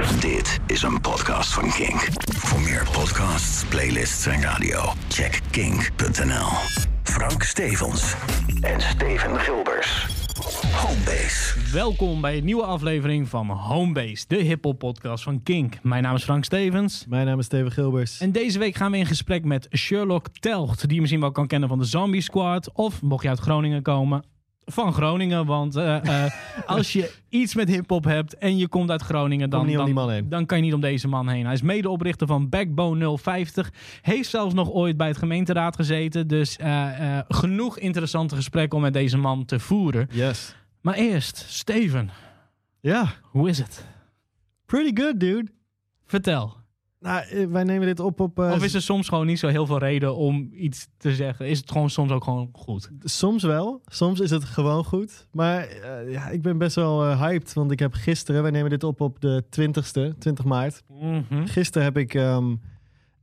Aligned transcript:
Dit 0.00 0.60
is 0.66 0.82
een 0.82 1.00
podcast 1.00 1.52
van 1.52 1.70
Kink. 1.70 2.08
Voor 2.36 2.60
meer 2.60 2.88
podcasts, 2.92 3.64
playlists 3.64 4.26
en 4.26 4.42
radio, 4.42 4.80
check 5.08 5.40
kink.nl. 5.50 6.48
Frank 7.02 7.42
Stevens 7.42 8.14
en 8.60 8.80
Steven 8.80 9.38
Gilbers. 9.38 10.06
Homebase. 10.72 11.58
Welkom 11.72 12.20
bij 12.20 12.36
een 12.36 12.44
nieuwe 12.44 12.62
aflevering 12.62 13.28
van 13.28 13.48
Homebase, 13.48 14.24
de 14.28 14.36
hip-hop 14.36 14.78
podcast 14.78 15.24
van 15.24 15.42
Kink. 15.42 15.82
Mijn 15.82 16.02
naam 16.02 16.14
is 16.14 16.24
Frank 16.24 16.44
Stevens. 16.44 17.04
Mijn 17.08 17.26
naam 17.26 17.38
is 17.38 17.44
Steven 17.44 17.72
Gilbers. 17.72 18.20
En 18.20 18.32
deze 18.32 18.58
week 18.58 18.74
gaan 18.74 18.90
we 18.90 18.96
in 18.96 19.06
gesprek 19.06 19.44
met 19.44 19.68
Sherlock 19.76 20.28
Telgt, 20.28 20.80
die 20.80 20.94
je 20.94 21.00
misschien 21.00 21.20
wel 21.20 21.32
kan 21.32 21.46
kennen 21.46 21.68
van 21.68 21.78
de 21.78 21.84
Zombie 21.84 22.20
Squad. 22.20 22.72
Of 22.72 23.02
mocht 23.02 23.22
je 23.22 23.28
uit 23.28 23.38
Groningen 23.38 23.82
komen, 23.82 24.24
van 24.72 24.92
Groningen. 24.92 25.46
Want 25.46 25.76
eh, 25.76 26.24
eh, 26.24 26.32
als 26.66 26.92
je 26.92 27.12
iets 27.28 27.54
met 27.54 27.68
hip-hop 27.68 28.04
hebt 28.04 28.38
en 28.38 28.56
je 28.56 28.68
komt 28.68 28.90
uit 28.90 29.02
Groningen, 29.02 29.50
dan, 29.50 29.72
dan, 29.72 30.24
dan 30.28 30.46
kan 30.46 30.58
je 30.58 30.64
niet 30.64 30.74
om 30.74 30.80
deze 30.80 31.08
man 31.08 31.28
heen. 31.28 31.44
Hij 31.44 31.54
is 31.54 31.62
medeoprichter 31.62 32.26
van 32.26 32.48
Backbone 32.48 33.18
050. 33.18 33.72
Heeft 34.02 34.30
zelfs 34.30 34.54
nog 34.54 34.70
ooit 34.70 34.96
bij 34.96 35.08
het 35.08 35.18
gemeenteraad 35.18 35.76
gezeten. 35.76 36.26
Dus 36.26 36.56
eh, 36.56 37.18
genoeg 37.28 37.78
interessante 37.78 38.34
gesprekken 38.34 38.76
om 38.76 38.82
met 38.82 38.92
deze 38.92 39.16
man 39.18 39.44
te 39.44 39.58
voeren. 39.60 40.08
Yes. 40.10 40.54
Maar 40.80 40.94
eerst, 40.94 41.44
Steven, 41.48 42.10
Ja, 42.80 43.12
hoe 43.22 43.48
is 43.48 43.58
het? 43.58 43.84
pretty 44.66 45.02
good, 45.02 45.20
dude. 45.20 45.50
Vertel. 46.06 46.59
Nou, 47.00 47.22
eh, 47.26 47.46
wij 47.46 47.64
nemen 47.64 47.86
dit 47.86 48.00
op 48.00 48.20
op... 48.20 48.38
eh, 48.40 48.50
Of 48.50 48.64
is 48.64 48.74
er 48.74 48.82
soms 48.82 49.08
gewoon 49.08 49.26
niet 49.26 49.38
zo 49.38 49.48
heel 49.48 49.66
veel 49.66 49.78
reden 49.78 50.16
om 50.16 50.50
iets 50.52 50.88
te 50.96 51.14
zeggen? 51.14 51.46
Is 51.48 51.58
het 51.58 51.70
gewoon 51.70 51.90
soms 51.90 52.10
ook 52.10 52.24
gewoon 52.24 52.48
goed? 52.52 52.90
Soms 53.02 53.42
wel. 53.42 53.80
Soms 53.86 54.20
is 54.20 54.30
het 54.30 54.44
gewoon 54.44 54.84
goed. 54.84 55.26
Maar 55.32 55.62
eh, 55.66 56.12
ja, 56.12 56.28
ik 56.28 56.42
ben 56.42 56.58
best 56.58 56.74
wel 56.76 57.16
hyped. 57.16 57.52
Want 57.52 57.70
ik 57.70 57.78
heb 57.78 57.94
gisteren... 57.94 58.42
Wij 58.42 58.50
nemen 58.50 58.70
dit 58.70 58.84
op 58.84 59.00
op 59.00 59.20
de 59.20 59.44
20ste, 59.60 60.18
20 60.18 60.44
maart. 60.44 60.82
Mhm. 61.00 61.46
Gisteren 61.46 61.82
heb 61.86 61.96
ik 61.96 62.14
ehm, 62.14 62.54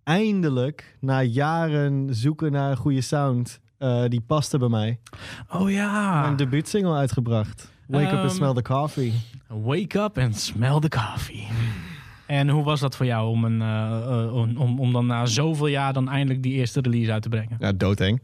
eindelijk, 0.03 0.97
na 0.99 1.21
jaren 1.21 2.15
zoeken 2.15 2.51
naar 2.51 2.71
een 2.71 2.77
goede 2.77 3.01
sound... 3.01 3.59
die 4.07 4.21
paste 4.21 4.57
bij 4.57 4.69
mij. 4.69 4.99
Oh 5.53 5.71
ja. 5.71 6.21
Mijn 6.21 6.35
debuutsingle 6.35 6.95
uitgebracht. 6.95 7.71
Wake 7.87 8.05
up 8.05 8.11
Ehm, 8.11 8.21
and 8.21 8.31
smell 8.31 8.53
the 8.53 8.61
coffee. 8.61 9.13
Wake 9.47 9.99
up 9.99 10.17
and 10.17 10.35
smell 10.39 10.79
the 10.79 10.89
coffee. 10.89 11.47
En 12.27 12.49
hoe 12.49 12.63
was 12.63 12.79
dat 12.79 12.95
voor 12.95 13.05
jou 13.05 13.29
om, 13.29 13.43
een, 13.43 13.61
eh, 13.61 14.23
eh, 14.23 14.35
om, 14.35 14.79
om, 14.79 14.93
dan 14.93 15.05
na 15.05 15.25
zoveel 15.25 15.67
jaar 15.67 15.93
dan 15.93 16.09
eindelijk 16.09 16.43
die 16.43 16.53
eerste 16.53 16.81
release 16.81 17.11
uit 17.11 17.21
te 17.21 17.29
brengen? 17.29 17.57
Ja, 17.59 17.71
doodeng. 17.71 18.21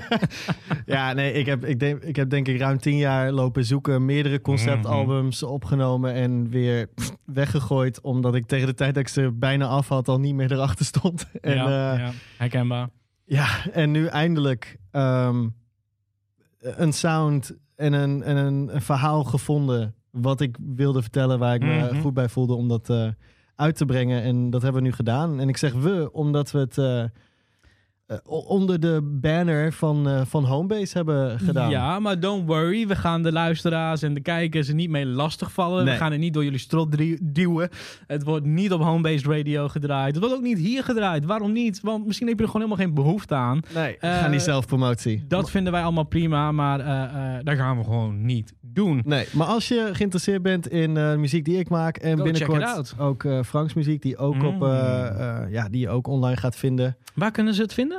ja, 0.86 1.12
nee, 1.12 1.32
ik 1.32 1.46
heb, 1.46 1.64
ik, 1.64 1.80
denk, 1.80 2.02
ik 2.02 2.16
heb 2.16 2.30
denk 2.30 2.48
ik 2.48 2.58
ruim 2.58 2.78
tien 2.78 2.96
jaar 2.96 3.32
lopen 3.32 3.64
zoeken. 3.64 4.04
Meerdere 4.04 4.40
conceptalbums 4.40 5.42
opgenomen 5.42 6.14
en 6.14 6.48
weer 6.50 6.88
weggegooid. 7.24 8.00
Omdat 8.00 8.34
ik 8.34 8.46
tegen 8.46 8.66
de 8.66 8.74
tijd 8.74 8.94
dat 8.94 9.02
ik 9.02 9.08
ze 9.08 9.32
bijna 9.32 9.66
af 9.66 9.88
had 9.88 10.08
al 10.08 10.20
niet 10.20 10.34
meer 10.34 10.52
erachter 10.52 10.84
stond. 10.84 11.26
En, 11.40 11.54
ja, 11.54 11.68
ja, 11.68 11.98
ja, 11.98 12.12
herkenbaar. 12.36 12.88
ja, 13.24 13.48
en 13.72 13.90
nu 13.90 14.06
eindelijk 14.06 14.76
ehm, 14.90 15.48
een 16.60 16.92
sound 16.92 17.56
en, 17.76 17.92
een, 17.92 18.22
en 18.22 18.36
een, 18.36 18.74
een 18.74 18.82
verhaal 18.82 19.24
gevonden. 19.24 19.94
Wat 20.16 20.40
ik 20.40 20.56
wilde 20.74 21.02
vertellen, 21.02 21.38
waar 21.38 21.54
ik 21.54 21.62
me 21.62 21.88
Mhm. 21.92 22.00
goed 22.00 22.14
bij 22.14 22.28
voelde 22.28 22.54
om 22.54 22.68
dat 22.68 22.90
eh, 22.90 23.08
uit 23.56 23.76
te 23.76 23.84
brengen. 23.84 24.22
En 24.22 24.50
dat 24.50 24.62
hebben 24.62 24.82
we 24.82 24.88
nu 24.88 24.94
gedaan. 24.94 25.40
En 25.40 25.48
ik 25.48 25.56
zeg 25.56 25.72
we, 25.72 26.08
omdat 26.12 26.50
we 26.50 26.58
het 26.58 26.78
eh, 28.06 28.16
onder 28.24 28.80
de 28.80 29.00
banner 29.20 29.72
van, 29.72 30.08
eh, 30.08 30.20
van 30.24 30.44
Homebase 30.44 30.96
hebben 30.96 31.38
gedaan. 31.38 31.70
Ja, 31.70 31.98
maar 31.98 32.20
don't 32.20 32.46
worry. 32.46 32.86
We 32.86 32.96
gaan 32.96 33.22
de 33.22 33.32
luisteraars 33.32 34.02
en 34.02 34.14
de 34.14 34.20
kijkers 34.20 34.68
er 34.68 34.74
niet 34.74 34.90
mee 34.90 35.06
lastigvallen. 35.06 35.84
Nee. 35.84 35.92
We 35.94 36.00
gaan 36.00 36.10
het 36.12 36.20
niet 36.20 36.34
door 36.34 36.44
jullie 36.44 36.58
strot 36.58 36.96
duwen. 37.22 37.68
Het 38.06 38.24
wordt 38.24 38.46
niet 38.46 38.72
op 38.72 38.80
home-based 38.82 39.26
radio 39.26 39.68
gedraaid. 39.68 40.14
Het 40.14 40.22
wordt 40.24 40.36
ook 40.38 40.42
niet 40.44 40.58
hier 40.58 40.84
gedraaid. 40.84 41.24
Waarom 41.24 41.52
niet? 41.52 41.80
Want 41.80 42.06
misschien 42.06 42.26
heb 42.28 42.36
je 42.38 42.42
er 42.44 42.50
gewoon 42.50 42.66
helemaal 42.66 42.86
geen 42.86 42.94
behoefte 43.04 43.34
aan. 43.34 43.60
Nee, 43.74 43.96
Eh, 44.00 44.18
ga 44.18 44.28
niet 44.28 44.42
zelfpromotie. 44.42 45.24
Dat 45.28 45.50
vinden 45.50 45.72
wij 45.72 45.82
allemaal 45.82 46.04
prima, 46.04 46.52
maar 46.52 46.78
dat 47.44 47.56
gaan 47.56 47.78
we 47.78 47.84
gewoon 47.84 48.24
niet 48.24 48.52
doen. 48.60 49.02
Nee, 49.04 49.26
maar 49.32 49.46
als 49.46 49.68
je 49.68 49.88
geïnteresseerd 49.92 50.42
bent 50.42 50.68
in 50.68 51.20
muziek 51.20 51.44
die 51.44 51.58
ik 51.58 51.68
maak 51.68 51.96
en 51.96 52.16
Go 52.16 52.22
binnenkort 52.22 52.94
ook 52.98 53.24
Franks 53.46 53.74
muziek 53.74 54.02
die 54.02 54.16
ook 54.16 54.42
op 54.42 54.54
Mm. 54.60 55.48
ja, 55.50 55.68
die 55.70 55.80
je 55.80 55.88
ook 55.88 56.06
online 56.06 56.36
gaat 56.36 56.56
vinden. 56.56 56.96
Waar 57.14 57.30
kunnen 57.30 57.54
ze 57.54 57.62
het 57.62 57.72
vinden? 57.74 57.95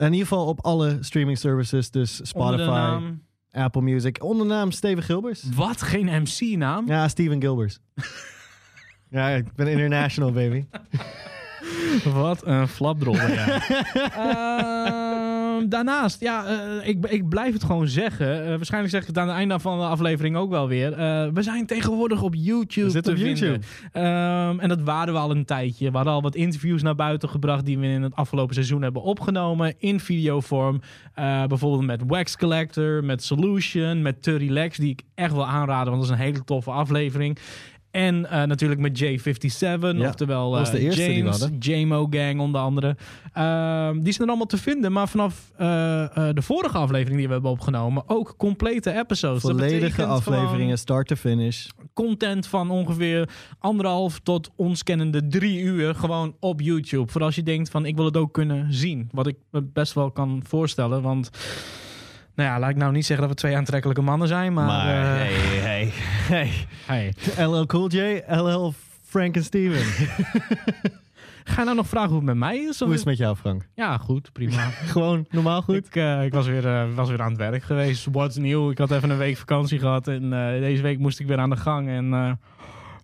In 0.00 0.12
ieder 0.12 0.26
geval 0.26 0.46
op 0.46 0.64
alle 0.64 0.98
streaming 1.00 1.38
services, 1.38 1.90
dus 1.90 2.20
Spotify, 2.22 2.62
naam... 2.68 3.22
Apple 3.52 3.82
Music, 3.82 4.22
onder 4.22 4.46
de 4.46 4.52
naam 4.52 4.70
Steven 4.70 5.02
Gilbers. 5.02 5.42
Wat? 5.54 5.82
Geen 5.82 6.22
MC-naam? 6.22 6.86
Ja, 6.86 7.08
Steven 7.08 7.40
Gilbers. 7.40 7.78
ja, 9.10 9.28
ik 9.28 9.54
ben 9.54 9.66
international 9.66 10.32
baby. 10.32 10.64
Wat 12.04 12.46
een 12.46 12.68
flapdrol 12.68 13.14
jij. 13.26 13.62
Ehm, 15.60 15.68
daarnaast, 15.68 16.20
ja, 16.20 16.46
eh, 16.46 16.88
ik, 16.88 17.06
ik 17.06 17.28
blijf 17.28 17.52
het 17.52 17.64
gewoon 17.64 17.88
zeggen. 17.88 18.44
Eh, 18.44 18.48
waarschijnlijk 18.48 18.92
zeg 18.92 19.00
ik 19.00 19.06
het 19.06 19.18
aan 19.18 19.28
het 19.28 19.36
einde 19.36 19.58
van 19.58 19.78
de 19.78 19.84
aflevering 19.84 20.36
ook 20.36 20.50
wel 20.50 20.68
weer. 20.68 20.92
Eh, 20.92 21.26
we 21.34 21.42
zijn 21.42 21.66
tegenwoordig 21.66 22.22
op 22.22 22.34
YouTube 22.34 23.00
te 23.00 23.10
op 23.10 23.16
vinden. 23.16 23.36
YouTube. 23.36 23.66
Ehm, 23.92 24.58
en 24.58 24.68
dat 24.68 24.80
waren 24.80 25.14
we 25.14 25.20
al 25.20 25.30
een 25.30 25.44
tijdje. 25.44 25.90
We 25.90 25.96
hadden 25.96 26.14
al 26.14 26.22
wat 26.22 26.34
interviews 26.34 26.82
naar 26.82 26.94
buiten 26.94 27.28
gebracht 27.28 27.64
die 27.64 27.78
we 27.78 27.86
in 27.86 28.02
het 28.02 28.14
afgelopen 28.14 28.54
seizoen 28.54 28.82
hebben 28.82 29.02
opgenomen 29.02 29.74
in 29.78 30.00
videovorm. 30.00 30.80
Bijvoorbeeld 31.48 31.86
met 31.86 32.02
Wax 32.06 32.36
Collector, 32.36 33.04
met 33.04 33.22
Solution, 33.22 34.02
met 34.02 34.22
Turry 34.22 34.50
Lex, 34.50 34.76
die 34.76 34.90
ik 34.90 35.02
echt 35.14 35.32
wil 35.32 35.46
aanraden, 35.46 35.92
want 35.92 36.02
dat 36.02 36.12
is 36.12 36.18
een 36.18 36.24
hele 36.26 36.44
toffe 36.44 36.70
aflevering. 36.70 37.38
En 37.90 38.30
eh, 38.30 38.42
natuurlijk 38.42 38.80
met 38.80 39.02
J57, 39.02 39.58
Ja, 39.58 40.08
oftewel 40.08 40.50
was 40.50 40.70
de 40.70 40.78
eh, 40.78 40.92
James. 40.92 41.48
JMO 41.58 42.06
Gang 42.10 42.40
onder 42.40 42.60
andere. 42.60 42.96
Ehm, 43.32 44.00
die 44.00 44.12
zijn 44.12 44.22
er 44.22 44.28
allemaal 44.28 44.46
te 44.46 44.58
vinden, 44.58 44.92
maar 44.92 45.08
vanaf 45.08 45.50
eh, 45.56 45.66
de 46.32 46.42
vorige 46.42 46.78
aflevering 46.78 47.16
die 47.16 47.26
we 47.26 47.32
hebben 47.32 47.50
opgenomen, 47.50 48.02
ook 48.06 48.34
complete 48.36 48.98
episodes. 48.98 49.42
Volledige 49.42 50.04
afleveringen, 50.04 50.78
start 50.78 51.06
to 51.06 51.14
finish. 51.14 51.68
content 51.94 52.46
van 52.46 52.70
ongeveer 52.70 53.28
anderhalf 53.58 54.18
tot 54.18 54.50
ons 54.56 54.82
kennende 54.82 55.26
drie 55.26 55.60
uur 55.60 55.94
gewoon 55.94 56.34
op 56.40 56.60
YouTube. 56.60 57.12
Voor 57.12 57.22
als 57.22 57.34
je 57.34 57.42
denkt 57.42 57.70
van 57.70 57.86
ik 57.86 57.96
wil 57.96 58.04
het 58.04 58.16
ook 58.16 58.32
kunnen 58.32 58.72
zien. 58.74 59.08
Wat 59.12 59.26
ik 59.26 59.36
me 59.50 59.62
best 59.62 59.92
wel 59.92 60.10
kan 60.10 60.42
voorstellen. 60.46 61.02
Want 61.02 61.30
nou 62.34 62.48
ja, 62.48 62.58
laat 62.58 62.70
ik 62.70 62.76
nou 62.76 62.92
niet 62.92 63.06
zeggen 63.06 63.28
dat 63.28 63.34
we 63.34 63.40
twee 63.40 63.56
aantrekkelijke 63.56 64.02
mannen 64.02 64.28
zijn. 64.28 64.52
Maar, 64.52 64.66
Maar 64.66 64.86
hey, 64.86 65.32
hey, 65.60 65.92
hey. 66.30 66.50
hey. 66.86 67.12
LL 67.46 67.66
Cool 67.66 67.88
J, 67.88 68.20
LL 68.28 68.72
Frank 69.04 69.36
en 69.36 69.44
Steven. 69.44 69.84
Ga 71.44 71.58
je 71.58 71.64
nou 71.64 71.76
nog 71.76 71.86
vragen 71.86 72.08
hoe 72.08 72.16
het 72.16 72.26
met 72.26 72.36
mij 72.36 72.58
is? 72.58 72.80
Hoe 72.80 72.88
is 72.88 72.96
het 72.96 73.04
met 73.04 73.18
jou, 73.18 73.36
Frank? 73.36 73.68
Ja, 73.74 73.98
goed, 73.98 74.32
prima. 74.32 74.70
Gewoon 74.94 75.26
normaal 75.30 75.62
goed? 75.62 75.86
Ik, 75.86 75.96
eh, 75.96 76.24
ik 76.24 76.32
was, 76.32 76.46
weer, 76.46 76.66
eh, 76.66 76.94
was 76.94 77.08
weer 77.08 77.22
aan 77.22 77.28
het 77.28 77.38
werk 77.38 77.62
geweest. 77.62 78.06
What's 78.12 78.36
nieuw? 78.36 78.70
Ik 78.70 78.78
had 78.78 78.90
even 78.90 79.10
een 79.10 79.18
week 79.18 79.36
vakantie 79.36 79.78
gehad. 79.78 80.08
En 80.08 80.32
eh, 80.32 80.60
deze 80.60 80.82
week 80.82 80.98
moest 80.98 81.20
ik 81.20 81.26
weer 81.26 81.38
aan 81.38 81.50
de 81.50 81.56
gang. 81.56 81.88
En 81.88 82.38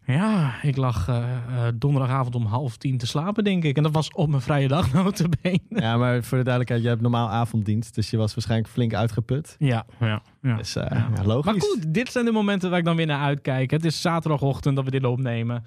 ja, 0.07 0.63
ik 0.63 0.77
lag 0.77 1.09
eh, 1.09 1.17
eh, 1.17 1.73
donderdagavond 1.75 2.35
om 2.35 2.45
half 2.45 2.77
tien 2.77 2.99
te 2.99 3.07
slapen, 3.07 3.45
denk 3.45 3.65
ik. 3.65 3.77
En 3.77 3.83
dat 3.83 3.93
was 3.93 4.13
op 4.13 4.29
mijn 4.29 4.43
vrije 4.43 4.69
dag, 4.69 4.93
notabene. 4.95 5.61
Ja, 5.69 5.97
maar 5.97 6.23
voor 6.23 6.39
de 6.39 6.45
duidelijkheid, 6.45 6.81
jij 6.81 6.91
hebt 6.91 7.03
normaal 7.03 7.29
avonddienst. 7.31 7.95
Dus 7.95 8.11
je 8.11 8.17
was 8.17 8.35
waarschijnlijk 8.35 8.71
flink 8.71 8.95
uitgeput. 8.95 9.57
Ja, 9.59 9.87
ja, 10.01 10.23
ja. 10.43 10.57
Dus 10.57 10.77
eh, 10.77 10.87
Ja. 10.91 11.09
ja, 11.15 11.25
logisch. 11.25 11.53
Maar 11.53 11.61
goed, 11.61 11.95
dit 11.95 12.13
zijn 12.13 12.25
de 12.25 12.33
momenten 12.33 12.71
waar 12.71 12.79
ik 12.79 12.85
dan 12.85 12.97
weer 12.97 13.07
naar 13.07 13.23
uitkijk. 13.23 13.71
Het 13.71 13.85
is 13.85 14.01
zaterdagochtend 14.01 14.77
dat 14.77 14.85
we 14.85 14.91
dit 14.91 15.05
opnemen. 15.05 15.65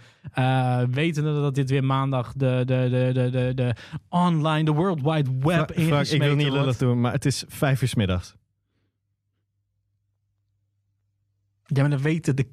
Wetende 0.92 1.34
dat 1.34 1.56
dit 1.56 1.70
weer 1.70 1.84
maandag 1.84 2.34
de, 2.34 2.64
de, 2.66 2.88
de, 2.90 3.10
de, 3.14 3.30
de, 3.30 3.52
de 3.56 3.76
online, 4.10 4.64
de 4.64 4.72
World 4.72 5.02
Wide 5.02 5.30
Web 5.40 5.72
Frank, 5.76 6.08
ik 6.08 6.22
wil 6.22 6.36
niet 6.36 6.52
lullig 6.52 6.78
doen, 6.78 7.02
maar 7.02 7.12
het 7.12 7.26
is 7.26 7.44
vijf 7.48 7.82
uur 7.82 7.88
's 7.88 7.96
middags. 7.96 8.36
Ja, 11.66 11.82
maar 11.82 11.90
dat 11.90 12.02
weten 12.02 12.36
de, 12.36 12.48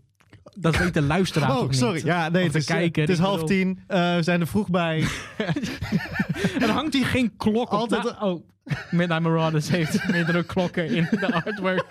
dat 0.59 0.77
weten 0.77 0.93
de 0.93 1.03
luisteraars 1.03 1.53
ook 1.53 1.63
Oh, 1.63 1.69
niet. 1.69 1.79
sorry. 1.79 2.05
Ja, 2.05 2.29
nee, 2.29 2.47
Of 2.47 2.53
het 2.53 2.63
is, 2.63 2.69
eh, 2.69 2.77
kijker, 2.77 3.01
het 3.03 3.11
is 3.11 3.19
half 3.19 3.33
bedoel- 3.33 3.49
tien. 3.49 3.81
Eh, 3.87 4.15
we 4.15 4.23
zijn 4.23 4.41
er 4.41 4.47
vroeg 4.47 4.71
bij. 4.71 5.05
Er 6.61 6.71
hangt 6.71 6.95
hier 6.95 7.07
geen 7.07 7.37
klok 7.37 7.73
op. 7.73 7.79
Altijd- 7.79 8.21
oh, 8.21 8.45
Midnight 8.91 9.23
Marauders 9.23 9.69
heeft 9.69 10.09
meerdere 10.13 10.43
klokken 10.43 10.89
in 10.89 11.09
de 11.11 11.33
artwork. 11.45 11.85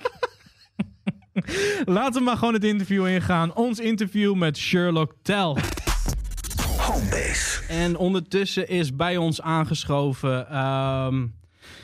Laten 1.86 2.14
we 2.14 2.22
maar 2.26 2.38
gewoon 2.38 2.54
het 2.54 2.64
interview 2.64 3.08
ingaan. 3.08 3.56
Ons 3.56 3.80
interview 3.80 4.36
met 4.36 4.58
Sherlock 4.58 5.14
Tell. 5.22 5.56
Homebase. 6.78 7.62
En 7.68 7.98
ondertussen 7.98 8.68
is 8.70 8.96
bij 8.96 9.18
ons 9.18 9.42
aangeschoven. 9.42 10.50
ehm, 10.50 11.26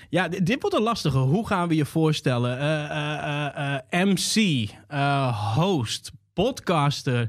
ja, 0.10 0.28
dit, 0.28 0.46
dit 0.46 0.62
wordt 0.62 0.76
een 0.76 0.82
lastige. 0.84 1.18
Hoe 1.18 1.48
gaan 1.48 1.68
we 1.68 1.76
je 1.76 1.86
voorstellen? 1.86 2.60
Eh, 2.60 2.84
eh, 2.84 3.46
eh, 3.46 3.76
eh, 4.02 4.08
MC, 4.08 4.68
eh, 4.88 5.56
host, 5.56 6.12
podcaster. 6.34 7.28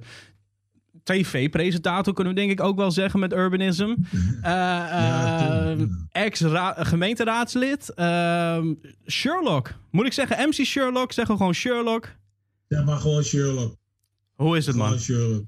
TV-presentator 1.02 2.14
kunnen 2.14 2.34
we 2.34 2.38
denk 2.40 2.50
ik 2.52 2.60
ook 2.60 2.76
wel 2.76 2.90
zeggen 2.90 3.20
met 3.20 3.32
Urbanism. 3.32 3.94
Eh, 4.42 5.70
eh, 5.72 5.80
Ex-gemeenteraadslid. 6.10 7.94
ehm, 7.94 8.74
Sherlock. 9.06 9.74
Moet 9.90 10.06
ik 10.06 10.12
zeggen 10.12 10.48
MC 10.48 10.54
Sherlock? 10.64 11.12
Zeggen 11.12 11.34
we 11.34 11.40
gewoon 11.40 11.54
Sherlock. 11.54 12.08
Ja, 12.68 12.82
maar 12.82 12.96
gewoon 12.98 13.22
Sherlock. 13.22 13.76
Hoe 14.34 14.56
is 14.56 14.66
het 14.66 14.76
man? 14.76 14.86
Gewoon 14.86 15.00
Sherlock. 15.02 15.44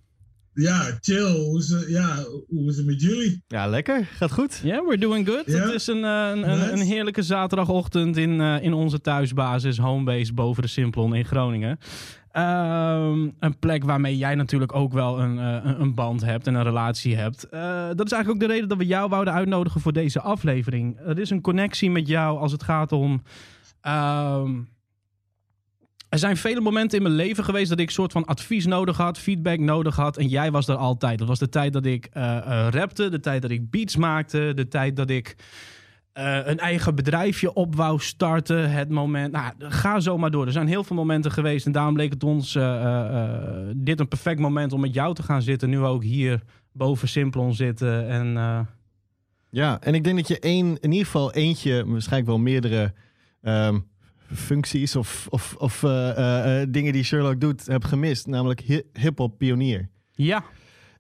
ja, 0.54 0.98
chill. 1.00 1.30
Hoe 1.36 1.58
is, 1.58 1.68
het, 1.68 1.88
ja, 1.88 2.24
hoe 2.48 2.70
is 2.70 2.76
het 2.76 2.86
met 2.86 3.00
jullie? 3.00 3.42
Ja, 3.48 3.66
lekker. 3.66 4.04
Gaat 4.12 4.32
goed. 4.32 4.60
Ja, 4.62 4.68
yeah, 4.74 4.86
we're 4.86 4.98
doing 4.98 5.26
good. 5.28 5.46
Het 5.46 5.72
is 5.72 5.86
een, 5.86 6.04
eh, 6.04 6.28
een, 6.34 6.50
een, 6.50 6.58
Nice. 6.58 6.72
een 6.72 6.80
heerlijke 6.80 7.22
zaterdagochtend 7.22 8.16
in, 8.16 8.40
eh, 8.40 8.62
in 8.62 8.72
onze 8.72 9.00
thuisbasis, 9.00 9.78
homebase 9.78 10.32
boven 10.32 10.62
de 10.62 10.68
Simplon 10.68 11.14
in 11.14 11.24
Groningen. 11.24 11.78
Ehm, 12.34 13.28
een 13.38 13.58
plek 13.58 13.84
waarmee 13.84 14.16
jij 14.16 14.34
natuurlijk 14.34 14.74
ook 14.74 14.92
wel 14.92 15.20
een, 15.20 15.38
eh, 15.38 15.70
een- 15.78 15.94
band 15.94 16.24
hebt 16.24 16.46
en 16.46 16.54
een 16.54 16.62
relatie 16.62 17.16
hebt. 17.16 17.48
Eh, 17.48 17.86
dat 17.94 18.06
is 18.06 18.12
eigenlijk 18.12 18.28
ook 18.42 18.48
de 18.48 18.54
reden 18.54 18.68
dat 18.68 18.78
we 18.78 18.86
jou 18.86 19.08
wouden 19.08 19.34
uitnodigen 19.34 19.80
voor 19.80 19.92
deze 19.92 20.20
aflevering. 20.20 20.98
Er 21.06 21.18
is 21.18 21.30
een 21.30 21.40
connectie 21.40 21.90
met 21.90 22.08
jou 22.08 22.38
als 22.38 22.52
het 22.52 22.62
gaat 22.62 22.92
om. 22.92 23.22
ehm, 23.80 24.50
er 26.08 26.18
zijn 26.18 26.36
vele 26.36 26.60
momenten 26.60 26.96
in 26.96 27.02
mijn 27.02 27.14
leven 27.14 27.44
geweest 27.44 27.68
dat 27.68 27.78
ik 27.78 27.90
soort 27.90 28.12
van 28.12 28.24
advies 28.24 28.66
nodig 28.66 28.96
had, 28.96 29.18
feedback 29.18 29.58
nodig 29.58 29.96
had. 29.96 30.16
En 30.16 30.28
jij 30.28 30.50
was 30.50 30.68
er 30.68 30.76
altijd. 30.76 31.18
Dat 31.18 31.28
was 31.28 31.38
de 31.38 31.48
tijd 31.48 31.72
dat 31.72 31.86
ik 31.86 32.06
eh, 32.12 32.66
rapte, 32.70 33.08
de 33.08 33.20
tijd 33.20 33.42
dat 33.42 33.50
ik 33.50 33.70
beats 33.70 33.96
maakte, 33.96 34.52
de 34.54 34.68
tijd 34.68 34.96
dat 34.96 35.10
ik 35.10 35.36
eh, 36.14 36.38
een 36.44 36.58
eigen 36.58 36.94
bedrijfje 36.94 37.52
op 37.52 37.74
wou 37.74 38.00
starten. 38.00 38.70
Het 38.70 38.88
moment. 38.88 39.32
Nou, 39.32 39.52
ga 39.58 40.00
zo 40.00 40.18
maar 40.18 40.30
door. 40.30 40.46
Er 40.46 40.52
zijn 40.52 40.66
heel 40.66 40.84
veel 40.84 40.96
momenten 40.96 41.30
geweest. 41.32 41.66
En 41.66 41.72
daarom 41.72 41.96
leek 41.96 42.12
het 42.12 42.24
ons 42.24 42.54
eh, 42.54 43.14
eh, 43.14 43.68
dit 43.76 44.00
een 44.00 44.08
perfect 44.08 44.40
moment 44.40 44.72
om 44.72 44.80
met 44.80 44.94
jou 44.94 45.14
te 45.14 45.22
gaan 45.22 45.42
zitten. 45.42 45.70
Nu 45.70 45.78
ook 45.80 46.02
hier 46.02 46.42
boven 46.72 47.08
Simplon 47.08 47.54
zitten. 47.54 48.08
En 48.08 48.32
Ja, 49.50 49.80
en 49.80 49.94
ik 49.94 50.04
denk 50.04 50.16
dat 50.16 50.28
je 50.28 50.38
één, 50.38 50.66
in 50.80 50.90
ieder 50.90 51.06
geval 51.06 51.32
eentje, 51.32 51.84
waarschijnlijk 51.86 52.28
wel 52.28 52.38
meerdere 52.38 52.92
ehm, 53.42 53.78
functies 54.32 54.96
of, 54.96 55.26
of, 55.30 55.54
of 55.58 55.78
dingen 56.68 56.92
die 56.92 57.02
Sherlock 57.04 57.40
doet, 57.40 57.66
hebt 57.66 57.84
gemist. 57.84 58.26
Namelijk 58.26 58.60
hi- 58.60 58.82
hip-hop 58.92 59.38
pionier. 59.38 59.88
ja, 60.12 60.44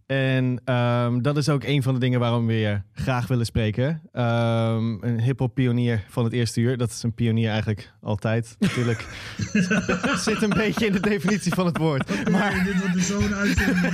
En 0.06 0.60
ehm, 0.64 1.20
dat 1.20 1.36
is 1.36 1.48
ook 1.48 1.64
een 1.64 1.82
van 1.82 1.94
de 1.94 2.00
dingen 2.00 2.20
waarom 2.20 2.46
we 2.46 2.52
je 2.52 2.80
graag 2.92 3.26
willen 3.26 3.46
spreken. 3.46 4.02
Ehm, 4.12 4.96
een 5.00 5.20
hip-hop 5.20 5.54
pionier 5.54 6.04
van 6.08 6.24
het 6.24 6.32
eerste 6.32 6.60
uur. 6.60 6.76
Dat 6.76 6.90
is 6.90 7.02
een 7.02 7.14
pionier 7.14 7.48
eigenlijk 7.48 7.92
altijd. 8.00 8.56
Natuurlijk. 8.58 9.06
Zit 10.16 10.42
een 10.42 10.50
beetje 10.50 10.86
in 10.86 10.92
de 10.92 11.00
definitie 11.00 11.54
van 11.54 11.66
het 11.66 11.76
woord. 11.78 12.30
Maar 12.30 12.64
dit 12.64 12.80
wordt 12.80 13.04
zo'n 13.04 13.34
uitzending. 13.34 13.92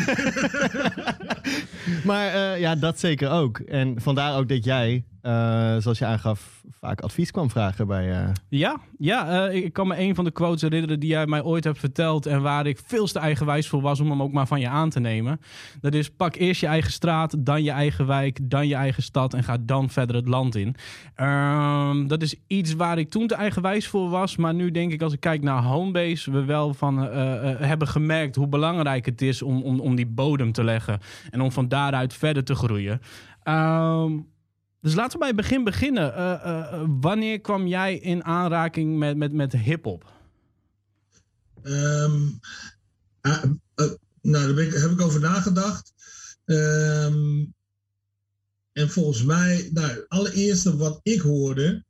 Maar 2.04 2.26
eh, 2.26 2.60
ja, 2.60 2.74
dat 2.74 3.00
zeker 3.00 3.30
ook. 3.30 3.58
En 3.58 4.00
vandaar 4.00 4.36
ook 4.36 4.48
dat 4.48 4.64
jij, 4.64 5.04
eh, 5.22 5.76
zoals 5.78 5.98
je 5.98 6.04
aangaf, 6.04 6.62
vaak 6.80 7.00
advies 7.00 7.30
kwam 7.30 7.50
vragen 7.50 7.86
bij. 7.86 8.10
eh, 8.10 8.28
Ja, 8.48 8.80
ja 8.98 9.48
eh, 9.48 9.54
ik 9.64 9.72
kan 9.72 9.88
me 9.88 9.98
een 9.98 10.14
van 10.14 10.24
de 10.24 10.30
quotes 10.30 10.62
herinneren 10.62 11.00
die 11.00 11.08
jij 11.08 11.26
mij 11.26 11.42
ooit 11.42 11.64
hebt 11.64 11.78
verteld. 11.78 12.26
En 12.26 12.42
waar 12.42 12.66
ik 12.66 12.80
veel 12.84 13.06
te 13.06 13.18
eigenwijs 13.18 13.68
voor 13.68 13.80
was 13.80 14.00
om 14.00 14.10
hem 14.10 14.22
ook 14.22 14.32
maar 14.32 14.46
van 14.46 14.60
je 14.60 14.68
aan 14.68 14.90
te 14.90 15.00
nemen. 15.00 15.40
Dat 15.80 15.94
is 15.94 16.10
pak 16.10 16.34
eerst 16.36 16.60
je 16.60 16.66
eigen 16.66 16.92
straat, 16.92 17.34
dan 17.38 17.62
je 17.62 17.70
eigen 17.70 18.06
wijk, 18.06 18.38
dan 18.42 18.68
je 18.68 18.74
eigen 18.74 19.02
stad. 19.02 19.34
En 19.34 19.44
ga 19.44 19.56
dan 19.60 19.90
verder 19.90 20.16
het 20.16 20.28
land 20.28 20.54
in. 20.54 20.74
Ehm, 21.14 22.06
dat 22.06 22.22
is 22.22 22.34
iets 22.46 22.74
waar 22.74 22.98
ik 22.98 23.10
toen 23.10 23.26
te 23.26 23.34
eigenwijs 23.34 23.86
voor 23.88 24.08
was. 24.10 24.36
Maar 24.36 24.54
nu 24.54 24.70
denk 24.70 24.92
ik 24.92 25.02
als 25.02 25.12
ik 25.12 25.20
kijk 25.20 25.42
naar 25.42 25.62
Homebase, 25.62 26.30
we 26.30 26.44
wel 26.44 26.74
van 26.74 26.98
hebben 26.98 27.88
gemerkt 27.88 28.36
hoe 28.36 28.48
belangrijk 28.48 29.06
het 29.06 29.22
is 29.22 29.42
om, 29.42 29.62
om, 29.62 29.80
om 29.80 29.94
die 29.94 30.06
bodem 30.06 30.52
te 30.52 30.64
leggen. 30.64 31.00
En 31.30 31.40
om 31.40 31.52
van 31.52 31.68
daaruit 31.68 32.14
verder 32.14 32.44
te 32.44 32.54
groeien. 32.54 33.00
Ehm, 33.42 34.12
dus 34.80 34.94
laten 34.94 35.12
we 35.12 35.18
bij 35.18 35.26
het 35.26 35.36
begin 35.36 35.64
beginnen. 35.64 36.14
Eh, 36.14 36.32
eh, 36.32 36.72
eh, 36.72 36.84
wanneer 37.00 37.40
kwam 37.40 37.66
jij 37.66 37.96
in 37.98 38.24
aanraking 38.24 38.98
met, 38.98 39.16
met, 39.16 39.32
met 39.32 39.52
hip-hop? 39.52 40.12
Ehm, 41.62 42.20
ah, 43.20 43.42
nou, 44.22 44.46
daar 44.46 44.54
ben 44.54 44.66
ik, 44.66 44.72
heb 44.72 44.90
ik 44.90 45.00
over 45.00 45.20
nagedacht. 45.20 45.92
Ehm, 46.44 47.44
en 48.72 48.90
volgens 48.90 49.22
mij, 49.22 49.70
nou, 49.72 49.88
het 49.88 50.08
allereerste 50.08 50.76
wat 50.76 51.00
ik 51.02 51.20
hoorde, 51.20 51.84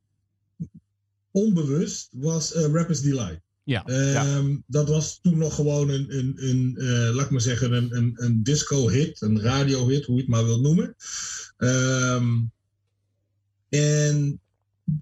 onbewust, 1.31 2.09
was 2.11 2.51
Rappers 2.51 3.01
Delight. 3.01 3.41
Ja. 3.63 3.85
Ehm, 3.85 4.57
Dat 4.65 4.89
was 4.89 5.19
toen 5.21 5.37
nog 5.37 5.55
gewoon 5.55 5.89
een, 5.89 6.17
een, 6.17 6.33
een 6.37 6.73
laat 7.13 7.25
ik 7.25 7.31
maar 7.31 7.41
zeggen, 7.41 7.73
een, 7.73 7.95
een, 7.95 8.13
een 8.15 8.43
disco-hit, 8.43 9.21
een 9.21 9.41
radio-hit, 9.41 10.05
hoe 10.05 10.15
je 10.15 10.21
het 10.21 10.29
maar 10.29 10.45
wilt 10.45 10.61
noemen. 10.61 10.95
Ehm, 11.57 12.39
en 13.79 14.39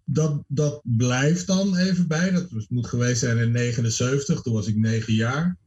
dat, 0.06 0.44
dat 0.48 0.82
blijft 0.84 1.48
dan 1.48 1.76
even 1.76 2.08
bij. 2.08 2.32
Dat 2.32 2.50
moet 2.70 2.88
geweest 2.88 3.20
zijn 3.20 3.38
in 3.38 3.52
79, 3.52 4.42
toen 4.42 4.54
was 4.54 4.68
ik 4.68 4.76
negen 4.76 5.14
jaar. 5.14 5.58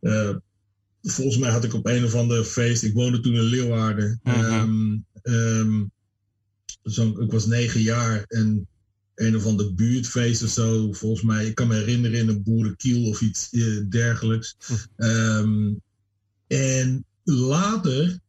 Eh, 0.00 0.36
volgens 1.02 1.38
mij 1.38 1.50
had 1.50 1.64
ik 1.64 1.74
op 1.74 1.86
een 1.86 2.04
of 2.04 2.14
ander 2.14 2.44
feest, 2.44 2.82
ik 2.82 2.94
woonde 2.94 3.20
toen 3.20 3.34
in 3.34 3.42
Leeuwarden. 3.42 4.20
Mhm. 4.22 4.34
Ehm, 4.34 4.98
ehm, 5.22 5.84
zo, 6.84 7.20
ik 7.20 7.30
was 7.30 7.46
negen 7.46 7.80
jaar 7.80 8.24
en 8.26 8.68
een 9.14 9.36
of 9.36 9.46
ander 9.46 9.74
buurtfeest 9.74 10.42
of 10.42 10.48
zo. 10.48 10.92
Volgens 10.92 11.22
mij, 11.22 11.46
ik 11.46 11.54
kan 11.54 11.68
me 11.68 11.74
herinneren 11.74 12.18
in 12.18 12.28
een 12.28 12.42
boerenkiel 12.42 13.08
of 13.08 13.20
iets 13.20 13.50
eh, 13.50 13.80
dergelijks. 13.88 14.56
Ehm, 14.96 15.72
en 16.46 17.04
later, 17.24 18.20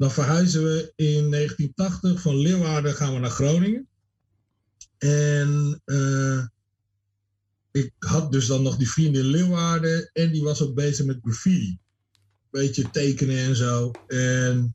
dan 0.00 0.10
verhuizen 0.10 0.62
we 0.62 0.92
in 0.96 1.30
1980 1.30 2.20
van 2.20 2.36
Leeuwarden 2.36 2.94
gaan 2.94 3.14
we 3.14 3.20
naar 3.20 3.30
Groningen. 3.30 3.88
En 4.98 5.82
eh, 5.84 6.44
ik 7.70 7.92
had 7.98 8.32
dus 8.32 8.46
dan 8.46 8.62
nog 8.62 8.76
die 8.76 8.90
vriend 8.90 9.16
in 9.16 9.24
Leeuwarden 9.24 10.10
en 10.12 10.32
die 10.32 10.42
was 10.42 10.62
ook 10.62 10.74
bezig 10.74 11.06
met 11.06 11.18
graffiti. 11.22 11.78
Beetje 12.50 12.90
tekenen 12.90 13.38
en 13.38 13.56
zo. 13.56 13.90
En 14.06 14.74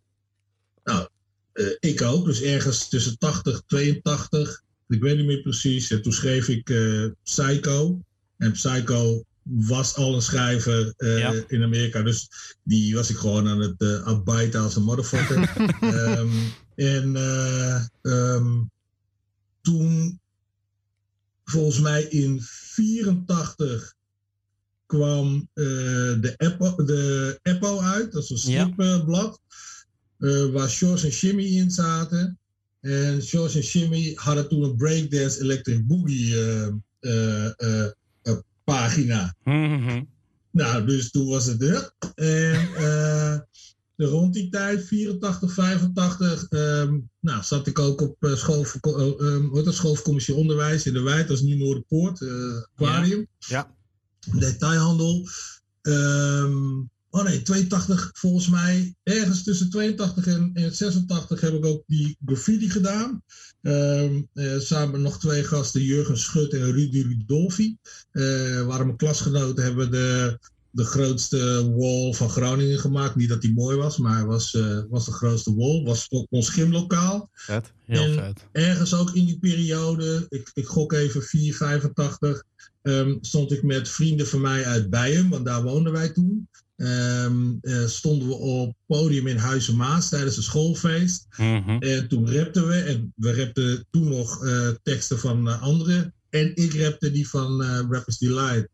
nou, 0.83 1.07
eh, 1.53 1.75
ik 1.79 2.01
ook. 2.01 2.25
Dus 2.25 2.41
ergens 2.41 2.89
tussen 2.89 3.17
80 3.17 3.61
82. 3.65 4.63
Ik 4.87 5.01
weet 5.01 5.17
niet 5.17 5.25
meer 5.25 5.41
precies. 5.41 5.91
En 5.91 6.01
toen 6.01 6.13
schreef 6.13 6.47
ik 6.47 6.69
eh, 6.69 7.05
Psycho. 7.23 8.01
En 8.37 8.51
Psycho 8.51 9.23
was 9.49 9.95
al 9.95 10.15
een 10.15 10.21
schrijver 10.21 10.93
eh, 10.97 11.17
Ja. 11.19 11.43
in 11.47 11.63
Amerika. 11.63 12.01
Dus 12.01 12.29
die 12.63 12.95
was 12.95 13.09
ik 13.09 13.17
gewoon 13.17 13.47
aan 13.47 13.59
het 13.59 13.81
uitbijten 13.81 14.61
als 14.61 14.75
een 14.75 14.83
motherfucker. 14.83 15.37
Ehm, 15.79 16.29
en 16.75 17.15
eh, 17.15 17.85
ehm, 18.01 18.61
toen, 19.61 20.19
volgens 21.45 21.79
mij 21.79 22.03
in 22.03 22.41
84 22.41 23.93
kwam 24.85 25.49
de, 25.53 26.33
Eppo, 26.37 26.83
de 26.85 27.39
Eppo 27.41 27.79
uit. 27.79 28.11
Dat 28.11 28.23
is 28.23 28.29
een 28.29 28.37
stripblad. 28.37 29.39
waar 30.51 30.69
Shores 30.69 31.03
en 31.03 31.11
Shimmy 31.11 31.43
in 31.43 31.71
zaten. 31.71 32.39
En 32.81 33.21
Shores 33.23 33.55
en 33.55 33.63
Shimmy 33.63 34.11
hadden 34.15 34.49
toen 34.49 34.63
een 34.63 34.75
Breakdance 34.75 35.41
Electric 35.41 35.85
Boogie 35.85 36.35
pagina. 38.65 39.35
Mhm. 39.43 40.03
Nou, 40.51 40.85
dus 40.85 41.11
toen 41.11 41.27
was 41.27 41.45
het 41.45 41.61
er. 41.61 41.93
En 42.15 42.75
eh, 42.75 43.37
rond 43.95 44.33
die 44.33 44.49
tijd, 44.49 44.85
84, 44.85 45.53
85, 45.53 46.47
ehm, 46.49 46.99
nou, 47.19 47.43
zat 47.43 47.67
ik 47.67 47.79
ook 47.79 48.01
op 48.01 48.23
eh, 48.23 48.35
school, 48.35 48.63
voor, 48.63 48.99
eh, 48.99 49.27
ehm, 49.27 49.43
hoe 49.43 49.55
heet 49.55 49.65
dat, 49.65 49.73
school 49.73 49.95
voor 49.95 50.03
commissie 50.03 50.35
onderwijs 50.35 50.85
in 50.85 50.93
de 50.93 51.01
Wijd, 51.01 51.27
dat 51.27 51.37
is 51.37 51.43
nu 51.43 51.55
Noorderpoort, 51.55 52.21
aquarium, 52.75 53.27
Ja. 53.39 53.71
detailhandel. 54.37 55.27
Ehm, 55.81 56.81
oh 57.15 57.23
nee, 57.23 57.41
82 57.41 58.09
volgens 58.13 58.49
mij, 58.49 58.95
ergens 59.03 59.43
tussen 59.43 59.69
82 59.69 60.27
en, 60.27 60.51
en 60.53 60.75
86 60.75 61.41
heb 61.41 61.53
ik 61.53 61.65
ook 61.65 61.83
die 61.87 62.17
graffiti 62.25 62.69
gedaan. 62.69 63.23
Eh, 63.61 64.59
samen 64.59 64.91
met 64.91 65.01
nog 65.01 65.19
twee 65.19 65.43
gasten, 65.43 65.81
Jurgen 65.81 66.17
Schut 66.17 66.53
en 66.53 66.71
Rudy 66.71 67.01
Rudolfi. 67.01 67.77
Eh 68.11 68.61
waren 68.65 68.85
mijn 68.85 68.97
klasgenoten 68.97 69.63
hebben 69.63 69.91
de, 69.91 70.39
de 70.71 70.83
grootste 70.83 71.71
wall 71.75 72.13
van 72.13 72.29
Groningen 72.29 72.79
gemaakt. 72.79 73.15
Niet 73.15 73.29
dat 73.29 73.41
die 73.41 73.53
mooi 73.53 73.77
was, 73.77 73.97
maar 73.97 74.25
was, 74.25 74.53
eh, 74.53 74.79
was 74.89 75.05
de 75.05 75.11
grootste 75.11 75.55
wall. 75.55 75.83
Was 75.83 76.05
ook 76.09 76.27
ons 76.29 76.49
gymlokaal. 76.49 77.29
Vet. 77.33 77.71
Heel 77.85 78.03
En- 78.03 78.13
vet. 78.13 78.45
Ergens 78.51 78.93
ook 78.93 79.11
in 79.11 79.25
die 79.25 79.39
periode, 79.39 80.25
ik, 80.29 80.51
ik 80.53 80.65
gok 80.65 80.93
even 80.93 81.21
4, 81.21 81.55
85, 81.55 82.43
ehm, 82.81 83.17
stond 83.21 83.51
ik 83.51 83.63
met 83.63 83.89
vrienden 83.89 84.27
van 84.27 84.41
mij 84.41 84.65
uit 84.65 84.89
Bijen, 84.89 85.29
want 85.29 85.45
daar 85.45 85.63
woonden 85.63 85.91
wij 85.91 86.09
toen. 86.09 86.47
Ehm, 86.75 87.53
eh, 87.61 87.85
stonden 87.85 88.27
we 88.27 88.33
op 88.33 88.75
podium 88.87 89.27
in 89.27 89.37
Huizen 89.37 89.75
Maas 89.75 90.09
tijdens 90.09 90.37
een 90.37 90.43
schoolfeest. 90.43 91.27
Mhm. 91.37 91.77
En 91.79 92.07
toen 92.07 92.31
rapten 92.31 92.67
we. 92.67 92.73
En 92.73 93.13
we 93.15 93.35
rapten 93.35 93.85
toen 93.91 94.09
nog 94.09 94.45
eh, 94.45 94.69
teksten 94.83 95.19
van 95.19 95.49
eh, 95.49 95.61
anderen. 95.61 96.13
En 96.29 96.55
ik 96.55 96.81
rapte 96.81 97.11
die 97.11 97.29
van 97.29 97.63
Rappers 97.89 98.17
Delight. 98.17 98.67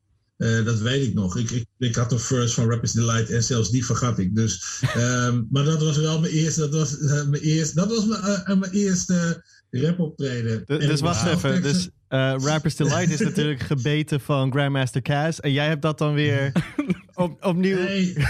Dat 0.66 0.80
weet 0.80 1.08
ik 1.08 1.14
nog. 1.14 1.38
Ik, 1.38 1.52
ik, 1.52 1.66
ik 1.78 1.96
had 1.96 2.12
een 2.12 2.20
verse 2.20 2.54
van 2.54 2.70
Rappers 2.70 2.92
Delight 2.92 3.30
en 3.30 3.44
zelfs 3.44 3.70
die 3.70 3.86
vergat 3.86 4.20
ik. 4.20 4.36
Dus, 4.36 4.80
ehm, 4.82 5.42
maar 5.50 5.64
dat 5.64 5.84
was 5.84 5.98
wel 5.98 6.20
mijn 6.20 6.34
eerste. 6.34 6.60
Dat 6.60 6.74
was, 6.74 6.98
mijn, 7.00 7.42
eerste, 7.42 7.76
dat 7.76 7.90
was 7.90 8.06
mijn, 8.06 8.60
mijn 8.60 8.72
eerste 8.72 9.44
rapoptreden. 9.72 10.62
Dus, 10.66 10.86
dus 10.86 11.02
wacht 11.02 11.24
was 11.24 11.34
even. 11.34 11.62
Dus 11.62 11.90
Rappers 12.46 12.76
Delight 12.76 13.12
is 13.12 13.20
natuurlijk 13.30 13.62
gebeten 13.62 14.22
van 14.22 14.52
Grandmaster 14.52 15.02
Caz. 15.02 15.38
En 15.38 15.52
jij 15.52 15.68
hebt 15.68 15.82
dat 15.82 15.98
dan 15.98 16.14
weer 16.14 16.52
op, 17.22 17.46
opnieuw... 17.46 17.78
Nee, 17.78 18.14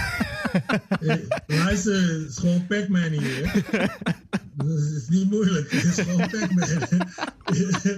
Eh, 1.00 1.16
Luister, 1.46 2.02
het 2.20 2.28
is 2.30 2.36
gewoon 2.38 2.66
Pac-Man 2.66 3.10
hier. 3.10 3.64
Dat 4.56 4.78
is, 4.78 5.08
niet 5.08 5.30
moeilijk. 5.30 5.70
Het 5.70 5.84
is 5.84 5.94
gewoon 6.04 6.28
Pac-Man. 6.30 7.06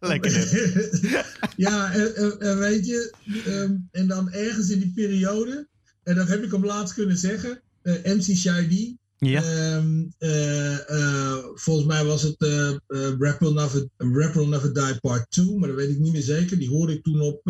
Lekker 0.00 0.32
ja, 1.56 1.92
en, 1.92 2.14
en- 2.16 2.40
en 2.40 2.58
weet 2.58 2.86
je, 2.86 3.14
ehm, 3.46 3.76
en 3.90 4.06
dan 4.06 4.32
ergens 4.32 4.70
in 4.70 4.78
die 4.78 4.92
periode, 4.94 5.68
en 6.02 6.14
dat 6.14 6.28
heb 6.28 6.42
ik 6.42 6.50
hem 6.52 6.64
laatst 6.64 6.94
kunnen 6.94 7.16
zeggen, 7.16 7.60
eh, 7.82 7.94
MC 8.04 8.36
Shady. 8.36 8.96
Ja. 9.18 9.42
Ehm, 9.42 10.02
eh, 10.18 10.90
eh, 10.90 11.36
volgens 11.54 11.86
mij 11.86 12.04
was 12.04 12.22
het 12.22 12.36
eh 12.38 12.68
eh, 12.68 12.76
Rap, 13.18 13.40
Will 13.40 13.52
Never, 13.52 13.88
Rap 13.96 14.34
Will 14.34 14.48
Never 14.48 14.74
Die 14.74 15.00
Part 15.00 15.30
2, 15.30 15.56
maar 15.58 15.68
dat 15.68 15.76
weet 15.76 15.90
ik 15.90 15.98
niet 15.98 16.12
meer 16.12 16.22
zeker. 16.22 16.58
Die 16.58 16.68
hoorde 16.68 16.92
ik 16.92 17.02
toen 17.02 17.20
op, 17.20 17.40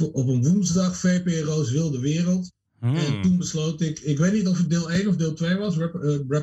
op 0.00 0.28
een 0.28 0.42
woensdag, 0.42 0.96
VPRO's 0.96 1.70
Wilde 1.70 2.00
Wereld. 2.00 2.52
Hmm. 2.80 2.96
En 2.96 3.22
toen 3.22 3.38
besloot 3.38 3.80
ik, 3.80 3.98
ik 3.98 4.18
weet 4.18 4.32
niet 4.32 4.46
of 4.46 4.58
het 4.58 4.70
deel 4.70 4.90
1 4.90 5.08
of 5.08 5.16
deel 5.16 5.34
2 5.34 5.56
was, 5.56 5.76
Rap, 5.76 5.92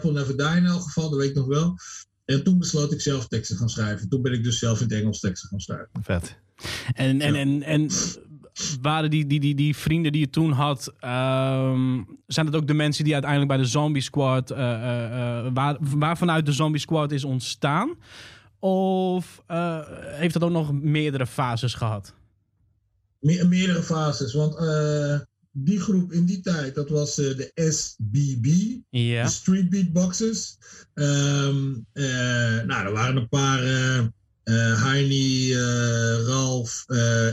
Will 0.04 0.12
Never 0.12 0.38
Die 0.38 0.56
in 0.56 0.66
elk 0.66 0.82
geval, 0.82 1.10
dat 1.10 1.20
weet 1.20 1.30
ik 1.30 1.36
nog 1.36 1.48
wel. 1.48 1.76
En 2.26 2.44
toen 2.44 2.60
besloot 2.60 2.92
ik 2.92 3.02
zelf 3.02 3.28
teksten 3.28 3.58
gaan 3.58 3.70
schrijven. 3.70 4.10
Toen 4.10 4.22
ben 4.22 4.34
ik 4.34 4.44
dus 4.44 4.60
zelf 4.60 4.78
in 4.82 4.84
het 4.84 4.94
Engels 4.94 5.20
teksten 5.20 5.50
gaan 5.50 5.60
schrijven. 5.60 5.90
Vet. 6.02 6.38
En, 6.94 7.22
en, 7.22 7.36
en, 7.36 7.64
en 7.64 7.90
waren 8.82 9.10
die, 9.10 9.26
die, 9.28 9.40
die, 9.40 9.56
die 9.56 9.76
vrienden 9.76 10.12
die 10.12 10.22
je 10.22 10.30
toen 10.30 10.52
had, 10.52 10.94
ehm, 11.00 12.04
zijn 12.28 12.46
het 12.46 12.56
ook 12.56 12.68
de 12.68 12.74
mensen 12.74 13.04
die 13.04 13.14
uiteindelijk 13.14 13.52
bij 13.52 13.62
de 13.62 13.70
Zombie 13.70 14.02
Squad, 14.02 14.52
eh, 14.52 14.74
eh, 14.74 15.46
waar, 15.54 15.78
waarvanuit 15.80 16.46
de 16.46 16.52
Zombie 16.52 16.82
Squad 16.82 17.12
is 17.12 17.24
ontstaan? 17.24 17.96
Of 18.60 19.44
heeft 20.02 20.34
dat 20.34 20.44
ook 20.44 20.52
nog 20.52 20.74
meerdere 20.74 21.28
fases 21.28 21.74
gehad? 21.74 22.14
Me- 23.20 23.44
meerdere 23.48 23.84
fases, 23.84 24.34
want 24.34 24.56
eh, 24.58 25.20
die 25.52 25.80
groep 25.80 26.12
in 26.12 26.26
die 26.26 26.40
tijd, 26.42 26.76
dat 26.76 26.90
was 26.90 27.18
eh, 27.20 27.38
de 27.38 27.52
SBB, 27.72 28.44
de 29.24 29.30
Street 29.30 29.70
Beatboxers. 29.70 30.58
Ehm 30.94 31.74
eh, 31.94 32.62
nou, 32.66 32.86
er 32.86 32.92
waren 32.92 33.16
een 33.18 33.30
paar, 33.30 33.62
Heini, 34.80 35.54
Ralf, 36.26 36.86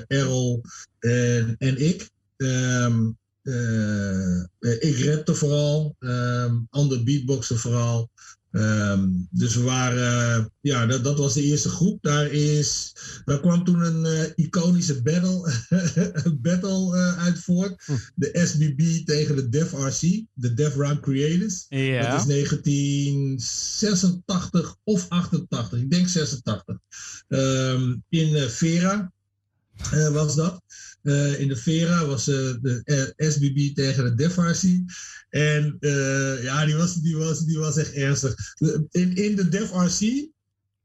Errol 0.07 0.63
en, 0.99 1.55
en 1.59 1.77
ik. 1.77 2.11
Ehm, 2.37 3.11
eh, 3.43 4.41
eh, 4.41 4.47
ik 4.61 5.05
rapte 5.05 5.35
vooral, 5.35 5.97
ehm 5.99 6.57
ander 6.71 7.03
beatboxen 7.05 7.59
vooral. 7.59 8.11
Ehm, 8.51 9.09
dus 9.31 9.55
we 9.55 9.63
waren, 9.63 10.53
ja, 10.61 10.87
dat, 10.87 11.05
dat 11.05 11.19
was 11.19 11.35
de 11.35 11.43
eerste 11.43 11.69
groep. 11.69 12.03
Daar, 12.03 12.31
is, 12.31 12.97
daar 13.25 13.41
kwam 13.41 13.65
toen 13.65 13.81
een 13.81 14.07
eh, 14.07 14.31
iconische 14.35 15.03
battle, 15.03 15.53
battle 16.43 16.97
eh, 16.97 17.19
uit 17.19 17.39
voort. 17.39 17.85
Hm. 17.85 17.97
De 18.15 18.41
SBB 18.47 19.07
tegen 19.07 19.37
de 19.37 19.49
Def 19.49 19.73
RC, 19.73 20.25
de 20.33 20.55
Def 20.55 20.75
Rhyme 20.75 21.01
Creators. 21.01 21.67
Ja. 21.69 22.11
Dat 22.11 22.21
is 22.21 22.27
1986 22.27 24.77
of 24.85 25.07
88, 25.09 25.79
ik 25.79 25.91
denk 25.91 26.09
86. 26.09 26.79
Ehm, 27.29 27.95
in 28.09 28.35
eh, 28.35 28.47
Vera 28.47 29.13
eh, 29.93 30.09
was 30.09 30.35
dat. 30.35 30.65
Eh, 31.07 31.41
in 31.41 31.49
de 31.49 31.57
Vera 31.57 32.07
was 32.07 32.29
eh, 32.29 32.55
de 32.61 32.81
eh, 32.85 33.31
SBB 33.31 33.75
tegen 33.75 34.05
de 34.05 34.15
Defarcy. 34.15 34.85
En 35.37 35.77
eh, 35.81 36.43
ja, 36.43 36.65
die 36.65 36.77
was, 36.77 36.95
die, 36.95 37.17
was, 37.17 37.45
die 37.45 37.59
was 37.59 37.77
echt 37.77 37.93
ernstig. 37.93 38.35
In, 38.91 39.15
in 39.15 39.37
de 39.37 39.49
Defarcy 39.49 40.31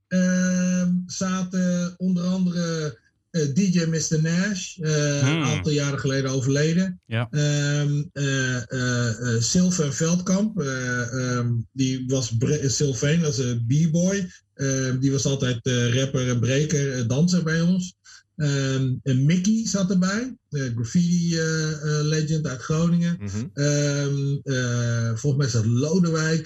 ehm 0.08 0.89
zaten 1.05 1.93
onder 1.98 2.24
andere 2.24 3.00
eh, 3.31 3.53
DJ 3.53 3.86
Mr. 3.86 4.22
Nash, 4.22 4.77
eh, 4.77 5.20
Hmm. 5.20 5.29
een 5.29 5.43
aantal 5.43 5.72
jaren 5.72 6.00
geleden 6.00 6.31
overleden. 6.31 7.01
Ja. 7.05 7.27
Ehm 7.31 8.03
eh 8.13 8.72
eh, 8.72 9.36
eh, 9.36 9.41
Sylvain 9.41 9.93
Veldkamp, 9.93 10.60
eh, 10.60 11.13
ehm, 11.13 11.51
die 11.72 12.03
was 12.08 12.31
Sylvain, 12.65 13.22
dat 13.22 13.38
is 13.38 13.46
een 13.46 13.65
b-boy. 13.67 14.29
Die 15.00 15.12
was 15.12 15.25
altijd 15.25 15.60
rapper 15.93 16.29
en 16.29 16.39
breker, 16.39 17.08
danser 17.08 17.43
bij 17.43 17.62
ons. 17.62 17.96
Ehm, 18.41 18.93
en 19.03 19.25
Mickey 19.25 19.62
zat 19.65 19.89
erbij, 19.89 20.36
de 20.50 20.71
graffiti 20.75 21.38
eh, 21.38 21.71
eh, 21.71 22.05
legend 22.05 22.48
uit 22.48 22.62
Groningen. 22.62 23.17
Mhm. 23.19 23.45
Ehm, 23.53 24.38
eh, 24.43 25.15
volgens 25.15 25.36
mij 25.36 25.48
zat 25.48 25.65
Lodewijk, 25.65 26.45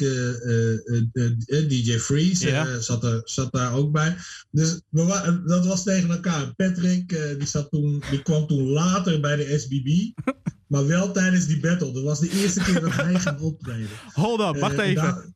DJ 1.68 1.98
Freeze, 1.98 2.78
zat, 2.80 3.04
er, 3.04 3.22
zat 3.24 3.52
daar 3.52 3.74
ook 3.74 3.92
bij. 3.92 4.16
Dus 4.52 4.82
we 4.90 5.44
dat 5.46 5.66
was 5.66 5.84
tegen 5.84 6.10
elkaar. 6.10 6.54
Patrick, 6.56 7.10
die, 7.38 7.48
zat 7.48 7.70
toen, 7.70 8.04
die 8.10 8.22
kwam 8.22 8.48
toen 8.48 8.68
later 8.68 9.20
bij 9.20 9.36
de 9.36 9.60
SBB. 9.60 9.88
Maar 10.68 10.88
wel 10.88 11.12
tijdens 11.12 11.46
die 11.46 11.60
battle. 11.60 11.92
Dat 11.92 12.04
was 12.04 12.20
de 12.20 12.30
eerste 12.30 12.64
keer 12.64 12.82
dat 12.82 12.96
hij 12.96 13.20
ging 13.20 13.40
optreden. 13.40 13.88
Hold 14.14 14.40
up, 14.40 14.62
wacht 14.62 14.78
even. 14.78 15.34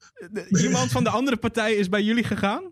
Iemand 0.50 0.92
van 0.92 1.04
de 1.04 1.10
andere 1.10 1.38
partij 1.38 1.74
is 1.74 1.90
bij 1.90 2.04
jullie 2.04 2.24
gegaan? 2.24 2.64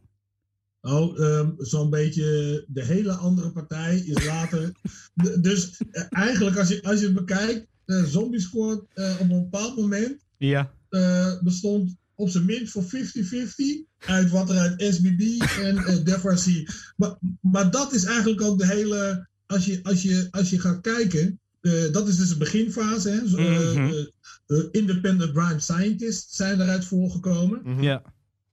Oh, 0.82 1.20
ehm, 1.20 1.52
zo'n 1.58 1.90
beetje 1.90 2.64
de 2.68 2.84
hele 2.84 3.12
andere 3.14 3.52
partij 3.52 3.98
is 4.00 4.26
later. 4.26 4.72
Dus 5.42 5.78
eh, 5.92 6.04
eigenlijk, 6.10 6.58
als 6.58 6.68
je, 6.68 6.84
als 6.84 7.00
je 7.00 7.06
het 7.06 7.16
bekijkt, 7.16 7.68
eh, 7.86 8.04
Zombie 8.04 8.40
Squad 8.40 8.86
eh, 8.94 9.14
op 9.20 9.30
een 9.30 9.50
bepaald 9.50 9.76
moment 9.78 10.26
Ja. 10.38 10.74
bestond 11.42 11.96
op 12.16 12.30
zijn 12.30 12.46
minst 12.46 12.72
voor 12.72 12.84
50-50 12.84 12.88
uit 14.00 14.30
wat 14.30 14.50
er 14.50 14.58
uit 14.58 14.82
SBB 14.94 15.42
en 15.62 15.78
eh 15.78 16.04
Def 16.04 16.24
RC. 16.24 16.70
Maar, 16.96 17.18
maar 17.42 17.72
dat 17.72 17.94
is 17.94 18.04
eigenlijk 18.04 18.42
ook 18.42 18.60
de 18.60 18.68
hele. 18.68 19.28
Als 19.46 19.66
je, 19.66 19.80
als 19.84 20.02
je, 20.02 20.28
als 20.32 20.50
je 20.50 20.60
gaat 20.60 20.82
kijken, 20.82 21.40
dat 21.92 22.08
is 22.08 22.18
dus 22.18 22.30
de 22.30 22.38
beginfase. 22.38 23.10
Hè? 23.10 23.28
Zo, 23.28 23.38
Mhm. 23.42 24.04
independent 24.72 25.36
Rhyme 25.38 25.60
Scientists 25.60 26.36
zijn 26.36 26.62
eruit 26.62 26.86
voorgekomen. 26.86 27.82
Ja. 27.84 28.02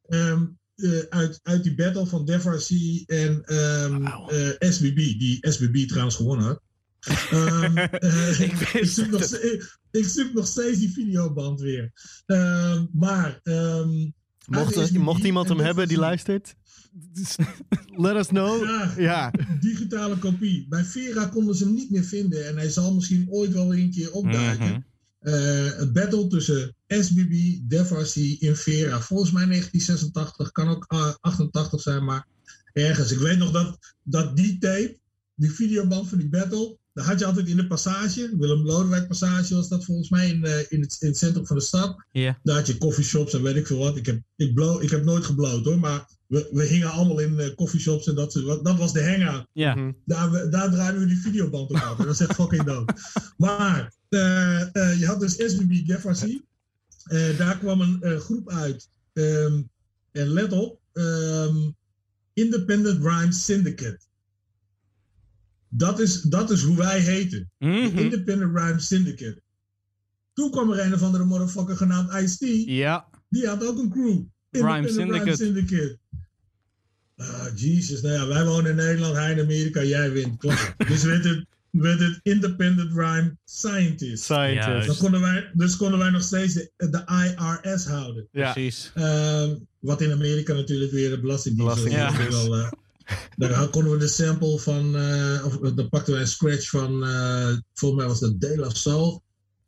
Ehm, 0.09 0.45
eh, 0.77 0.99
uit, 1.09 1.41
uit 1.43 1.63
die 1.63 1.75
battle 1.75 2.07
van 2.07 2.25
Def 2.25 2.45
RC 2.45 2.71
en 3.07 3.43
ehm, 3.45 4.05
eh, 4.07 4.71
SBB, 4.71 4.97
die 4.97 5.39
SBB 5.51 5.89
trouwens 5.89 6.17
gewonnen 6.17 6.47
had. 6.47 6.61
Ehm, 7.31 7.77
eh, 7.77 8.41
Ik 8.41 8.57
wist 8.73 8.95
zoek 8.95 9.11
nog, 9.11 9.23
ik, 9.23 9.79
ik 9.91 10.05
zoek 10.05 10.33
nog 10.33 10.47
steeds 10.47 10.79
die 10.79 10.93
videoband 10.93 11.61
weer. 11.61 11.93
Ehm, 12.27 12.85
maar. 12.93 13.41
Mocht, 14.47 14.75
SBB 14.75 14.97
mocht 14.97 15.25
iemand 15.25 15.49
hem 15.49 15.59
hebben 15.59 15.89
die 15.89 15.99
luistert, 15.99 16.55
let 17.97 18.17
us 18.17 18.27
know. 18.27 18.65
Ja, 18.65 18.95
Ja. 18.97 19.33
digitale 19.61 20.17
kopie. 20.19 20.67
Bij 20.69 20.85
Vera 20.85 21.27
konden 21.27 21.55
ze 21.55 21.65
hem 21.65 21.75
niet 21.75 21.91
meer 21.91 22.05
vinden 22.05 22.47
en 22.47 22.57
hij 22.57 22.71
zal 22.71 22.95
misschien 22.95 23.27
ooit 23.31 23.53
wel 23.53 23.69
weer 23.69 23.83
een 23.83 23.91
keer 23.91 24.13
opduiken. 24.13 24.67
Mhm. 24.69 24.81
Eh, 25.25 25.79
een 25.79 25.93
battle 25.93 26.27
tussen 26.27 26.75
SBB, 26.89 27.59
Def 27.69 27.91
RC 27.91 28.15
in 28.15 28.57
Vera. 28.57 29.01
Volgens 29.01 29.31
mij 29.33 29.45
1986, 29.45 30.53
kan 30.53 30.69
ook 30.69 30.85
ah, 30.87 31.15
88 31.21 31.81
zijn, 31.81 32.05
maar 32.05 32.27
ergens. 32.73 33.13
Ik 33.13 33.19
weet 33.19 33.39
nog 33.39 33.51
dat, 33.51 33.95
dat 34.03 34.37
die 34.37 34.59
tape, 34.59 34.99
die 35.35 35.51
videoband 35.53 36.09
van 36.09 36.19
die 36.19 36.29
battle, 36.29 36.77
daar 36.93 37.05
had 37.05 37.19
je 37.19 37.25
altijd 37.27 37.49
in 37.49 37.57
de 37.57 37.67
passage, 37.67 38.35
Willem 38.39 38.63
Lodewijk 38.67 39.09
passage 39.09 39.55
was 39.55 39.69
dat 39.69 39.85
volgens 39.85 40.09
mij 40.11 40.29
in, 40.29 40.45
eh, 40.45 40.59
in, 40.69 40.81
het, 40.81 40.97
in 41.01 41.09
het 41.09 41.19
centrum 41.19 41.47
van 41.47 41.57
de 41.57 41.63
stad. 41.63 42.05
Daar 42.43 42.57
had 42.57 42.67
je 42.67 42.79
coffeeshops 42.79 43.35
en 43.35 43.43
weet 43.43 43.57
ik 43.57 43.67
veel 43.67 43.79
wat. 43.79 43.97
Ik 43.97 44.07
heb, 44.07 44.21
ik 44.37 44.55
blow, 44.55 44.83
ik 44.83 44.91
heb 44.91 45.05
nooit 45.05 45.25
gebloot 45.25 45.65
hoor, 45.65 45.79
maar 45.79 46.07
we, 46.27 46.49
we 46.53 46.65
hingen 46.65 46.91
allemaal 46.91 47.19
in 47.19 47.39
eh 47.41 47.55
coffeeshops 47.55 48.07
en 48.07 48.15
dat, 48.15 48.33
soort- 48.33 48.65
dat 48.65 48.79
was 48.79 48.93
de 48.93 49.05
hangout. 49.11 49.47
Daar, 50.05 50.31
we- 50.31 50.49
daar 50.49 50.71
draaiden 50.71 51.01
we 51.01 51.07
die 51.07 51.21
videoband 51.21 51.71
op 51.71 51.77
uit. 51.77 51.97
Dat 51.99 52.07
is 52.09 52.21
echt 52.21 52.35
fucking 52.35 52.63
dood. 52.65 52.93
Maar 53.37 53.79
eh, 53.79 53.85
eh, 53.85 54.04
je 54.99 55.05
had 55.07 55.21
dus 55.21 55.33
SBB 55.33 55.87
Defarcy. 55.87 56.41
Eh 57.05 57.39
daar 57.39 57.59
kwam 57.59 57.81
een 57.81 58.03
eh, 58.03 58.19
groep 58.19 58.51
uit. 58.51 58.89
Ehm, 59.13 59.63
en 60.13 60.29
let 60.29 60.53
op. 60.53 60.81
ehm, 60.93 61.71
Independent 62.33 63.05
Rhyme 63.05 63.33
Syndicate. 63.33 63.99
Dat 65.69 66.01
is, 66.01 66.21
dat 66.23 66.51
is 66.51 66.63
hoe 66.63 66.77
wij 66.77 67.01
heten. 67.01 67.51
Mhm. 67.59 67.99
Independent 67.99 68.57
Rhyme 68.57 68.81
Syndicate. 68.81 69.43
Toen 70.33 70.51
kwam 70.51 70.71
er 70.73 70.87
een 70.87 70.95
of 70.95 71.03
andere 71.03 71.25
motherfucker 71.25 71.77
genaamd 71.77 72.13
Ice-T. 72.13 72.65
Ja. 72.67 73.09
Die 73.29 73.47
had 73.47 73.67
ook 73.67 73.79
een 73.79 73.91
crew. 73.91 74.23
Rhyme 74.51 74.77
Independent 74.77 75.39
Syndicate. 75.39 75.45
Syndicate. 75.45 75.99
Ah, 77.17 77.47
Jesus. 77.55 78.03
Nou 78.03 78.15
ja, 78.15 78.27
wij 78.27 78.45
wonen 78.45 78.71
in 78.71 78.77
Nederland, 78.77 79.17
hij 79.17 79.33
in 79.33 79.41
Amerika, 79.41 79.83
jij 79.83 80.13
wint. 80.13 80.37
Klaar. 80.39 80.75
dus 80.89 81.03
werd 81.03 81.25
het, 81.25 81.47
werd 81.83 82.01
het 82.01 82.21
Independent 82.23 82.93
Rhyme 82.93 83.37
Scientist. 83.45 84.25
Scientist. 84.25 84.87
Dan 84.87 84.97
konden 84.97 85.21
wij, 85.21 85.51
dus 85.53 85.77
konden 85.77 85.99
wij 85.99 86.11
nog 86.11 86.23
steeds 86.23 86.55
de, 86.55 86.71
de 86.77 87.05
IRS 87.63 87.87
houden. 87.87 88.29
Ja. 88.31 88.53
Precies. 88.53 88.91
Ehm, 88.95 89.55
wat 89.79 90.01
in 90.01 90.13
Amerika 90.13 90.55
natuurlijk 90.55 90.93
weer 90.93 91.11
de 91.11 91.21
belastingdienst 91.21 91.77
is. 91.77 91.83
Belastingdienst. 91.83 92.31
Dus 92.31 92.49
wel, 92.49 92.57
eh, 92.57 92.71
Daar 93.37 93.69
konden 93.69 93.93
we 93.93 93.99
de 93.99 94.09
sample 94.09 94.59
van, 94.59 94.97
eh, 94.97 95.45
of 95.45 95.59
dan 95.59 95.89
pakten 95.89 96.13
wij 96.13 96.23
een 96.23 96.29
scratch 96.29 96.69
van, 96.69 97.05
eh, 97.05 97.57
volgens 97.75 98.01
mij 98.01 98.11
was 98.11 98.21
dat 98.21 98.41
De 98.41 98.59
La 98.59 98.71
Soul, 98.71 99.23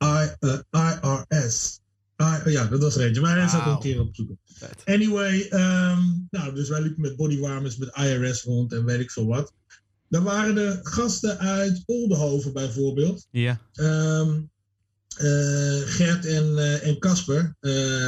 I, 0.05 0.29
IRS. 0.71 1.81
I, 2.23 2.51
ja, 2.51 2.67
dat 2.67 2.83
was 2.83 2.97
er 2.97 3.07
eentje, 3.07 3.21
maar 3.21 3.37
hij 3.39 3.49
zat 3.49 3.53
er 3.53 3.59
een 3.59 3.65
Wauw. 3.65 3.79
keer 3.81 4.01
op 4.01 4.15
zoeken. 4.15 4.39
Vet. 4.55 4.83
Anyway, 4.85 5.41
ehm, 5.49 6.03
nou, 6.31 6.55
dus 6.55 6.69
wij 6.69 6.81
liepen 6.83 7.01
met 7.01 7.17
bodywarmers, 7.17 7.77
met 7.77 7.97
IRS 7.97 8.43
rond 8.43 8.73
en 8.73 8.85
weet 8.85 9.01
ik 9.01 9.11
veel 9.11 9.27
wat. 9.27 9.53
Dan 10.17 10.25
waren 10.25 10.57
er 10.57 10.81
gasten 10.83 11.39
uit 11.39 11.83
Oldenhoven 11.87 12.53
bijvoorbeeld. 12.53 13.27
Ja. 13.31 13.61
Ehm, 13.73 14.41
Gert 15.87 16.27
en 16.27 16.59
en 16.83 16.99
Casper, 16.99 17.57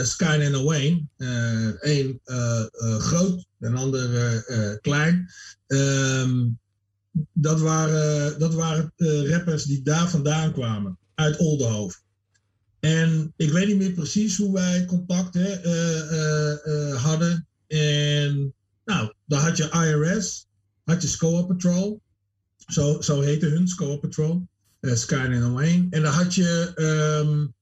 Sky 0.02 0.38
en 0.40 0.64
Wayne. 0.64 1.06
Eén 1.78 2.20
groot, 2.98 3.46
een 3.60 3.76
ander 3.76 4.78
klein. 4.80 5.30
Ehm, 5.66 6.46
dat 7.32 7.60
waren, 7.60 8.38
dat 8.38 8.54
waren 8.54 8.92
rappers 9.28 9.64
die 9.64 9.82
daar 9.82 10.10
vandaan 10.10 10.52
kwamen, 10.52 10.98
uit 11.14 11.36
Oldenhoven. 11.36 12.00
En 12.80 13.32
ik 13.36 13.50
weet 13.50 13.66
niet 13.66 13.78
meer 13.78 13.92
precies 13.92 14.36
hoe 14.36 14.52
wij 14.52 14.84
contact 14.84 15.34
hè, 15.34 15.54
hadden. 16.96 17.46
En 17.66 18.54
nou, 18.84 19.12
dan 19.26 19.40
had 19.40 19.56
je 19.56 19.70
IRS, 19.70 20.47
had 20.88 21.02
je 21.02 21.08
SCOA 21.08 21.42
Patrol. 21.42 22.00
Zo, 22.56 23.00
zo 23.00 23.20
heette 23.20 23.46
hun, 23.46 23.68
SCOA 23.68 23.96
Patrol. 23.96 24.48
Uh, 24.80 24.94
Sky 24.94 25.14
and 25.42 25.52
Wayne. 25.54 25.86
En 25.90 26.02
dan 26.02 26.12
had 26.12 26.34
je 26.34 26.72
um, 26.76 27.54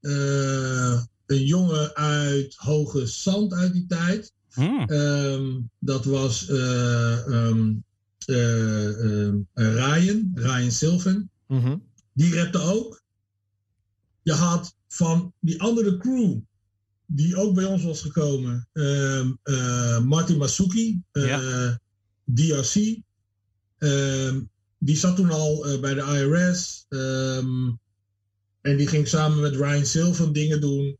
uh, 0.00 1.02
een 1.26 1.44
jongen 1.44 1.94
uit 1.94 2.54
Hoge 2.56 3.06
Zand 3.06 3.52
uit 3.52 3.72
die 3.72 3.86
tijd. 3.86 4.32
Hmm. 4.50 4.90
Um, 4.90 5.70
dat 5.78 6.04
was 6.04 6.48
uh, 6.48 7.26
um, 7.26 7.84
Ryan, 9.54 10.30
Ryan 10.34 10.70
Sylvan. 10.70 11.28
Mm 11.46 11.60
-hmm. 11.60 11.82
Die 12.12 12.34
rapte 12.34 12.58
ook. 12.58 13.02
Je 14.22 14.32
had 14.32 14.76
van 14.88 15.32
die 15.40 15.62
andere 15.62 15.96
crew 15.96 16.38
die 17.06 17.36
ook 17.36 17.54
bij 17.54 17.64
ons 17.64 17.82
was 17.82 18.00
gekomen. 18.00 18.68
Martin 20.04 20.36
Masuki, 20.36 21.02
ja. 21.12 21.80
DRC. 22.34 23.00
Ehm, 23.78 24.40
die 24.78 24.96
zat 24.96 25.16
toen 25.16 25.30
al 25.30 25.66
eh, 25.66 25.80
bij 25.80 25.94
de 25.94 26.00
IRS. 26.00 26.86
Ehm, 26.88 27.72
en 28.60 28.76
die 28.76 28.86
ging 28.86 29.08
samen 29.08 29.40
met 29.40 29.54
Ryan 29.54 29.86
Silver 29.86 30.32
dingen 30.32 30.60
doen. 30.60 30.98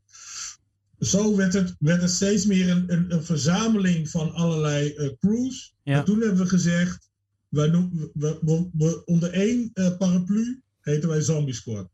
Zo 0.99 1.35
werd 1.35 1.53
het, 1.53 1.75
werd 1.79 2.01
het 2.01 2.11
steeds 2.11 2.45
meer 2.45 2.69
een, 2.69 2.93
een, 2.93 3.13
een 3.13 3.23
verzameling 3.23 4.09
van 4.09 4.33
allerlei 4.33 5.15
crews. 5.19 5.73
Ja. 5.83 5.97
En 5.97 6.05
toen 6.05 6.21
hebben 6.21 6.37
we 6.37 6.49
gezegd, 6.49 7.09
wij 7.49 7.67
noemen, 7.67 8.09
we, 8.13 8.37
we, 8.41 8.69
we, 8.73 9.05
onder 9.05 9.31
één 9.31 9.71
paraplu 9.73 10.61
heten 10.81 11.09
wij 11.09 11.21
Zombie 11.21 11.53
Squad. 11.53 11.87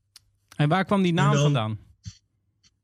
En 0.55 0.69
waar 0.69 0.85
kwam 0.85 1.01
die 1.01 1.13
naam 1.13 1.33
dan, 1.33 1.41
vandaan? 1.41 1.79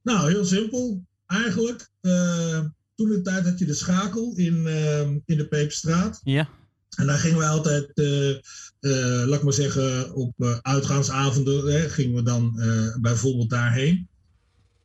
Nou, 0.02 0.30
heel 0.30 0.46
simpel 0.46 1.06
eigenlijk, 1.28 1.90
uh, 2.02 2.66
toen 2.98 3.10
de 3.10 3.22
tijd 3.22 3.46
had 3.46 3.60
je 3.60 3.66
de 3.66 3.74
schakel 3.74 4.34
in, 4.36 4.56
uh, 4.66 5.00
in 5.02 5.38
de 5.38 5.48
Peperstraat. 5.48 6.22
Ja. 6.24 6.50
En 6.96 7.06
daar 7.06 7.18
gingen 7.18 7.38
we 7.38 7.46
altijd, 7.46 7.92
uh, 7.96 9.24
laat 9.26 9.38
ik 9.38 9.44
maar 9.44 9.54
zeggen, 9.54 10.14
op 10.14 10.60
uitgaansavonden 10.62 11.74
hè, 11.74 11.90
gingen 11.90 12.16
we 12.16 12.24
dan 12.24 12.62
bijvoorbeeld 13.02 13.50
daarheen. 13.50 14.08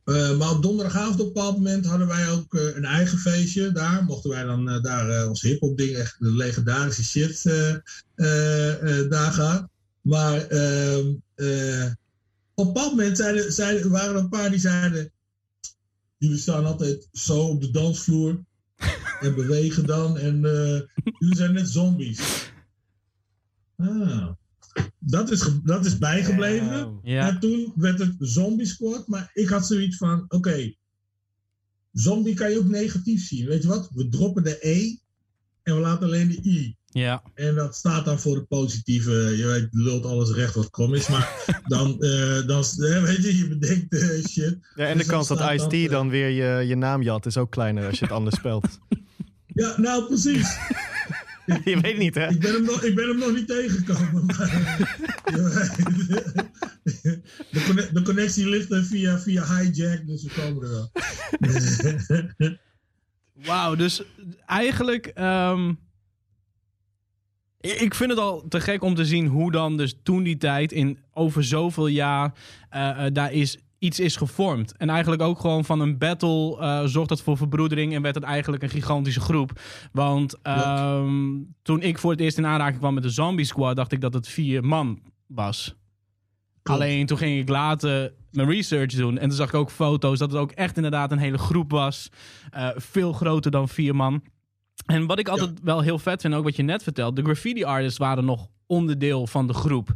maar 0.04 0.50
op 0.50 0.62
donderdagavond 0.62 1.20
op 1.20 1.26
een 1.26 1.32
bepaald 1.32 1.56
moment 1.56 1.86
hadden 1.86 2.06
wij 2.06 2.30
ook 2.30 2.54
een 2.54 2.84
eigen 2.84 3.18
feestje 3.18 3.72
daar. 3.72 4.04
Mochten 4.04 4.30
wij 4.30 4.44
dan 4.44 4.82
daar 4.82 5.28
ons 5.28 5.42
hip-hop 5.42 5.78
ding, 5.78 5.96
echt 5.96 6.16
de 6.18 6.32
legendarische 6.32 7.04
shit 7.04 7.42
daar 9.10 9.32
gaan. 9.32 9.70
Maar 10.00 10.46
ehm, 10.46 11.06
op 12.54 12.66
een 12.66 12.72
bepaald 12.72 12.96
moment 12.96 13.16
zeiden, 13.16 13.52
zeiden, 13.52 13.90
waren 13.90 14.14
er 14.14 14.20
een 14.20 14.28
paar 14.28 14.50
die 14.50 14.60
zeiden 14.60 15.12
jullie 16.22 16.38
staan 16.38 16.64
altijd 16.64 17.08
zo 17.12 17.40
op 17.40 17.60
de 17.60 17.70
dansvloer 17.70 18.44
en 19.20 19.34
bewegen 19.34 19.86
dan. 19.86 20.18
En 20.18 20.36
uh, 20.44 20.80
jullie 21.18 21.36
zijn 21.36 21.52
net 21.52 21.68
zombies. 21.68 22.50
Ah, 23.76 24.28
dat 24.98 25.30
is, 25.30 25.50
dat 25.64 25.84
is 25.86 25.98
bijgebleven. 25.98 27.00
Ja. 27.02 27.28
En 27.28 27.40
toen 27.40 27.72
werd 27.76 27.98
het 27.98 28.14
zombie 28.18 28.66
squad. 28.66 29.08
Maar 29.08 29.30
ik 29.34 29.48
had 29.48 29.66
zoiets 29.66 29.96
van, 29.96 30.24
oké, 30.28 30.74
zombie 31.92 32.34
kan 32.34 32.50
je 32.50 32.58
ook 32.58 32.68
negatief 32.68 33.26
zien. 33.26 33.46
Weet 33.46 33.62
je 33.62 33.68
wat? 33.68 33.90
We 33.94 34.08
droppen 34.08 34.42
de 34.42 34.58
E 34.60 34.96
en 35.62 35.74
we 35.74 35.80
laten 35.80 36.06
alleen 36.06 36.28
de 36.28 36.42
I. 36.42 36.76
Ja. 36.92 37.22
En 37.34 37.54
dat 37.54 37.76
staat 37.76 38.04
dan 38.04 38.20
voor 38.20 38.34
de 38.34 38.44
positieve, 38.44 39.10
je 39.36 39.46
weet, 39.46 39.68
lult 39.70 40.04
alles 40.04 40.30
recht 40.30 40.54
wat 40.54 40.70
krom 40.70 40.94
is, 40.94 41.08
maar 41.08 41.44
dan, 41.66 41.96
uh, 41.98 42.46
dan 42.46 42.64
weet 42.78 43.22
je, 43.22 43.36
je 43.36 43.48
bedenkt 43.48 43.94
uh, 43.94 44.24
shit. 44.24 44.58
Ja, 44.74 44.86
en 44.86 44.92
de 44.92 44.98
dus 44.98 45.06
kans 45.06 45.28
dat 45.28 45.40
Ice-T 45.40 45.70
dan, 45.70 45.88
dan, 45.90 46.08
weer 46.08 46.28
je, 46.28 46.66
je 46.66 46.76
naam 46.76 47.02
jat 47.02 47.26
is 47.26 47.36
ook 47.36 47.50
kleiner 47.50 47.86
als 47.86 47.98
je 47.98 48.04
het 48.04 48.14
anders 48.14 48.36
spelt. 48.36 48.66
Ja, 49.54 49.74
nou 49.80 50.06
precies. 50.06 50.56
je 51.64 51.80
weet 51.80 51.98
niet, 51.98 52.14
hè? 52.14 52.28
Ik 52.28 52.40
ben 52.40 52.52
hem 52.52 52.64
nog, 52.64 52.82
ik 52.82 52.94
ben 52.94 53.08
hem 53.08 53.18
nog 53.18 53.34
niet 53.34 53.46
tegengekomen. 53.46 54.26
De, 57.50 57.88
de, 57.92 58.02
connectie 58.02 58.48
ligt 58.48 58.72
er 58.72 58.84
via, 58.84 59.18
via 59.18 59.44
hijack, 59.46 60.06
dus 60.06 60.22
we 60.22 60.30
komen 60.40 60.62
er 60.62 60.70
wel. 60.70 60.90
Wauw, 63.44 63.74
dus 63.74 64.02
eigenlijk... 64.46 65.12
Um 65.18 65.78
ik 67.62 67.94
vind 67.94 68.10
het 68.10 68.18
al 68.18 68.44
te 68.48 68.60
gek 68.60 68.82
om 68.82 68.94
te 68.94 69.04
zien 69.04 69.26
hoe 69.26 69.52
dan 69.52 69.76
dus 69.76 69.94
toen 70.02 70.22
die 70.22 70.36
tijd 70.36 70.72
in 70.72 70.98
over 71.12 71.44
zoveel 71.44 71.86
jaar 71.86 72.34
uh, 72.74 73.04
daar 73.12 73.32
is 73.32 73.58
iets 73.82 74.00
is 74.00 74.16
gevormd. 74.16 74.76
En 74.76 74.88
eigenlijk 74.88 75.22
ook 75.22 75.40
gewoon 75.40 75.64
van 75.64 75.80
een 75.80 75.98
battle 75.98 76.58
uh, 76.60 76.84
zorgt 76.84 77.08
dat 77.08 77.22
voor 77.22 77.36
verbroedering 77.36 77.94
en 77.94 78.02
werd 78.02 78.14
het 78.14 78.24
eigenlijk 78.24 78.62
een 78.62 78.68
gigantische 78.68 79.20
groep. 79.20 79.60
Want 79.92 80.36
um, 80.42 81.54
toen 81.62 81.82
ik 81.82 81.98
voor 81.98 82.10
het 82.10 82.20
eerst 82.20 82.38
in 82.38 82.46
aanraking 82.46 82.78
kwam 82.78 82.94
met 82.94 83.02
de 83.02 83.10
Zombie 83.10 83.44
Squad, 83.44 83.76
dacht 83.76 83.92
ik 83.92 84.00
dat 84.00 84.14
het 84.14 84.28
vier 84.28 84.64
man 84.64 85.00
was. 85.26 85.74
Alleen 86.62 87.06
toen 87.06 87.18
ging 87.18 87.40
ik 87.40 87.48
later 87.48 88.12
mijn 88.30 88.48
research 88.48 88.94
doen 88.94 89.18
en 89.18 89.28
toen 89.28 89.36
zag 89.36 89.48
ik 89.48 89.54
ook 89.54 89.70
foto's 89.70 90.18
dat 90.18 90.30
het 90.30 90.40
ook 90.40 90.50
echt 90.50 90.76
inderdaad 90.76 91.12
een 91.12 91.18
hele 91.18 91.38
groep 91.38 91.70
was. 91.70 92.08
Uh, 92.56 92.68
veel 92.76 93.12
groter 93.12 93.50
dan 93.50 93.68
vier 93.68 93.96
man. 93.96 94.22
En 94.86 95.06
wat 95.06 95.18
ik 95.18 95.28
altijd 95.28 95.50
wel 95.62 95.80
heel 95.80 95.98
vet 95.98 96.20
vind, 96.20 96.34
ook 96.34 96.44
wat 96.44 96.56
je 96.56 96.62
net 96.62 96.82
vertelt, 96.82 97.16
de 97.16 97.22
graffiti 97.22 97.64
artists 97.64 97.98
waren 97.98 98.24
nog 98.24 98.48
onderdeel 98.66 99.26
van 99.26 99.46
de 99.46 99.54
groep. 99.54 99.92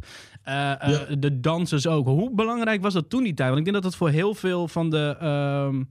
Uh, 0.47 0.53
uh, 0.53 1.01
De 1.19 1.39
dansers 1.39 1.87
ook. 1.87 2.05
Hoe 2.05 2.35
belangrijk 2.35 2.81
was 2.81 2.93
dat 2.93 3.09
toen 3.09 3.23
die 3.23 3.33
tijd? 3.33 3.47
Want 3.47 3.59
ik 3.59 3.65
denk 3.65 3.75
dat 3.75 3.91
het 3.91 3.95
voor 3.95 4.09
heel 4.09 4.33
veel 4.33 4.67
van 4.67 4.89
de 4.89 5.15
uh, 5.21 5.83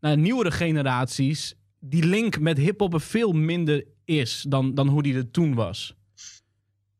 nou, 0.00 0.16
nieuwere 0.16 0.50
generaties 0.50 1.54
die 1.80 2.04
link 2.04 2.40
met 2.40 2.58
hip-hop 2.58 3.02
veel 3.02 3.32
minder 3.32 3.84
is 4.04 4.44
dan, 4.48 4.74
dan 4.74 4.88
hoe 4.88 5.02
die 5.02 5.14
er 5.14 5.30
toen 5.30 5.54
was. 5.54 5.94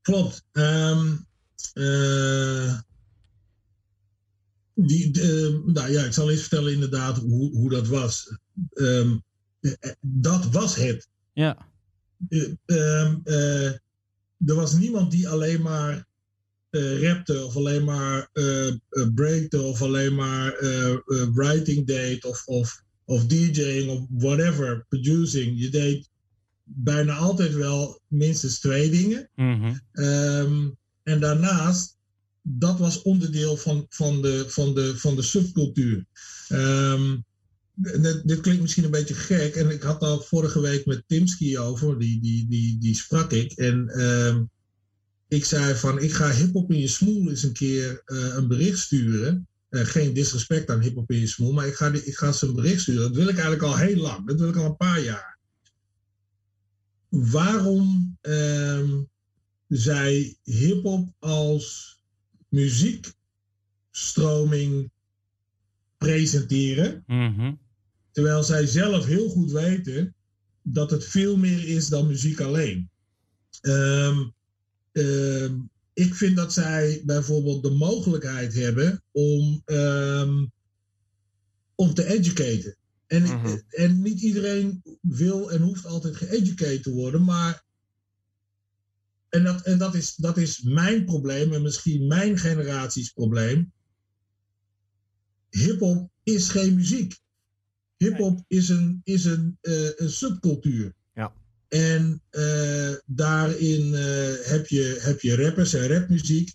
Klopt. 0.03 0.45
Um, 0.53 1.27
die, 4.75 5.11
nou 5.65 5.91
ja, 5.91 6.05
ik 6.05 6.13
zal 6.13 6.31
eens 6.31 6.41
vertellen 6.41 6.73
inderdaad 6.73 7.19
hoe, 7.19 7.51
hoe 7.57 7.71
dat 7.71 7.89
was. 7.89 8.39
Um, 8.75 9.23
dat 10.01 10.45
was 10.51 10.75
het. 10.75 11.09
Ja. 11.41 11.69
Uh, 12.67 13.67
er 14.47 14.55
was 14.55 14.73
niemand 14.73 15.11
die 15.11 15.29
alleen 15.29 15.63
maar 15.63 16.07
uh, 16.71 17.03
rapte 17.03 17.45
of 17.45 17.57
alleen 17.57 17.85
maar 17.85 18.29
uh, 18.33 18.73
breakte 19.15 19.63
of 19.63 19.83
alleen 19.83 20.15
maar 20.15 20.57
writing 21.35 21.87
deed 21.87 22.25
of, 22.25 22.47
of, 22.47 22.83
of 23.05 23.27
DJing 23.27 23.91
of 23.91 24.07
whatever, 24.09 24.85
producing. 24.89 25.61
Je 25.61 25.69
deed 25.69 26.09
bijna 26.65 27.15
altijd 27.15 27.55
wel 27.55 28.01
minstens 28.07 28.61
twee 28.61 28.91
dingen. 28.91 29.31
Mm 29.35 29.81
um, 29.93 30.77
en 31.03 31.21
daarnaast, 31.21 31.97
dat 32.43 32.79
was 32.79 33.03
onderdeel 33.03 33.57
van, 33.57 33.87
van, 33.89 34.23
de, 34.23 34.45
van, 34.49 34.75
de, 34.75 34.99
van 34.99 35.17
de 35.17 35.23
subcultuur. 35.23 36.07
Um, 36.49 37.25
dit, 38.25 38.41
klinkt 38.41 38.61
misschien 38.61 38.85
een 38.85 38.91
beetje 38.91 39.15
gek. 39.15 39.55
En 39.55 39.71
ik 39.71 39.83
had 39.83 40.01
al 40.01 40.21
vorige 40.21 40.61
week 40.61 40.87
met 40.87 41.03
Timski 41.07 41.59
over, 41.59 41.99
die, 41.99 42.21
die, 42.21 42.49
die, 42.49 42.79
die 42.79 42.95
sprak 42.95 43.33
ik. 43.33 43.53
En 43.53 43.91
uh, 43.95 44.37
ik 45.29 45.45
zei 45.45 45.75
van, 45.75 46.01
ik 46.01 46.13
ga 46.13 46.31
hiphop 46.31 46.73
in 46.73 46.79
je 46.79 46.89
smoel 46.89 47.29
eens 47.29 47.43
een 47.43 47.53
keer 47.53 48.03
uh, 48.07 48.35
een 48.35 48.49
bericht 48.49 48.79
sturen. 48.79 49.49
Uh, 49.71 49.85
geen 49.85 50.13
disrespect 50.13 50.71
aan 50.71 50.81
hiphop 50.81 51.11
in 51.11 51.19
je 51.19 51.27
smoel, 51.27 51.53
maar 51.53 51.67
ik 51.67 51.75
ga, 51.75 51.91
die, 51.91 52.05
ik 52.05 52.17
ga 52.17 52.33
ze 52.33 52.47
een 52.47 52.55
bericht 52.55 52.81
sturen. 52.81 53.03
Dat 53.03 53.17
wil 53.17 53.29
ik 53.29 53.39
eigenlijk 53.39 53.63
al 53.63 53.77
heel 53.77 53.97
lang. 53.97 54.27
Dat 54.27 54.41
wil 54.41 54.49
ik 54.49 54.57
al 54.57 54.65
een 54.65 54.77
paar 54.77 55.01
jaar. 55.01 55.39
Waarom 57.09 58.19
uh, 58.23 58.99
zij 59.69 60.37
hiphop 60.43 61.13
als 61.19 61.99
muziekstroming 62.49 64.91
presenteren. 65.99 67.05
Mm 67.07 67.59
Terwijl 68.21 68.45
zij 68.45 68.67
zelf 68.67 69.07
heel 69.07 69.29
goed 69.29 69.51
weten 69.51 70.15
dat 70.63 70.91
het 70.91 71.05
veel 71.05 71.37
meer 71.37 71.69
is 71.69 71.89
dan 71.89 72.07
muziek 72.07 72.41
alleen. 72.41 72.91
Um, 73.63 74.35
um, 74.93 75.71
ik 75.93 76.15
vind 76.15 76.37
dat 76.37 76.53
zij 76.53 77.03
bijvoorbeeld 77.05 77.63
de 77.63 77.71
mogelijkheid 77.71 78.55
hebben 78.55 79.03
om, 79.13 79.63
um, 79.65 80.53
om 81.75 81.95
te 81.95 82.07
educaten. 82.07 82.77
En, 83.07 83.25
-hmm. 83.25 83.63
en 83.69 84.03
niet 84.03 84.21
iedereen 84.21 84.83
wil 85.01 85.51
en 85.51 85.61
hoeft 85.63 85.87
altijd 85.87 86.17
geëducated 86.17 86.83
te 86.83 86.91
worden, 86.91 87.25
maar. 87.25 87.65
En, 89.29 89.45
dat, 89.45 89.63
en 89.63 89.79
dat, 89.79 89.95
is, 89.95 90.15
dat 90.15 90.37
is 90.37 90.63
mijn 90.63 91.05
probleem 91.05 91.53
en 91.53 91.63
misschien 91.63 92.07
mijn 92.07 92.39
generaties 92.39 93.11
probleem 93.11 93.73
hip-hop 95.51 96.11
is 96.23 96.49
geen 96.49 96.75
muziek. 96.75 97.19
Hip-hop 98.01 98.45
is, 98.49 98.69
een, 98.69 99.01
is 99.05 99.25
een, 99.25 99.59
eh, 99.61 99.91
een 99.97 100.11
subcultuur. 100.11 100.95
Ja. 101.15 101.33
En 101.69 102.23
eh, 102.31 102.93
daarin 103.07 103.95
eh, 103.95 104.33
heb, 104.43 104.67
je, 104.67 104.99
heb 105.01 105.21
je 105.21 105.37
rappers 105.37 105.75
en 105.75 105.87
rapmuziek. 105.87 106.53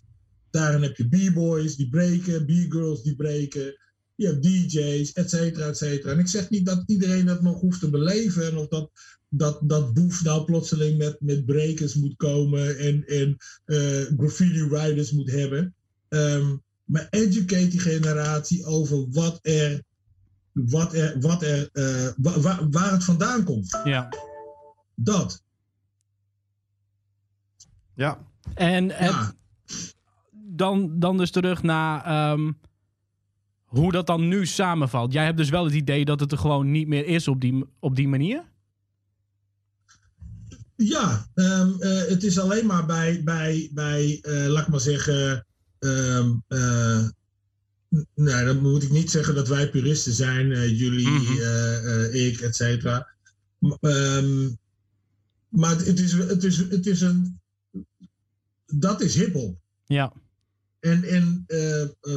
Daarin 0.50 0.82
heb 0.82 0.96
je 0.96 1.08
b-boys 1.08 1.76
die 1.76 1.88
breken, 1.88 2.44
b-girls 2.44 3.02
die 3.02 3.16
breken. 3.16 3.78
Je 4.14 4.26
hebt 4.26 4.42
DJ's, 4.42 5.12
et 5.12 5.30
cetera, 5.30 5.68
et 5.68 5.76
cetera. 5.76 6.12
En 6.12 6.18
ik 6.18 6.28
zeg 6.28 6.50
niet 6.50 6.66
dat 6.66 6.82
iedereen 6.86 7.26
dat 7.26 7.42
nog 7.42 7.60
hoeft 7.60 7.80
te 7.80 7.90
beleven. 7.90 8.56
Of 8.56 8.68
dat, 8.68 8.90
dat, 9.28 9.60
dat 9.64 9.94
Boef 9.94 10.24
nou 10.24 10.44
plotseling 10.44 10.98
met, 10.98 11.16
met 11.20 11.44
breakers 11.44 11.94
moet 11.94 12.16
komen. 12.16 12.78
En, 12.78 13.04
en 13.06 13.36
graffiti 14.16 14.62
riders 14.62 15.12
moet 15.12 15.30
hebben. 15.30 15.74
Um, 16.08 16.62
maar 16.84 17.06
educate 17.10 17.68
die 17.68 17.80
generatie 17.80 18.64
over 18.64 19.06
wat 19.10 19.38
er, 19.42 19.82
wat 20.64 20.94
er, 20.94 21.20
wat 21.20 21.42
er, 21.42 21.68
uh, 21.72 22.08
waar, 22.16 22.70
waar 22.70 22.90
het 22.90 23.04
vandaan 23.04 23.44
komt. 23.44 23.80
Ja. 23.84 24.08
Dat. 24.94 25.42
Ja. 27.94 28.18
En 28.54 28.90
het, 28.90 29.10
ja. 29.10 29.34
Dan, 30.32 30.98
dan 30.98 31.16
dus 31.16 31.30
terug 31.30 31.62
naar 31.62 32.32
um, 32.32 32.58
hoe 33.64 33.92
dat 33.92 34.06
dan 34.06 34.28
nu 34.28 34.46
samenvalt. 34.46 35.12
Jij 35.12 35.24
hebt 35.24 35.36
dus 35.36 35.50
wel 35.50 35.64
het 35.64 35.74
idee 35.74 36.04
dat 36.04 36.20
het 36.20 36.32
er 36.32 36.38
gewoon 36.38 36.70
niet 36.70 36.88
meer 36.88 37.06
is 37.06 37.28
op 37.28 37.40
die, 37.40 37.64
op 37.80 37.96
die 37.96 38.08
manier? 38.08 38.44
Ja, 40.76 41.26
um, 41.34 41.76
uh, 41.78 42.04
het 42.08 42.22
is 42.22 42.38
alleen 42.38 42.66
maar 42.66 42.86
bij, 42.86 43.22
bij, 43.24 43.70
bij 43.72 44.18
uh, 44.22 44.46
laat 44.46 44.62
ik 44.62 44.68
maar 44.68 44.80
zeggen, 44.80 45.46
Um, 45.78 46.44
nou, 48.14 48.44
dan 48.44 48.62
moet 48.62 48.82
ik 48.82 48.90
niet 48.90 49.10
zeggen 49.10 49.34
dat 49.34 49.48
wij 49.48 49.70
puristen 49.70 50.12
zijn, 50.12 50.46
uh, 50.50 50.78
jullie, 50.78 51.08
mm 51.08 51.24
-hmm. 51.24 51.36
uh, 51.36 52.26
ik, 52.26 52.40
et 52.40 52.56
cetera. 52.56 53.06
Um, 53.80 54.58
maar 55.48 55.76
het 55.76 56.00
is, 56.00 56.12
het, 56.12 56.44
is, 56.44 56.56
het 56.56 56.86
is 56.86 57.00
een. 57.00 57.40
Dat 58.66 59.00
is 59.00 59.14
hiphop. 59.14 59.58
Ja. 59.86 60.12
En, 60.80 61.04
en 61.04 61.46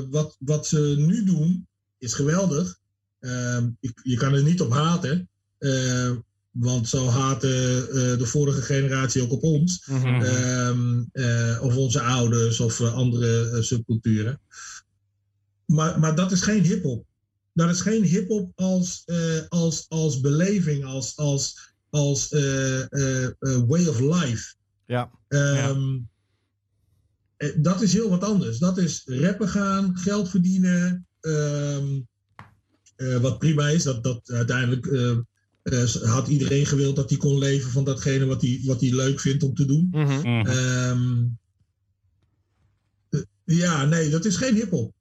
wat, 0.09 0.35
wat 0.39 0.67
ze 0.67 0.95
nu 0.97 1.23
doen 1.23 1.67
is 1.97 2.13
geweldig. 2.13 2.79
Um, 3.19 3.77
ik, 3.79 3.99
je 4.03 4.17
kan 4.17 4.33
er 4.33 4.43
niet 4.43 4.61
op 4.61 4.71
haten. 4.71 5.29
Want 6.51 6.87
zo 6.87 7.07
haatte 7.07 7.87
uh, 7.87 8.17
de 8.17 8.25
vorige 8.25 8.61
generatie 8.61 9.21
ook 9.21 9.31
op 9.31 9.43
ons. 9.43 9.85
Mm 9.85 10.01
-hmm. 10.01 10.21
um, 10.21 11.09
uh, 11.13 11.59
of 11.61 11.75
onze 11.75 12.01
ouders 12.01 12.59
of 12.59 12.79
uh, 12.79 12.93
andere 12.93 13.61
subculturen. 13.61 14.39
Maar, 15.69 15.99
maar 15.99 16.15
dat 16.15 16.31
is 16.31 16.41
geen 16.41 16.63
hip-hop. 16.63 17.05
Dat 17.53 17.69
is 17.69 17.81
geen 17.81 18.03
hip-hop 18.03 18.51
als, 18.55 19.05
als, 19.49 19.85
als 19.87 20.19
beleving, 20.19 20.85
als, 20.85 21.17
als, 21.17 21.73
als 21.89 22.29
way 23.67 23.87
of 23.87 23.99
life. 23.99 24.53
Ja. 24.85 25.11
Um, 25.27 26.09
ja. 27.37 27.51
Dat 27.55 27.81
is 27.81 27.93
heel 27.93 28.09
wat 28.09 28.23
anders. 28.23 28.57
Dat 28.57 28.77
is 28.77 29.03
rappen 29.05 29.49
gaan, 29.49 29.97
geld 29.97 30.29
verdienen. 30.29 31.07
Um, 31.21 32.07
wat 33.21 33.39
prima 33.39 33.67
is, 33.67 33.83
dat, 33.83 34.03
dat 34.03 34.31
uiteindelijk 34.31 34.85
uh, 34.85 35.17
had 36.03 36.27
iedereen 36.27 36.65
gewild 36.65 36.95
dat 36.95 37.09
hij 37.09 37.19
kon 37.19 37.37
leven 37.37 37.71
van 37.71 37.83
datgene 37.83 38.25
wat 38.25 38.41
hij, 38.41 38.61
wat 38.63 38.81
hij 38.81 38.93
leuk 38.93 39.19
vindt 39.19 39.43
om 39.43 39.53
te 39.53 39.65
doen. 39.65 39.87
Mm 39.91 40.05
-hmm. 40.05 40.47
um, 40.47 41.37
uh, 43.09 43.21
ja, 43.43 43.85
nee, 43.85 44.09
dat 44.09 44.25
is 44.25 44.35
geen 44.35 44.55
hip-hop. 44.55 44.93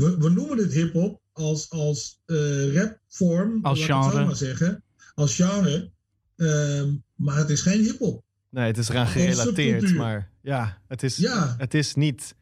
We, 0.00 0.16
we 0.18 0.30
noemen 0.30 0.58
het 0.58 0.72
hip-hop 0.72 1.20
als, 1.32 1.70
als 1.70 2.20
uh, 2.26 2.74
rapvorm, 2.74 3.58
als 3.64 3.78
laat 3.78 4.02
genre. 4.02 4.20
Ik 4.20 4.26
maar 4.26 4.36
zeggen. 4.36 4.82
Als 5.14 5.34
genre. 5.34 5.90
Um, 6.36 7.02
maar 7.14 7.36
het 7.36 7.50
is 7.50 7.62
geen 7.62 7.82
hip-hop. 7.82 8.22
Nee, 8.48 8.66
het 8.66 8.78
is 8.78 8.88
eraan 8.88 9.06
gerelateerd. 9.06 9.94
Maar 9.94 10.30
ja, 10.42 10.78
het 10.88 11.02
is, 11.02 11.16
ja. 11.16 11.54
het 11.58 11.74
is 11.74 11.94
niet. 11.94 12.34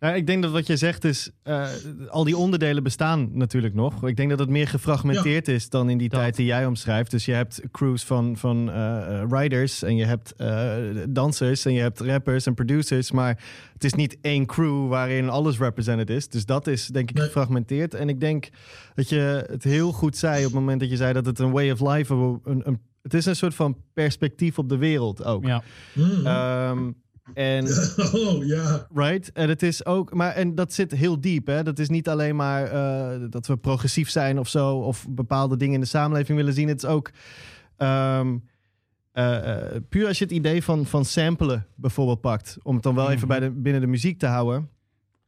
Nou, 0.00 0.16
ik 0.16 0.26
denk 0.26 0.42
dat 0.42 0.52
wat 0.52 0.66
je 0.66 0.76
zegt 0.76 1.04
is, 1.04 1.30
uh, 1.44 1.68
al 2.08 2.24
die 2.24 2.36
onderdelen 2.36 2.82
bestaan 2.82 3.28
natuurlijk 3.32 3.74
nog. 3.74 4.06
Ik 4.06 4.16
denk 4.16 4.30
dat 4.30 4.38
het 4.38 4.48
meer 4.48 4.68
gefragmenteerd 4.68 5.46
ja. 5.46 5.52
is 5.52 5.68
dan 5.68 5.90
in 5.90 5.98
die 5.98 6.08
dat. 6.08 6.20
tijd 6.20 6.36
die 6.36 6.46
jij 6.46 6.66
omschrijft. 6.66 7.10
Dus 7.10 7.24
je 7.24 7.32
hebt 7.32 7.60
crews 7.70 8.04
van, 8.04 8.36
van 8.36 8.68
uh, 8.68 9.22
writers 9.28 9.82
en 9.82 9.96
je 9.96 10.04
hebt 10.04 10.34
uh, 10.36 10.76
dansers 11.08 11.64
en 11.64 11.72
je 11.72 11.80
hebt 11.80 12.00
rappers 12.00 12.46
en 12.46 12.54
producers. 12.54 13.10
Maar 13.10 13.44
het 13.72 13.84
is 13.84 13.94
niet 13.94 14.18
één 14.20 14.46
crew 14.46 14.88
waarin 14.88 15.28
alles 15.28 15.58
represented 15.58 16.10
is. 16.10 16.28
Dus 16.28 16.44
dat 16.44 16.66
is 16.66 16.86
denk 16.86 17.10
ik 17.10 17.16
nee. 17.16 17.24
gefragmenteerd. 17.24 17.94
En 17.94 18.08
ik 18.08 18.20
denk 18.20 18.48
dat 18.94 19.08
je 19.08 19.44
het 19.50 19.64
heel 19.64 19.92
goed 19.92 20.16
zei 20.16 20.38
op 20.38 20.44
het 20.44 20.60
moment 20.60 20.80
dat 20.80 20.90
je 20.90 20.96
zei 20.96 21.12
dat 21.12 21.26
het 21.26 21.38
een 21.38 21.50
way 21.50 21.70
of 21.70 21.80
life, 21.80 22.14
een, 22.44 22.60
een, 22.64 22.80
het 23.02 23.14
is 23.14 23.26
een 23.26 23.36
soort 23.36 23.54
van 23.54 23.76
perspectief 23.92 24.58
op 24.58 24.68
de 24.68 24.76
wereld 24.76 25.24
ook. 25.24 25.44
Ja. 25.46 25.62
Mm. 25.92 26.26
Um, 26.26 26.96
en, 27.34 27.66
oh 28.14 28.46
ja. 28.46 28.86
Right? 28.94 29.32
En 29.32 29.48
het 29.48 29.62
is 29.62 29.84
ook, 29.84 30.14
maar 30.14 30.32
en 30.34 30.54
dat 30.54 30.72
zit 30.72 30.92
heel 30.92 31.20
diep. 31.20 31.46
Hè? 31.46 31.62
Dat 31.62 31.78
is 31.78 31.88
niet 31.88 32.08
alleen 32.08 32.36
maar 32.36 32.72
uh, 32.72 33.26
dat 33.30 33.46
we 33.46 33.56
progressief 33.56 34.10
zijn 34.10 34.38
of 34.38 34.48
zo, 34.48 34.76
of 34.76 35.06
bepaalde 35.08 35.56
dingen 35.56 35.74
in 35.74 35.80
de 35.80 35.86
samenleving 35.86 36.38
willen 36.38 36.54
zien. 36.54 36.68
Het 36.68 36.82
is 36.82 36.88
ook 36.88 37.10
um, 37.78 38.44
uh, 39.14 39.24
uh, 39.24 39.80
puur 39.88 40.06
als 40.06 40.18
je 40.18 40.24
het 40.24 40.32
idee 40.32 40.62
van, 40.62 40.86
van 40.86 41.04
samplen 41.04 41.66
bijvoorbeeld 41.74 42.20
pakt, 42.20 42.56
om 42.62 42.74
het 42.74 42.82
dan 42.82 42.94
wel 42.94 43.10
even 43.10 43.28
bij 43.28 43.40
de, 43.40 43.50
binnen 43.50 43.80
de 43.80 43.86
muziek 43.86 44.18
te 44.18 44.26
houden. 44.26 44.70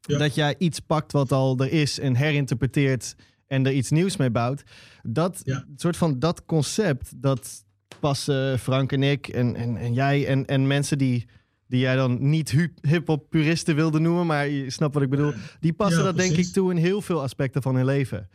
Ja. 0.01 0.19
Dat 0.19 0.35
jij 0.35 0.55
iets 0.59 0.81
pakt 0.81 1.13
wat 1.13 1.33
al 1.33 1.59
er 1.59 1.73
is 1.73 1.99
en 1.99 2.17
herinterpreteert 2.17 3.17
en 3.47 3.67
er 3.67 3.73
iets 3.73 3.91
nieuws 3.91 4.17
mee 4.17 4.31
bouwt. 4.31 4.63
Dat 5.03 5.41
ja. 5.45 5.65
soort 5.77 5.97
van 5.97 6.19
dat 6.19 6.45
concept, 6.45 7.23
dat 7.23 7.65
passen 8.01 8.59
Frank 8.59 8.93
en 8.93 9.03
ik 9.03 9.29
en, 9.29 9.57
en, 9.57 9.77
en 9.77 9.93
jij 9.93 10.27
en, 10.27 10.47
en 10.47 10.67
mensen 10.67 10.99
die 10.99 11.29
die 11.71 11.81
jij 11.81 11.97
dan 11.97 12.31
niet 12.31 12.71
hip-hop 12.81 13.27
puristen 13.31 13.75
wilde 13.75 13.99
noemen, 13.99 14.27
maar 14.27 14.49
je 14.49 14.71
snapt 14.71 14.95
wat 14.95 15.03
ik 15.03 15.11
bedoel. 15.11 15.33
Die 15.61 15.73
passen 15.73 15.99
Ja, 15.99 16.05
dat 16.05 16.17
denk 16.17 16.37
ik 16.37 16.47
toe 16.47 16.71
in 16.71 16.77
heel 16.77 17.03
veel 17.03 17.23
aspecten 17.23 17.63
van 17.63 17.75
hun 17.75 17.85
leven. 17.85 18.29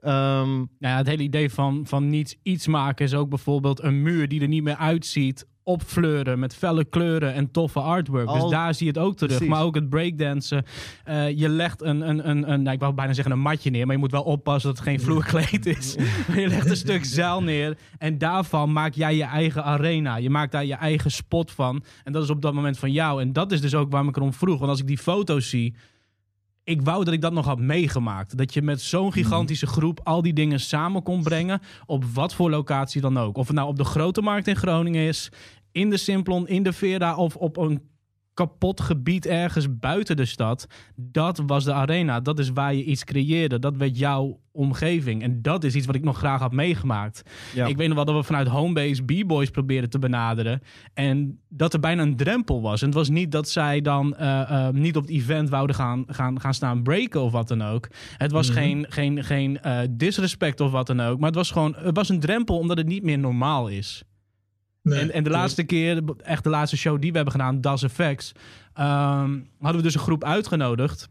Ehm, 0.00 0.50
Nou 0.56 0.68
ja, 0.78 0.96
het 0.96 1.06
hele 1.06 1.22
idee 1.22 1.50
van, 1.50 1.86
van 1.86 2.08
niets 2.08 2.36
iets 2.42 2.66
maken 2.66 3.04
is 3.04 3.14
ook 3.14 3.28
bijvoorbeeld 3.28 3.82
een 3.82 4.02
muur 4.02 4.28
die 4.28 4.40
er 4.40 4.48
niet 4.48 4.62
meer 4.62 4.76
uitziet. 4.76 5.46
Opfleuren 5.64 6.38
met 6.38 6.54
felle 6.54 6.84
kleuren 6.84 7.34
en 7.34 7.50
toffe 7.50 7.80
artwork. 7.80 8.26
Al- 8.26 8.40
dus 8.40 8.50
daar 8.50 8.74
zie 8.74 8.86
je 8.86 8.92
het 8.92 9.00
ook 9.02 9.16
terug. 9.16 9.36
Precies. 9.36 9.48
Maar 9.54 9.62
ook 9.64 9.74
het 9.74 9.88
breakdansen. 9.88 10.64
Eh, 11.04 11.38
je 11.38 11.48
legt 11.48 11.82
een, 11.82 12.08
een, 12.08 12.28
een, 12.28 12.50
een 12.52 12.62
nou, 12.62 12.74
ik 12.74 12.80
wou 12.80 12.92
bijna 12.94 13.12
zeggen 13.12 13.32
een 13.32 13.40
matje 13.40 13.70
neer. 13.70 13.84
Maar 13.86 13.94
je 13.94 14.00
moet 14.00 14.10
wel 14.10 14.22
oppassen 14.22 14.68
dat 14.70 14.78
het 14.78 14.88
geen 14.88 15.00
vloerkleed 15.00 15.66
is. 15.66 15.96
Maar 16.28 16.40
je 16.40 16.48
legt 16.48 16.70
een 16.70 16.76
stuk 16.76 17.04
zeil 17.04 17.42
neer. 17.42 17.76
En 17.98 18.18
daarvan 18.18 18.72
maak 18.72 18.94
jij 18.94 19.16
je 19.16 19.24
eigen 19.24 19.64
arena. 19.64 20.16
Je 20.16 20.30
maakt 20.30 20.52
daar 20.52 20.64
je 20.64 20.74
eigen 20.74 21.10
spot 21.10 21.50
van. 21.50 21.82
En 22.04 22.12
dat 22.12 22.22
is 22.22 22.30
op 22.30 22.42
dat 22.42 22.54
moment 22.54 22.78
van 22.78 22.92
jou. 22.92 23.20
En 23.20 23.32
dat 23.32 23.52
is 23.52 23.60
dus 23.60 23.74
ook 23.74 23.90
waarom 23.90 24.08
ik 24.08 24.16
erom 24.16 24.32
vroeg. 24.32 24.58
Want 24.58 24.70
als 24.70 24.80
ik 24.80 24.86
die 24.86 24.98
foto's 24.98 25.48
zie. 25.48 25.74
Ik 26.64 26.82
wou 26.82 27.04
dat 27.04 27.14
ik 27.14 27.20
dat 27.20 27.32
nog 27.32 27.46
had 27.46 27.58
meegemaakt. 27.58 28.36
Dat 28.36 28.54
je 28.54 28.62
met 28.62 28.80
zo'n 28.80 29.12
gigantische 29.12 29.66
groep 29.66 30.00
al 30.02 30.22
die 30.22 30.32
dingen 30.32 30.60
samen 30.60 31.02
kon 31.02 31.22
brengen. 31.22 31.60
Op 31.86 32.04
wat 32.04 32.34
voor 32.34 32.50
locatie 32.50 33.00
dan 33.00 33.18
ook. 33.18 33.36
Of 33.36 33.46
het 33.46 33.56
nou 33.56 33.68
op 33.68 33.76
de 33.76 33.84
Grote 33.84 34.20
Markt 34.20 34.46
in 34.46 34.56
Groningen 34.56 35.06
is. 35.06 35.32
In 35.72 35.90
de 35.90 35.96
Simplon, 35.96 36.48
in 36.48 36.62
de 36.62 36.72
Vera. 36.72 37.16
Of 37.16 37.36
op 37.36 37.56
een 37.56 37.82
kapot 38.34 38.80
gebied 38.80 39.26
ergens 39.26 39.78
buiten 39.78 40.16
de 40.16 40.24
stad. 40.24 40.66
Dat 40.96 41.42
was 41.46 41.64
de 41.64 41.72
arena. 41.72 42.20
Dat 42.20 42.38
is 42.38 42.50
waar 42.50 42.74
je 42.74 42.84
iets 42.84 43.04
creëerde. 43.04 43.58
Dat 43.58 43.76
werd 43.76 43.98
jouw 43.98 44.40
omgeving. 44.52 45.22
En 45.22 45.42
dat 45.42 45.64
is 45.64 45.74
iets 45.74 45.86
wat 45.86 45.94
ik 45.94 46.04
nog 46.04 46.18
graag 46.18 46.40
had 46.40 46.52
meegemaakt. 46.52 47.22
ja. 47.54 47.66
Ik 47.66 47.76
weet 47.76 47.86
nog 47.86 47.96
wel 47.96 48.04
dat 48.04 48.14
we 48.14 48.22
vanuit 48.22 48.48
Homebase 48.48 49.02
B-Boys 49.02 49.50
probeerden 49.50 49.90
te 49.90 49.98
benaderen. 49.98 50.60
En 50.94 51.40
dat 51.48 51.72
er 51.74 51.80
bijna 51.80 52.02
een 52.02 52.16
drempel 52.16 52.62
was. 52.62 52.80
En 52.80 52.86
het 52.86 52.96
was 52.96 53.08
niet 53.08 53.32
dat 53.32 53.48
zij 53.48 53.80
dan 53.80 54.16
eh, 54.16 54.40
eh, 54.66 54.74
niet 54.74 54.96
op 54.96 55.02
het 55.02 55.10
event 55.12 55.48
wouden 55.48 55.76
gaan, 55.76 56.04
gaan, 56.06 56.40
gaan 56.40 56.54
staan 56.54 56.82
breken 56.82 57.22
of 57.22 57.32
wat 57.32 57.48
dan 57.48 57.62
ook. 57.62 57.88
Het 58.16 58.32
was 58.32 58.48
Mhm. 58.48 58.58
geen, 58.58 58.86
geen, 58.88 59.24
geen 59.24 59.60
eh, 59.60 59.78
disrespect 59.90 60.60
of 60.60 60.70
wat 60.70 60.86
dan 60.86 61.00
ook. 61.00 61.18
Maar 61.18 61.26
het 61.28 61.36
was 61.38 61.50
gewoon 61.50 61.74
het 61.78 61.96
was 61.96 62.08
een 62.08 62.20
drempel 62.20 62.58
omdat 62.58 62.76
het 62.78 62.86
niet 62.86 63.02
meer 63.02 63.18
normaal 63.18 63.68
is. 63.68 64.04
Nee, 64.82 65.00
En, 65.00 65.12
en 65.12 65.24
de 65.24 65.30
laatste 65.30 65.62
keer, 65.62 66.02
echt 66.22 66.44
de 66.44 66.50
laatste 66.50 66.76
show 66.76 67.00
die 67.00 67.10
we 67.10 67.16
hebben 67.16 67.34
gedaan, 67.34 67.60
Das 67.60 67.82
Effects, 67.82 68.32
ehm, 68.74 69.40
hadden 69.60 69.76
we 69.76 69.82
dus 69.82 69.94
een 69.94 70.00
groep 70.00 70.24
uitgenodigd. 70.24 71.08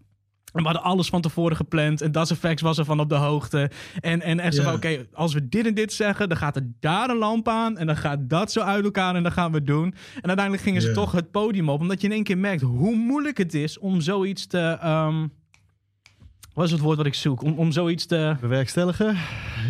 En 0.54 0.60
we 0.62 0.68
hadden 0.68 0.84
alles 0.84 1.10
van 1.10 1.22
tevoren 1.22 1.56
gepland. 1.56 2.02
En 2.02 2.12
Das 2.12 2.32
Effects 2.32 2.62
was 2.62 2.78
er 2.78 2.86
van 2.86 3.00
op 3.00 3.10
de 3.10 3.16
hoogte. 3.16 3.72
En, 4.00 4.22
en 4.22 4.40
echt 4.40 4.56
zo 4.56 4.64
van, 4.64 4.74
oké, 4.74 5.06
als 5.14 5.34
we 5.34 5.50
dit 5.50 5.66
en 5.66 5.74
dit 5.74 5.94
zeggen... 5.94 6.30
dan 6.30 6.38
gaat 6.38 6.56
er 6.56 6.68
daar 6.80 7.10
een 7.10 7.18
lamp 7.18 7.48
aan. 7.48 7.78
En 7.78 7.86
dan 7.88 7.98
gaat 7.98 8.20
dat 8.30 8.52
zo 8.52 8.62
uit 8.62 8.84
elkaar 8.84 9.16
en 9.16 9.24
dan 9.24 9.32
gaan 9.32 9.52
we 9.52 9.58
het 9.58 9.68
doen. 9.68 9.94
En 10.16 10.28
uiteindelijk 10.28 10.64
gingen 10.64 10.82
ze 10.82 10.92
toch 10.92 11.12
het 11.12 11.32
podium 11.32 11.70
op. 11.70 11.82
Omdat 11.82 12.02
je 12.02 12.08
in 12.08 12.14
één 12.14 12.24
keer 12.24 12.38
merkt 12.38 12.62
hoe 12.62 12.96
moeilijk 12.96 13.38
het 13.38 13.54
is 13.54 13.80
om 13.80 14.02
zoiets 14.02 14.48
te... 14.48 14.78
ehm, 14.82 15.28
wat 16.62 16.70
is 16.70 16.76
het 16.76 16.86
woord 16.86 16.98
wat 16.98 17.06
ik 17.06 17.14
zoek? 17.14 17.44
Om, 17.44 17.54
om 17.58 17.72
zoiets 17.72 18.06
te... 18.06 18.36
Bewerkstelligen? 18.42 19.18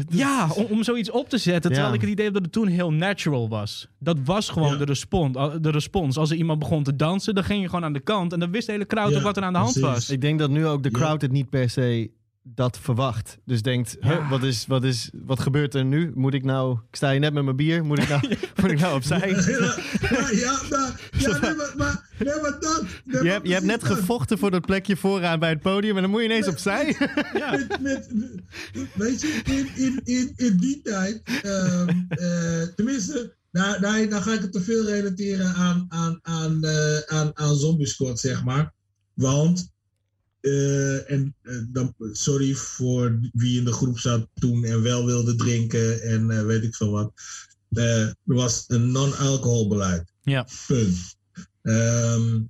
Ja, 0.10 0.49
om, 0.56 0.65
om 0.69 0.84
zoiets 0.84 1.12
op 1.12 1.30
te 1.30 1.38
zetten. 1.38 1.71
Terwijl 1.71 1.88
Ja. 1.89 1.95
ik 1.95 2.01
het 2.01 2.10
idee 2.10 2.25
heb 2.25 2.34
dat 2.34 2.43
het 2.43 2.51
toen 2.51 2.67
heel 2.67 2.91
natural 2.93 3.49
was. 3.49 3.88
Dat 3.99 4.17
was 4.23 4.49
gewoon 4.49 4.71
Ja. 4.71 4.77
de, 4.77 4.84
respons, 4.84 5.38
de 5.62 5.69
respons. 5.71 6.17
Als 6.17 6.32
er 6.32 6.38
iemand 6.38 6.60
begon 6.60 6.84
te 6.84 6.95
dansen, 6.95 7.36
dan 7.36 7.43
ging 7.43 7.62
je 7.62 7.69
gewoon 7.69 7.84
aan 7.86 7.93
de 7.93 7.99
kant. 7.99 8.34
En 8.34 8.39
dan 8.39 8.51
wist 8.51 8.65
de 8.65 8.71
hele 8.71 8.86
crowd 8.86 9.10
Ja, 9.12 9.17
ook 9.17 9.23
wat 9.23 9.38
er 9.38 9.43
aan 9.43 9.54
de 9.54 9.60
hand 9.60 9.75
was. 9.75 10.10
Ik 10.10 10.21
denk 10.21 10.39
dat 10.39 10.49
nu 10.49 10.67
ook 10.67 10.84
de 10.84 10.89
Ja. 10.91 10.99
crowd 10.99 11.21
het 11.21 11.32
niet 11.32 11.49
per 11.49 11.69
se 11.69 12.12
dat 12.43 12.77
verwacht. 12.80 13.38
Dus 13.45 13.62
denkt, 13.62 13.97
Ja. 14.01 14.08
huh, 14.08 14.30
wat, 14.30 14.43
is, 14.43 14.65
wat, 14.67 14.84
is, 14.84 15.10
wat 15.25 15.39
gebeurt 15.39 15.73
er 15.75 15.86
nu? 15.86 16.12
Moet 16.15 16.34
ik 16.34 16.43
nou, 16.43 16.77
ik 16.89 16.95
sta 16.95 17.12
hier 17.12 17.19
net 17.19 17.34
met 17.34 17.43
mijn 17.43 17.56
bier, 17.56 17.86
moet 17.86 17.99
ik 17.99 18.10
nou, 18.10 18.21
moet 18.62 18.71
ik 18.71 18.80
nou 18.80 18.95
opzij? 18.95 19.30
Ja, 19.30 19.39
ja, 20.32 20.60
maar, 20.69 21.12
ja 21.17 21.38
nee, 21.41 21.56
maar, 21.56 21.73
maar, 21.77 22.10
nee, 22.19 22.41
maar 22.41 22.58
dat... 22.60 22.84
nee, 23.06 23.23
Je 23.23 23.30
hebt, 23.30 23.47
je 23.47 23.54
hebt 23.54 23.65
net 23.65 23.82
dat. 23.82 23.91
gevochten 23.97 24.38
voor 24.38 24.51
dat 24.51 24.65
plekje 24.65 24.97
vooraan 24.97 25.39
bij 25.39 25.49
het 25.49 25.62
podium 25.62 25.95
en 25.95 26.01
dan 26.01 26.12
moet 26.12 26.19
je 26.19 26.25
ineens 26.25 26.47
opzij. 26.47 26.95
met, 27.51 27.77
met, 27.82 28.10
weet 28.93 29.21
je, 29.21 29.41
in, 29.45 29.84
in, 29.84 30.01
in, 30.04 30.34
in 30.36 30.58
die 30.58 30.82
tijd, 30.82 31.21
ehm, 31.43 31.89
eh, 32.10 32.62
tenminste, 32.75 33.36
nou, 33.51 33.80
nou, 33.80 34.08
dan 34.08 34.21
ga 34.21 34.34
ik 34.34 34.41
het 34.41 34.51
te 34.51 34.62
veel 34.62 34.86
relateren 34.86 35.54
aan, 35.54 35.86
aan, 35.89 36.19
aan, 36.21 36.63
eh, 36.63 36.97
aan, 36.97 37.32
aan 37.34 37.56
Zombie 37.56 37.88
Squad, 37.88 38.19
zeg 38.19 38.43
maar. 38.43 38.73
Want, 39.13 39.71
eh, 40.41 41.12
en 41.12 41.36
eh, 41.41 41.56
dan, 41.67 41.95
sorry 42.12 42.54
voor 42.54 43.19
wie 43.34 43.58
in 43.58 43.65
de 43.65 43.73
groep 43.73 43.99
zat 43.99 44.27
toen 44.34 44.63
en 44.63 44.82
wel 44.82 45.06
wilde 45.06 45.36
drinken 45.36 46.01
en 46.01 46.30
eh, 46.30 46.45
weet 46.45 46.63
ik 46.63 46.75
veel 46.75 46.91
wat. 46.91 47.13
Er 47.71 48.15
was 48.23 48.63
een 48.67 48.91
non-alcohol 48.91 49.67
beleid. 49.67 50.13
Ja. 50.21 50.47
Punt. 50.67 51.15
Ehm, 51.62 52.41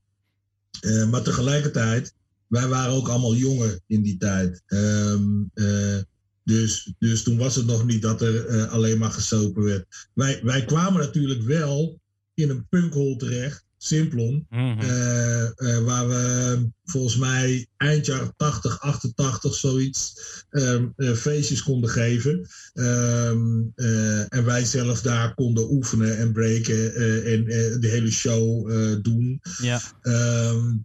eh, 0.81 1.09
maar 1.09 1.21
tegelijkertijd, 1.21 2.13
wij 2.47 2.67
waren 2.67 2.93
ook 2.93 3.07
allemaal 3.07 3.35
jonger 3.35 3.79
in 3.87 4.01
die 4.01 4.17
tijd. 4.17 4.61
Ehm, 4.65 5.43
eh, 5.53 5.97
dus, 6.43 6.93
dus 6.99 7.23
toen 7.23 7.37
was 7.37 7.55
het 7.55 7.65
nog 7.65 7.85
niet 7.85 8.01
dat 8.01 8.21
er 8.21 8.67
alleen 8.67 8.97
maar 8.97 9.11
gesopen 9.11 9.63
werd. 9.63 10.09
Wij, 10.13 10.39
wij 10.43 10.65
kwamen 10.65 11.01
natuurlijk 11.01 11.41
wel 11.41 11.99
in 12.33 12.49
een 12.49 12.67
punkhol 12.69 13.15
terecht, 13.15 13.65
Simplon. 13.83 14.45
Mhm. 14.49 14.79
eh, 14.79 15.43
eh, 15.43 15.83
waar 15.83 16.07
we 16.07 16.69
volgens 16.83 17.17
mij 17.17 17.67
eind 17.77 18.05
jaren 18.05 18.33
80, 18.37 18.79
88 18.79 19.55
zoiets 19.55 20.13
ehm, 20.49 20.87
eh, 20.95 21.11
feestjes 21.11 21.63
konden 21.63 21.89
geven. 21.89 22.47
Ehm, 22.73 23.61
eh, 23.75 24.33
en 24.33 24.45
wij 24.45 24.65
zelf 24.65 25.01
daar 25.01 25.33
konden 25.33 25.71
oefenen 25.71 26.17
en 26.17 26.31
breken 26.33 26.95
en 27.25 27.45
de 27.79 27.87
hele 27.87 28.11
show 28.11 28.71
doen 29.03 29.41
ja. 29.61 29.81
ehm, 30.01 30.77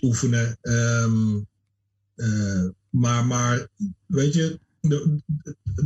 oefenen. 0.00 0.58
Ehm, 0.60 1.40
maar, 2.90 3.26
maar 3.26 3.68
weet 4.06 4.34
je, 4.34 4.60
de, 4.80 5.20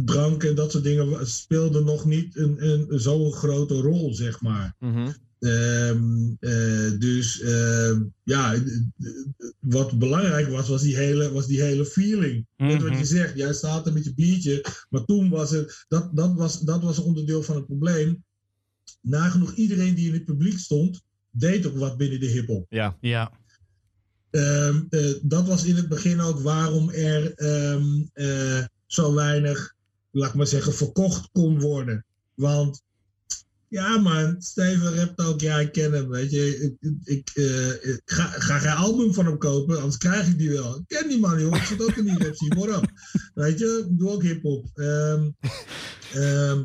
drank 0.04 0.44
en 0.44 0.54
dat 0.54 0.70
soort 0.70 0.84
dingen 0.84 1.26
speelden 1.26 1.84
nog 1.84 2.04
niet 2.04 2.36
een, 2.36 2.68
een, 2.68 3.00
zo'n 3.00 3.32
grote 3.32 3.74
rol, 3.74 4.14
zeg 4.14 4.40
maar. 4.40 4.74
Mhm. 4.78 5.10
Ehm, 5.40 6.34
eh, 6.40 6.98
dus 6.98 7.40
ehm, 7.40 8.02
ja, 8.24 8.54
wat 9.60 9.98
belangrijk 9.98 10.48
was, 10.48 10.68
was 10.68 10.82
die 10.82 10.96
hele, 10.96 11.32
was 11.32 11.46
die 11.46 11.62
hele 11.62 11.86
feeling. 11.86 12.46
Net 12.56 12.82
wat 12.82 12.90
Mhm. 12.90 12.98
je 12.98 13.04
zegt, 13.04 13.36
jij 13.36 13.52
staat 13.52 13.86
er 13.86 13.92
met 13.92 14.04
je 14.04 14.14
biertje, 14.14 14.64
maar 14.90 15.04
toen 15.04 15.28
was 15.28 15.50
het, 15.50 15.84
dat, 15.88 16.16
dat, 16.16 16.34
was, 16.34 16.60
dat 16.60 16.82
was 16.82 16.98
een 16.98 17.04
onderdeel 17.04 17.42
van 17.42 17.56
het 17.56 17.66
probleem. 17.66 18.24
Nagenoeg 19.00 19.54
iedereen 19.54 19.94
die 19.94 20.06
in 20.06 20.12
het 20.14 20.24
publiek 20.24 20.58
stond, 20.58 21.02
deed 21.30 21.66
ook 21.66 21.76
wat 21.76 21.96
binnen 21.96 22.20
de 22.20 22.26
hip-hop. 22.26 22.66
Ja. 22.68 22.96
Ja. 23.00 23.32
Ehm, 24.30 24.82
eh, 24.90 25.14
dat 25.22 25.46
was 25.46 25.64
in 25.64 25.76
het 25.76 25.88
begin 25.88 26.20
ook 26.20 26.40
waarom 26.40 26.90
er 26.90 27.34
ehm, 27.34 28.02
eh, 28.12 28.64
zo 28.86 29.14
weinig, 29.14 29.74
laat 30.10 30.28
ik 30.28 30.34
maar 30.34 30.46
zeggen, 30.46 30.74
verkocht 30.74 31.28
kon 31.32 31.60
worden. 31.60 32.04
Want 32.34 32.82
ja 33.70 33.98
man, 33.98 34.36
Steven 34.42 34.94
rapt 34.94 35.20
ook, 35.20 35.40
ja 35.40 35.58
ik 35.60 35.72
ken 35.72 35.92
hem, 35.92 36.08
weet 36.08 36.30
je. 36.30 36.56
Ik, 36.58 36.76
ik, 36.80 36.98
ik, 37.04 37.30
eh, 37.34 37.68
ik 37.68 38.00
ga, 38.04 38.24
ga 38.26 38.58
geen 38.58 38.76
album 38.76 39.14
van 39.14 39.26
hem 39.26 39.38
kopen, 39.38 39.76
anders 39.76 39.96
krijg 39.98 40.28
ik 40.28 40.38
die 40.38 40.50
wel. 40.50 40.76
Ik 40.76 40.82
ken 40.86 41.08
die 41.08 41.18
man 41.18 41.40
joh, 41.40 41.56
ik 41.56 41.62
zit 41.62 41.82
ook 41.82 41.96
in 41.96 42.04
die 42.04 42.18
rap 42.24 42.34
scene, 42.34 42.54
what 42.54 42.82
up? 42.82 42.90
Weet 43.34 43.58
je, 43.58 43.86
ik 43.90 43.98
doe 43.98 44.10
ook 44.10 44.22
hiphop. 44.22 44.66
Ehm 44.74 45.30
ehm, 46.14 46.62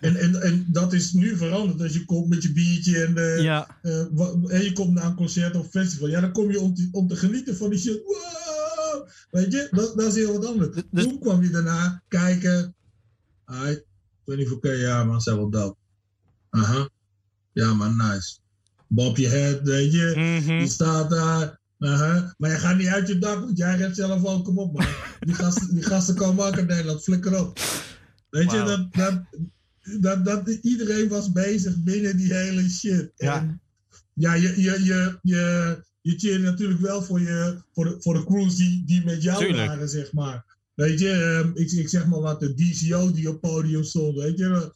en, 0.00 0.16
en, 0.16 0.42
en 0.42 0.66
dat 0.68 0.92
is 0.92 1.12
nu 1.12 1.36
veranderd 1.36 1.80
als 1.80 1.92
je 1.92 2.04
komt 2.04 2.28
met 2.28 2.42
je 2.42 2.52
biertje 2.52 3.04
en 3.04 3.16
eh, 3.16 3.42
Ja. 3.42 3.78
eh, 3.82 4.00
en 4.46 4.62
je 4.62 4.70
komt 4.72 4.92
naar 4.94 5.04
een 5.04 5.14
concert 5.16 5.56
of 5.56 5.70
festival. 5.70 6.08
Ja, 6.08 6.20
dan 6.20 6.32
kom 6.32 6.50
je 6.50 6.60
om 6.60 6.74
te, 6.74 6.88
om 6.90 7.08
te 7.08 7.16
genieten 7.16 7.56
van 7.56 7.70
die 7.70 7.78
shit. 7.78 8.02
Wow! 8.04 9.08
Weet 9.30 9.52
je, 9.52 9.68
dat, 9.70 9.96
dat 9.96 10.06
is 10.06 10.14
heel 10.14 10.32
wat 10.32 10.46
anders. 10.46 10.82
Dus- 10.90 11.04
Toen 11.04 11.18
kwam 11.20 11.42
je 11.42 11.50
daarna 11.50 12.02
kijken. 12.08 12.74
Ai, 13.44 13.82
24k, 14.24 14.60
ja 14.80 15.04
man, 15.04 15.20
zijn 15.20 15.36
wel 15.36 15.50
dope. 15.50 15.76
Aha. 16.56 16.88
Ja 17.52 17.74
man, 17.74 17.96
nice. 17.96 18.38
Bob 18.88 19.16
je 19.16 19.28
head, 19.28 19.60
weet 19.62 19.92
je. 19.92 20.12
Mhm. 20.16 20.52
Je 20.52 20.68
staat 20.68 21.10
daar. 21.10 21.58
Aha. 21.78 22.34
Maar 22.38 22.50
je 22.50 22.56
gaat 22.56 22.76
niet 22.76 22.86
uit 22.86 23.08
je 23.08 23.18
dak, 23.18 23.40
want 23.40 23.58
jij 23.58 23.76
hebt 23.76 23.96
zelf 23.96 24.24
ook. 24.24 24.44
Kom 24.44 24.58
op 24.58 24.72
man. 24.72 24.86
Die 25.20 25.34
gasten, 25.34 25.74
die 25.74 25.82
gasten 25.82 26.14
komen 26.14 26.46
ook 26.46 26.66
Nederland. 26.66 27.02
Flikker 27.02 27.40
op. 27.40 27.58
Weet 28.30 28.50
je, 28.50 28.62
dat, 28.62 28.94
dat, 28.94 29.22
dat, 30.00 30.24
dat, 30.24 30.48
iedereen 30.48 31.08
was 31.08 31.32
bezig 31.32 31.76
binnen 31.76 32.16
die 32.16 32.34
hele 32.34 32.68
shit. 32.68 33.12
Ja. 33.16 33.38
En 33.38 33.60
ja, 34.12 34.34
je, 34.34 34.62
je, 34.62 34.84
je, 34.84 35.18
je, 35.22 35.76
je 36.00 36.18
cheert 36.18 36.42
natuurlijk 36.42 36.80
wel 36.80 37.02
voor, 37.02 37.20
je, 37.20 37.62
voor, 37.72 37.84
de, 37.84 37.96
voor 38.00 38.14
de 38.14 38.24
crews 38.24 38.56
die, 38.56 38.84
die 38.84 39.04
met 39.04 39.22
jou 39.22 39.38
Tuurlijk. 39.38 39.68
waren, 39.68 39.88
zeg 39.88 40.12
maar. 40.12 40.44
Weet 40.74 40.98
je, 41.00 41.10
ehm, 41.10 41.50
ik, 41.54 41.70
ik 41.70 41.88
zeg 41.88 42.06
maar 42.06 42.20
wat, 42.20 42.40
de 42.40 42.54
DCO 42.54 43.12
die 43.12 43.28
op 43.28 43.40
podium 43.40 43.84
stond, 43.84 44.16
weet 44.16 44.38
je. 44.38 44.72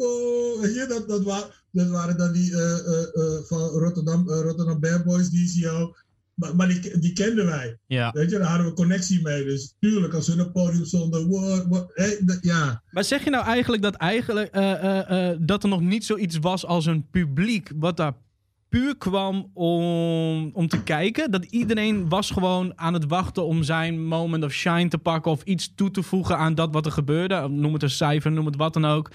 Oh, 0.00 0.60
weet 0.60 0.74
je, 0.74 0.86
dat, 0.88 1.08
dat, 1.08 1.22
wa- 1.22 1.50
dat 1.70 1.88
waren 1.88 2.16
dan 2.16 2.32
die 2.32 2.52
eh, 2.52 2.78
eh, 2.78 3.02
eh, 3.02 3.42
van 3.44 3.58
Rotterdam, 3.58 4.28
Rotterdam 4.28 4.80
Bad 4.80 5.04
Boys, 5.04 5.30
DCO. 5.30 5.94
Maar, 6.34 6.56
maar 6.56 6.68
die, 6.68 6.98
die 6.98 7.12
kenden 7.12 7.46
wij. 7.46 7.78
Ja. 7.86 8.10
Weet 8.12 8.30
je, 8.30 8.38
daar 8.38 8.48
hadden 8.48 8.66
we 8.66 8.72
connectie 8.72 9.22
mee. 9.22 9.44
Dus 9.44 9.74
tuurlijk, 9.80 10.14
als 10.14 10.28
we 10.28 10.38
het 10.38 10.52
podium 10.52 10.84
stonden, 10.84 11.28
what, 11.30 11.64
what, 11.68 11.90
hey, 11.94 12.18
dat- 12.24 12.38
ja. 12.40 12.82
Maar 12.90 13.04
zeg 13.04 13.24
je 13.24 13.30
nou 13.30 13.44
eigenlijk 13.44 13.82
dat, 13.82 13.94
eigenlijk, 13.94 14.52
dat 15.46 15.62
er 15.62 15.68
nog 15.68 15.80
niet 15.80 16.04
zoiets 16.04 16.38
was 16.38 16.66
als 16.66 16.86
een 16.86 17.06
publiek 17.10 17.70
wat 17.76 17.96
daar 17.96 18.12
puur 18.68 18.96
kwam 18.96 19.50
om, 19.54 20.50
om 20.52 20.68
te 20.68 20.82
kijken? 20.82 21.30
Dat 21.30 21.44
iedereen 21.44 22.08
was 22.08 22.30
gewoon 22.30 22.72
aan 22.78 22.94
het 22.94 23.06
wachten 23.06 23.44
om 23.44 23.62
zijn 23.62 24.04
moment 24.06 24.44
of 24.44 24.52
shine 24.52 24.88
te 24.88 24.98
pakken 24.98 25.30
of 25.30 25.42
iets 25.42 25.72
toe 25.74 25.90
te 25.90 26.02
voegen 26.02 26.36
aan 26.38 26.54
dat 26.54 26.72
wat 26.72 26.86
er 26.86 26.92
gebeurde? 26.92 27.48
Noem 27.48 27.72
het 27.72 27.82
een 27.82 27.90
cijfer, 27.90 28.32
noem 28.32 28.46
het 28.46 28.56
wat 28.56 28.72
dan 28.72 28.84
ook. 28.84 29.10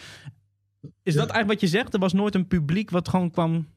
Is 1.04 1.14
Ja. 1.14 1.20
dat 1.20 1.30
eigenlijk 1.30 1.48
wat 1.48 1.70
je 1.70 1.78
zegt? 1.78 1.94
Er 1.94 2.00
was 2.00 2.14
nooit 2.14 2.36
een 2.36 2.48
publiek 2.48 2.90
wat 2.90 3.10
gewoon 3.10 3.32
kwam 3.32 3.68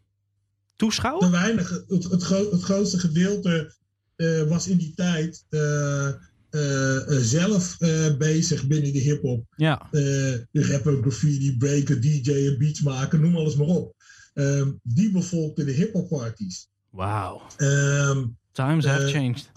toeschouwen? 0.77 1.25
te 1.25 1.31
weinig. 1.31 1.85
Het, 1.89 2.05
het, 2.11 2.23
gro- 2.23 2.51
het 2.51 2.63
grootste 2.63 2.99
gedeelte 2.99 3.75
eh, 4.17 4.43
was 4.43 4.69
in 4.69 4.77
die 4.77 4.95
tijd 4.95 5.45
eh, 5.49 6.09
eh, 6.09 6.17
zelf 7.09 7.77
bezig 8.19 8.67
binnen 8.67 8.93
de 8.93 8.99
hip-hop. 8.99 9.45
Ja. 9.57 9.89
Rapper, 10.53 11.01
graffiti, 11.01 11.57
breaker, 11.57 12.01
DJ, 12.01 12.57
beats 12.59 12.81
maken, 12.83 13.21
noem 13.21 13.37
alles 13.37 13.57
maar 13.57 13.67
op. 13.67 13.95
Ehm, 14.35 14.73
die 14.83 15.11
bevolkten 15.11 15.67
de 15.67 15.73
hip-hop 15.73 16.09
parties. 16.09 16.69
Wauw. 16.91 17.43
Ehm, 17.57 18.25
Times 18.53 18.85
have 18.85 19.07
changed. 19.09 19.51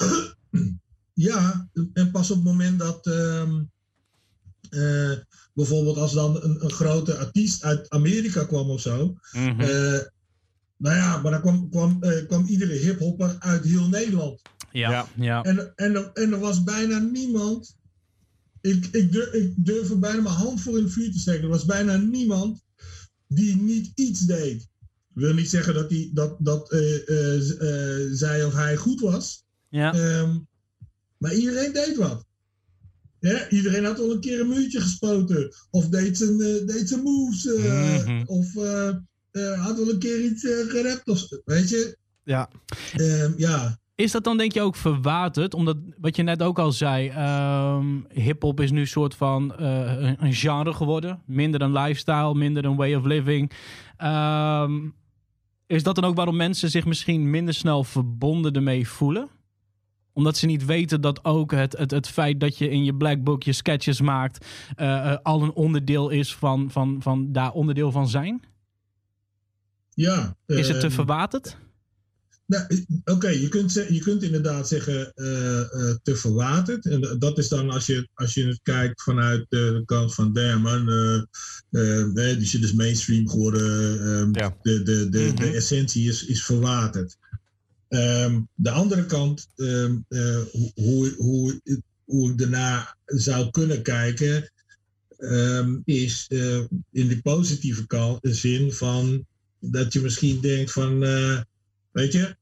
ja, 1.13 1.69
en 1.93 2.11
pas 2.11 2.31
op 2.31 2.35
het 2.35 2.45
moment 2.45 2.79
dat 2.79 3.05
ehm, 3.07 3.61
eh, 4.69 5.11
bijvoorbeeld 5.59 5.97
als 5.97 6.13
dan 6.13 6.43
een, 6.43 6.63
een 6.63 6.71
grote 6.71 7.15
artiest 7.17 7.63
uit 7.63 7.89
Amerika 7.89 8.43
kwam 8.45 8.69
of 8.69 8.81
zo, 8.81 9.15
Mhm. 9.31 9.59
eh, 9.61 9.99
nou 10.77 10.95
ja, 10.95 11.21
maar 11.21 11.31
dan 11.31 11.41
kwam, 11.41 11.69
kwam, 11.69 12.03
eh, 12.03 12.25
kwam 12.27 12.45
iedere 12.45 12.73
hiphopper 12.73 13.35
uit 13.39 13.63
heel 13.63 13.87
Nederland. 13.87 14.41
ja. 14.71 14.91
ja. 14.91 15.07
Ja. 15.15 15.43
En, 15.43 15.73
en, 15.75 15.95
er- 15.95 16.11
en 16.13 16.31
er 16.33 16.39
was 16.39 16.63
bijna 16.63 16.99
niemand. 16.99 17.75
Ik, 18.61 18.85
ik, 18.91 19.11
durf, 19.11 19.33
ik 19.33 19.53
durf 19.55 19.89
er 19.89 19.99
bijna 19.99 20.21
mijn 20.21 20.35
hand 20.35 20.61
voor 20.61 20.77
in 20.77 20.83
het 20.83 20.93
vuur 20.93 21.11
te 21.11 21.19
steken. 21.19 21.43
Er 21.43 21.49
was 21.49 21.65
bijna 21.65 21.97
niemand 21.97 22.63
die 23.27 23.55
niet 23.55 23.91
iets 23.95 24.19
deed. 24.19 24.61
Ik 25.15 25.25
wil 25.25 25.33
niet 25.33 25.49
zeggen 25.49 25.73
dat, 25.73 25.89
die, 25.89 26.13
dat, 26.13 26.35
dat 26.39 26.71
eh, 26.71 27.09
eh, 27.09 27.35
eh, 27.61 28.09
zij 28.11 28.43
of 28.45 28.53
hij 28.53 28.75
goed 28.75 28.99
was. 28.99 29.43
Ja. 29.69 29.93
Ehm, 29.93 30.37
maar 31.17 31.33
iedereen 31.33 31.73
deed 31.73 31.95
wat. 31.97 32.25
Ja, 33.19 33.49
iedereen 33.49 33.85
had 33.85 33.99
al 33.99 34.11
een 34.11 34.19
keer 34.19 34.39
een 34.39 34.47
muurtje 34.47 34.79
gespoten. 34.81 35.53
Of 35.71 35.87
deed 35.87 36.17
zijn, 36.17 36.41
eh, 36.41 36.67
deed 36.67 36.89
zijn 36.89 37.03
moves. 37.03 37.45
eh, 37.55 37.97
Mhm. 38.05 38.23
Of 38.25 38.55
eh, 38.55 39.61
had 39.65 39.77
wel 39.77 39.89
een 39.89 39.99
keer 39.99 40.23
iets 40.25 40.41
gerapt. 40.67 41.07
Of, 41.07 41.27
weet 41.45 41.69
je? 41.69 41.97
Ja. 42.23 42.49
Ehm, 42.95 43.31
ja. 43.37 43.79
Is 43.95 44.11
dat 44.11 44.23
dan 44.23 44.37
denk 44.37 44.51
je 44.53 44.61
ook 44.61 44.75
verwaterd? 44.75 45.53
Omdat, 45.53 45.77
wat 45.97 46.15
je 46.15 46.23
net 46.23 46.41
ook 46.43 46.59
al 46.59 46.71
zei, 46.71 47.07
ehm 47.09 47.85
hip-hop 48.13 48.59
is 48.59 48.71
nu 48.71 48.79
een 48.79 48.87
soort 48.87 49.15
van 49.15 49.53
een, 49.61 50.23
een 50.25 50.33
genre 50.33 50.73
geworden. 50.73 51.21
Minder 51.25 51.61
een 51.61 51.71
lifestyle, 51.73 52.35
minder 52.35 52.65
een 52.65 52.75
way 52.75 52.93
of 52.93 53.03
living. 53.05 53.51
Ehm, 53.97 54.79
is 55.67 55.83
dat 55.83 55.95
dan 55.95 56.03
ook 56.03 56.15
waarom 56.15 56.35
mensen 56.35 56.69
zich 56.69 56.85
misschien 56.85 57.29
minder 57.29 57.53
snel 57.53 57.83
verbonden 57.83 58.53
ermee 58.53 58.87
voelen? 58.87 59.29
Omdat 60.19 60.37
ze 60.37 60.45
niet 60.45 60.65
weten 60.65 61.01
dat 61.01 61.25
ook 61.25 61.51
het, 61.51 61.77
het, 61.77 61.91
het 61.91 62.07
feit 62.07 62.39
dat 62.39 62.57
je 62.57 62.69
in 62.69 62.83
je 62.83 62.95
black 62.95 63.23
book 63.23 63.43
je 63.43 63.53
sketches 63.53 64.01
maakt, 64.01 64.45
eh, 64.75 65.11
eh, 65.11 65.17
al 65.23 65.43
een 65.43 65.53
onderdeel 65.53 66.09
is 66.09 66.35
van, 66.35 66.71
van, 66.71 66.97
van 67.01 67.31
daar 67.31 67.51
onderdeel 67.51 67.91
van 67.91 68.09
zijn? 68.09 68.41
ja 69.93 70.35
Is 70.45 70.67
het 70.67 70.79
te 70.79 70.85
ehm, 70.85 70.95
verwaterd? 70.95 71.57
Nou, 72.45 72.63
Oké, 73.05 73.27
je, 73.29 73.47
kunt 73.47 73.73
je 73.73 73.99
kunt 73.99 74.23
inderdaad 74.23 74.67
zeggen 74.67 75.11
eh, 75.15 75.59
eh, 75.59 75.95
te 76.03 76.15
verwaterd. 76.15 76.85
En 76.85 77.15
dat 77.19 77.37
is 77.37 77.47
dan 77.47 77.69
als 77.69 77.85
je, 77.85 78.07
als 78.13 78.33
je 78.33 78.45
het 78.47 78.59
kijkt 78.63 79.03
vanuit 79.03 79.45
de, 79.49 79.81
kant 79.85 80.13
van 80.13 80.33
damn 80.33 80.61
man, 80.61 80.89
eh, 80.89 81.15
eh, 81.69 82.05
nee, 82.13 82.37
die 82.37 82.47
shit 82.47 82.63
is 82.63 82.73
mainstream 82.73 83.29
geworden. 83.29 83.99
ehm, 83.99 84.29
Ja. 84.39 84.57
de, 84.61 84.83
de, 84.83 85.09
de, 85.09 85.33
de 85.33 85.45
Mhm. 85.45 85.55
essentie 85.55 86.07
is, 86.09 86.25
is 86.25 86.43
verwaterd. 86.45 87.17
Ehm, 87.89 88.41
de 88.55 88.69
andere 88.69 89.05
kant, 89.05 89.47
ehm, 89.55 89.97
eh, 90.07 90.41
hoe, 90.75 91.13
hoe, 91.17 91.61
hoe, 92.05 92.31
ik 92.31 92.37
daarna 92.37 92.95
zou 93.05 93.49
kunnen 93.49 93.81
kijken, 93.81 94.51
ehm, 95.17 95.77
is 95.83 96.25
eh, 96.27 96.59
in 96.91 97.07
de 97.07 97.21
positieve 97.21 97.87
kant, 97.87 98.21
de 98.21 98.33
zin 98.33 98.71
van 98.71 99.25
dat 99.59 99.93
je 99.93 100.01
misschien 100.01 100.41
denkt 100.41 100.71
van, 100.71 101.03
eh, 101.03 101.41
weet 101.91 102.11
je, 102.11 102.35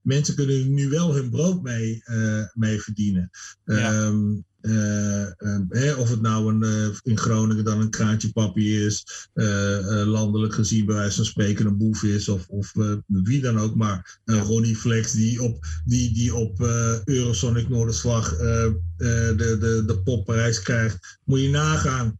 mensen 0.00 0.34
kunnen 0.34 0.74
nu 0.74 0.88
wel 0.88 1.14
hun 1.14 1.30
brood 1.30 1.62
mee, 1.62 2.02
mee 2.54 2.80
verdienen. 2.80 3.30
Ja. 3.64 4.12
Eh, 4.60 5.40
ehm, 5.40 5.64
hè, 5.68 5.94
of 5.94 6.10
het 6.10 6.20
nou 6.20 6.54
een, 6.54 6.62
eh, 6.62 6.96
in 7.02 7.18
Groningen 7.18 7.64
dan 7.64 7.80
een 7.80 7.90
kraantje 7.90 8.32
papi 8.32 8.84
is, 8.84 9.28
eh, 9.32 10.02
landelijk 10.06 10.54
gezien 10.54 10.86
bij 10.86 10.94
wijze 10.94 11.16
van 11.16 11.24
spreken 11.24 11.66
een 11.66 11.76
boef 11.76 12.02
is, 12.02 12.28
of, 12.28 12.48
of 12.48 12.72
wie 13.06 13.40
dan 13.40 13.58
ook, 13.58 13.74
maar 13.74 14.20
Ronnie 14.24 14.76
Flex 14.76 15.12
die 15.12 15.42
op, 15.42 15.66
die, 15.84 16.12
die 16.12 16.34
op 16.34 16.60
Eurosonic 17.04 17.68
Noorderslag 17.68 18.36
de, 18.36 18.76
de, 19.36 19.82
de 19.86 20.00
popprijs 20.04 20.62
krijgt. 20.62 21.18
Moet 21.24 21.40
je 21.40 21.48
nagaan. 21.48 22.18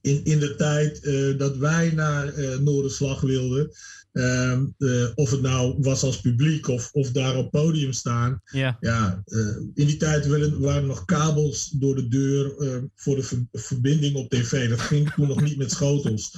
In, 0.00 0.24
in 0.24 0.38
de 0.38 0.54
tijd 0.54 1.02
dat 1.38 1.56
wij 1.56 1.90
naar 1.90 2.34
Noorderslag 2.62 3.20
wilden, 3.20 3.70
ehm, 4.12 4.64
eh, 4.78 5.06
of 5.14 5.30
het 5.30 5.42
nou 5.42 5.74
was 5.78 6.02
als 6.02 6.20
publiek 6.20 6.68
of, 6.68 6.88
of 6.92 7.10
daar 7.10 7.36
op 7.36 7.50
podium 7.50 7.92
staan, 7.92 8.40
Ja. 8.44 8.76
ja, 8.80 9.22
eh, 9.24 9.38
in 9.74 9.86
die 9.86 9.96
tijd 9.96 10.26
werden- 10.26 10.60
waren 10.60 10.80
er 10.82 10.88
nog 10.88 11.04
kabels 11.04 11.70
door 11.70 11.94
de 11.94 12.08
deur 12.08 12.56
eh, 12.58 12.76
voor 12.94 13.16
de 13.16 13.22
ver- 13.22 13.46
verbinding 13.52 14.16
op 14.16 14.30
tv. 14.30 14.68
Dat 14.68 14.80
ging 14.80 15.12
toen 15.12 15.28
nog 15.28 15.42
niet 15.42 15.56
met 15.56 15.70
schotels. 15.70 16.34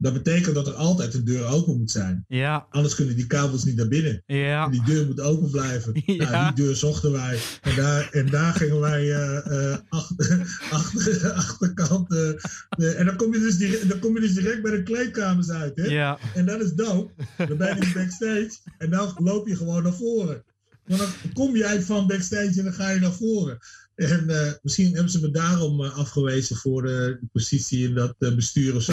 Dat 0.00 0.12
betekent 0.12 0.54
dat 0.54 0.66
er 0.66 0.72
altijd 0.72 1.14
een 1.14 1.24
deur 1.24 1.46
open 1.46 1.78
moet 1.78 1.90
zijn. 1.90 2.24
Ja. 2.28 2.66
Anders 2.70 2.94
kunnen 2.94 3.16
die 3.16 3.26
kabels 3.26 3.64
niet 3.64 3.76
naar 3.76 3.88
binnen. 3.88 4.22
Ja. 4.26 4.64
En 4.64 4.70
die 4.70 4.84
deur 4.84 5.06
moet 5.06 5.20
open 5.20 5.50
blijven. 5.50 5.92
Ja. 6.18 6.30
Nou, 6.30 6.54
die 6.54 6.64
deur 6.64 6.76
zochten 6.76 7.12
wij. 7.12 7.38
En 7.62 7.76
daar, 7.76 8.08
en 8.12 8.30
daar 8.30 8.52
gingen 8.54 8.80
wij 8.80 9.12
eh, 9.12 9.76
achter, 9.88 10.58
achter, 10.70 11.32
achterkant. 11.44 12.12
eh, 12.12 12.28
eh, 12.68 12.98
en 12.98 13.04
dan 13.06 13.16
kom, 13.16 13.32
je 13.34 13.40
dus 13.40 13.56
direct, 13.56 13.88
dan 13.88 13.98
kom 13.98 14.14
je 14.14 14.20
dus 14.20 14.34
direct 14.34 14.62
bij 14.62 14.70
de 14.70 14.82
kleedkamers 14.82 15.50
uit. 15.50 15.76
Hè? 15.76 15.84
Ja. 15.84 16.18
En 16.34 16.46
dat 16.46 16.60
is 16.60 16.72
dope. 16.72 17.12
Dan 17.36 17.56
ben 17.56 17.76
je 17.76 17.92
backstage 17.94 18.50
en 18.78 18.90
dan 18.90 19.14
loop 19.16 19.48
je 19.48 19.56
gewoon 19.56 19.82
naar 19.82 19.94
voren. 19.94 20.44
Want 20.86 21.00
dan 21.00 21.10
kom 21.32 21.56
jij 21.56 21.82
van 21.82 22.06
backstage 22.06 22.58
en 22.58 22.64
dan 22.64 22.72
ga 22.72 22.90
je 22.90 23.00
naar 23.00 23.12
voren. 23.12 23.58
En 23.98 24.30
eh, 24.30 24.52
misschien 24.62 24.94
hebben 24.94 25.10
ze 25.10 25.20
me 25.20 25.30
daarom 25.30 25.84
eh, 25.84 25.96
afgewezen 25.96 26.56
voor 26.56 26.84
eh, 26.84 26.90
de 26.90 27.28
positie 27.32 27.88
in 27.88 27.94
dat 27.94 28.14
bestuur 28.18 28.74
of 28.74 28.82
zo. 28.82 28.92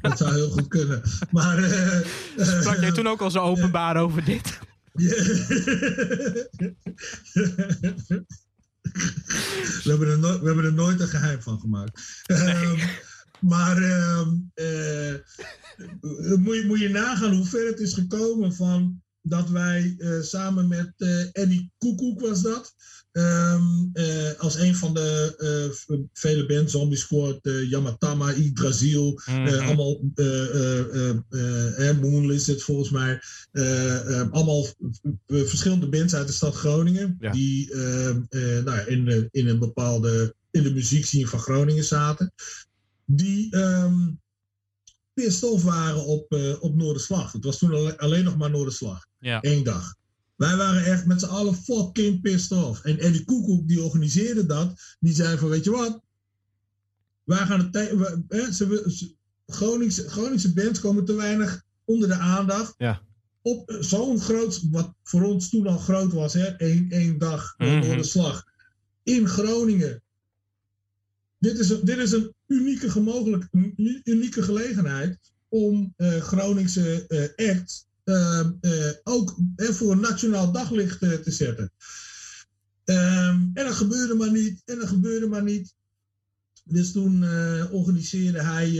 dat 0.00 0.18
zou 0.18 0.34
heel 0.34 0.50
goed 0.50 0.68
kunnen. 0.68 1.02
Maar. 1.30 1.62
Sprak 2.36 2.80
jij 2.80 2.92
toen 2.92 3.06
ook 3.06 3.20
al 3.20 3.30
zo 3.30 3.38
openbaar 3.38 3.96
over 3.96 4.24
dit? 4.24 4.58
we, 9.72 9.84
hebben 9.84 10.08
er 10.08 10.18
nooit, 10.18 10.40
we 10.40 10.46
hebben 10.46 10.64
er 10.64 10.72
nooit 10.72 11.00
een 11.00 11.08
geheim 11.08 11.42
van 11.42 11.60
gemaakt. 11.60 12.22
Ehm, 12.26 12.78
maar 13.40 13.82
ehm, 13.82 14.28
eh, 14.54 15.14
moet, 16.38 16.56
je, 16.56 16.64
moet 16.66 16.80
je 16.80 16.88
nagaan 16.88 17.34
hoe 17.34 17.46
ver 17.46 17.66
het 17.66 17.80
is 17.80 17.94
gekomen 17.94 18.54
van 18.54 19.02
dat 19.22 19.48
wij 19.48 19.96
samen 20.20 20.68
met 20.68 20.92
Eddie 21.32 21.72
Koekoek 21.78 22.20
was 22.20 22.42
dat. 22.42 22.74
Ehm, 23.18 23.62
eh, 23.92 24.40
als 24.40 24.54
een 24.58 24.74
van 24.74 24.94
de 24.94 25.34
eh, 25.38 25.96
vele 26.12 26.46
bands, 26.46 26.72
Zombie 26.72 26.98
Squad, 26.98 27.38
eh, 27.42 27.70
Yamatama, 27.70 28.32
Yggdrasil, 28.32 29.20
Mhm. 29.26 29.46
eh, 29.46 29.66
allemaal 29.66 30.00
Moon 32.00 32.26
Lizard 32.26 32.62
volgens 32.62 32.90
mij. 32.90 33.20
allemaal 34.30 34.66
verschillende 35.26 35.88
bands 35.88 36.14
uit 36.14 36.26
de 36.26 36.32
stad 36.32 36.54
Groningen. 36.54 37.16
Ja. 37.20 37.32
Die 37.32 37.72
eh, 37.72 38.08
eh, 38.08 38.64
nou 38.64 38.80
in, 38.86 39.04
de, 39.04 39.28
in 39.30 39.48
een 39.48 39.58
bepaalde 39.58 40.34
in 40.50 40.62
de 40.62 40.72
muziekscene 40.72 41.26
van 41.26 41.38
Groningen 41.38 41.84
zaten. 41.84 42.32
Die 43.04 43.50
ehm 43.50 43.94
pissed 45.14 45.50
off 45.50 45.62
waren 45.64 46.04
op, 46.06 46.32
op 46.60 46.76
Noorderslag. 46.76 47.32
Het 47.32 47.44
was 47.44 47.58
toen 47.58 47.74
alle- 47.74 47.98
alleen 47.98 48.24
nog 48.24 48.36
maar 48.36 48.50
Noorderslag. 48.50 49.06
Ja. 49.18 49.38
Eén 49.40 49.62
dag. 49.64 49.94
Wij 50.38 50.56
waren 50.56 50.84
echt 50.84 51.06
met 51.06 51.20
z'n 51.20 51.26
allen 51.26 51.54
fucking 51.54 52.20
pissed 52.20 52.52
off. 52.52 52.84
En 52.84 52.98
Eddie 52.98 53.24
Koekoek, 53.24 53.68
die 53.68 53.82
organiseerde 53.82 54.46
dat, 54.46 54.96
die 55.00 55.14
zei 55.14 55.38
van, 55.38 55.48
weet 55.48 55.64
je 55.64 55.70
wat? 55.70 56.00
Wij 57.24 57.38
gaan 57.46 57.58
het... 57.60 57.72
te- 57.72 57.96
we- 57.96 58.22
hè, 58.28 58.52
ze, 58.52 58.84
ze- 58.86 59.14
Groningse, 59.46 60.08
Groningse 60.08 60.52
bands 60.52 60.80
komen 60.80 61.04
te 61.04 61.14
weinig 61.14 61.62
onder 61.84 62.08
de 62.08 62.14
aandacht. 62.14 62.74
Ja. 62.76 63.02
Op 63.42 63.70
eh, 63.70 63.80
zo'n 63.80 64.20
groot, 64.20 64.68
wat 64.70 64.94
voor 65.02 65.22
ons 65.22 65.48
toen 65.50 65.66
al 65.66 65.78
groot 65.78 66.12
was, 66.12 66.32
hè? 66.32 66.54
Eén, 66.62 66.90
één 66.90 67.18
dag 67.18 67.54
Mhm. 67.56 67.80
door 67.80 67.96
de 67.96 68.02
slag. 68.02 68.44
In 69.02 69.28
Groningen. 69.28 70.02
Dit 71.38 71.58
is 71.58 71.70
een, 71.70 71.84
dit 71.84 71.98
is 71.98 72.12
een 72.12 72.34
unieke, 72.46 72.90
gemogelijk, 72.90 73.48
een 73.50 74.00
unieke 74.04 74.42
gelegenheid 74.42 75.18
om 75.48 75.92
eh, 75.96 76.20
Groningse 76.20 77.04
acts 77.36 77.86
eh, 77.86 77.87
ook 79.02 79.38
eh, 79.56 79.68
voor 79.68 79.92
een 79.92 80.00
nationaal 80.00 80.52
daglicht 80.52 81.02
eh, 81.02 81.12
te 81.12 81.30
zetten. 81.30 81.72
Ehm, 82.84 83.40
en 83.54 83.64
dat 83.64 83.74
gebeurde 83.74 84.14
maar 84.14 84.32
niet. 84.32 84.62
En 84.64 84.78
dat 84.78 84.88
gebeurde 84.88 85.26
maar 85.26 85.42
niet. 85.42 85.76
Dus 86.64 86.92
toen 86.92 87.22
eh, 87.22 87.64
organiseerde 87.70 88.42
hij 88.42 88.70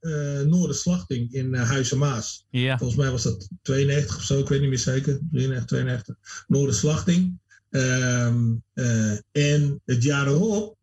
eh 0.00 0.46
Noorderslachting 0.46 1.32
in 1.32 1.54
uh, 1.54 1.68
Huizen 1.68 1.98
Maas. 1.98 2.46
Ja. 2.50 2.78
Volgens 2.78 2.98
mij 2.98 3.10
was 3.10 3.22
dat 3.22 3.48
92 3.62 4.16
of 4.16 4.22
zo, 4.22 4.38
ik 4.38 4.48
weet 4.48 4.60
niet 4.60 4.68
meer 4.68 4.78
zeker. 4.78 5.20
93, 5.30 5.66
92. 5.66 6.16
Noorderslachting. 6.46 7.38
Ehm, 7.70 8.54
eh, 8.72 9.12
en 9.32 9.80
het 9.84 10.02
jaar 10.02 10.26
erop, 10.26 10.76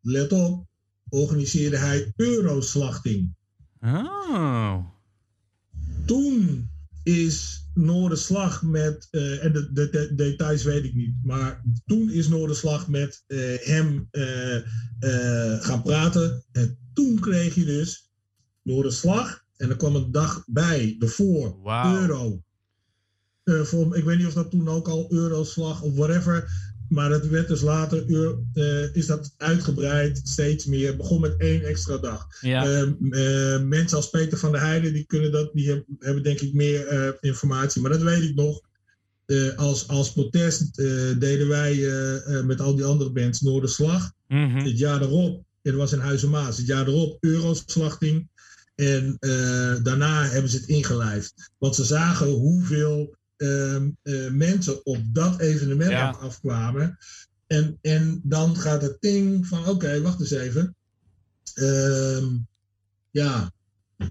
let 0.00 0.32
op, 0.32 0.66
organiseerde 1.08 1.76
hij 1.76 2.12
Euroslachting. 2.16 3.34
Oh. 3.80 4.78
Toen 6.04 6.68
is 7.02 7.66
Noorderslag 7.74 8.62
met, 8.62 9.08
eh, 9.10 9.44
en 9.44 9.52
de, 9.52 9.72
de, 9.72 9.90
de 9.90 10.14
details 10.14 10.62
weet 10.62 10.84
ik 10.84 10.94
niet, 10.94 11.14
maar 11.22 11.62
toen 11.86 12.10
is 12.10 12.28
Noorderslag 12.28 12.88
met 12.88 13.24
eh, 13.26 13.38
hem 13.60 14.08
eh, 14.10 14.58
gaan 15.60 15.82
praten. 15.82 16.44
En 16.52 16.78
toen 16.92 17.20
kreeg 17.20 17.54
je 17.54 17.64
dus 17.64 18.10
Noorderslag. 18.62 19.44
En 19.56 19.70
er 19.70 19.76
kwam 19.76 19.96
een 19.96 20.12
dag 20.12 20.44
bij, 20.46 20.96
ervoor, 20.98 21.62
Wauw. 21.62 22.00
euro. 22.00 22.42
Voor, 23.44 23.96
ik 23.96 24.04
weet 24.04 24.18
niet 24.18 24.26
of 24.26 24.32
dat 24.32 24.50
toen 24.50 24.68
ook 24.68 24.88
al 24.88 25.12
euroslag 25.12 25.82
of 25.82 25.94
whatever. 25.94 26.50
Maar 26.92 27.08
dat 27.08 27.26
werd 27.26 27.48
dus 27.48 27.60
later, 27.60 28.04
euro- 28.10 28.44
eh, 28.54 28.94
is 28.94 29.06
dat 29.06 29.34
uitgebreid, 29.36 30.20
steeds 30.24 30.64
meer. 30.64 30.96
Begon 30.96 31.20
met 31.20 31.34
één 31.38 31.64
extra 31.64 31.96
dag. 31.98 32.26
Ja. 32.40 32.64
Ehm, 32.66 32.92
eh, 33.12 33.60
mensen 33.62 33.96
als 33.96 34.10
Peter 34.10 34.38
van 34.38 34.52
der 34.52 34.60
Heijden, 34.60 34.92
die, 34.92 35.04
kunnen 35.06 35.32
dat, 35.32 35.50
die 35.52 35.68
heb- 35.68 35.84
hebben 35.98 36.22
denk 36.22 36.40
ik 36.40 36.54
meer 36.54 36.86
eh, 36.86 37.08
informatie. 37.20 37.82
Maar 37.82 37.90
dat 37.90 38.02
weet 38.02 38.22
ik 38.22 38.34
nog. 38.34 38.60
Eh, 39.26 39.56
als, 39.56 39.88
als 39.88 40.12
protest 40.12 40.78
eh, 40.78 40.86
deden 41.18 41.48
wij 41.48 41.72
eh, 41.72 42.38
eh, 42.38 42.44
met 42.44 42.60
al 42.60 42.74
die 42.74 42.84
andere 42.84 43.10
bands 43.12 43.40
Noorderslag. 43.40 44.12
Mhm. 44.28 44.56
Het 44.56 44.78
jaar 44.78 45.02
erop, 45.02 45.44
het 45.62 45.74
was 45.74 45.92
in 45.92 45.98
Huizen 45.98 46.30
Maas, 46.30 46.56
het 46.56 46.66
jaar 46.66 46.86
erop 46.88 47.16
Euroslachting. 47.20 48.28
En 48.74 49.16
eh, 49.18 49.74
daarna 49.82 50.24
hebben 50.24 50.50
ze 50.50 50.56
het 50.56 50.68
ingelijfd. 50.68 51.50
Want 51.58 51.74
ze 51.74 51.84
zagen 51.84 52.26
hoeveel 52.26 53.00
eh, 53.00 53.16
mensen 54.32 54.86
op 54.86 54.98
dat 55.04 55.40
evenement 55.40 55.90
Ja. 55.90 56.10
afkwamen. 56.10 56.98
En, 57.46 57.78
en 57.80 58.20
dan 58.24 58.56
gaat 58.56 58.82
het 58.82 58.96
ding 59.00 59.46
van, 59.46 59.66
oké, 59.66 60.00
wacht 60.00 60.20
eens 60.20 60.30
even. 60.30 60.76
Ehm, 61.54 62.36
ja, 63.10 63.52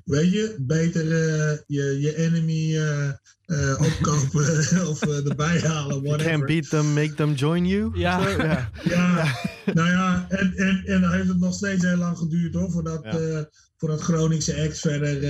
weet 0.05 0.31
je, 0.31 0.55
beter 0.59 1.01
eh, 1.01 1.57
je, 1.67 1.99
je 1.99 2.15
enemy 2.15 2.75
eh, 2.77 3.07
eh, 3.45 3.81
opkopen 3.81 4.65
of 4.89 5.01
erbij 5.01 5.59
halen, 5.59 6.01
You 6.01 6.01
can't 6.01 6.21
whatever. 6.21 6.45
beat 6.45 6.69
them, 6.69 6.93
make 6.93 7.13
them 7.13 7.33
join 7.33 7.65
you. 7.67 7.97
Ja. 7.99 8.27
Ja. 8.29 8.69
Ja, 8.83 9.35
nou 9.73 9.89
ja, 9.89 10.25
en, 10.29 10.53
en, 10.55 10.83
en 10.85 11.01
dan 11.01 11.11
heeft 11.11 11.27
het 11.27 11.39
nog 11.39 11.53
steeds 11.53 11.83
heel 11.83 11.97
lang 11.97 12.17
geduurd 12.17 12.53
hoor, 12.53 12.71
voordat, 12.71 13.03
Ja. 13.03 13.49
voordat 13.77 14.01
Groningse 14.01 14.53
ex 14.53 14.79
verder. 14.79 15.23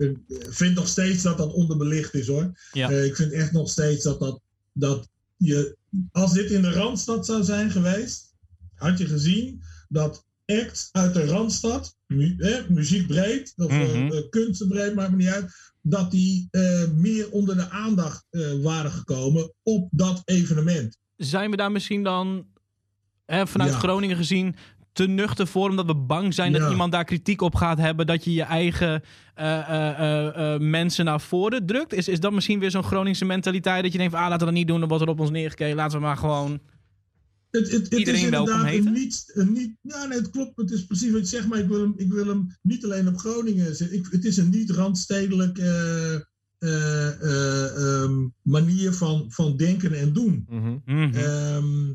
Ik 0.00 0.16
vind 0.50 0.74
nog 0.74 0.88
steeds 0.88 1.22
dat 1.22 1.38
dat 1.38 1.52
onderbelicht 1.52 2.14
is 2.14 2.26
hoor. 2.26 2.52
Ja. 2.72 2.90
Eh, 2.90 3.04
ik 3.04 3.16
vind 3.16 3.32
echt 3.32 3.52
nog 3.52 3.70
steeds 3.70 4.04
dat, 4.04 4.20
dat, 4.20 4.40
dat 4.72 5.08
je. 5.36 5.76
Als 6.12 6.32
dit 6.32 6.50
in 6.50 6.62
de 6.62 6.72
Randstad 6.72 7.26
zou 7.26 7.42
zijn 7.44 7.70
geweest, 7.70 8.34
had 8.74 8.98
je 8.98 9.06
gezien 9.06 9.62
dat 9.88 10.24
acts 10.50 10.88
uit 10.92 11.14
de 11.14 11.24
Randstad, 11.26 11.96
mu 12.06 12.34
eh, 12.38 12.54
muziekbreed, 12.68 13.52
of 13.56 13.70
eh, 13.70 13.78
Mhm. 13.78 14.12
eh, 14.12 14.20
kunstenbreed, 14.30 14.94
maakt 14.94 15.10
me 15.10 15.16
niet 15.16 15.28
uit, 15.28 15.52
dat 15.82 16.10
die 16.10 16.48
eh, 16.50 16.82
meer 16.94 17.30
onder 17.30 17.56
de 17.56 17.70
aandacht 17.70 18.26
eh, 18.30 18.40
waren 18.62 18.90
gekomen 18.90 19.52
op 19.62 19.88
dat 19.90 20.22
evenement. 20.24 20.96
Zijn 21.16 21.50
we 21.50 21.56
daar 21.56 21.72
misschien 21.72 22.02
dan 22.02 22.46
hè, 23.26 23.46
vanuit 23.46 23.70
Ja. 23.72 23.78
Groningen 23.78 24.16
gezien 24.16 24.56
te 24.92 25.06
nuchter 25.06 25.46
voor, 25.46 25.68
omdat 25.68 25.86
we 25.86 25.94
bang 25.94 26.34
zijn 26.34 26.52
dat 26.52 26.70
iemand 26.70 26.92
daar 26.92 27.04
kritiek 27.04 27.40
op 27.40 27.54
gaat 27.54 27.78
hebben, 27.78 28.06
dat 28.06 28.24
je 28.24 28.32
je 28.32 28.42
eigen 28.42 29.02
eh, 29.34 29.58
eh, 29.58 29.98
eh, 29.98 30.54
eh, 30.54 30.60
mensen 30.60 31.04
naar 31.04 31.20
voren 31.20 31.66
drukt? 31.66 31.92
Is, 31.92 32.08
is 32.08 32.20
dat 32.20 32.32
misschien 32.32 32.58
weer 32.58 32.70
zo'n 32.70 32.82
Groningse 32.82 33.24
mentaliteit 33.24 33.82
dat 33.82 33.92
je 33.92 33.98
denkt 33.98 34.12
van, 34.12 34.22
ah, 34.22 34.28
laten 34.28 34.46
we 34.46 34.52
dat 34.52 34.60
niet 34.60 34.68
doen, 34.68 34.80
dan 34.80 34.88
wordt 34.88 35.04
er 35.04 35.10
op 35.10 35.20
ons 35.20 35.30
neergekeken, 35.30 35.76
laten 35.76 35.98
we 35.98 36.04
maar 36.04 36.16
gewoon... 36.16 36.60
Het, 37.50 37.70
het, 37.70 37.82
het 37.82 37.98
Iedereen 37.98 38.24
is 38.24 38.28
welkom 38.28 38.52
inderdaad 38.54 38.72
heten? 38.72 38.86
een 38.86 38.92
niet, 38.92 39.30
een 39.34 39.52
niet. 39.52 39.74
Ja, 39.82 40.06
nee, 40.06 40.18
het 40.18 40.30
klopt. 40.30 40.56
Het 40.56 40.70
is 40.70 40.86
precies 40.86 41.10
wat 41.10 41.20
je 41.20 41.26
zegt, 41.26 41.48
maar 41.48 41.58
ik 41.58 41.68
wil 41.68 41.80
hem, 41.80 41.92
ik 41.96 42.12
wil 42.12 42.26
hem 42.26 42.56
niet 42.62 42.84
alleen 42.84 43.08
op 43.08 43.18
Groningen 43.18 43.76
zetten. 43.76 43.96
Ik, 43.98 44.06
het 44.10 44.24
is 44.24 44.36
een 44.36 44.50
niet 44.50 44.70
randstedelijk 44.70 45.58
eh, 45.58 46.14
eh, 46.14 47.22
eh, 47.22 48.02
ehm, 48.02 48.28
manier 48.42 48.92
van, 48.92 49.32
van 49.32 49.56
denken 49.56 49.92
en 49.92 50.12
doen. 50.12 50.46
Mhm. 50.48 50.78
Mhm. 50.84 51.14
Ehm, 51.14 51.92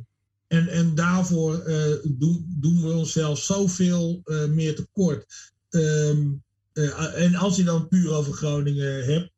en, 0.48 0.68
en 0.68 0.96
daarvoor 0.96 1.60
eh, 1.60 1.98
doen, 2.04 2.46
doen 2.60 2.82
we 2.82 2.94
onszelf 2.94 3.40
zoveel 3.40 4.22
eh 4.24 4.46
meer 4.46 4.76
tekort. 4.76 5.26
Ehm, 5.70 6.32
eh, 6.74 7.24
en 7.24 7.36
als 7.36 7.56
je 7.56 7.64
dan 7.64 7.88
puur 7.88 8.12
over 8.12 8.34
Groningen 8.34 9.06
hebt, 9.06 9.32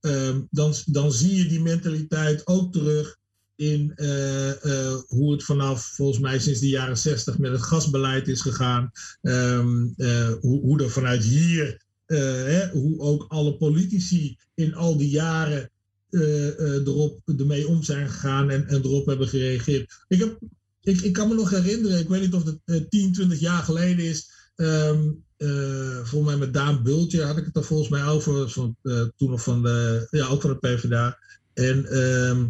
ehm, 0.00 0.40
dan, 0.50 0.74
dan 0.86 1.12
zie 1.12 1.34
je 1.34 1.46
die 1.46 1.60
mentaliteit 1.60 2.46
ook 2.46 2.72
terug 2.72 3.18
in 3.62 3.92
eh, 3.94 4.50
eh, 4.64 4.94
hoe 5.08 5.32
het 5.32 5.44
vanaf 5.44 5.84
volgens 5.84 6.18
mij 6.18 6.38
sinds 6.38 6.60
de 6.60 6.68
jaren 6.68 6.98
zestig 6.98 7.38
met 7.38 7.52
het 7.52 7.62
gasbeleid 7.62 8.28
is 8.28 8.40
gegaan. 8.40 8.90
Ehm, 9.22 9.86
eh, 9.96 10.32
hoe, 10.40 10.60
hoe 10.60 10.82
er 10.82 10.90
vanuit 10.90 11.24
hier, 11.24 11.80
hè, 12.06 12.68
hoe 12.68 12.98
ook 12.98 13.24
alle 13.28 13.56
politici 13.56 14.36
in 14.54 14.74
al 14.74 14.96
die 14.96 15.10
jaren 15.10 15.70
erop, 16.10 17.20
ermee 17.38 17.68
om 17.68 17.82
zijn 17.82 18.08
gegaan 18.08 18.50
en, 18.50 18.68
erop 18.68 19.06
hebben 19.06 19.28
gereageerd. 19.28 20.04
Ik, 20.08 20.18
heb, 20.18 20.38
ik, 20.82 21.00
ik 21.00 21.12
kan 21.12 21.28
me 21.28 21.34
nog 21.34 21.50
herinneren, 21.50 21.98
ik 21.98 22.08
weet 22.08 22.20
niet 22.20 22.34
of 22.34 22.44
het 22.44 22.58
eh, 22.64 22.80
10, 22.88 23.12
20 23.12 23.40
jaar 23.40 23.62
geleden 23.62 24.04
is. 24.04 24.30
ehm, 24.56 25.10
eh, 25.36 25.96
volgens 26.04 26.30
mij 26.30 26.36
met 26.36 26.54
Daan 26.54 26.82
Bultje 26.82 27.22
had 27.22 27.36
ik 27.36 27.44
het 27.44 27.56
er 27.56 27.64
volgens 27.64 27.88
mij 27.88 28.06
over. 28.06 28.50
Van, 28.50 28.76
toen 29.16 29.30
nog 29.30 29.42
van 29.42 29.62
de, 29.62 30.06
ja, 30.10 30.26
ook 30.26 30.40
van 30.40 30.50
de 30.50 30.58
PvdA. 30.58 31.18
En, 31.54 31.86
ehm, 31.86 32.44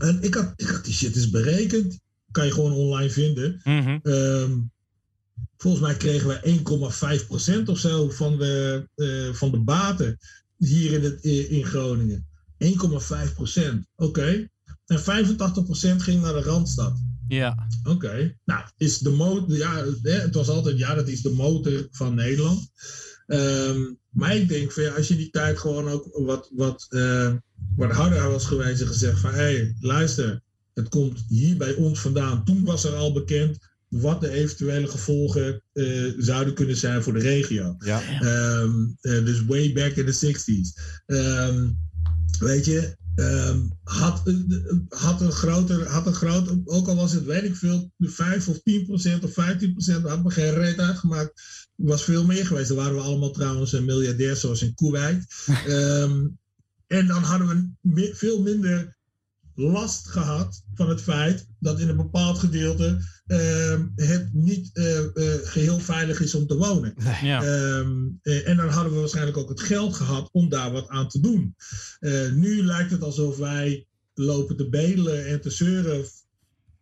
en 0.00 0.22
ik, 0.22 0.34
had, 0.34 0.52
ik 0.56 0.66
had 0.66 0.84
die 0.84 0.94
shit 0.94 1.16
eens 1.16 1.30
berekend. 1.30 2.00
Kan 2.30 2.46
je 2.46 2.52
gewoon 2.52 2.72
online 2.72 3.10
vinden. 3.10 3.60
Mhm. 3.64 3.98
Ehm, 4.02 4.58
volgens 5.56 5.82
mij 5.82 5.96
kregen 5.96 6.28
we 6.28 6.40
1,5% 6.42 7.68
of 7.68 7.78
zo 7.78 8.10
van 8.10 8.38
de, 8.38 8.88
eh, 8.94 9.34
van 9.34 9.50
de 9.50 9.58
baten 9.58 10.18
hier 10.56 10.92
in, 10.92 11.04
het, 11.04 11.24
in 11.24 11.64
Groningen. 11.64 12.26
1,5%. 12.58 13.86
Oké. 13.96 14.48
En 14.86 15.00
85% 15.00 16.02
ging 16.02 16.22
naar 16.22 16.32
de 16.32 16.42
Randstad. 16.42 17.00
Ja. 17.28 17.68
Oké. 17.82 18.36
Nou, 18.44 18.64
is 18.76 18.98
de 18.98 19.10
motor. 19.10 19.56
Ja, 19.56 19.84
hè, 20.02 20.10
het 20.10 20.34
was 20.34 20.48
altijd. 20.48 20.78
Ja, 20.78 20.94
dat 20.94 21.08
is 21.08 21.22
de 21.22 21.30
motor 21.30 21.88
van 21.90 22.14
Nederland. 22.14 22.70
Ehm, 23.30 23.80
maar 24.10 24.36
ik 24.36 24.48
denk 24.48 24.72
van 24.72 24.82
ja, 24.82 24.90
als 24.90 25.08
je 25.08 25.16
die 25.16 25.30
tijd 25.30 25.58
gewoon 25.58 25.88
ook 25.88 26.08
wat, 26.12 26.50
wat, 26.54 26.86
eh, 26.88 27.32
wat 27.76 27.90
harder 27.90 28.30
was 28.30 28.46
geweest 28.46 28.80
en 28.80 28.86
gezegd 28.86 29.20
van 29.20 29.30
hé, 29.30 29.36
hey, 29.36 29.76
luister, 29.80 30.40
het 30.74 30.88
komt 30.88 31.24
hier 31.28 31.56
bij 31.56 31.74
ons 31.74 32.00
vandaan. 32.00 32.44
Toen 32.44 32.64
was 32.64 32.84
er 32.84 32.94
al 32.94 33.12
bekend 33.12 33.58
wat 33.88 34.20
de 34.20 34.30
eventuele 34.30 34.88
gevolgen 34.88 35.62
eh, 35.72 36.12
zouden 36.18 36.54
kunnen 36.54 36.76
zijn 36.76 37.02
voor 37.02 37.12
de 37.12 37.20
regio. 37.20 37.76
Ja. 37.78 38.02
Ehm, 38.20 38.72
eh, 39.00 39.24
dus 39.24 39.44
way 39.44 39.72
back 39.72 39.92
in 39.92 40.06
the 40.06 40.12
60s. 40.12 40.80
Ehm, 41.06 41.68
weet 42.38 42.64
je, 42.64 42.96
had, 43.82 44.22
had 44.88 45.20
een 45.20 45.32
groter, 45.32 45.88
had 45.88 46.06
een 46.06 46.14
groter, 46.14 46.60
ook 46.64 46.88
al 46.88 46.96
was 46.96 47.12
het 47.12 47.24
weet 47.24 47.44
ik 47.44 47.56
veel, 47.56 47.92
de 47.96 48.08
5 48.08 48.48
of 48.48 48.60
10 48.62 48.86
procent 48.86 49.24
of 49.24 49.32
15 49.32 49.72
procent, 49.72 50.08
had 50.08 50.22
me 50.22 50.30
geen 50.30 50.54
reet 50.54 50.78
uitgemaakt. 50.78 51.59
Was 51.82 52.04
veel 52.04 52.24
meer 52.24 52.46
geweest. 52.46 52.68
Dan 52.68 52.76
waren 52.76 52.94
we 52.94 53.00
allemaal 53.00 53.30
trouwens 53.30 53.72
een 53.72 53.84
miljardair 53.84 54.36
zoals 54.36 54.62
in 54.62 54.74
Kuwait. 54.74 55.26
Ehm, 55.66 56.26
en 56.86 57.06
dan 57.06 57.22
hadden 57.22 57.76
we 57.82 58.10
veel 58.14 58.42
minder 58.42 58.96
last 59.54 60.08
gehad 60.08 60.62
van 60.74 60.88
het 60.88 61.02
feit 61.02 61.46
dat 61.58 61.80
in 61.80 61.88
een 61.88 61.96
bepaald 61.96 62.38
gedeelte 62.38 63.04
ehm, 63.26 63.86
het 63.96 64.32
niet 64.32 64.70
eh, 64.72 64.98
eh, 64.98 65.40
geheel 65.42 65.78
veilig 65.78 66.20
is 66.20 66.34
om 66.34 66.46
te 66.46 66.56
wonen. 66.56 66.94
Ja. 67.22 67.42
Ehm, 67.42 68.08
eh, 68.22 68.48
en 68.48 68.56
dan 68.56 68.68
hadden 68.68 68.92
we 68.92 68.98
waarschijnlijk 68.98 69.36
ook 69.36 69.48
het 69.48 69.60
geld 69.60 69.94
gehad 69.94 70.28
om 70.32 70.48
daar 70.48 70.72
wat 70.72 70.88
aan 70.88 71.08
te 71.08 71.20
doen. 71.20 71.54
Nu 72.34 72.62
lijkt 72.64 72.90
het 72.90 73.02
alsof 73.02 73.36
wij 73.36 73.86
lopen 74.14 74.56
te 74.56 74.68
bedelen 74.68 75.26
en 75.26 75.40
te 75.40 75.50
zeuren 75.50 76.04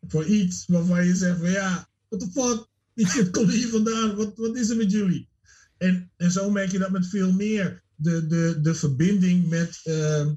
voor 0.07 0.25
iets 0.25 0.65
waarvan 0.67 1.07
je 1.07 1.15
zegt 1.17 1.39
van 1.39 1.51
ja, 1.51 1.89
what 2.09 2.21
the 2.21 2.41
fuck, 2.41 2.67
komt 3.31 3.53
hier 3.53 3.69
vandaan, 3.69 4.17
wat, 4.17 4.33
wat 4.37 4.57
is 4.57 4.71
er 4.71 4.77
met 4.77 4.91
jullie? 4.91 5.29
En, 5.77 6.11
en 6.17 6.31
zo 6.31 6.51
merk 6.51 6.71
je 6.71 6.79
dat 6.79 6.91
met 6.91 7.07
veel 7.07 7.33
meer 7.33 7.83
de, 7.95 8.27
de, 8.27 8.59
de 8.63 8.75
verbinding 8.75 9.49
met, 9.49 9.81
ehm, 9.85 10.35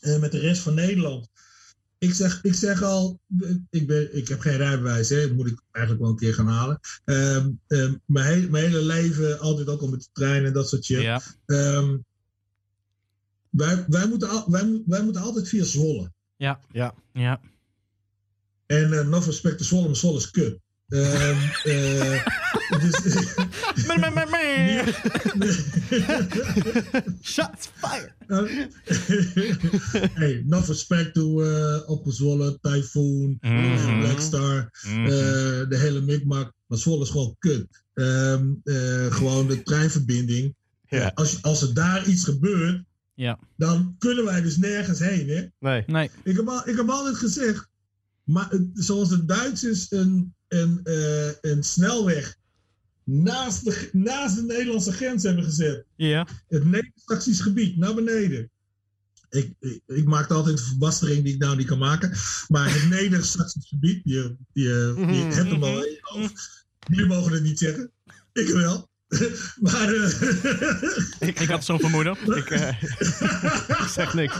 eh, 0.00 0.18
met 0.18 0.32
de 0.32 0.38
rest 0.38 0.62
van 0.62 0.74
Nederland. 0.74 1.28
Ik 1.98 2.14
zeg, 2.14 2.42
ik 2.42 2.54
zeg 2.54 2.82
al, 2.82 3.20
ik, 3.70 3.86
ben, 3.86 4.16
ik 4.16 4.28
heb 4.28 4.40
geen 4.40 4.56
rijbewijs, 4.56 5.08
hè, 5.08 5.32
moet 5.34 5.46
ik 5.46 5.62
eigenlijk 5.70 6.04
wel 6.04 6.12
een 6.12 6.18
keer 6.18 6.34
gaan 6.34 6.48
halen. 6.48 6.80
Ehm, 7.04 7.50
ehm, 7.66 7.94
mijn, 8.04 8.26
he- 8.40 8.48
mijn 8.48 8.64
hele 8.64 8.82
leven 8.82 9.38
altijd 9.38 9.68
ook 9.68 9.80
al 9.80 9.88
met 9.88 10.00
de 10.00 10.08
trein 10.12 10.44
en 10.44 10.52
dat 10.52 10.68
soort 10.68 10.84
shit. 10.84 11.00
Ja. 11.02 11.22
Ehm, 11.46 11.96
wij, 13.50 13.84
wij, 13.88 14.06
moeten 14.08 14.28
al, 14.28 14.50
wij, 14.50 14.82
wij 14.86 15.02
moeten 15.02 15.22
altijd 15.22 15.48
via 15.48 15.64
Zwolle. 15.64 16.12
Ja. 16.36 16.60
Ja. 16.72 16.94
Ja. 17.12 17.40
En 18.66 18.92
uh, 18.92 19.06
no 19.06 19.18
respect 19.18 19.64
Zwolle, 19.64 19.86
maar 19.86 19.96
Zwolle 19.96 20.18
is 20.18 20.30
kut. 20.30 20.58
Ehm, 20.88 21.36
eh, 21.64 22.26
dus, 22.80 22.94
Shots 27.22 27.68
fired! 27.74 28.12
hey, 30.14 30.42
no 30.46 30.60
respect 30.66 31.14
to 31.14 31.42
uh, 31.42 31.78
Zwolle, 32.04 32.58
Typhoon. 32.60 33.38
Black 34.00 34.20
Star, 34.20 34.70
eh, 34.82 35.68
de 35.68 35.76
hele 35.78 36.00
mikmak. 36.00 36.52
Maar 36.66 36.78
Zwolle 36.78 37.02
is 37.02 37.10
gewoon 37.10 37.36
kut. 37.38 37.66
Ehm, 37.94 38.52
eh, 38.64 39.06
gewoon 39.14 39.46
de 39.46 39.62
treinverbinding. 39.62 40.54
Ja. 40.88 41.10
Als, 41.14 41.42
als 41.42 41.62
er 41.62 41.74
daar 41.74 42.06
iets 42.06 42.24
gebeurt, 42.24 42.82
Ja. 43.14 43.38
dan 43.56 43.94
kunnen 43.98 44.24
wij 44.24 44.40
dus 44.42 44.56
nergens 44.56 44.98
heen. 44.98 45.28
Hè? 45.28 45.44
Nee. 45.58 45.82
Nee. 45.86 46.10
Ik 46.22 46.36
heb, 46.36 46.48
al, 46.48 46.68
ik 46.68 46.76
heb 46.76 46.88
altijd 46.88 47.16
gezegd, 47.16 47.68
maar 48.24 48.46
het- 48.50 48.68
zoals 48.74 49.08
de 49.08 49.24
Duitsers 49.24 49.86
een, 49.90 50.34
een, 50.48 50.80
eh, 50.84 51.50
een 51.50 51.62
snelweg 51.62 52.36
naast 53.04 53.64
de, 53.64 53.88
naast 53.92 54.36
de 54.36 54.42
Nederlandse 54.42 54.92
grens 54.92 55.22
hebben 55.22 55.44
gezet, 55.44 55.84
Ja. 55.96 56.26
het 56.48 56.64
Neder-Saxisch 56.64 57.40
gebied 57.40 57.76
naar 57.76 57.94
beneden. 57.94 58.50
Ik, 59.30 59.52
ik, 59.60 59.80
ik 59.86 60.04
maak 60.04 60.30
altijd 60.30 60.58
een 60.58 60.64
verbastering 60.64 61.24
die 61.24 61.34
ik 61.34 61.40
nou 61.40 61.56
niet 61.56 61.66
kan 61.66 61.78
maken. 61.78 62.12
Maar 62.48 62.72
het 62.72 62.88
Neder-Saxisch 62.88 63.68
gebied, 63.68 64.00
je, 64.04 64.36
je, 64.52 64.94
je 64.96 65.34
hebt 65.34 65.50
hem 65.50 65.62
al 65.62 65.84
in 65.84 65.90
je 65.92 65.98
hoofd. 66.00 66.66
Jullie 66.88 67.06
mogen 67.06 67.32
het 67.32 67.42
niet 67.42 67.58
zeggen. 67.58 67.90
Ik 68.32 68.48
wel. 68.48 68.88
maar 69.60 69.94
eh, 69.94 71.28
Ik 71.28 71.38
had 71.38 71.64
zo'n 71.64 71.80
vermoeden. 71.80 72.16
Ik, 72.36 72.50
eh, 72.50 72.82
ik 73.82 73.88
zeg 73.92 74.14
niks. 74.14 74.34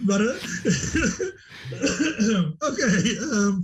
Maar, 0.00 0.20
eh, 0.20 0.34
Oké, 2.68 2.84
ehm, 2.84 3.54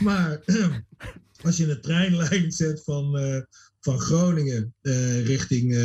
maar 0.00 0.40
als 1.44 1.56
je 1.56 1.70
een 1.70 1.80
treinlijn 1.80 2.52
zet 2.52 2.82
van, 2.84 3.18
van 3.80 4.00
Groningen 4.00 4.74
richting 5.24 5.76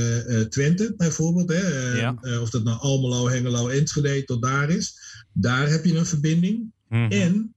Twente 0.49 0.93
bijvoorbeeld, 0.97 1.49
hè, 1.49 1.91
Ja. 1.97 2.15
of 2.41 2.49
dat 2.49 2.63
nou 2.63 2.79
Almelo, 2.79 3.29
Hengelo, 3.29 3.67
Enschede 3.67 4.23
tot 4.23 4.41
daar 4.41 4.69
is, 4.69 4.99
daar 5.33 5.69
heb 5.69 5.85
je 5.85 5.97
een 5.97 6.05
verbinding. 6.05 6.75
Mhm. 6.89 7.11
En 7.11 7.55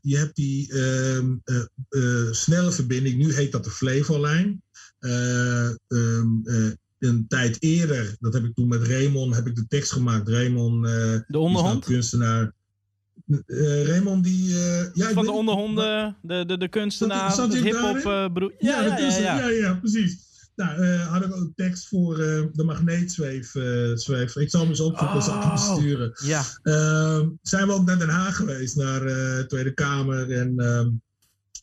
je 0.00 0.16
hebt 0.16 0.36
die 0.36 0.72
ehm, 0.72 1.34
eh, 1.44 1.56
eh, 1.88 2.32
snelle 2.32 2.72
verbinding, 2.72 3.16
nu 3.16 3.34
heet 3.34 3.52
dat 3.52 3.64
de 3.64 3.70
Flevolijn. 3.70 4.62
Eh, 5.04 5.66
ehm, 5.68 6.26
eh, 6.44 6.70
een 6.98 7.24
tijd 7.28 7.56
eerder, 7.62 8.16
dat 8.20 8.32
heb 8.32 8.44
ik 8.44 8.54
toen 8.54 8.68
met 8.68 8.86
Raymond, 8.86 9.34
heb 9.34 9.46
ik 9.46 9.54
de 9.54 9.66
tekst 9.68 9.92
gemaakt. 9.92 10.28
Raymond, 10.28 10.86
eh, 10.86 10.92
De 11.26 11.38
onderhond? 11.38 11.84
kunstenaar. 11.84 12.52
Raymond 13.84 14.24
die... 14.24 14.48
ja, 14.94 15.10
Van 15.12 15.24
de 15.24 15.30
onderhonden, 15.30 16.16
de, 16.22 16.44
de, 16.46 16.58
de 16.58 16.68
kunstenaar, 16.68 17.32
Zat- 17.32 17.52
zat 17.52 17.62
hip-hop 17.62 18.30
broer. 18.34 18.52
Ja, 18.58 18.82
Ja, 18.82 18.88
dat 18.88 18.98
ja, 18.98 19.06
is 19.06 19.18
ja. 19.18 19.38
ja, 19.38 19.48
ja, 19.48 19.74
precies. 19.74 20.18
Nou, 20.56 20.84
had 20.86 21.24
ik 21.24 21.34
ook 21.36 21.50
tekst 21.56 21.88
voor 21.88 22.16
de 22.52 22.62
magneetzweef. 22.64 23.50
zweef. 23.94 24.36
Ik 24.36 24.50
zal 24.50 24.60
hem 24.60 24.68
eens 24.68 24.80
opzoeken, 24.80 25.16
ik 25.16 25.22
hem 25.42 25.50
Oh. 25.52 25.76
sturen. 25.76 26.12
Ja. 26.24 26.42
Ehm, 26.62 27.28
zijn 27.42 27.66
we 27.66 27.72
ook 27.72 27.86
naar 27.86 27.98
Den 27.98 28.08
Haag 28.08 28.36
geweest, 28.36 28.76
naar 28.76 29.00
de 29.00 29.44
Tweede 29.48 29.74
Kamer. 29.74 30.30
En 30.32 30.58
ehm, 30.58 30.88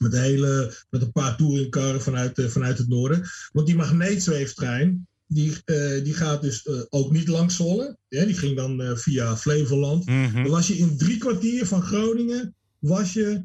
met, 0.02 0.14
een 0.14 0.22
hele, 0.22 0.74
met 0.89 1.02
een 1.02 1.12
paar 1.12 1.38
touringcarren 1.38 2.02
vanuit, 2.02 2.38
eh, 2.38 2.45
vanuit 2.45 2.78
het 2.78 2.88
noorden. 2.88 3.24
Want 3.52 3.68
die 3.68 3.76
magneetzweeftrein, 3.76 5.08
die, 5.28 5.54
eh, 5.66 6.04
die 6.04 6.14
gaat 6.14 6.41
dus 6.41 6.64
eh, 6.64 6.82
ook 6.89 7.12
niet 7.12 7.28
langs 7.28 7.56
Zwolle. 7.56 7.97
Ja, 8.08 8.26
die 8.26 8.38
ging 8.38 8.56
dan 8.56 8.82
eh, 8.82 8.95
via 8.95 9.38
Flevoland. 9.38 10.06
Mhm. 10.06 10.34
Dan 10.34 10.52
was 10.52 10.68
je 10.68 10.78
in 10.78 10.97
drie 10.97 11.18
kwartier 11.18 11.66
van 11.68 11.82
Groningen 11.82 12.56
was 12.80 13.14
je, 13.14 13.43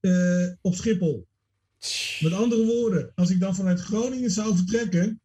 eh, 0.00 0.46
op 0.60 0.74
Schiphol. 0.74 1.26
Met 2.20 2.32
andere 2.32 2.64
woorden, 2.64 3.12
als 3.14 3.30
ik 3.30 3.40
dan 3.40 3.54
vanuit 3.54 3.80
Groningen 3.80 4.30
zou 4.30 4.56
vertrekken, 4.56 5.20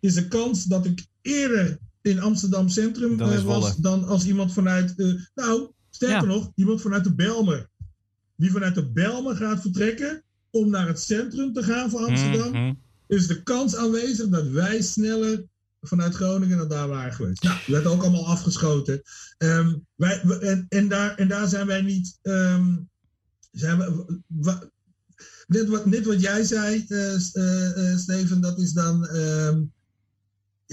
is 0.00 0.14
de 0.14 0.28
kans 0.28 0.64
dat 0.64 0.84
ik 0.84 1.06
eerder 1.22 1.78
in 2.02 2.20
Amsterdam 2.20 2.68
Centrum 2.68 3.16
Dan 3.16 3.44
was 3.44 3.76
dan 3.76 4.04
als 4.04 4.26
iemand 4.26 4.52
vanuit, 4.52 4.94
eh, 4.96 5.14
nou, 5.34 5.70
sterker 5.90 6.28
Ja. 6.28 6.34
nog, 6.34 6.52
iemand 6.54 6.80
vanuit 6.80 7.04
de 7.04 7.14
Belmer. 7.14 7.68
Die 8.36 8.50
vanuit 8.50 8.74
de 8.74 8.90
Belmer 8.90 9.36
gaat 9.36 9.60
vertrekken 9.60 10.22
om 10.50 10.70
naar 10.70 10.86
het 10.86 11.00
centrum 11.00 11.52
te 11.52 11.62
gaan 11.62 11.90
van 11.90 12.04
Amsterdam, 12.04 12.50
Mhm. 12.52 12.72
is 13.06 13.26
de 13.26 13.42
kans 13.42 13.76
aanwezig 13.76 14.28
dat 14.28 14.46
wij 14.48 14.82
sneller 14.82 15.44
vanuit 15.82 16.14
Groningen 16.14 16.56
naar 16.56 16.68
daar 16.68 16.88
waren 16.88 17.12
geweest. 17.12 17.42
Nou, 17.42 17.56
dat 17.56 17.66
werd 17.66 17.86
ook 17.86 18.02
allemaal 18.02 18.26
afgeschoten. 18.26 19.02
Ehm, 19.38 19.74
wij, 19.94 20.20
we- 20.24 20.38
en, 20.38 20.66
en, 20.68 20.88
daar, 20.88 21.14
en 21.14 21.28
daar 21.28 21.48
zijn 21.48 21.66
wij 21.66 21.82
niet. 21.82 22.18
ehm, 22.22 22.76
zijn 23.52 23.78
we, 23.78 24.18
wa- 24.26 24.70
net, 25.46 25.68
wat, 25.68 25.86
net 25.86 26.06
wat 26.06 26.20
jij 26.20 26.44
zei, 26.44 26.84
eh, 26.88 27.14
eh, 27.14 27.92
eh, 27.92 27.98
Steven, 27.98 28.40
dat 28.40 28.58
is 28.58 28.72
dan. 28.72 29.06
ehm, 29.06 29.62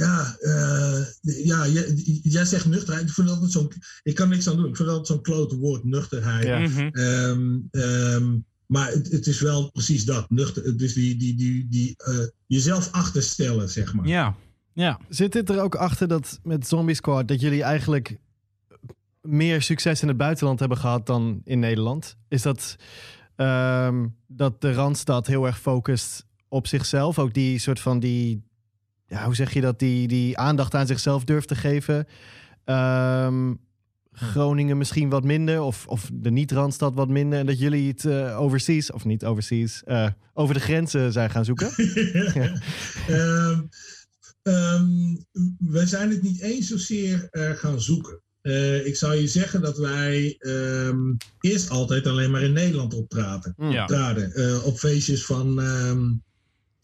ja, 0.01 0.37
eh, 0.39 1.05
ja 1.45 1.67
jij, 1.67 1.93
jij 2.23 2.45
zegt 2.45 2.65
nuchterheid. 2.65 3.07
Ik, 3.07 3.13
vind 3.13 3.27
dat 3.27 3.35
altijd 3.35 3.53
zo'n, 3.53 3.71
ik 4.03 4.15
kan 4.15 4.29
niks 4.29 4.49
aan 4.49 4.55
doen. 4.55 4.69
Ik 4.69 4.75
vind 4.75 4.87
dat 4.87 4.97
altijd 4.97 5.07
zo'n 5.07 5.33
klote 5.33 5.55
woord, 5.55 5.83
nuchterheid. 5.83 6.45
Ja. 6.45 6.59
Mhm. 6.59 6.87
Ehm, 6.91 7.59
ehm, 7.71 8.37
maar 8.65 8.91
het, 8.91 9.11
het 9.11 9.27
is 9.27 9.39
wel 9.39 9.71
precies 9.71 10.05
dat. 10.05 10.29
Nuchter, 10.29 10.77
dus 10.77 10.93
die, 10.93 11.17
die, 11.17 11.35
die, 11.35 11.67
die, 11.69 11.93
eh, 11.97 12.19
jezelf 12.45 12.91
achterstellen, 12.91 13.69
zeg 13.69 13.93
maar. 13.93 14.07
Ja, 14.07 14.35
ja. 14.73 14.99
Zit 15.09 15.31
dit 15.31 15.49
er 15.49 15.61
ook 15.61 15.75
achter 15.75 16.07
dat 16.07 16.39
met 16.43 16.67
Zombie 16.67 16.95
Squad 16.95 17.27
dat 17.27 17.41
jullie 17.41 17.63
eigenlijk 17.63 18.17
meer 19.21 19.61
succes 19.61 20.01
in 20.01 20.07
het 20.07 20.17
buitenland 20.17 20.59
hebben 20.59 20.77
gehad 20.77 21.05
dan 21.05 21.41
in 21.43 21.59
Nederland? 21.59 22.17
Is 22.27 22.41
dat 22.41 22.75
ehm, 23.35 24.07
dat 24.27 24.61
de 24.61 24.73
Randstad 24.73 25.27
heel 25.27 25.45
erg 25.45 25.59
focust 25.59 26.25
op 26.47 26.67
zichzelf? 26.67 27.19
Ook 27.19 27.33
die 27.33 27.59
soort 27.59 27.79
van 27.79 27.99
die, 27.99 28.43
ja, 29.11 29.25
hoe 29.25 29.35
zeg 29.35 29.53
je 29.53 29.61
dat, 29.61 29.79
die, 29.79 30.07
die 30.07 30.37
aandacht 30.37 30.75
aan 30.75 30.87
zichzelf 30.87 31.23
durft 31.23 31.47
te 31.47 31.55
geven? 31.55 32.07
Ehm, 32.65 33.53
Groningen 34.11 34.77
misschien 34.77 35.09
wat 35.09 35.23
minder, 35.23 35.61
of, 35.61 35.87
of 35.87 36.09
de 36.13 36.31
niet-Randstad 36.31 36.93
wat 36.95 37.09
minder. 37.09 37.39
En 37.39 37.45
dat 37.45 37.59
jullie 37.59 37.87
het 37.87 38.05
eh, 38.05 38.41
overseas, 38.41 38.91
of 38.91 39.05
niet 39.05 39.25
overseas, 39.25 39.83
eh, 39.83 40.07
over 40.33 40.53
de 40.53 40.59
grenzen 40.59 41.11
zijn 41.11 41.29
gaan 41.29 41.45
zoeken? 41.45 41.71
Ehm, 43.07 43.61
ehm, 44.41 45.15
wij 45.57 45.85
zijn 45.85 46.09
het 46.09 46.21
niet 46.21 46.41
eens 46.41 46.67
zozeer 46.67 47.27
eh, 47.31 47.51
gaan 47.51 47.81
zoeken. 47.81 48.21
Eh, 48.41 48.85
ik 48.85 48.95
zou 48.95 49.15
je 49.15 49.27
zeggen 49.27 49.61
dat 49.61 49.77
wij 49.77 50.35
ehm, 50.39 51.13
eerst 51.39 51.69
altijd 51.69 52.07
alleen 52.07 52.31
maar 52.31 52.41
in 52.41 52.53
Nederland 52.53 52.93
optraden. 52.93 53.55
Ja. 53.57 53.85
traden. 53.85 54.33
Eh, 54.33 54.65
op 54.65 54.77
feestjes 54.77 55.25
van 55.25 55.61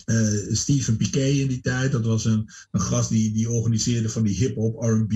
eh, 0.07 0.55
Stephen 0.55 0.97
Piquet 0.97 1.35
in 1.37 1.47
die 1.47 1.61
tijd. 1.61 1.91
Dat 1.91 2.05
was 2.05 2.25
een, 2.25 2.49
een 2.71 2.81
gast 2.81 3.09
die, 3.09 3.31
die 3.33 3.49
organiseerde 3.49 4.09
van 4.09 4.23
die 4.23 4.35
hip-hop, 4.35 4.81
RB 4.83 5.11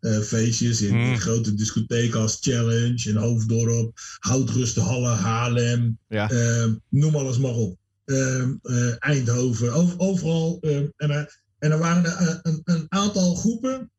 eh, 0.00 0.18
feestjes. 0.18 0.80
In, 0.82 0.94
Mm. 0.96 1.16
grote 1.16 1.54
discotheken 1.54 2.20
als 2.20 2.38
Challenge, 2.40 3.08
in 3.08 3.16
Hoofddorp, 3.16 3.98
Houtrustenhalle, 4.18 5.08
Haarlem. 5.08 5.98
Ja. 6.08 6.30
Ehm, 6.30 6.74
noem 6.88 7.16
alles 7.16 7.38
maar 7.38 7.54
op. 7.54 7.78
Ehm, 8.04 8.54
eh, 8.62 8.94
Eindhoven, 8.98 9.72
over- 9.72 9.98
overal. 9.98 10.58
ehm, 10.60 10.86
en, 10.96 11.10
er- 11.10 11.40
en 11.58 11.70
er 11.70 11.78
waren 11.78 12.04
er, 12.04 12.38
een, 12.42 12.60
een 12.64 12.86
aantal 12.88 13.34
groepen 13.34 13.90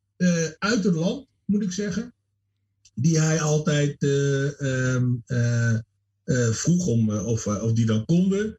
uit 0.58 0.84
het 0.84 0.94
land, 0.94 1.26
moet 1.44 1.62
ik 1.62 1.72
zeggen. 1.72 2.12
Die 2.94 3.20
hij 3.20 3.40
altijd 3.40 3.96
vroeg 6.50 6.86
om 6.86 7.10
of, 7.10 7.46
of 7.46 7.72
die 7.72 7.86
dan 7.86 8.04
konden. 8.04 8.58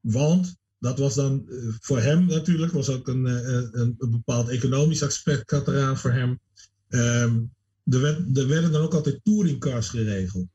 Want 0.00 0.56
dat 0.80 0.98
was 0.98 1.14
dan 1.14 1.46
eh, 1.48 1.56
voor 1.80 2.00
hem 2.00 2.26
natuurlijk, 2.26 2.72
was 2.72 2.88
ook 2.88 3.08
een, 3.08 3.26
eh, 3.26 3.68
een, 3.80 3.94
een 3.98 4.10
bepaald 4.10 4.48
economisch 4.48 5.02
aspect 5.02 5.50
had 5.50 5.68
eraan 5.68 5.98
voor 5.98 6.12
hem. 6.12 6.40
Ehm, 6.88 7.40
er, 7.84 8.00
werd, 8.00 8.36
er 8.38 8.48
werden 8.48 8.72
dan 8.72 8.82
ook 8.82 8.94
altijd 8.94 9.20
touringcars 9.22 9.88
geregeld. 9.88 10.46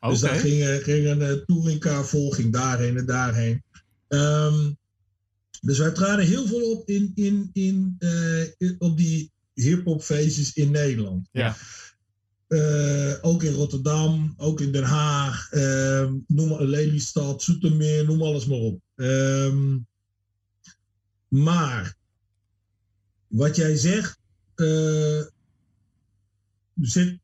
Oké. 0.00 0.08
Dus 0.12 0.20
daar 0.20 0.34
ging, 0.34 0.62
eh, 0.62 0.76
ging 0.76 1.06
een 1.20 1.42
touringcar 1.46 2.06
vol, 2.06 2.30
ging 2.30 2.52
daarheen 2.52 2.96
en 2.96 3.06
daarheen. 3.06 3.62
Ehm, 4.08 4.72
dus 5.60 5.78
wij 5.78 5.90
traden 5.90 6.24
heel 6.26 6.46
veel 6.46 6.70
op 6.70 6.88
in, 6.88 7.12
in, 7.14 7.50
in, 7.52 7.96
in- 8.58 8.76
op 8.78 8.96
die 8.96 9.30
hip-hop 9.54 10.02
feestjes 10.02 10.52
in 10.52 10.70
Nederland. 10.70 11.28
Ja. 11.32 11.56
Eh, 12.52 13.14
ook 13.20 13.42
in 13.42 13.52
Rotterdam, 13.52 14.34
ook 14.36 14.60
in 14.60 14.72
Den 14.72 14.84
Haag, 14.84 15.50
ehm, 15.50 16.18
noem 16.26 16.62
Lelystad, 16.62 17.42
Zoetermeer, 17.42 18.04
noem 18.04 18.22
alles 18.22 18.46
maar 18.46 18.58
op. 18.58 18.80
Ehm, 18.94 19.78
maar 21.28 21.96
wat 23.26 23.56
jij 23.56 23.76
zegt, 23.76 24.18
eh, 24.54 25.18
er 25.18 25.32
zit 26.74 27.18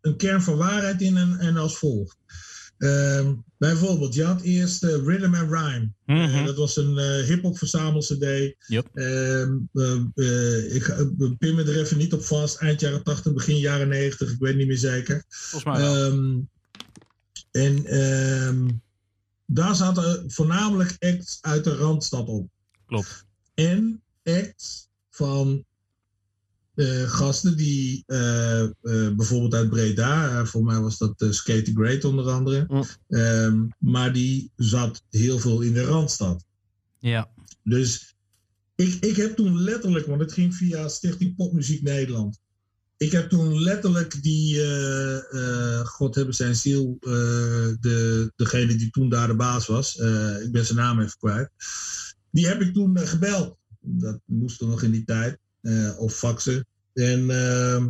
een 0.00 0.16
kern 0.16 0.42
van 0.42 0.56
waarheid 0.56 1.00
in 1.02 1.16
en, 1.16 1.38
en 1.38 1.56
als 1.56 1.78
volgt. 1.78 2.16
Ehm, 2.78 3.34
bijvoorbeeld, 3.58 4.14
je 4.14 4.24
had 4.24 4.42
eerst 4.42 4.82
eh, 4.82 4.90
Rhythm 5.04 5.34
and 5.34 5.50
Rhyme. 5.50 5.90
Mhm. 6.06 6.44
Dat 6.44 6.56
was 6.56 6.76
een 6.76 6.98
eh 6.98 7.26
hip-hop 7.26 7.58
verzamel-CD. 7.58 8.54
Yep. 8.66 8.88
Eh, 8.94 10.74
ik 10.74 10.84
pin 11.38 11.54
me 11.54 11.64
er 11.64 11.80
even 11.80 11.98
niet 11.98 12.12
op 12.12 12.24
vast. 12.24 12.58
Eind 12.58 12.80
jaren 12.80 13.02
80, 13.02 13.32
begin 13.32 13.58
jaren 13.58 13.88
90, 13.88 14.32
ik 14.32 14.38
weet 14.38 14.56
niet 14.56 14.66
meer 14.66 14.78
zeker. 14.78 15.24
Volgens 15.28 15.64
mij. 15.64 15.86
Ehm, 15.86 16.38
en 17.50 18.80
daar 19.46 19.74
zaten 19.74 20.30
voornamelijk 20.30 20.96
acts 20.98 21.38
uit 21.40 21.64
de 21.64 21.74
Randstad 21.74 22.28
op. 22.28 22.48
Klopt. 22.86 23.24
En 23.54 24.02
acts 24.24 24.88
van 25.10 25.64
gasten 27.06 27.56
die 27.56 28.02
eh, 28.06 28.62
eh, 28.62 28.70
bijvoorbeeld 29.16 29.54
uit 29.54 29.70
Breda, 29.70 30.40
eh, 30.40 30.46
voor 30.46 30.64
mij 30.64 30.80
was 30.80 30.98
dat 30.98 31.22
uh, 31.22 31.30
Skate 31.30 31.72
Great 31.74 32.04
onder 32.04 32.30
andere. 32.30 32.86
Ehm, 33.08 33.64
maar 33.78 34.12
die 34.12 34.50
zat 34.56 35.02
heel 35.10 35.38
veel 35.38 35.60
in 35.60 35.72
de 35.72 35.84
Randstad. 35.84 36.44
Ja. 36.98 37.30
Dus 37.62 38.16
ik, 38.74 39.04
ik 39.04 39.16
heb 39.16 39.36
toen 39.36 39.62
letterlijk, 39.62 40.06
want 40.06 40.20
het 40.20 40.32
ging 40.32 40.54
via 40.54 40.88
Stichting 40.88 41.36
Popmuziek 41.36 41.82
Nederland. 41.82 42.40
Ik 42.96 43.12
heb 43.12 43.28
toen 43.28 43.62
letterlijk 43.62 44.22
die, 44.22 44.62
eh, 44.62 45.78
eh, 45.78 45.86
God 45.86 46.14
hebben 46.14 46.34
zijn 46.34 46.56
ziel, 46.56 46.96
eh, 47.00 47.10
de, 47.80 48.32
degene 48.36 48.76
die 48.76 48.90
toen 48.90 49.08
daar 49.08 49.26
de 49.26 49.36
baas 49.36 49.66
was, 49.66 49.96
eh, 49.96 50.42
ik 50.42 50.52
ben 50.52 50.64
zijn 50.64 50.78
naam 50.78 51.00
even 51.00 51.18
kwijt, 51.18 51.50
die 52.30 52.46
heb 52.46 52.60
ik 52.60 52.74
toen 52.74 52.96
eh, 52.96 53.08
gebeld. 53.08 53.56
Dat 53.80 54.20
moest 54.24 54.60
er 54.60 54.66
nog 54.66 54.82
in 54.82 54.90
die 54.90 55.04
tijd, 55.04 55.32
eh, 55.32 55.38
of 55.98 56.14
faxen. 56.14 56.66
En 56.92 57.30
ehm, 57.30 57.88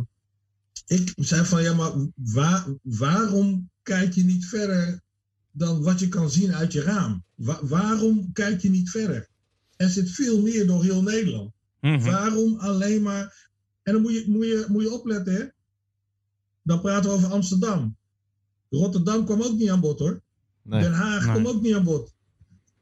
ik 0.87 1.13
zei 1.15 1.45
van, 1.45 1.61
ja, 1.63 1.73
maar 1.73 1.91
waar, 2.15 2.65
waarom 2.81 3.69
kijk 3.83 4.13
je 4.13 4.23
niet 4.23 4.45
verder 4.45 5.01
dan 5.51 5.81
wat 5.83 5.99
je 5.99 6.07
kan 6.07 6.29
zien 6.29 6.53
uit 6.53 6.73
je 6.73 6.81
raam? 6.81 7.23
Wa- 7.35 7.59
waarom 7.65 8.31
kijk 8.33 8.61
je 8.61 8.69
niet 8.69 8.89
verder? 8.89 9.27
Er 9.75 9.89
zit 9.89 10.09
veel 10.11 10.41
meer 10.41 10.67
door 10.67 10.83
heel 10.83 11.01
Nederland. 11.03 11.51
Mhm. 11.81 12.03
Waarom 12.05 12.57
alleen 12.59 13.01
maar. 13.01 13.49
En 13.83 13.93
dan 13.93 14.01
moet 14.01 14.13
je, 14.13 14.23
moet 14.27 14.45
je, 14.45 14.65
moet 14.69 14.83
je 14.83 14.91
opletten, 14.91 15.33
hè? 15.33 15.45
Dan 16.63 16.81
praten 16.81 17.09
we 17.09 17.15
over 17.15 17.29
Amsterdam. 17.31 17.97
Rotterdam 18.69 19.25
kwam 19.25 19.41
ook 19.41 19.57
niet 19.57 19.69
aan 19.69 19.79
bod, 19.79 19.99
hoor. 19.99 20.21
Nee. 20.61 20.81
Den 20.81 20.93
Haag 20.93 21.25
Nee. 21.25 21.33
kwam 21.33 21.47
ook 21.55 21.61
niet 21.61 21.75
aan 21.75 21.83
bod. 21.83 22.13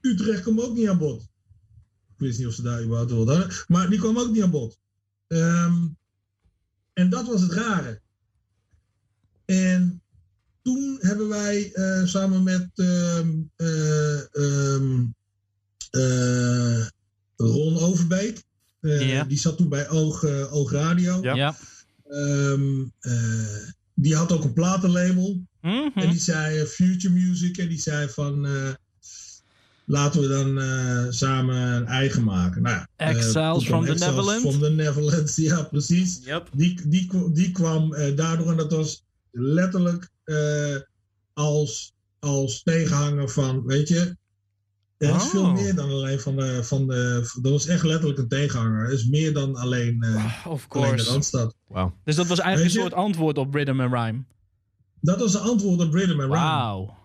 Utrecht 0.01 0.41
kwam 0.41 0.59
ook 0.59 0.75
niet 0.75 0.87
aan 0.87 0.97
bod. 0.97 1.21
Ik 2.13 2.21
wist 2.21 2.37
niet 2.37 2.47
of 2.47 2.53
ze 2.53 2.61
daar 2.61 2.83
überhaupt 2.83 3.11
wilden. 3.11 3.47
Maar 3.67 3.89
die 3.89 3.99
kwam 3.99 4.17
ook 4.17 4.31
niet 4.31 4.43
aan 4.43 4.51
bod. 4.51 4.77
Ehm, 5.27 5.87
en 6.93 7.09
dat 7.09 7.27
was 7.27 7.41
het 7.41 7.51
rare. 7.51 8.01
En 9.45 10.01
toen 10.61 10.97
hebben 11.01 11.27
wij 11.27 11.71
eh, 11.73 12.05
samen 12.05 12.43
met 12.43 12.69
ehm, 12.75 13.33
eh, 13.55 14.35
ehm, 14.35 15.03
eh, 15.89 16.87
Ron 17.35 17.77
Overbeek. 17.79 18.43
eh. 18.81 18.99
Die 19.27 19.37
zat 19.39 19.57
toen 19.57 19.69
bij 19.69 19.89
Oog, 19.89 20.23
Oog 20.51 20.71
Radio. 20.71 21.21
Ja. 21.21 21.35
Ja. 21.35 21.55
Ehm, 22.07 22.83
eh, 22.99 23.67
die 23.93 24.15
had 24.15 24.31
ook 24.31 24.43
een 24.43 24.53
platenlabel. 24.53 25.47
Mhm. 25.61 25.99
En 25.99 26.09
die 26.09 26.19
zei 26.19 26.65
Future 26.65 27.13
Music. 27.13 27.57
En 27.57 27.69
die 27.69 27.81
zei 27.81 28.09
van... 28.09 28.47
laten 29.85 30.21
we 30.21 30.27
dan 30.27 30.59
eh, 30.61 31.05
samen 31.09 31.55
een 31.55 31.85
eigen 31.85 32.23
maken. 32.23 32.61
Nou, 32.61 32.75
ja, 32.75 32.87
eh, 32.95 33.09
Exiles 33.09 33.65
from 33.65 33.85
the 33.85 33.91
Exiles 33.91 33.99
Netherlands. 34.15 34.41
From 34.49 34.59
the 34.61 34.69
Netherlands, 34.69 35.35
ja 35.49 35.63
precies. 35.63 36.19
Yep. 36.23 36.49
Die, 36.53 36.81
die, 36.87 37.31
die 37.33 37.51
kwam 37.51 37.93
eh, 37.93 38.15
daardoor, 38.15 38.51
en 38.51 38.57
dat 38.57 38.71
was 38.71 39.03
letterlijk 39.31 40.09
eh, 40.23 40.75
als, 41.33 41.93
als 42.19 42.63
tegenhanger 42.63 43.29
van, 43.29 43.65
weet 43.65 43.87
je, 43.87 44.17
Er 44.97 45.15
is 45.15 45.23
veel 45.23 45.43
Oh. 45.43 45.53
meer 45.53 45.75
dan 45.75 45.89
alleen 45.89 46.19
van 46.19 46.35
de, 46.35 46.63
van 46.63 46.87
de. 46.87 47.29
Dat 47.41 47.51
was 47.51 47.67
echt 47.67 47.83
letterlijk 47.83 48.19
een 48.19 48.27
tegenhanger. 48.27 48.85
Er 48.85 48.93
is 48.93 49.05
meer 49.07 49.33
dan 49.33 49.55
alleen, 49.55 50.03
eh, 50.03 50.45
Of 50.47 50.65
alleen 50.69 50.83
de 50.83 50.95
course. 50.95 51.11
Randstad. 51.11 51.55
Dus 52.03 52.15
dat 52.15 52.27
was 52.27 52.39
eigenlijk 52.39 52.55
Weet 52.55 52.63
een 52.65 52.71
je- 52.83 52.89
soort 52.89 52.93
antwoord 52.93 53.37
op 53.37 53.53
Rhythm 53.53 53.79
and 53.81 53.93
Rhyme. 53.93 54.23
Dat 55.01 55.19
was 55.19 55.33
een 55.33 55.39
antwoord 55.41 55.79
op 55.81 55.93
Rhythm 55.93 56.11
and 56.11 56.19
Rhyme. 56.19 56.29
Wauw. 56.29 56.97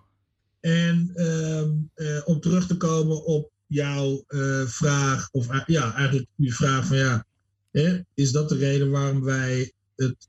En 0.60 1.10
ehm, 1.14 1.70
eh, 1.94 2.20
om 2.24 2.40
terug 2.40 2.66
te 2.66 2.76
komen 2.76 3.24
op 3.24 3.50
jouw 3.66 4.24
eh, 4.26 4.66
vraag, 4.66 5.28
of 5.30 5.66
ja, 5.66 5.94
eigenlijk 5.94 6.28
die 6.36 6.54
vraag 6.54 6.86
van 6.86 6.96
ja, 6.96 7.26
hè, 7.70 8.00
is 8.14 8.32
dat 8.32 8.48
de 8.48 8.56
reden 8.56 8.90
waarom 8.90 9.22
wij 9.22 9.72
het 9.96 10.28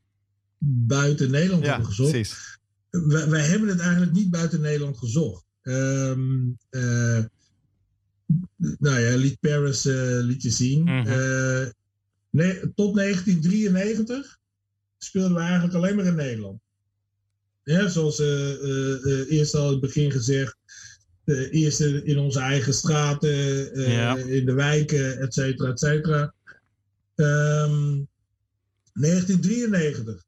buiten 0.88 1.32
Nederland 1.32 1.64
Ja, 1.64 1.70
hebben 1.70 1.88
gezocht? 1.88 2.12
precies. 2.12 2.60
wij, 2.90 3.30
wij 3.30 3.46
hebben 3.46 3.70
het 3.70 3.80
eigenlijk 3.80 4.12
niet 4.12 4.30
buiten 4.30 4.62
Nederland 4.62 4.98
gezocht. 4.98 5.46
Eh, 5.62 6.16
nou 8.80 9.00
ja, 9.00 9.16
liet 9.16 9.40
Paris 9.40 9.84
liet 10.24 10.42
je 10.42 10.50
zien. 10.50 10.84
Mhm. 10.84 11.72
Nee, 12.30 12.74
tot 12.74 12.96
1993 12.96 14.40
speelden 14.98 15.34
we 15.34 15.40
eigenlijk 15.40 15.74
alleen 15.74 15.96
maar 15.96 16.06
in 16.06 16.16
Nederland. 16.16 16.62
Ja, 17.64 17.88
zoals 17.88 18.20
eh, 18.20 18.52
eh, 18.54 19.06
eh, 19.06 19.32
eerst 19.32 19.56
al 19.56 19.66
in 19.66 19.72
het 19.72 19.82
begin 19.82 20.12
gezegd. 20.12 20.60
eerst 21.52 21.80
in 21.80 22.18
onze 22.18 22.40
eigen 22.40 22.74
straten, 22.74 23.80
Ja. 23.92 24.18
in 24.18 24.46
de 24.46 24.54
wijken, 24.54 25.20
et 25.20 25.34
cetera, 25.34 25.70
et 25.70 25.80
cetera. 25.80 26.34
Ehm, 27.16 28.00
1993 28.94 30.24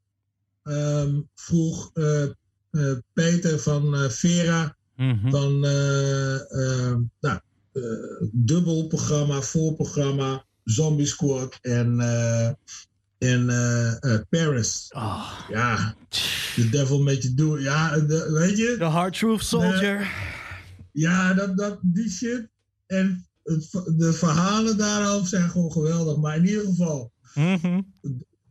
ehm, 0.64 1.22
vroeg 1.36 1.90
eh, 1.94 2.24
eh, 2.72 2.98
Peter 3.14 3.60
van 3.60 4.12
Vera 4.12 4.76
Mhm. 4.96 5.30
van 5.30 5.66
eh, 5.66 6.96
nou, 7.20 7.40
dubbel 8.32 8.88
programma, 8.88 9.42
voorprogramma, 9.42 10.46
Zombie 10.64 11.06
Squad 11.06 11.58
en, 11.62 12.00
en 13.24 13.50
eh, 13.50 14.14
eh, 14.14 14.22
Paris. 14.30 14.92
Oh. 14.96 15.40
Ja, 15.50 15.96
The 16.56 16.70
Devil 16.70 17.04
You 17.04 17.34
Do. 17.34 17.56
It. 17.56 17.64
Ja, 17.64 18.00
de- 18.00 18.32
weet 18.32 18.58
je? 18.58 18.76
The 18.78 18.84
Hard 18.84 19.18
Truth 19.18 19.44
Soldier. 19.44 20.12
Ja, 20.92 21.34
dat, 21.34 21.58
dat, 21.58 21.80
die 21.82 22.10
shit. 22.10 22.48
En 22.86 23.26
het, 23.44 23.70
de 23.98 24.14
verhalen 24.14 24.78
daarover 24.78 25.28
zijn 25.28 25.50
gewoon 25.50 25.72
geweldig. 25.72 26.18
Maar 26.18 26.36
in 26.38 26.46
ieder 26.48 26.66
geval, 26.66 27.12
Mhm. 27.36 27.82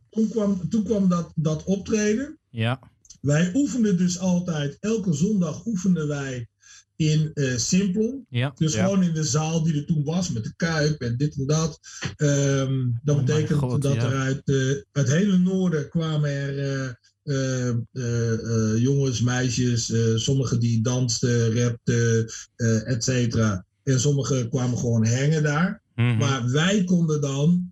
toen 0.09 0.29
kwam, 0.29 0.69
toen 0.69 0.83
kwam 0.83 1.09
dat, 1.09 1.31
dat 1.35 1.63
optreden. 1.63 2.37
Ja. 2.49 2.79
Wij 3.21 3.51
oefenden 3.53 3.97
dus 3.97 4.19
altijd, 4.19 4.77
elke 4.79 5.13
zondag 5.13 5.65
oefenden 5.65 6.07
wij 6.07 6.47
in 6.95 7.31
eh 7.33 7.57
Simplon. 7.57 8.25
Ja. 8.29 8.51
Dus 8.55 8.73
Ja. 8.73 8.83
gewoon 8.83 9.03
in 9.03 9.13
de 9.13 9.23
zaal 9.23 9.63
die 9.63 9.75
er 9.75 9.85
toen 9.85 10.03
was, 10.03 10.31
met 10.31 10.43
de 10.43 10.53
kuip 10.55 11.01
en 11.01 11.17
dit 11.17 11.35
en 11.37 11.45
dat. 11.45 11.79
Ehm, 12.15 12.87
dat 13.03 13.17
Oh 13.17 13.25
betekent 13.25 13.59
God, 13.59 13.81
dat 13.81 13.93
ja. 13.93 14.11
er 14.11 14.15
uit 14.17 14.41
eh, 14.49 14.55
uit 14.57 14.83
het 14.91 15.11
hele 15.11 15.37
noorden 15.37 15.89
kwamen 15.89 16.29
er 16.29 16.59
eh, 16.59 16.89
eh, 17.23 17.69
eh, 17.93 18.33
eh, 18.73 18.77
jongens, 18.81 19.21
meisjes, 19.21 19.91
eh, 19.91 20.15
sommigen 20.15 20.59
die 20.59 20.81
dansten, 20.81 21.53
rapten, 21.59 22.31
eh 22.55 22.87
et 22.91 23.03
cetera. 23.03 23.65
En 23.83 23.99
sommigen 23.99 24.49
kwamen 24.49 24.77
gewoon 24.77 25.07
hangen 25.07 25.43
daar. 25.43 25.81
Mhm. 25.95 26.17
Maar 26.17 26.49
wij 26.51 26.83
konden 26.83 27.21
dan 27.21 27.71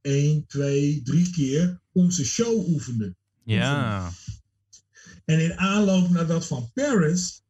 één, 0.00 0.44
twee, 0.46 1.00
drie 1.04 1.30
keer 1.30 1.80
onze 1.92 2.24
show 2.24 2.68
oefenen. 2.68 3.16
Ja. 3.44 4.10
En 5.24 5.40
in 5.40 5.58
aanloop 5.58 6.08
naar 6.10 6.26
dat 6.26 6.46
van 6.46 6.70
Paris 6.74 7.42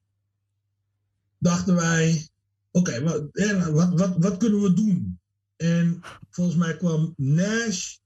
dachten 1.40 1.74
wij, 1.74 2.28
oké, 2.70 3.02
wat, 3.02 3.28
hè, 3.32 3.72
wat, 3.72 3.98
wat, 3.98 4.14
wat 4.18 4.36
kunnen 4.36 4.62
we 4.62 4.72
doen? 4.72 5.18
En 5.56 6.00
volgens 6.30 6.56
mij 6.56 6.76
kwam 6.76 7.14
Nash, 7.16 7.96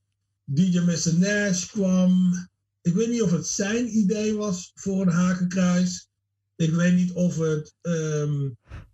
DJ 0.44 0.78
Mr. 0.78 1.18
Nash 1.18 1.66
kwam, 1.66 2.34
ik 2.82 2.94
weet 2.94 3.08
niet 3.08 3.22
of 3.22 3.30
het 3.30 3.46
zijn 3.46 3.96
idee 3.96 4.34
was 4.34 4.70
voor 4.74 5.02
een 5.02 5.12
hakenkruis. 5.12 6.08
Ik 6.56 6.70
weet 6.70 6.94
niet 6.94 7.12
of 7.12 7.36
het, 7.38 7.74
ehm, 7.80 8.48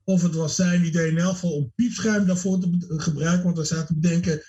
of 0.04 0.22
het 0.22 0.34
was 0.34 0.54
zijn 0.54 0.84
idee 0.84 1.10
in 1.10 1.18
elk 1.18 1.32
geval 1.32 1.52
om 1.52 1.72
piepschuim 1.74 2.26
daarvoor 2.26 2.58
te 2.60 2.78
gebruiken. 2.96 3.44
Want 3.44 3.58
we 3.58 3.64
zaten 3.64 3.86
te 3.86 4.00
bedenken, 4.00 4.42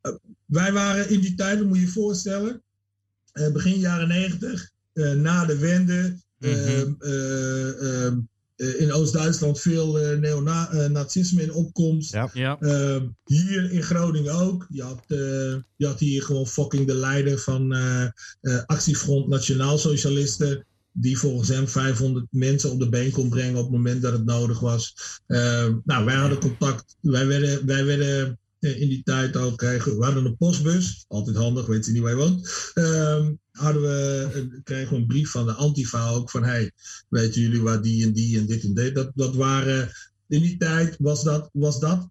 eh, 0.00 0.12
wij 0.44 0.72
waren 0.72 1.08
in 1.10 1.20
die 1.20 1.34
tijd, 1.34 1.66
moet 1.66 1.76
je 1.76 1.82
je 1.82 1.88
voorstellen, 1.88 2.62
eh, 3.32 3.52
begin 3.52 3.78
jaren 3.78 4.08
negentig, 4.08 4.70
eh, 4.92 5.12
na 5.12 5.44
de 5.44 5.58
Wende, 5.58 6.22
Mhm. 6.38 6.52
ehm, 6.52 6.94
eh, 6.98 8.04
ehm, 8.06 8.16
eh, 8.16 8.16
in 8.56 8.92
Oost-Duitsland 8.92 9.60
veel 9.60 9.98
eh, 9.98 10.18
neonazisme 10.18 11.42
in 11.42 11.52
opkomst. 11.52 12.12
Ja. 12.12 12.30
Ja. 12.32 12.58
Ehm, 12.60 13.06
hier 13.24 13.70
in 13.70 13.82
Groningen 13.82 14.34
ook. 14.34 14.66
Je 14.68 14.82
had, 14.82 15.04
eh, 15.06 15.56
je 15.76 15.86
had 15.86 16.00
hier 16.00 16.22
gewoon 16.22 16.46
fucking 16.46 16.86
de 16.86 16.94
leider 16.94 17.38
van 17.38 17.74
eh, 17.74 18.02
eh, 18.40 18.62
Actiefront 18.66 19.28
Nationaal 19.28 19.78
Socialisten. 19.78 20.66
Die 20.96 21.18
volgens 21.18 21.48
hem 21.48 21.68
500 21.68 22.26
mensen 22.30 22.70
op 22.70 22.78
de 22.78 22.88
been 22.88 23.10
kon 23.10 23.28
brengen 23.28 23.56
op 23.56 23.62
het 23.62 23.72
moment 23.72 24.02
dat 24.02 24.12
het 24.12 24.24
nodig 24.24 24.60
was. 24.60 24.94
Ehm, 25.26 25.74
nou, 25.84 26.04
wij 26.04 26.14
hadden 26.14 26.38
contact. 26.38 26.96
Wij 27.00 27.26
werden, 27.26 27.66
wij 27.66 27.84
werden 27.84 28.26
eh, 28.26 28.32
in 28.64 28.88
die 28.88 29.02
tijd 29.02 29.36
ook 29.36 29.56
kregen. 29.56 29.98
We 29.98 30.04
hadden 30.04 30.24
een 30.24 30.36
postbus. 30.36 31.04
Altijd 31.08 31.36
handig, 31.36 31.66
weet 31.66 31.86
je 31.86 31.92
niet 31.92 32.02
waar 32.02 32.10
je 32.10 32.16
woont. 32.16 32.70
Ehm, 32.74 33.32
hadden 33.50 33.82
we, 33.82 34.60
kregen 34.64 34.90
we 34.90 35.00
een 35.00 35.06
brief 35.06 35.30
van 35.30 35.46
de 35.46 35.52
Antifa 35.52 36.08
ook 36.08 36.30
van 36.30 36.44
hey, 36.44 36.72
weten 37.08 37.40
jullie 37.40 37.62
waar 37.62 37.82
die 37.82 38.04
en 38.04 38.12
die 38.12 38.38
en 38.38 38.46
dit 38.46 38.64
en 38.64 38.74
dit. 38.74 38.94
Dat, 38.94 39.10
dat 39.14 39.34
waren, 39.34 39.90
in 40.28 40.40
die 40.40 40.56
tijd 40.56 40.96
was 40.98 41.22
dat, 41.22 41.50
was 41.52 41.80
dat 41.80 42.08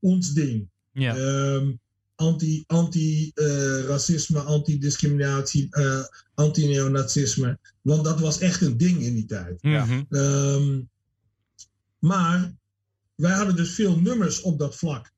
ons 0.00 0.32
ding. 0.32 0.68
Ja. 0.92 1.16
Ehm, 1.16 1.72
anti, 2.14 2.64
anti-racisme, 2.66 4.40
anti-discriminatie, 4.40 5.66
eh, 5.70 6.04
anti-neonazisme. 6.34 7.58
Want 7.82 8.04
dat 8.04 8.20
was 8.20 8.38
echt 8.38 8.60
een 8.60 8.76
ding 8.76 9.00
in 9.00 9.14
die 9.14 9.26
tijd. 9.26 9.62
Mhm. 9.62 10.02
Ehm, 10.08 10.80
maar 11.98 12.54
wij 13.14 13.32
hadden 13.32 13.56
dus 13.56 13.70
veel 13.70 14.00
nummers 14.00 14.40
op 14.40 14.58
dat 14.58 14.76
vlak. 14.76 15.14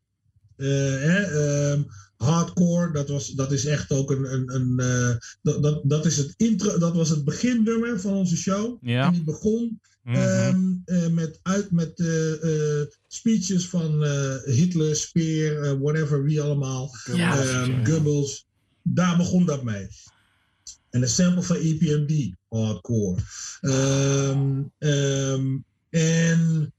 Eh, 0.59 0.69
hè, 1.09 1.21
ehm, 1.23 1.83
hardcore, 2.17 2.93
dat, 2.93 3.09
was, 3.09 3.29
dat 3.29 3.53
is 3.53 3.65
echt 3.65 3.93
ook 3.93 4.11
een. 4.11 4.33
een, 4.33 4.55
een 4.55 4.79
eh, 4.79 5.17
dat, 5.43 5.63
dat, 5.63 5.81
dat, 5.85 6.07
is 6.07 6.17
het 6.17 6.35
intro, 6.37 6.79
dat 6.79 6.95
was 6.95 7.09
het 7.09 7.25
beginnummer 7.25 8.01
van 8.01 8.13
onze 8.13 8.37
show. 8.37 8.79
Ja. 8.81 9.07
En 9.07 9.13
die 9.13 9.25
begon 9.25 9.81
eh, 10.03 10.55
met, 11.11 11.41
uit, 11.43 11.71
met 11.71 12.03
speeches 13.09 13.69
van 13.69 14.05
eh, 14.05 14.37
Hitler, 14.45 14.97
Speer, 14.97 15.79
whatever, 15.81 16.25
wie 16.25 16.41
allemaal. 16.41 16.91
Ja, 17.15 17.43
Ehm. 17.43 17.87
Goebbels. 17.87 18.47
Daar 18.83 19.17
begon 19.17 19.45
dat 19.45 19.63
mee. 19.63 19.89
En 20.91 21.01
de 21.01 21.07
sample 21.07 21.43
van 21.43 21.57
EPMD, 21.57 22.35
hardcore. 22.49 23.23
Ehm, 23.61 24.63
ehm, 24.79 25.59
en 25.91 26.73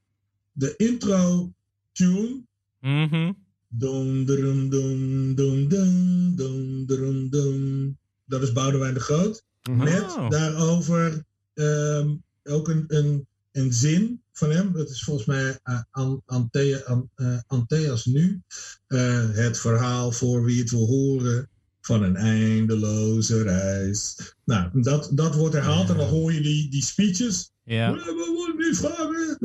de 0.52 0.74
intro 0.78 1.54
tune. 1.92 2.42
Mhm. 2.80 3.32
Dum, 3.70 4.26
dum, 4.26 4.70
dum, 4.70 5.36
dum, 5.36 6.86
dum, 6.86 7.30
dum. 7.30 7.98
Dat 8.26 8.42
is 8.42 8.52
Boudewijn 8.52 8.94
de 8.94 9.00
Groot. 9.00 9.44
Mhm. 9.70 9.84
Met 9.84 10.02
Oh. 10.04 10.30
daarover 10.30 11.26
ehm, 11.54 12.16
ook 12.44 12.68
een, 12.68 12.84
een, 12.88 13.28
een 13.52 13.74
zin 13.74 14.22
van 14.32 14.50
hem. 14.52 14.74
Dat 14.74 14.90
is 14.90 15.04
volgens 15.04 15.28
mij 15.28 15.60
uh, 15.64 15.82
An- 15.92 16.22
Antea- 16.26 16.84
An- 16.86 17.10
Antheas 17.48 18.06
nu. 18.06 18.42
Eh, 18.88 19.30
het 19.32 19.60
verhaal 19.60 20.12
voor 20.12 20.44
wie 20.44 20.60
het 20.60 20.70
wil 20.70 20.86
horen 20.88 21.50
van 21.90 22.04
een 22.04 22.16
eindeloze 22.16 23.42
reis. 23.44 24.34
Nou, 24.46 24.82
dat, 24.82 25.10
dat 25.14 25.36
wordt 25.36 25.56
herhaald 25.56 25.90
en 25.90 25.98
dan 25.98 26.08
hoor 26.08 26.34
je 26.34 26.42
die, 26.42 26.70
die 26.70 26.84
speeches. 26.84 27.52
Ja. 27.64 27.94
We 27.94 28.34
moeten 28.38 28.66
die 28.66 28.76
vragen, 28.76 29.38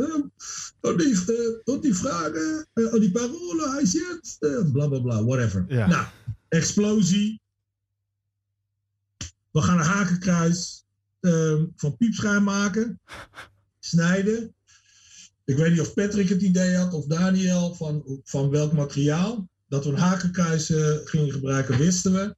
oh, 0.81 0.99
die, 0.99 1.13
eh, 1.13 1.75
oh, 1.75 1.83
die 1.83 1.95
vragen, 1.95 2.69
eh, 2.73 2.95
oh, 2.95 3.01
die 3.01 3.11
parolen, 3.11 3.71
hij 3.71 3.87
zit, 3.87 4.37
eh, 4.39 4.73
bla 4.73 4.89
bla 4.89 5.01
bla, 5.01 5.25
whatever. 5.25 5.65
Ja. 5.69 5.87
Nou, 5.87 6.07
explosie. 6.49 7.41
We 9.51 9.63
gaan 9.63 9.79
een 9.79 9.85
hakenkruis 9.85 10.85
ehm, 11.21 11.65
van 11.77 11.97
piepschuim 11.97 12.43
maken, 12.43 13.01
snijden. 13.81 14.55
Ik 15.45 15.57
weet 15.57 15.71
niet 15.71 15.81
of 15.81 15.95
Patrick 15.95 16.29
het 16.29 16.43
idee 16.43 16.77
had 16.77 16.93
of 16.93 17.07
Daniel 17.07 17.75
van, 17.75 18.21
van 18.25 18.51
welk 18.51 18.73
materiaal. 18.73 19.49
Dat 19.75 19.85
we 19.85 19.97
eh, 20.71 21.07
gingen 21.07 21.33
gebruiken, 21.33 21.79
wisten 21.79 22.13
we. 22.13 22.37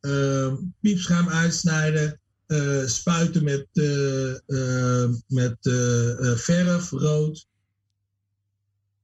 Ehm, 0.00 0.56
piepschuim 0.80 1.28
uitsnijden, 1.28 2.20
eh, 2.46 2.84
spuiten 2.84 3.44
met, 3.44 3.66
eh, 3.72 5.08
met 5.26 5.56
eh, 5.60 6.36
verf, 6.36 6.90
rood. 6.90 7.46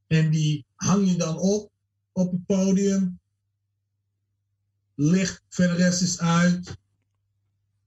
En 0.06 0.30
die 0.30 0.66
hang 0.74 1.10
je 1.10 1.16
dan 1.16 1.38
op, 1.38 1.70
op 2.12 2.32
het 2.32 2.46
podium. 2.46 3.18
Licht, 4.94 5.42
verder 5.48 5.76
rest 5.76 6.02
is 6.02 6.20
uit. 6.20 6.76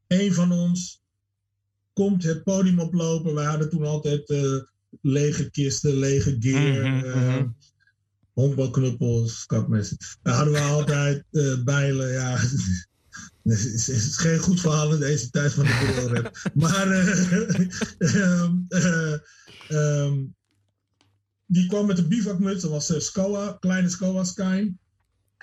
Eén 0.07 0.33
van 0.33 0.51
ons 0.51 1.01
komt 1.93 2.23
het 2.23 2.43
podium 2.43 2.79
oplopen. 2.79 3.33
Wij 3.33 3.45
hadden 3.45 3.69
toen 3.69 3.85
altijd 3.85 4.29
lege 5.01 5.49
kisten, 5.49 5.93
lege 5.97 6.35
gear, 6.39 6.91
Mhm, 6.91 7.05
eh, 7.05 7.15
mhm. 7.15 7.47
Honkbalknuppels, 8.37 9.45
kapmessen. 9.45 9.97
Daar 10.21 10.35
hadden 10.35 10.53
we 10.53 10.59
altijd 10.59 11.23
eh, 11.31 11.63
bijlen, 11.63 12.11
ja. 12.11 12.37
Het 13.43 13.59
is, 13.65 13.89
is 13.89 14.17
geen 14.17 14.39
goed 14.39 14.59
verhaal 14.59 14.93
in 14.93 14.99
deze 14.99 15.29
tijd 15.29 15.53
van 15.53 15.63
de 15.65 15.85
bureaurap. 15.85 16.37
Maar 16.63 16.91
eh, 16.91 17.59
ehm, 18.15 18.55
eh, 18.67 19.13
ehm, 19.67 20.25
die 21.45 21.67
kwam 21.67 21.85
met 21.85 21.97
een 21.97 22.07
bivakmuts. 22.07 22.61
Dat 22.61 22.71
was 22.71 23.05
Skoa, 23.05 23.57
kleine 23.59 23.89
Skoa 23.89 24.23
Skyn. 24.23 24.79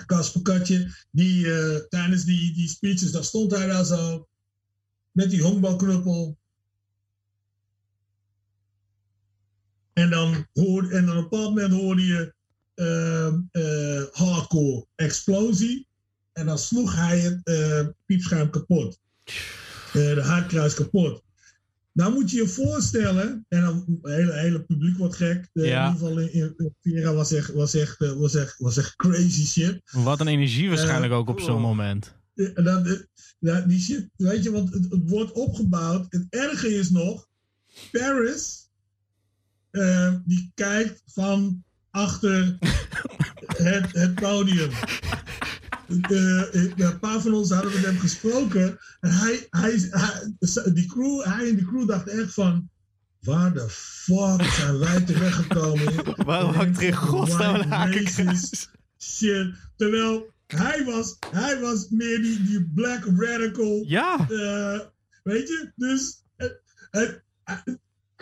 Kasper 0.07 0.43
Katje. 0.43 0.91
Die 1.11 1.43
tijdens 1.89 2.25
die, 2.25 2.55
die 2.55 2.69
speeches, 2.69 3.11
daar 3.11 3.25
stond 3.25 3.51
hij 3.51 3.67
daar 3.67 3.85
zo. 3.85 4.29
Met 5.11 5.31
die 5.31 5.43
honkbalknuppel. 5.43 6.39
En 9.93 10.11
dan, 10.11 10.47
hoorde, 10.53 10.97
en 10.97 11.07
dan 11.07 11.17
op 11.17 11.23
een 11.23 11.29
bepaald 11.29 11.55
moment 11.55 11.73
hoorde 11.73 12.07
je 12.07 12.35
hardcore 14.13 14.87
explosie. 14.95 15.87
En 16.33 16.47
dan 16.47 16.59
sloeg 16.59 16.95
hij 16.95 17.19
het 17.21 17.41
eh, 17.45 17.87
piepschuim 18.07 18.51
kapot. 18.51 18.99
Eh, 19.25 19.93
de 19.93 20.23
haardkruis 20.23 20.75
kapot. 20.75 21.23
Nou 21.93 22.13
moet 22.13 22.31
je 22.31 22.37
je 22.37 22.49
voorstellen, 22.49 23.47
en 23.49 23.61
dan 23.61 23.99
het 24.03 24.13
hele, 24.13 24.33
hele 24.33 24.63
publiek 24.63 24.97
wordt 24.97 25.17
gek. 25.17 25.49
Ja. 25.53 25.63
In 25.63 25.69
ieder 25.69 25.91
geval 25.91 26.19
in, 26.19 26.55
in 26.57 26.75
Vera 26.83 27.13
was 27.13 27.33
echt, 27.33 27.53
was, 27.53 27.75
echt, 27.75 28.01
eh, 28.01 28.13
was, 28.13 28.35
echt, 28.35 28.59
was 28.59 28.77
echt 28.77 28.97
crazy 28.97 29.47
shit. 29.47 29.81
Wat 29.91 30.21
een 30.21 30.29
energie 30.29 30.69
waarschijnlijk 30.69 31.13
ook 31.13 31.29
op 31.29 31.41
zo'n 31.41 31.61
moment. 31.61 32.15
Ja, 32.35 32.51
En 32.55 32.65
dan, 32.65 33.07
eh, 33.41 33.67
die 33.67 33.81
shit, 33.81 34.09
weet 34.17 34.43
je, 34.43 34.51
want 34.51 34.73
het, 34.75 34.91
het 34.91 35.11
wordt 35.11 35.33
opgebouwd. 35.33 36.07
Het 36.09 36.27
erge 36.31 36.69
is 36.69 36.91
nog, 36.91 37.29
Paris, 37.93 38.71
eh, 39.71 40.15
die 40.25 40.51
kijkt 40.55 41.03
van 41.07 41.65
achter 41.95 42.57
het, 43.57 43.93
het 43.93 44.15
podium. 44.15 44.71
Een 45.89 46.99
paar 47.01 47.21
van 47.21 47.35
ons 47.35 47.51
hadden 47.51 47.73
met 47.73 47.85
hem 47.85 47.99
gesproken. 47.99 48.79
En 49.01 49.11
hij, 49.11 49.47
hij, 49.51 49.89
hij, 49.91 50.33
die 50.73 50.87
crew, 50.87 51.23
hij 51.23 51.49
en 51.49 51.57
die 51.57 51.67
crew 51.67 51.89
dachten 51.89 52.13
echt 52.23 52.35
van... 52.35 52.69
Waar 53.21 53.53
de 53.53 53.69
fuck 53.69 54.43
zijn 54.43 54.79
wij 54.79 55.01
terechtgekomen? 55.01 56.05
Waarom 56.27 56.53
hangt 56.53 56.77
er 56.77 56.83
in 56.83 56.95
godsnaam 56.95 57.55
een 57.55 57.73
hakenkruis? 57.73 58.69
Shit. 58.99 59.55
Terwijl 59.77 60.33
hij 60.47 60.85
was, 60.85 61.17
hij 61.31 61.61
was 61.61 61.89
meer 61.89 62.23
die, 62.23 62.43
die 62.43 62.71
black 62.75 63.05
radical. 63.17 63.85
Ja, 63.87 64.29
eh, 64.31 64.81
weet 65.23 65.49
je? 65.49 65.73
Dus. 65.77 66.23
eh, 66.37 66.49
eh, 67.45 67.55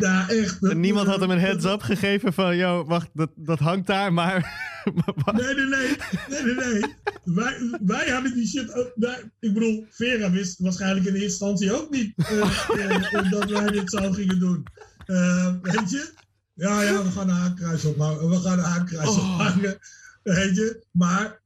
ja, 0.03 0.29
echt. 0.29 0.63
En 0.63 0.81
niemand 0.81 1.07
had 1.07 1.21
hem 1.21 1.31
een 1.31 1.39
heads-up 1.41 1.83
gegeven 1.83 2.33
van, 2.33 2.57
yo, 2.57 2.85
wacht, 2.85 3.09
dat, 3.13 3.31
dat 3.37 3.59
hangt 3.59 3.87
daar, 3.87 4.13
maar... 4.13 4.41
Nee, 5.33 5.55
nee, 5.55 5.67
nee. 5.67 5.97
nee, 6.29 6.43
nee, 6.55 6.55
nee. 6.73 6.95
Wij, 7.25 7.79
wij 7.85 8.09
hadden 8.11 8.35
die 8.35 8.47
shit 8.47 8.75
ook. 8.75 8.93
wij- 8.95 9.31
ik 9.41 9.53
bedoel, 9.55 9.87
Vera 9.91 10.31
wist 10.31 10.59
waarschijnlijk 10.59 11.07
in 11.07 11.13
eerste 11.15 11.27
instantie 11.27 11.73
ook 11.73 11.91
niet 11.91 12.13
eh, 12.17 13.31
dat 13.31 13.51
wij 13.51 13.67
dit 13.71 13.91
zo 13.91 14.13
gingen 14.13 14.39
doen. 14.39 14.67
Eh, 15.07 15.55
weet 15.63 15.91
je? 15.91 16.13
Ja, 16.55 16.83
ja, 16.83 17.03
we 17.03 17.11
gaan 17.11 17.29
een 17.29 17.35
haakkruis 17.35 17.85
ophangen. 17.85 18.29
We 18.29 18.37
gaan 18.37 18.59
een 18.59 18.65
haakkruis 18.65 19.09
ophangen. 19.09 19.79
Weet 20.23 20.57
je? 20.57 20.85
Maar 20.91 21.41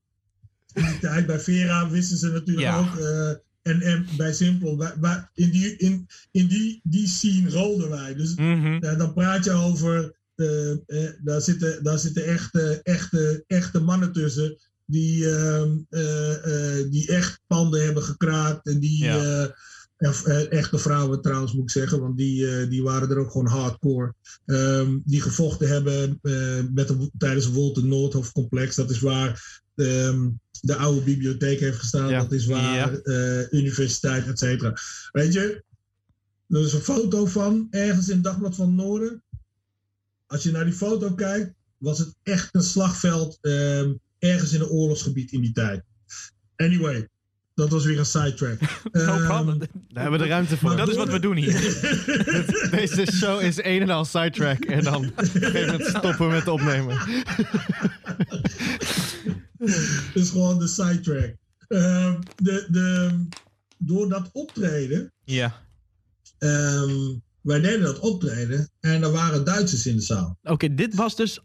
in 0.72 0.84
die 0.84 0.98
tijd 0.98 1.26
bij 1.26 1.40
Vera 1.40 1.88
wisten 1.90 2.16
ze 2.16 2.30
natuurlijk 2.30 2.66
Ja. 2.66 2.78
ook. 2.78 2.96
En, 3.66 3.80
en 3.80 4.06
bij 4.16 4.32
Simpel, 4.32 4.78
wij, 4.78 4.92
wij- 5.00 5.28
in, 5.34 5.50
die, 5.50 5.76
in, 5.76 6.06
in 6.30 6.46
die, 6.46 6.80
die 6.82 7.06
scene 7.06 7.50
rolden 7.50 7.88
wij. 7.90 8.14
Dus 8.14 8.34
Mhm. 8.34 8.80
dan 8.98 9.12
praat 9.14 9.44
je 9.44 9.52
over. 9.52 10.14
eh, 10.36 10.70
eh, 10.70 11.12
daar, 11.22 11.40
zitten, 11.40 11.84
daar 11.84 11.98
zitten 11.98 12.24
echte, 12.24 12.80
echte, 12.82 13.44
echte 13.46 13.80
mannen 13.80 14.12
tussen. 14.12 14.56
Die, 14.86 15.30
ehm, 15.30 15.76
eh, 15.90 16.90
die 16.90 17.06
echt 17.08 17.40
panden 17.46 17.84
hebben 17.84 18.02
gekraakt. 18.02 18.66
En 18.66 18.80
die. 18.80 19.04
Ja. 19.04 19.54
echte 20.50 20.78
vrouwen 20.78 21.20
trouwens, 21.22 21.52
moet 21.52 21.62
ik 21.62 21.70
zeggen. 21.70 22.00
Want 22.00 22.16
die, 22.16 22.68
die 22.68 22.82
waren 22.82 23.10
er 23.10 23.18
ook 23.18 23.30
gewoon 23.30 23.46
hardcore. 23.46 24.14
Ehm, 24.46 24.98
die 25.04 25.20
gevochten 25.20 25.68
hebben 25.68 26.18
met 26.74 26.88
de, 26.88 27.10
tijdens 27.18 27.44
het 27.44 27.54
Wolter 27.54 27.84
Noordhof 27.84 28.32
complex. 28.32 28.74
Dat 28.74 28.90
is 28.90 29.00
waar 29.00 29.62
ehm, 29.76 30.28
de 30.66 30.76
oude 30.76 31.00
bibliotheek 31.00 31.60
heeft 31.60 31.78
gestaan. 31.78 32.08
Ja. 32.08 32.18
Dat 32.20 32.32
is 32.32 32.46
waar 32.46 32.74
Ja. 32.74 32.90
eh, 32.90 33.52
universiteit, 33.60 34.26
et 34.26 34.38
cetera. 34.38 34.72
Weet 35.12 35.32
je, 35.32 35.64
er 36.48 36.60
is 36.60 36.72
een 36.72 36.80
foto 36.80 37.26
van 37.26 37.66
ergens 37.70 38.08
in 38.08 38.14
het 38.14 38.24
Dagblad 38.24 38.54
van 38.54 38.66
het 38.66 38.76
Noorden. 38.76 39.22
Als 40.26 40.42
je 40.42 40.50
naar 40.50 40.64
die 40.64 40.74
foto 40.74 41.10
kijkt, 41.14 41.52
was 41.78 41.98
het 41.98 42.14
echt 42.22 42.54
een 42.54 42.62
slagveld 42.62 43.38
ehm, 43.40 43.92
ergens 44.18 44.52
in 44.52 44.60
een 44.60 44.66
oorlogsgebied 44.68 45.32
in 45.32 45.40
die 45.40 45.52
tijd. 45.52 45.82
Anyway, 46.56 47.08
dat 47.54 47.68
was 47.70 47.84
weer 47.84 47.98
een 47.98 48.06
sidetrack. 48.06 48.58
No 48.92 49.00
Ehm, 49.00 49.24
problem. 49.26 49.58
Daar 49.58 50.02
hebben 50.02 50.12
we 50.20 50.24
de 50.26 50.30
ruimte 50.30 50.56
voor. 50.56 50.76
Dat 50.76 50.88
is 50.88 50.96
wat 50.96 51.08
we 51.08 51.20
doen 51.20 51.36
hier. 51.36 51.52
Deze 52.78 53.06
show 53.12 53.40
is 53.42 53.56
een 53.56 53.80
en 53.82 53.90
al 53.90 54.04
sidetrack. 54.04 54.64
En 54.64 54.84
dan 54.84 54.94
op 55.06 55.12
een 55.16 55.26
gegeven 55.26 55.66
moment 55.66 55.86
stoppen 55.88 56.28
met 56.28 56.48
opnemen. 56.48 56.98
Is 60.14 60.30
gewoon 60.30 60.58
de 60.58 60.66
sidetrack. 60.66 61.34
Ehm, 61.68 62.20
de, 62.36 62.66
de, 62.70 63.10
door 63.78 64.08
dat 64.08 64.28
optreden, 64.32 65.12
Ja. 65.24 65.62
ehm, 66.38 66.94
wij 67.40 67.60
deden 67.60 67.80
dat 67.82 67.98
optreden 67.98 68.70
en 68.80 69.02
er 69.02 69.10
waren 69.12 69.44
Duitsers 69.44 69.86
in 69.86 69.96
de 69.96 70.02
zaal. 70.02 70.38
Oké, 70.42 70.74
dit 70.74 70.94
was 70.94 71.16
dus 71.16 71.40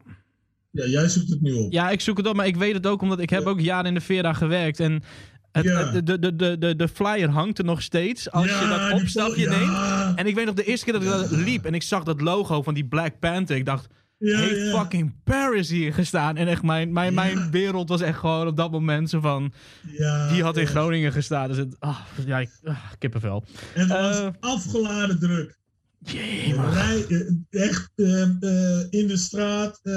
Ja, 0.77 0.85
jij 0.85 1.09
zoekt 1.09 1.29
het 1.29 1.41
nu 1.41 1.53
op. 1.53 1.71
ja, 1.71 1.89
ik 1.89 2.01
zoek 2.01 2.17
het 2.17 2.27
op, 2.27 2.35
maar 2.35 2.47
ik 2.47 2.55
weet 2.55 2.73
het 2.73 2.87
ook 2.87 3.01
omdat 3.01 3.19
ik 3.19 3.29
heb 3.29 3.45
ook 3.45 3.59
jaren 3.59 3.85
in 3.85 3.93
de 3.93 4.01
Vera 4.01 4.33
gewerkt. 4.33 4.79
En 4.79 5.03
het, 5.51 5.65
Ja. 5.65 5.91
de, 5.91 6.19
de, 6.19 6.35
de, 6.35 6.57
de, 6.57 6.75
de 6.75 6.87
flyer 6.87 7.29
hangt 7.29 7.57
er 7.57 7.65
nog 7.65 7.81
steeds 7.81 8.31
als 8.31 8.45
je 8.45 8.67
dat 8.91 9.01
opstapje 9.01 9.49
neemt. 9.49 10.17
En 10.17 10.25
ik 10.27 10.35
weet 10.35 10.45
nog 10.45 10.55
de 10.55 10.63
eerste 10.63 10.85
keer 10.85 10.93
dat 10.93 11.03
ik 11.03 11.09
dat 11.09 11.31
liep 11.31 11.65
en 11.65 11.73
ik 11.73 11.83
zag 11.83 12.03
dat 12.03 12.21
logo 12.21 12.61
van 12.61 12.73
die 12.73 12.85
Black 12.87 13.19
Panther. 13.19 13.55
Ik 13.55 13.65
dacht, 13.65 13.87
ja, 14.17 14.37
heeft 14.39 14.69
fucking 14.77 15.13
Paris 15.23 15.69
hier 15.69 15.93
gestaan? 15.93 16.35
En 16.37 16.47
echt, 16.47 16.63
mijn, 16.63 16.93
mijn, 16.93 17.13
mijn 17.13 17.51
wereld 17.51 17.89
was 17.89 18.01
echt 18.01 18.17
gewoon 18.19 18.47
op 18.47 18.57
dat 18.57 18.71
moment 18.71 19.09
zo 19.09 19.19
van... 19.19 19.53
Ja, 19.97 20.27
Die 20.29 20.43
had 20.43 20.57
in. 20.57 20.67
Groningen 20.67 21.11
gestaan. 21.11 21.47
Dus 21.47 21.57
het, 21.57 21.75
ah, 21.79 21.99
ja, 22.25 22.39
ik, 22.39 22.49
ah, 22.63 22.77
kippenvel. 22.97 23.43
En 23.73 23.81
het 23.81 23.89
was 23.89 24.19
Eh. 24.19 24.27
afgeladen 24.39 25.19
druk. 25.19 25.57
Rij, 26.03 27.05
eh, 27.07 27.21
echt 27.49 27.91
eh, 27.95 28.21
eh, 28.21 28.85
in 28.89 29.07
de 29.07 29.17
straat, 29.17 29.79
eh, 29.83 29.93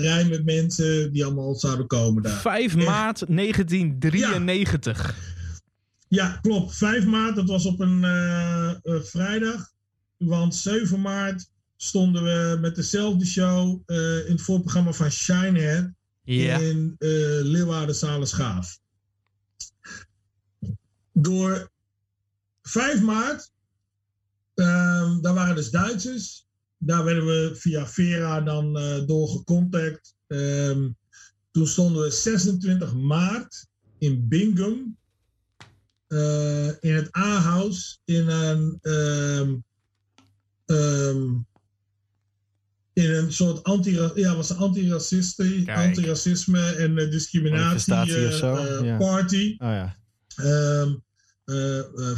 rij 0.00 0.24
met 0.28 0.44
mensen 0.44 1.12
die 1.12 1.24
allemaal 1.24 1.54
zouden 1.54 1.86
komen 1.86 2.22
daar. 2.22 2.40
5 2.40 2.76
maart 2.76 3.28
1993. 3.28 5.14
Ja, 6.08 6.38
klopt. 6.42 6.76
5 6.76 7.04
maart, 7.04 7.36
dat 7.36 7.48
was 7.48 7.66
op 7.66 7.80
een 7.80 8.00
vrijdag. 9.04 9.70
Want 10.16 10.54
7 10.54 11.00
maart 11.00 11.50
stonden 11.76 12.22
we 12.22 12.58
met 12.60 12.74
dezelfde 12.74 13.26
show 13.26 13.80
in 14.26 14.32
het 14.32 14.42
voorprogramma 14.42 14.92
van 14.92 15.10
Shinehead 15.10 15.90
Ja. 16.22 16.58
in 16.58 16.94
Leeuwarden 17.42 18.26
Schaaf. 18.26 18.78
Door 21.12 21.70
5 22.62 23.00
maart, 23.02 23.51
ehm 24.54 25.20
daar 25.20 25.34
waren 25.34 25.54
dus 25.54 25.70
Duitsers. 25.70 26.46
daar 26.78 27.04
werden 27.04 27.26
we 27.26 27.50
via 27.54 27.86
Vera 27.86 28.40
dan 28.40 28.78
uh, 28.78 29.06
door 29.06 29.28
gecontact. 29.28 30.14
Ehm, 30.26 30.88
toen 31.50 31.66
stonden 31.66 32.02
we 32.02 32.10
26 32.10 32.94
maart 32.94 33.66
in 33.98 34.28
Bingham. 34.28 34.96
Uh, 36.08 36.66
in 36.66 36.94
het 36.94 37.16
A-house. 37.16 37.98
In 38.04 38.28
een... 38.28 38.78
Um, 38.82 39.64
um, 40.66 41.46
in 42.92 43.10
een 43.10 43.32
soort 43.32 43.62
anti 43.62 44.00
ja, 44.14 44.36
was 44.36 44.50
een 44.50 44.56
anti-racisme 44.56 45.72
anti 45.72 46.06
en 46.82 46.98
uh, 46.98 47.10
discriminatie 47.10 47.94
uh, 47.94 48.80
ja. 48.82 48.96
party. 48.96 49.56
Oh, 49.58 49.68
ja. 49.68 49.96
Um, 50.36 51.02
uh, 51.52 52.08
uh, 52.08 52.16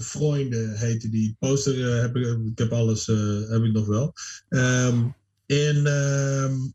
Freunde 0.00 0.72
heette 0.76 1.08
die. 1.08 1.36
Poster 1.38 2.00
heb 2.00 2.16
ik, 2.16 2.26
ik 2.26 2.58
heb 2.58 2.72
alles 2.72 3.06
heb 3.48 3.62
ik 3.62 3.72
nog 3.72 3.86
wel. 3.86 4.12
Um, 4.48 5.14
en 5.46 5.76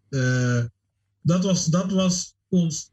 uh, 0.10 0.64
dat, 1.22 1.44
was, 1.44 1.66
dat 1.66 1.92
was 1.92 2.36
ons 2.50 2.92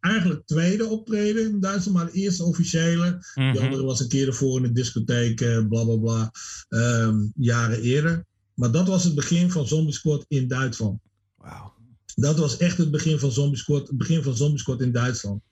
eigenlijk 0.00 0.46
tweede 0.46 0.86
optreden 0.86 1.44
in 1.44 1.60
Duitsland, 1.60 1.96
maar 1.96 2.06
de 2.06 2.18
eerste 2.18 2.44
officiële. 2.44 3.10
Mm 3.10 3.20
-hmm. 3.34 3.52
Die 3.52 3.60
andere 3.60 3.84
was 3.84 4.00
een 4.00 4.08
keer 4.08 4.26
ervoor 4.26 4.56
in 4.56 4.62
de 4.62 4.72
discotheek, 4.72 5.36
bla 5.68 5.84
bla 5.84 5.96
bla, 5.96 6.32
um, 6.68 7.32
jaren 7.36 7.80
eerder. 7.80 8.24
Maar 8.54 8.70
dat 8.70 8.88
was 8.88 9.04
het 9.04 9.14
begin 9.14 9.50
van 9.50 9.66
Zombie 9.66 9.94
Squad 9.94 10.24
in 10.28 10.48
Duitsland. 10.48 11.00
Wauw. 11.36 11.72
Dat 12.14 12.38
was 12.38 12.56
echt 12.56 12.78
het 12.78 12.90
begin 12.90 13.18
van 13.18 13.32
Zombie 13.32 13.58
Squad, 13.58 13.88
het 13.88 13.96
begin 13.96 14.22
van 14.22 14.36
Zombie 14.36 14.58
Squad 14.58 14.80
in 14.80 14.92
Duitsland. 14.92 15.42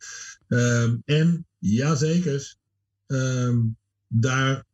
Um, 0.53 1.03
en 1.05 1.47
ja, 1.59 1.95
zeker. 1.95 2.57
Um, 3.07 3.77
daar 4.09 4.65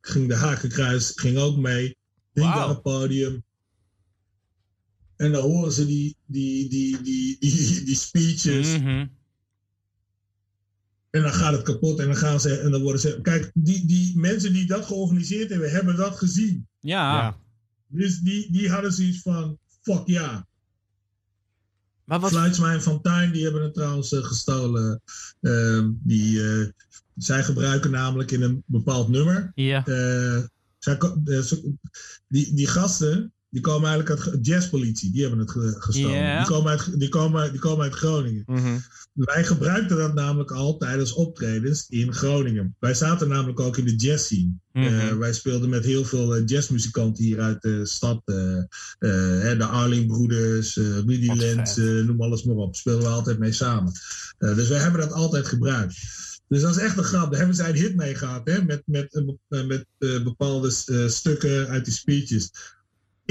ging 0.00 0.28
de 0.28 0.34
Hakenkruis 0.34 1.12
ging 1.14 1.38
ook 1.38 1.56
mee. 1.56 1.96
Ging 2.34 2.52
wow. 2.52 2.62
op 2.62 2.68
het 2.68 2.82
podium. 2.82 3.44
En 5.16 5.32
dan 5.32 5.42
horen 5.42 5.72
ze 5.72 5.86
die, 5.86 6.16
die, 6.26 6.68
die, 6.68 7.02
die, 7.02 7.36
die, 7.40 7.84
die 7.84 7.96
speeches. 7.96 8.78
Mm 8.78 8.84
-hmm. 8.86 9.10
En 11.10 11.22
dan 11.22 11.32
gaat 11.32 11.52
het 11.52 11.62
kapot 11.62 11.98
en 11.98 12.06
dan 12.06 12.16
gaan 12.16 12.40
ze 12.40 12.58
en 12.58 12.70
dan 12.70 12.82
worden 12.82 13.00
ze. 13.00 13.18
Kijk, 13.22 13.50
die, 13.54 13.86
die 13.86 14.18
mensen 14.18 14.52
die 14.52 14.66
dat 14.66 14.84
georganiseerd 14.84 15.50
hebben, 15.50 15.70
hebben 15.70 15.96
dat 15.96 16.16
gezien. 16.16 16.66
Ja. 16.80 17.16
ja. 17.16 17.38
Dus 17.86 18.18
die, 18.18 18.52
die 18.52 18.70
hadden 18.70 18.92
zoiets 18.92 19.22
van: 19.22 19.58
fuck 19.82 20.06
ja. 20.06 20.46
Maar 22.04 22.20
wat... 22.20 22.30
Fluitsmijn 22.30 22.82
van 22.82 23.00
Tuin, 23.00 23.32
die 23.32 23.42
hebben 23.42 23.62
het 23.62 23.74
trouwens 23.74 24.12
uh, 24.12 24.24
gestolen. 24.24 25.02
Uh, 25.40 25.88
die, 25.92 26.36
uh, 26.36 26.68
zij 27.16 27.44
gebruiken 27.44 27.90
namelijk 27.90 28.30
in 28.30 28.42
een 28.42 28.62
bepaald 28.66 29.08
nummer. 29.08 29.52
Ja. 29.54 29.86
Uh, 29.86 30.42
zij, 30.78 30.98
die, 32.28 32.54
die 32.54 32.66
gasten, 32.66 33.32
die 33.52 33.60
komen 33.60 33.88
eigenlijk 33.90 34.26
uit 34.26 34.46
jazzpolitie. 34.46 35.12
Die 35.12 35.20
hebben 35.20 35.38
het 35.38 35.50
gestolen. 35.78 36.10
Yeah. 36.10 36.38
Die, 36.38 36.56
komen 36.56 36.70
uit, 36.70 37.00
die, 37.00 37.08
komen, 37.08 37.50
die 37.50 37.60
komen 37.60 37.82
uit 37.82 37.94
Groningen. 37.94 38.42
Mm 38.46 38.56
-hmm. 38.56 38.82
Wij 39.12 39.44
gebruikten 39.44 39.96
dat 39.96 40.14
namelijk 40.14 40.50
al 40.50 40.76
tijdens 40.76 41.12
optredens 41.12 41.86
in 41.88 42.14
Groningen. 42.14 42.76
Wij 42.78 42.94
zaten 42.94 43.28
namelijk 43.28 43.60
ook 43.60 43.76
in 43.76 43.84
de 43.84 43.96
jazz 43.96 44.24
scene. 44.24 44.52
Mhm. 44.72 44.84
Mm 44.84 44.98
-hmm. 44.98 45.18
wij 45.18 45.32
speelden 45.32 45.68
met 45.68 45.84
heel 45.84 46.04
veel 46.04 46.36
uh, 46.36 46.42
jazzmuzikanten 46.46 47.24
hier 47.24 47.40
uit 47.40 47.62
de 47.62 47.86
stad. 47.86 48.22
Uh, 48.24 48.36
uh, 48.36 48.64
de 49.58 49.64
Arling-broeders, 49.64 50.76
Rudy 50.76 51.32
Lens, 51.32 51.76
noem 51.76 52.22
alles 52.22 52.44
maar 52.44 52.56
op. 52.56 52.76
Speelden 52.76 53.02
we 53.02 53.08
altijd 53.08 53.38
mee 53.38 53.52
samen. 53.52 53.92
dus 54.38 54.68
wij 54.68 54.78
hebben 54.78 55.00
dat 55.00 55.12
altijd 55.12 55.46
gebruikt. 55.46 55.94
Dus 56.48 56.60
dat 56.60 56.76
is 56.76 56.82
echt 56.82 56.98
een 56.98 57.04
grap. 57.04 57.30
Daar 57.30 57.38
hebben 57.38 57.56
zij 57.56 57.68
een 57.68 57.76
hit 57.76 57.96
mee 57.96 58.14
gehad. 58.14 58.48
Hè? 58.48 58.62
Met, 58.64 58.82
met, 58.84 59.22
met 59.48 59.86
bepaalde 60.24 60.70
stukken 61.08 61.68
uit 61.68 61.84
die 61.84 61.94
speeches. 61.94 62.50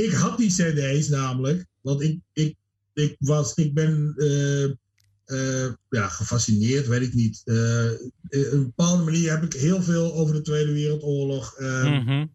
Ik 0.01 0.13
had 0.13 0.37
die 0.37 0.49
cd's 0.49 1.09
namelijk. 1.09 1.65
Want 1.81 2.01
ik, 2.01 2.19
ik, 2.33 2.55
ik, 2.93 3.15
was, 3.19 3.53
ik 3.53 3.73
ben... 3.73 4.13
Uh, 4.17 5.69
ja, 5.89 6.07
gefascineerd, 6.07 6.87
weet 6.87 7.01
ik 7.01 7.13
niet. 7.13 7.41
Uh, 7.45 7.91
op 7.91 8.51
een 8.51 8.63
bepaalde 8.63 9.03
manier 9.03 9.31
heb 9.31 9.43
ik 9.43 9.53
heel 9.53 9.81
veel 9.81 10.13
over 10.13 10.33
de 10.33 10.41
Tweede 10.41 10.71
Wereldoorlog 10.71 11.59
mm 11.59 12.07
-hmm. 12.07 12.31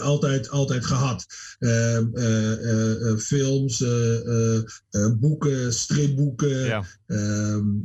altijd, 0.00 0.50
altijd 0.50 0.84
gehad. 0.84 1.26
films, 3.18 3.84
boeken, 5.18 5.72
stripboeken. 5.72 6.64
Ja. 6.64 6.84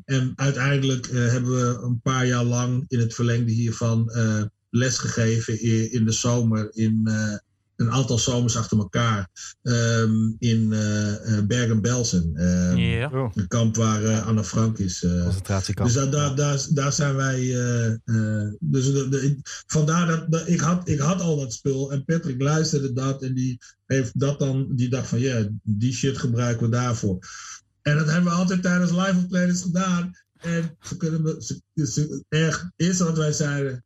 en 0.05 0.33
uiteindelijk 0.35 1.09
hebben 1.11 1.51
we 1.51 1.79
een 1.83 2.01
paar 2.01 2.25
jaar 2.25 2.43
lang 2.43 2.85
in 2.87 2.99
het 2.99 3.13
verlengde 3.13 3.51
hiervan 3.51 4.11
lesgegeven 4.69 5.61
in, 5.61 5.91
in 5.91 6.05
de 6.05 6.11
zomer 6.11 6.69
in 6.71 7.09
een 7.85 7.91
aantal 7.91 8.17
zomers 8.17 8.57
achter 8.57 8.77
elkaar 8.77 9.29
um, 9.61 10.35
in 10.39 10.71
uh, 10.71 11.39
Bergen-Belsen. 11.47 12.33
Um, 12.35 12.77
yeah. 12.77 13.13
oh. 13.13 13.31
Een 13.35 13.47
kamp 13.47 13.75
waar 13.75 14.01
uh, 14.01 14.27
Anne 14.27 14.43
Frank 14.43 14.77
is. 14.77 15.03
Uh, 15.03 15.23
Concentratiekamp. 15.23 15.87
Dus 15.89 15.97
daar, 15.97 16.11
daar, 16.11 16.35
daar, 16.35 16.65
daar 16.69 16.93
zijn 16.93 17.15
wij. 17.15 17.39
dus 18.59 18.85
de, 18.93 19.07
de, 19.09 19.37
vandaar 19.67 20.07
dat, 20.07 20.31
dat, 20.31 20.47
ik, 20.47 20.59
had, 20.59 20.87
ik 20.87 20.99
had 20.99 21.21
al 21.21 21.39
dat 21.39 21.53
spul 21.53 21.91
en 21.91 22.05
Patrick 22.05 22.41
luisterde 22.41 22.93
dat 22.93 23.23
en 23.23 23.33
die 23.33 23.57
heeft 23.85 24.19
dat 24.19 24.39
dan. 24.39 24.67
Die 24.75 24.89
dacht 24.89 25.07
van 25.07 25.19
ja, 25.19 25.37
yeah, 25.37 25.47
die 25.63 25.93
shit 25.93 26.17
gebruiken 26.17 26.65
we 26.65 26.71
daarvoor. 26.71 27.19
En 27.81 27.97
dat 27.97 28.05
hebben 28.05 28.31
we 28.31 28.37
altijd 28.37 28.61
tijdens 28.61 28.91
live 28.91 29.17
optredens 29.23 29.61
gedaan. 29.61 30.11
En 30.39 30.77
ze 30.79 30.97
kunnen 30.97 31.41
ze, 31.41 31.61
ze, 31.73 32.23
echt, 32.29 32.71
eerst 32.75 32.99
wat 32.99 33.17
wij 33.17 33.31
zeiden. 33.31 33.83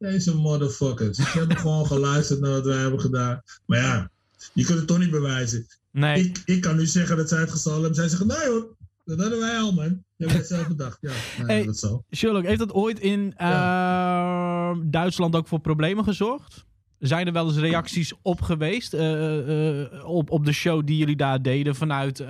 Deze 0.00 0.34
motherfuckers. 0.34 1.16
Ze 1.16 1.38
hebben 1.38 1.56
gewoon 1.56 1.86
geluisterd 1.86 2.40
naar 2.40 2.50
wat 2.50 2.64
wij 2.64 2.76
hebben 2.76 3.00
gedaan. 3.00 3.42
Maar 3.66 3.78
ja, 3.78 4.10
je 4.52 4.64
kunt 4.64 4.78
het 4.78 4.86
toch 4.86 4.98
niet 4.98 5.10
bewijzen. 5.10 5.66
Nee. 5.90 6.24
Ik, 6.24 6.42
ik 6.44 6.60
kan 6.60 6.76
nu 6.76 6.86
zeggen 6.86 7.16
dat 7.16 7.28
zij 7.28 7.40
het 7.40 7.50
gestolen 7.50 7.78
hebben. 7.78 7.98
Zij 7.98 8.08
zeggen, 8.08 8.26
nee 8.26 8.48
hoor, 8.48 8.74
dat 9.04 9.20
hadden 9.20 9.38
wij 9.40 9.58
al, 9.58 9.72
man. 9.72 10.02
Je 10.16 10.24
hebt 10.26 10.38
het 10.38 10.46
zelf 10.46 10.68
bedacht. 10.68 10.98
Ja, 11.00 11.10
nee, 11.38 11.46
hey, 11.56 11.66
dat 11.66 11.76
zo. 11.76 12.04
Sherlock, 12.10 12.44
heeft 12.44 12.58
dat 12.58 12.72
ooit 12.72 13.00
in 13.00 13.20
uh, 13.20 13.32
ja. 13.38 14.74
Duitsland 14.84 15.36
ook 15.36 15.48
voor 15.48 15.60
problemen 15.60 16.04
gezorgd? 16.04 16.64
Zijn 16.98 17.26
er 17.26 17.32
wel 17.32 17.46
eens 17.46 17.56
reacties 17.58 18.12
op 18.22 18.40
geweest? 18.40 18.94
Uh, 18.94 19.80
uh, 19.80 20.04
op, 20.04 20.30
op 20.30 20.44
de 20.44 20.52
show 20.52 20.86
die 20.86 20.96
jullie 20.96 21.16
daar 21.16 21.42
deden 21.42 21.74
vanuit 21.74 22.20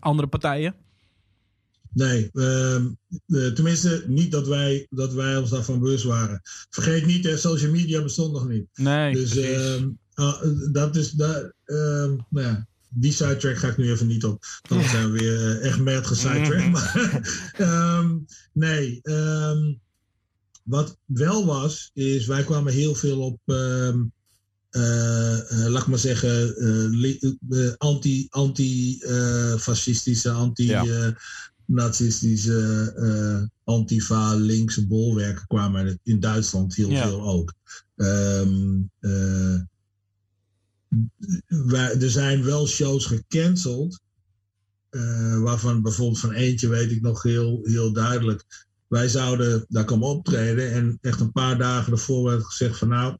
andere 0.00 0.28
partijen? 0.28 0.74
Nee, 1.92 2.30
uh, 2.32 2.84
uh, 3.26 3.52
tenminste 3.52 4.04
niet 4.06 4.30
dat 4.30 4.46
wij, 4.46 4.86
dat 4.90 5.12
wij 5.12 5.36
ons 5.36 5.50
daarvan 5.50 5.78
bewust 5.78 6.04
waren. 6.04 6.40
Vergeet 6.70 7.06
niet, 7.06 7.24
hè, 7.24 7.36
social 7.36 7.70
media 7.70 8.02
bestond 8.02 8.32
nog 8.32 8.48
niet. 8.48 8.66
Nee, 8.74 9.14
dus 9.14 9.36
uh, 9.36 9.82
dat 10.72 10.96
is, 10.96 11.10
dat, 11.10 11.52
nou 11.66 12.24
ja, 12.30 12.66
die 12.88 13.12
sidetrack 13.12 13.56
ga 13.56 13.68
ik 13.68 13.76
nu 13.76 13.90
even 13.90 14.06
niet 14.06 14.24
op. 14.24 14.44
Dan 14.68 14.84
zijn 14.84 15.12
we 15.12 15.18
weer 15.18 15.60
eh, 15.60 15.66
echt 15.66 15.78
mad 15.78 16.06
gesidetracked. 16.06 16.70
Maar 17.58 18.00
um, 18.00 18.26
nee, 18.52 19.00
um, 19.02 19.80
wat 20.62 20.96
wel 21.04 21.46
was, 21.46 21.90
is 21.94 22.26
wij 22.26 22.44
kwamen 22.44 22.72
heel 22.72 22.94
veel 22.94 23.20
op... 23.20 23.40
Um, 23.44 24.12
uh, 24.70 25.38
uh, 25.50 25.66
laat 25.66 25.82
ik 25.82 25.88
maar 25.88 25.98
zeggen, 25.98 26.54
uh, 27.48 27.72
anti, 27.76 28.26
anti-fascistische, 28.30 30.30
anti, 30.30 30.66
ja. 30.66 31.14
Nazistische, 31.68 33.50
antifa, 33.64 34.34
linkse 34.34 34.86
bolwerken 34.86 35.46
kwamen 35.46 36.00
in 36.02 36.20
Duitsland 36.20 36.74
heel 36.74 36.90
ja. 36.90 37.08
veel 37.08 37.22
ook. 37.22 37.54
Um, 37.96 38.90
wij, 41.46 42.00
er 42.00 42.10
zijn 42.10 42.44
wel 42.44 42.66
shows 42.66 43.06
gecanceld, 43.06 44.00
waarvan 45.40 45.82
bijvoorbeeld 45.82 46.20
van 46.20 46.32
eentje 46.32 46.68
weet 46.68 46.90
ik 46.90 47.00
nog 47.00 47.22
heel, 47.22 47.60
heel 47.62 47.92
duidelijk. 47.92 48.66
Wij 48.86 49.08
zouden 49.08 49.64
daar 49.68 49.84
komen 49.84 50.08
optreden 50.08 50.72
en 50.72 50.98
echt 51.00 51.20
een 51.20 51.32
paar 51.32 51.58
dagen 51.58 51.92
ervoor 51.92 52.24
werd 52.24 52.44
gezegd 52.44 52.78
van 52.78 52.88
nou, 52.88 53.16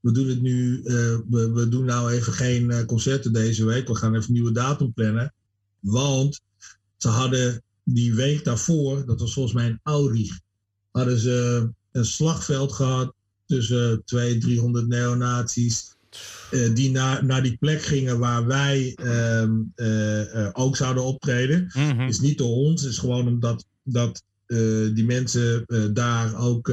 we 0.00 0.12
doen 0.12 0.28
het 0.28 0.40
nu, 0.40 0.80
we, 0.82 1.50
we, 1.54 1.68
doen 1.68 1.84
nou 1.84 2.10
even 2.10 2.32
geen 2.32 2.86
concerten 2.86 3.32
deze 3.32 3.64
week. 3.64 3.88
We 3.88 3.94
gaan 3.94 4.14
even 4.14 4.26
een 4.26 4.32
nieuwe 4.32 4.52
datum 4.52 4.92
plannen. 4.92 5.34
Want 5.80 6.40
ze 7.02 7.08
hadden 7.08 7.62
die 7.84 8.14
week 8.14 8.44
daarvoor, 8.44 9.06
dat 9.06 9.20
was 9.20 9.32
volgens 9.32 9.54
mij 9.54 9.66
in 9.66 9.80
Aurich, 9.82 10.40
hadden 10.90 11.18
ze 11.18 11.68
een 11.92 12.04
slagveld 12.04 12.72
gehad 12.72 13.14
tussen 13.46 14.02
200, 14.04 14.42
300 14.42 14.88
neonazies. 14.88 15.94
Uh, 16.50 16.74
die 16.74 16.90
naar, 16.90 17.24
naar 17.24 17.42
die 17.42 17.56
plek 17.56 17.82
gingen 17.82 18.18
waar 18.18 18.46
wij 18.46 18.98
ook 20.52 20.76
zouden 20.76 21.04
optreden. 21.04 21.70
Mm 21.74 21.90
-hmm. 21.90 22.08
Is 22.08 22.20
niet 22.20 22.38
door 22.38 22.56
ons, 22.56 22.84
is 22.84 22.98
gewoon 22.98 23.28
omdat 23.28 23.66
dat, 23.82 24.22
die 24.94 25.04
mensen 25.04 25.64
daar 25.92 26.36
ook 26.36 26.72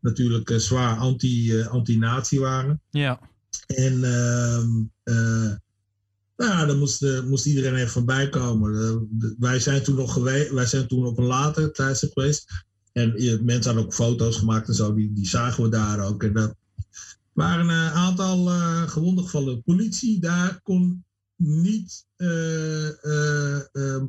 natuurlijk 0.00 0.52
zwaar 0.56 0.96
anti, 0.96 1.62
anti-nazi 1.62 2.38
waren. 2.38 2.80
Ja. 2.90 3.20
En 3.66 3.92
uh, 5.04 5.52
nou 6.36 6.50
ja, 6.50 6.66
daar 6.66 6.76
moest, 6.76 7.22
moest 7.24 7.46
iedereen 7.46 7.74
even 7.74 7.90
van 7.90 8.04
bijkomen. 8.04 8.72
De, 9.10 9.34
wij 9.38 9.60
zijn 9.60 9.82
toen 9.82 9.96
nog 9.96 10.12
geweest, 10.12 10.50
wij 10.50 10.66
zijn 10.66 10.88
toen 10.88 11.06
op 11.06 11.18
een 11.18 11.24
later 11.24 11.72
tijdstip 11.72 12.12
geweest. 12.12 12.64
En 12.92 13.14
mensen 13.44 13.64
hadden 13.64 13.84
ook 13.84 13.94
foto's 13.94 14.36
gemaakt 14.36 14.68
en 14.68 14.74
zo, 14.74 14.94
die, 14.94 15.12
die 15.12 15.28
zagen 15.28 15.62
we 15.62 15.68
daar 15.68 16.00
ook. 16.00 16.22
En 16.22 16.32
dat, 16.32 16.54
waren 17.36 17.68
een 17.68 17.90
aantal 17.90 18.48
uh, 18.48 18.88
gewonden 18.88 19.24
gevallen. 19.24 19.62
politie 19.62 20.20
daar 20.20 20.60
kon 20.62 21.04
niet 21.36 22.04
uh, 22.16 22.88
uh, 23.72 24.02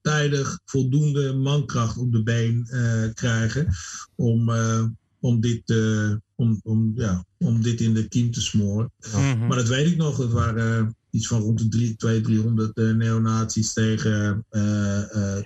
tijdig 0.00 0.60
voldoende 0.64 1.32
mankracht 1.32 1.98
op 1.98 2.12
de 2.12 2.22
been 2.22 2.68
krijgen 3.14 3.68
om, 4.14 4.50
om, 5.20 5.40
dit, 5.40 5.74
om, 6.34 6.60
om, 6.62 6.92
ja, 6.94 7.24
om 7.38 7.62
dit 7.62 7.80
in 7.80 7.94
de 7.94 8.08
kiem 8.08 8.30
te 8.30 8.40
smoren. 8.40 8.92
Mhm. 9.12 9.46
Maar 9.46 9.56
dat 9.56 9.68
weet 9.68 9.86
ik 9.86 9.96
nog. 9.96 10.16
Het 10.16 10.32
waren 10.32 10.96
iets 11.10 11.26
van 11.26 11.40
rond 11.40 11.58
de 11.58 11.96
200, 11.96 12.24
300 12.24 12.76
neonazies 12.76 13.72
tegen, 13.72 14.44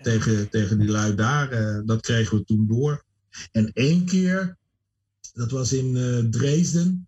tegen, 0.03 0.51
tegen 0.51 0.79
die 0.79 0.89
lui 0.89 1.15
daar. 1.15 1.83
dat 1.87 2.01
kregen 2.01 2.37
we 2.39 2.45
toen 2.45 2.67
door. 2.67 3.05
En 3.53 3.73
één 3.73 4.05
keer, 4.05 4.57
dat 5.33 5.51
was 5.51 5.73
in 5.73 6.31
Dresden, 6.31 7.07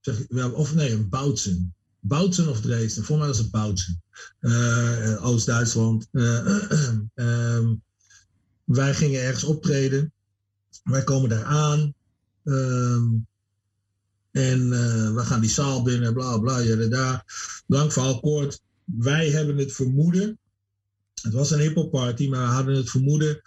zeg, 0.00 0.26
of 0.52 0.74
nee, 0.74 0.90
in 0.90 1.08
Boutsen. 1.08 1.74
Boutsen 2.06 2.48
of 2.48 2.60
Dresden. 2.60 3.04
Voor 3.04 3.18
mij 3.18 3.26
was 3.26 3.38
het 3.38 3.50
Boutsen. 3.50 4.02
Uh, 4.40 5.26
Oost-Duitsland. 5.26 6.08
Uh, 6.12 6.70
um, 7.14 7.82
wij 8.64 8.94
gingen 8.94 9.22
ergens 9.22 9.44
optreden. 9.44 10.12
Wij 10.82 11.04
komen 11.04 11.28
daar 11.28 11.44
aan. 11.44 11.94
Um, 12.44 13.26
en 14.34 14.60
uh, 14.60 15.14
we 15.14 15.20
gaan 15.20 15.40
die 15.40 15.50
zaal 15.50 15.82
binnen, 15.82 16.12
bla 16.12 16.38
bla, 16.38 16.86
daar. 16.88 17.24
Lang 17.66 17.92
verhaal 17.92 18.20
kort. 18.20 18.60
Wij 18.84 19.30
hebben 19.30 19.56
het 19.56 19.72
vermoeden. 19.72 20.38
Het 21.22 21.32
was 21.32 21.50
een 21.50 21.60
hip 21.60 21.90
party, 21.90 22.28
maar 22.28 22.46
we 22.46 22.54
hadden 22.54 22.76
het 22.76 22.90
vermoeden 22.90 23.40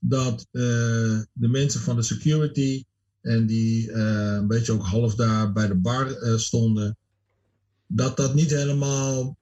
dat 0.00 0.46
de 0.50 1.26
mensen 1.32 1.80
van 1.80 1.96
de 1.96 2.02
security 2.02 2.84
en 3.20 3.46
die 3.46 3.92
een 3.92 4.46
beetje 4.46 4.72
ook 4.72 4.82
half 4.82 5.14
daar 5.14 5.52
bij 5.52 5.66
de 5.66 5.74
bar 5.74 6.16
stonden, 6.36 6.96
dat 7.86 8.16
dat 8.16 8.34
niet 8.34 8.50
helemaal 8.50 9.36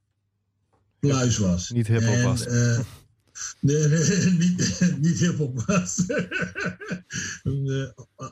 pluis 0.99 1.39
was. 1.39 1.71
Niet 1.71 1.87
hip-hop 1.87 2.23
was. 2.23 2.47
Uh, 2.47 2.79
nee, 3.61 3.89
niet, 4.39 4.81
niet 5.01 5.19
hip-hop 5.19 5.63
was. 5.67 6.05
uh, 7.45 7.89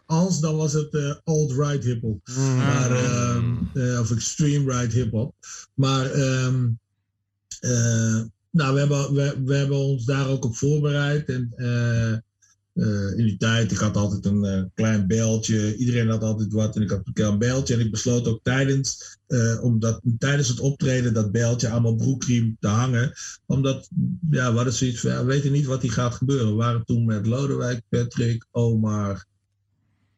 als, 0.06 0.40
dan 0.40 0.56
was 0.56 0.72
het 0.72 0.94
uh, 0.94 1.14
alt-right 1.24 1.84
hip-hop. 1.84 2.28
Mm. 2.36 2.56
Maar, 2.56 2.90
uh, 3.74 4.00
of 4.00 4.10
extreme 4.10 4.72
right 4.72 4.92
hip-hop. 4.92 5.34
Maar, 5.74 6.14
um, 6.14 6.78
nou, 8.50 8.74
we 8.74 8.78
hebben, 8.78 9.14
we, 9.14 9.42
we, 9.44 9.54
hebben 9.54 9.76
ons 9.76 10.04
daar 10.04 10.28
ook 10.28 10.44
op 10.44 10.56
voorbereid. 10.56 11.28
En 11.28 11.54
uh, 12.74 13.18
in 13.18 13.24
die 13.24 13.36
tijd, 13.36 13.72
ik 13.72 13.78
had 13.78 13.96
altijd 13.96 14.24
een 14.24 14.44
uh, 14.44 14.62
klein 14.74 15.06
beltje. 15.06 15.76
Iedereen 15.76 16.08
had 16.08 16.22
altijd 16.22 16.52
wat 16.52 16.76
en 16.76 16.82
ik 16.82 16.90
had 16.90 17.06
een 17.06 17.12
klein 17.12 17.38
beltje. 17.38 17.74
En 17.74 17.80
ik 17.80 17.90
besloot 17.90 18.28
ook 18.28 18.40
tijdens, 18.42 19.18
uh, 19.28 19.62
omdat, 19.62 20.00
tijdens 20.18 20.48
het 20.48 20.60
optreden 20.60 21.14
dat 21.14 21.32
beltje 21.32 21.68
aan 21.68 21.82
mijn 21.82 21.96
broekriem 21.96 22.56
te 22.60 22.68
hangen. 22.68 23.12
Omdat, 23.46 23.88
ja, 24.30 24.50
we 24.50 24.56
hadden 24.56 24.74
zoiets 24.74 25.00
van, 25.00 25.10
ja, 25.10 25.18
we 25.18 25.24
weten 25.24 25.52
niet 25.52 25.66
wat 25.66 25.82
hier 25.82 25.92
gaat 25.92 26.14
gebeuren. 26.14 26.46
We 26.48 26.54
waren 26.54 26.84
toen 26.84 27.04
met 27.04 27.26
Lodewijk, 27.26 27.82
Patrick, 27.88 28.46
Omar 28.50 29.24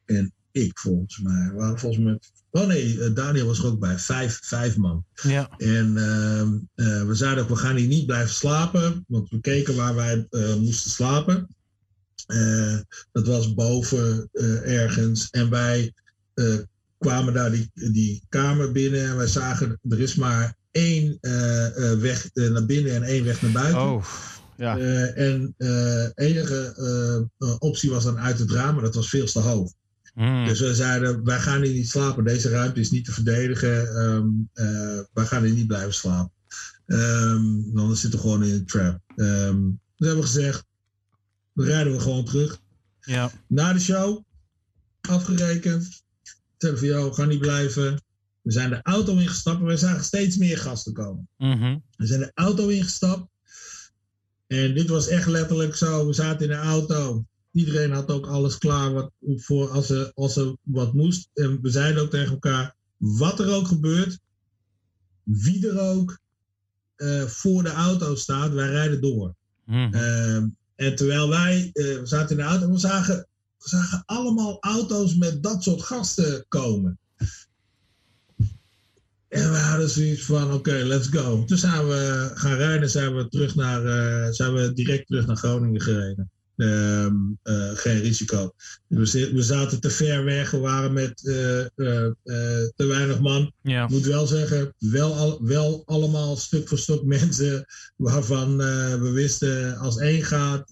en 0.05 0.33
ik 0.51 0.79
volgens 0.79 1.21
mij. 1.21 1.49
We 1.51 1.57
waren 1.57 1.79
volgens 1.79 2.05
mij 2.05 2.19
Oh 2.51 2.67
nee, 2.67 3.13
Daniel 3.13 3.47
was 3.47 3.59
er 3.59 3.67
ook 3.67 3.79
bij. 3.79 3.99
Vijf, 3.99 4.41
vijf 4.43 4.77
man. 4.77 5.05
Ja. 5.23 5.51
En 5.57 5.97
ehm, 5.97 7.07
we 7.07 7.15
zeiden 7.15 7.43
ook, 7.43 7.51
we 7.51 7.57
gaan 7.57 7.77
hier 7.77 7.87
niet 7.87 8.07
blijven 8.07 8.35
slapen. 8.35 9.05
Want 9.09 9.31
we 9.31 9.41
keken 9.41 9.77
waar 9.77 9.95
wij 9.95 10.27
moesten 10.59 10.91
slapen. 10.91 11.56
Uh, 12.27 12.79
dat 13.13 13.27
was 13.27 13.55
boven 13.55 14.29
uh, 14.33 14.83
ergens. 14.83 15.31
En 15.31 15.51
wij 15.51 15.93
uh, 16.35 16.55
kwamen 16.99 17.35
daar 17.35 17.51
die, 17.51 17.71
die 17.75 18.23
kamer 18.29 18.73
binnen 18.73 19.09
en 19.09 19.17
wij 19.17 19.27
zagen 19.27 19.79
er 19.89 20.01
is 20.01 20.15
maar 20.15 20.57
één 20.71 21.19
weg 22.01 22.31
naar 22.35 22.67
binnen 22.67 22.95
en 22.95 23.03
één 23.03 23.25
weg 23.25 23.43
naar 23.43 23.51
buiten. 23.51 23.81
Oh, 23.81 24.05
ja. 24.57 24.79
en 25.15 25.55
enige 26.15 26.75
optie 27.59 27.91
was 27.91 28.05
dan 28.05 28.19
uit 28.19 28.39
het 28.39 28.51
raam, 28.51 28.75
maar 28.75 28.85
dat 28.85 28.95
was 28.95 29.09
veel 29.09 29.27
te 29.27 29.39
hoog. 29.39 29.73
Mm. 30.15 30.47
Dus 30.47 30.61
we 30.61 30.75
zeiden, 30.75 31.25
wij 31.25 31.39
gaan 31.39 31.63
hier 31.63 31.73
niet 31.73 31.91
slapen. 31.91 32.25
Deze 32.25 32.49
ruimte 32.49 32.81
is 32.81 32.91
niet 32.91 33.05
te 33.05 33.13
verdedigen. 33.13 34.03
Um, 34.03 34.51
wij 35.13 35.27
gaan 35.27 35.45
hier 35.45 35.55
niet 35.55 35.67
blijven 35.67 35.95
slapen. 35.95 36.33
Um, 36.87 37.75
dan 37.75 37.97
zitten 37.97 38.19
we 38.19 38.25
gewoon 38.25 38.45
in 38.45 38.55
een 38.55 38.67
trap. 38.67 39.01
Um, 39.17 39.81
dus 39.97 40.07
hebben 40.09 40.25
we 40.25 40.31
gezegd, 40.31 40.65
rijden 41.65 41.93
we 41.93 42.01
gewoon 42.01 42.25
terug. 42.25 42.61
Ja. 43.01 43.33
Na 43.47 43.73
de 43.73 43.81
show, 43.81 44.25
afgerekend. 45.01 46.05
Zeggen 46.59 46.79
van 46.79 46.89
jou, 46.89 47.13
ga 47.13 47.25
niet 47.25 47.39
blijven. 47.39 48.03
We 48.43 48.53
zijn 48.53 48.71
de 48.71 48.83
auto 48.83 49.17
ingestapt 49.17 49.61
en 49.61 49.67
we 49.67 49.77
zagen 49.77 50.05
steeds 50.05 50.37
meer 50.37 50.59
gasten 50.59 50.93
komen. 50.93 51.29
Mm 51.37 51.83
We 51.97 52.07
zijn 52.07 52.21
de 52.21 52.31
auto 52.35 52.69
ingestapt. 52.69 53.29
En 54.47 54.75
dit 54.75 54.89
was 54.89 55.09
echt 55.09 55.27
letterlijk 55.27 55.77
zo. 55.77 56.07
We 56.07 56.13
zaten 56.13 56.41
in 56.41 56.53
de 56.53 56.59
auto. 56.59 57.25
Iedereen 57.53 57.91
had 57.91 58.11
ook 58.11 58.27
alles 58.27 58.59
klaar 58.59 58.93
wat, 58.93 59.11
voor 59.21 59.69
als 59.69 59.91
er, 59.91 60.13
als 60.15 60.37
er 60.37 60.57
wat 60.63 60.95
moest. 60.95 61.31
En 61.35 61.61
we 61.63 61.71
zeiden 61.71 62.03
ook 62.03 62.11
tegen 62.11 62.33
elkaar: 62.33 62.75
wat 62.97 63.41
er 63.41 63.55
ook 63.55 63.67
gebeurt, 63.67 64.19
wie 65.23 65.69
er 65.69 65.81
ook 65.81 66.19
uh, 66.97 67.23
voor 67.23 67.63
de 67.63 67.71
auto 67.71 68.15
staat, 68.15 68.53
wij 68.53 68.69
rijden 68.69 69.01
door. 69.01 69.35
Mm 69.65 69.95
uh, 69.95 70.43
en 70.77 70.97
terwijl 70.97 71.29
wij 71.29 71.71
uh, 71.73 72.01
zaten 72.03 72.31
in 72.31 72.37
de 72.37 72.49
auto, 72.49 72.71
we 72.71 72.79
zagen, 72.79 73.27
we 73.59 73.69
zagen 73.69 74.03
allemaal 74.07 74.61
auto's 74.61 75.17
met 75.17 75.43
dat 75.43 75.63
soort 75.63 75.83
gasten 75.83 76.45
komen. 76.49 76.99
En 79.29 79.53
we 79.53 79.59
hadden 79.59 79.91
zoiets 79.91 80.25
van, 80.25 80.53
oké, 80.53 80.73
let's 80.73 81.09
go. 81.09 81.45
Toen 81.45 81.59
zijn 81.59 81.87
we 81.87 82.31
gaan 82.35 82.57
rijden, 82.57 82.91
zijn 82.91 83.17
we, 83.17 83.29
terug 83.29 83.55
naar, 83.55 83.85
uh, 83.85 84.31
zijn 84.31 84.55
we 84.55 84.73
direct 84.73 85.07
terug 85.07 85.27
naar 85.27 85.37
Groningen 85.37 85.81
gereden. 85.81 86.31
Uh, 86.57 87.07
uh, 87.45 87.71
geen 87.75 88.01
risico. 88.01 88.55
We, 88.87 89.31
we, 89.33 89.43
zaten 89.43 89.81
te 89.81 89.91
ver 89.91 90.25
weg, 90.25 90.51
we 90.51 90.59
waren 90.59 90.93
met 90.93 91.23
uh, 91.25 91.65
te 92.77 92.87
weinig 92.87 93.21
man. 93.21 93.53
Ja. 93.63 93.85
Ik 93.85 93.91
moet 93.91 94.07
wel 94.07 94.27
zeggen, 94.27 94.75
wel, 94.79 95.15
al, 95.15 95.39
wel 95.43 95.83
allemaal 95.87 96.37
stuk 96.37 96.69
voor 96.69 96.79
stuk 96.79 97.05
mensen 97.17 97.65
waarvan 97.97 98.57
we 98.57 99.11
wisten 99.15 99.77
als 99.77 99.99
één 99.99 100.23
gaat, 100.23 100.71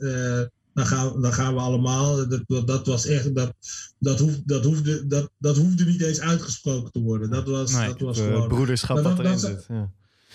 dan, 0.74 0.86
gaan, 0.86 1.22
dan 1.22 1.32
gaan 1.32 1.54
we 1.54 1.60
allemaal. 1.60 2.28
Dat, 2.28 2.42
dat, 2.46 2.66
dat 2.66 2.86
was 2.86 3.06
echt, 3.06 3.34
dat, 3.34 3.54
dat, 3.98 4.18
hoef, 4.18 4.40
dat, 4.44 4.64
hoefde, 4.64 5.06
dat, 5.06 5.30
dat 5.38 5.56
hoefde 5.56 5.84
niet 5.84 6.02
eens 6.02 6.20
uitgesproken 6.20 6.92
te 6.92 7.00
worden. 7.00 7.30
Dat 7.30 7.48
was, 7.48 7.72
nee, 7.72 7.88
dat 7.88 8.00
was 8.00 8.18
gewoon. 8.18 8.48
Broederschap 8.48 9.02
wat 9.02 9.18
erin 9.18 9.38
zit. 9.38 9.64
Ja. 9.68 9.90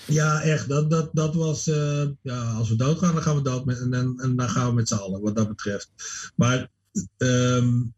Ja, 0.10 0.41
echt. 0.41 0.70
Dat, 0.70 0.89
dat, 0.89 1.10
dat 1.14 1.36
was. 1.36 1.68
Uh, 1.68 2.07
ja, 2.22 2.51
als 2.51 2.70
we 2.70 2.76
doodgaan, 2.76 3.14
dan 3.14 3.24
gaan 3.24 3.36
we 3.36 3.41
dood. 3.41 3.66
Met, 3.66 3.80
en, 3.80 3.93
en, 3.93 4.16
en 4.18 4.36
dan 4.36 4.49
gaan 4.49 4.68
we 4.68 4.74
met 4.74 4.88
z'n 4.88 4.93
allen, 4.93 5.22
wat 5.22 5.36
dat 5.36 5.47
betreft. 5.47 5.91
Maar. 6.36 6.70
Um, 7.18 7.93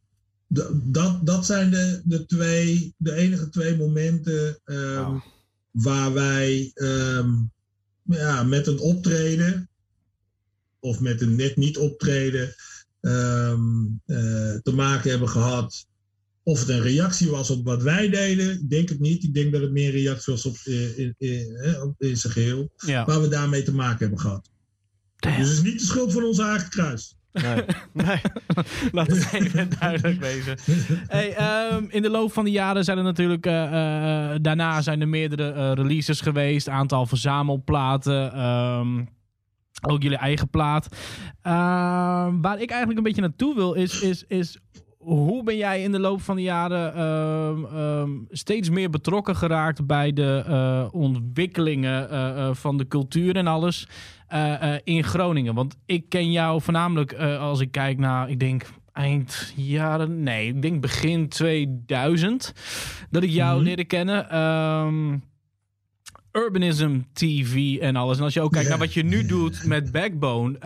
dat, 0.83 1.25
dat 1.25 1.45
zijn 1.45 1.71
de, 1.71 2.01
de, 2.03 2.25
twee, 2.25 2.93
de 2.97 3.13
enige 3.13 3.49
twee 3.49 3.77
momenten 3.77 4.59
um, 4.65 4.99
oh. 4.99 5.21
waar 5.71 6.13
wij 6.13 6.71
um, 6.75 7.51
ja, 8.03 8.43
met 8.43 8.67
een 8.67 8.79
optreden 8.79 9.69
of 10.79 10.99
met 10.99 11.21
een 11.21 11.35
net 11.35 11.55
niet 11.55 11.77
optreden 11.77 12.55
uh, 13.01 13.53
te 14.63 14.71
maken 14.73 15.09
hebben 15.09 15.29
gehad 15.29 15.85
of 16.43 16.59
het 16.59 16.69
een 16.69 16.81
reactie 16.81 17.29
was 17.29 17.49
op 17.49 17.65
wat 17.65 17.83
wij 17.83 18.09
deden, 18.09 18.51
ik 18.51 18.69
denk 18.69 18.89
het 18.89 18.99
niet. 18.99 19.23
Ik 19.23 19.33
denk 19.33 19.51
dat 19.51 19.61
het 19.61 19.71
meer 19.71 19.95
een 19.95 20.01
reactie 20.01 20.33
was 20.33 20.45
op, 20.45 20.55
in, 20.63 20.93
in, 20.97 21.15
in, 21.17 21.95
in 21.97 22.17
zijn 22.17 22.33
geheel. 22.33 22.71
Ja. 22.75 23.05
Waar 23.05 23.21
we 23.21 23.27
daarmee 23.27 23.63
te 23.63 23.73
maken 23.73 23.99
hebben 23.99 24.19
gehad. 24.19 24.49
Damn. 25.15 25.37
Dus 25.37 25.47
het 25.47 25.57
is 25.57 25.63
niet 25.63 25.79
de 25.79 25.85
schuld 25.85 26.13
van 26.13 26.23
ons 26.23 26.39
eigen 26.39 26.69
kruis. 26.69 27.15
Nee. 27.31 27.63
nee. 27.93 28.21
Laat 28.91 29.07
het 29.07 29.33
even 29.33 29.69
duidelijk 29.79 30.19
wezen. 30.19 30.57
Hey, 31.07 31.73
um, 31.73 31.87
in 31.89 32.01
de 32.01 32.09
loop 32.09 32.33
van 32.33 32.43
de 32.43 32.51
jaren 32.51 32.83
zijn 32.83 32.97
er 32.97 33.03
natuurlijk... 33.03 33.45
Uh, 33.45 33.53
uh, 33.53 34.35
daarna 34.41 34.81
zijn 34.81 35.01
er 35.01 35.07
meerdere 35.07 35.53
uh, 35.53 35.71
releases 35.73 36.21
geweest. 36.21 36.69
Aantal 36.69 37.05
verzamelplaten. 37.05 38.45
Um, 38.45 39.09
ook 39.81 40.03
jullie 40.03 40.17
eigen 40.17 40.49
plaat. 40.49 40.87
waar 42.41 42.61
ik 42.61 42.69
eigenlijk 42.69 42.97
een 42.97 43.03
beetje 43.03 43.21
naartoe 43.21 43.55
wil 43.55 43.73
is... 43.73 44.01
is, 44.01 44.23
is 44.27 44.59
hoe 45.01 45.43
ben 45.43 45.57
jij 45.57 45.81
in 45.81 45.91
de 45.91 45.99
loop 45.99 46.21
van 46.21 46.35
de 46.35 46.41
jaren 46.41 46.97
uh, 46.97 47.99
um, 47.99 48.27
steeds 48.29 48.69
meer 48.69 48.89
betrokken 48.89 49.35
geraakt 49.35 49.85
bij 49.85 50.13
de 50.13 50.43
uh, 50.47 50.87
ontwikkelingen 50.91 52.07
uh, 52.11 52.49
van 52.53 52.77
de 52.77 52.87
cultuur 52.87 53.35
en 53.35 53.47
alles 53.47 53.87
in 54.83 55.03
Groningen? 55.03 55.53
Want 55.53 55.77
ik 55.85 56.09
ken 56.09 56.31
jou 56.31 56.61
voornamelijk 56.61 57.13
als 57.39 57.59
ik 57.59 57.71
kijk 57.71 57.97
naar, 57.97 58.29
ik 58.29 58.39
denk 58.39 58.65
eind 58.93 59.53
jaren, 59.55 60.23
nee, 60.23 60.47
ik 60.47 60.61
denk 60.61 60.81
begin 60.81 61.29
2000 61.29 62.53
dat 63.09 63.23
ik 63.23 63.29
jou 63.29 63.49
mm-hmm. 63.49 63.63
leerde 63.65 63.85
kennen. 63.85 64.37
Um, 64.37 65.23
Urbanism 66.31 66.99
TV 67.13 67.77
en 67.77 67.95
alles. 67.95 68.17
En 68.17 68.23
als 68.23 68.33
je 68.33 68.41
ook 68.41 68.51
kijkt 68.51 68.69
naar 68.69 68.77
wat 68.77 68.93
je 68.93 69.03
nu 69.03 69.25
doet 69.25 69.65
met 69.65 69.91
Backbone. 69.91 70.57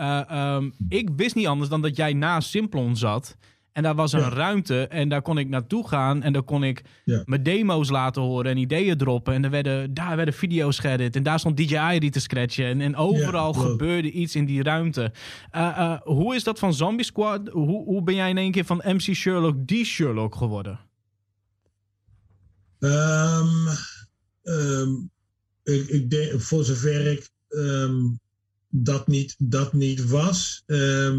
Ik 0.88 1.10
wist 1.16 1.34
niet 1.34 1.46
anders 1.46 1.70
dan 1.70 1.82
dat 1.82 1.96
jij 1.96 2.12
na 2.12 2.40
Simplon 2.40 2.96
zat. 2.96 3.36
En 3.76 3.82
daar 3.82 3.94
was 3.94 4.12
een 4.12 4.20
Ja. 4.20 4.28
ruimte 4.28 4.86
en 4.86 5.08
daar 5.08 5.22
kon 5.22 5.38
ik 5.38 5.48
naartoe 5.48 5.88
gaan 5.88 6.22
en 6.22 6.32
daar 6.32 6.42
kon 6.42 6.64
ik 6.64 6.82
Ja. 7.04 7.22
mijn 7.26 7.42
demo's 7.42 7.90
laten 7.90 8.22
horen 8.22 8.50
en 8.50 8.56
ideeën 8.56 8.96
droppen. 8.98 9.34
En 9.34 9.44
er 9.44 9.50
werden, 9.50 9.94
daar 9.94 10.16
werden 10.16 10.34
video's 10.34 10.78
geëdit 10.78 11.16
en 11.16 11.22
daar 11.22 11.38
stond 11.38 11.56
DJI 11.56 11.98
die 11.98 12.10
te 12.10 12.20
scratchen. 12.20 12.64
En, 12.66 12.80
en 12.80 12.96
overal 12.96 13.52
gebeurde 13.52 14.10
iets 14.10 14.34
in 14.34 14.44
die 14.44 14.62
ruimte. 14.62 15.12
Eh, 15.50 15.78
eh, 15.78 16.00
hoe 16.02 16.34
is 16.34 16.44
dat 16.44 16.58
van 16.58 16.74
Zombie 16.74 17.04
Squad? 17.04 17.48
Hoe, 17.48 17.84
hoe 17.84 18.02
ben 18.02 18.14
jij 18.14 18.30
in 18.30 18.38
één 18.38 18.50
keer 18.52 18.64
van 18.64 18.82
MC 18.84 19.00
Sherlock 19.14 19.66
die 19.66 19.84
Sherlock 19.84 20.34
geworden? 20.34 20.78
Ehm, 22.78 23.66
ehm, 24.42 24.90
ik, 25.62 25.88
ik 25.88 26.10
denk, 26.10 26.40
voor 26.40 26.64
zover 26.64 27.06
ik 27.06 27.30
ehm, 27.48 27.96
dat, 28.68 29.06
niet, 29.06 29.34
dat 29.38 29.72
niet 29.72 30.08
was, 30.08 30.62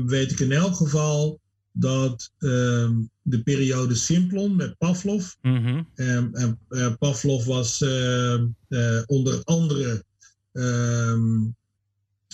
weet 0.06 0.32
ik 0.32 0.40
in 0.40 0.52
elk 0.52 0.76
geval 0.76 1.40
dat 1.80 2.32
ehm, 2.38 2.94
de 3.22 3.44
periode 3.44 3.96
Simplon 3.96 4.56
met 4.56 4.78
Pavlov. 4.78 5.34
Mhm. 5.42 5.82
En, 5.96 6.30
en 6.34 6.60
eh, 6.70 6.94
Pavlov 7.00 7.46
was 7.46 7.82
ehm, 7.82 8.46
eh, 8.68 9.02
onder 9.06 9.42
andere 9.44 10.04
ehm, 10.52 11.44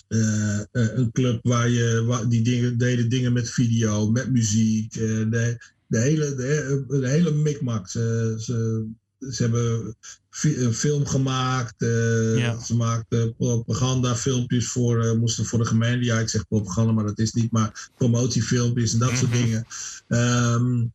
eh, 0.08 0.60
een 0.72 1.12
club 1.12 1.40
waar 1.44 1.70
je 1.70 2.04
waar, 2.06 2.30
die 2.30 2.42
dingen, 2.42 2.78
deden 2.78 3.10
dingen 3.10 3.34
met 3.34 3.50
video, 3.50 4.12
met 4.12 4.32
muziek. 4.32 4.94
de, 4.94 5.58
de, 5.88 6.00
hele, 6.00 6.36
de, 6.36 6.84
de 6.88 7.10
hele 7.10 7.32
mikmak. 7.32 7.90
Ze, 7.90 8.36
ze, 8.40 8.86
ze 9.32 9.42
hebben 9.42 9.96
een 10.42 10.74
film 10.74 11.06
gemaakt. 11.06 11.82
eh, 11.82 12.38
Ja. 12.38 12.60
Ze 12.60 12.76
maakten 12.76 13.36
propagandafilmpjes 13.36 14.68
voor, 14.68 15.04
eh, 15.06 15.14
moesten 15.14 15.46
voor 15.46 15.60
de 15.60 15.66
gemeente. 15.66 16.06
Ja, 16.06 16.20
ik 16.20 16.30
zeg 16.30 16.48
propaganda, 16.48 16.92
maar 16.92 17.06
dat 17.06 17.20
is 17.20 17.32
niet. 17.34 17.52
Maar 17.52 17.92
promotiefilmpjes 17.98 18.94
en 18.94 19.00
dat 19.00 19.18
soort 19.18 19.32
Mhm. 19.32 19.42
dingen. 19.44 19.66
Ehm, 20.08 20.86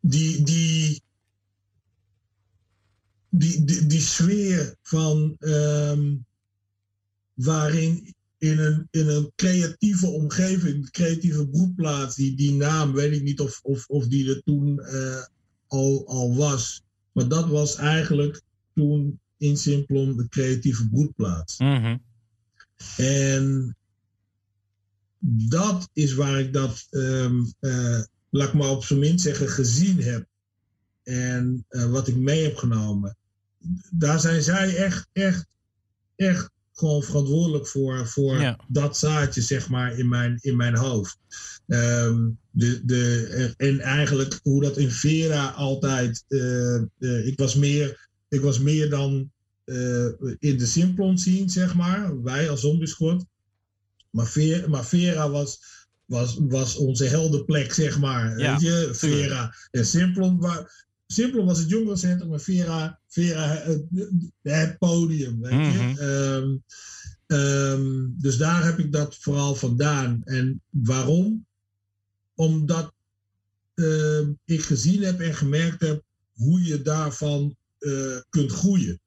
die, 0.00 0.42
die, 0.44 1.02
die, 3.30 3.64
die, 3.64 3.86
die 3.86 4.00
sfeer 4.00 4.76
van 4.82 5.36
ehm, 5.38 6.14
waarin 7.34 8.14
in 8.38 8.58
een, 8.58 8.88
in 8.90 9.08
een 9.08 9.32
creatieve 9.36 10.06
omgeving, 10.06 10.90
creatieve 10.90 11.48
broedplaats, 11.48 12.16
die, 12.16 12.36
die 12.36 12.52
naam, 12.52 12.92
weet 12.92 13.12
ik 13.12 13.22
niet 13.22 13.40
of, 13.40 13.60
of, 13.62 13.86
of 13.86 14.06
die 14.06 14.28
er 14.34 14.42
toen 14.42 14.80
eh, 14.80 15.22
al, 15.72 16.06
al 16.06 16.36
was. 16.36 16.82
Maar 17.12 17.28
dat 17.28 17.48
was 17.48 17.76
eigenlijk 17.76 18.42
toen 18.74 19.20
in 19.36 19.56
Simplon 19.56 20.16
de 20.16 20.28
creatieve 20.28 20.88
broedplaats. 20.88 21.58
Mhm. 21.58 21.96
En 22.96 23.76
dat 25.48 25.88
is 25.92 26.14
waar 26.14 26.40
ik 26.40 26.52
dat, 26.52 26.86
ehm, 26.90 27.40
eh, 27.60 28.00
laat 28.30 28.48
ik 28.48 28.54
maar 28.54 28.70
op 28.70 28.84
zijn 28.84 28.98
minst 28.98 29.24
zeggen, 29.24 29.48
gezien 29.48 30.02
heb. 30.02 30.26
En 31.02 31.64
eh, 31.68 31.90
wat 31.90 32.08
ik 32.08 32.16
mee 32.16 32.42
heb 32.42 32.56
genomen. 32.56 33.16
Daar 33.90 34.20
zijn 34.20 34.42
zij 34.42 34.76
echt, 34.76 35.08
echt, 35.12 35.46
echt 36.16 36.50
gewoon 36.72 37.02
verantwoordelijk 37.02 37.66
voor, 37.66 38.06
voor 38.08 38.40
Ja. 38.40 38.58
dat 38.68 38.98
zaadje, 38.98 39.40
zeg 39.40 39.68
maar, 39.68 39.98
in 39.98 40.08
mijn, 40.08 40.38
in 40.40 40.56
mijn 40.56 40.76
hoofd. 40.76 41.18
Ehm, 41.66 42.28
de, 42.50 42.80
de, 42.84 43.54
en 43.56 43.80
eigenlijk 43.80 44.40
hoe 44.42 44.62
dat 44.62 44.76
in 44.76 44.90
Vera 44.90 45.48
altijd. 45.48 46.24
eh, 46.28 46.74
eh, 46.76 47.26
ik, 47.26 47.38
was 47.38 47.54
meer, 47.54 48.08
ik 48.28 48.40
was 48.40 48.58
meer 48.58 48.90
dan 48.90 49.30
eh, 49.64 50.06
in 50.38 50.58
de 50.58 50.66
Simplon 50.66 51.18
scene, 51.18 51.50
zeg 51.50 51.74
maar. 51.74 52.22
Wij 52.22 52.48
als 52.50 52.60
Zombie. 52.60 53.26
Maar, 54.10 54.26
Vera, 54.26 54.68
maar 54.68 54.84
Vera 54.84 55.30
was, 55.30 55.58
was, 56.04 56.38
was 56.40 56.76
onze 56.76 57.04
heldenplek, 57.04 57.72
zeg 57.72 57.98
maar. 57.98 58.38
Ja, 58.38 58.52
weet 58.52 58.60
je, 58.60 58.88
Vera. 58.92 59.54
En 59.70 59.86
Simplon, 59.86 60.38
wa- 60.38 60.68
Simplon 61.06 61.46
was 61.46 61.58
het 61.58 61.68
jongerencentrum, 61.68 62.28
maar 62.28 62.40
Vera, 62.40 63.00
Vera 63.08 63.46
het, 63.48 63.82
het 64.42 64.78
podium, 64.78 65.40
weet 65.40 65.52
je. 65.52 65.78
Mhm. 65.78 65.98
Ehm, 65.98 66.56
ehm, 67.26 68.06
dus 68.10 68.36
daar 68.36 68.64
heb 68.64 68.78
ik 68.78 68.92
dat 68.92 69.16
vooral 69.20 69.54
vandaan. 69.54 70.20
En 70.24 70.62
waarom? 70.70 71.46
Omdat 72.42 72.92
ehm, 73.74 74.30
ik 74.44 74.62
gezien 74.62 75.02
heb 75.02 75.20
en 75.20 75.34
gemerkt 75.34 75.80
heb 75.80 76.02
hoe 76.34 76.64
je 76.64 76.82
daarvan 76.82 77.56
eh, 77.78 77.92
kunt 78.30 78.52
groeien. 78.52 79.00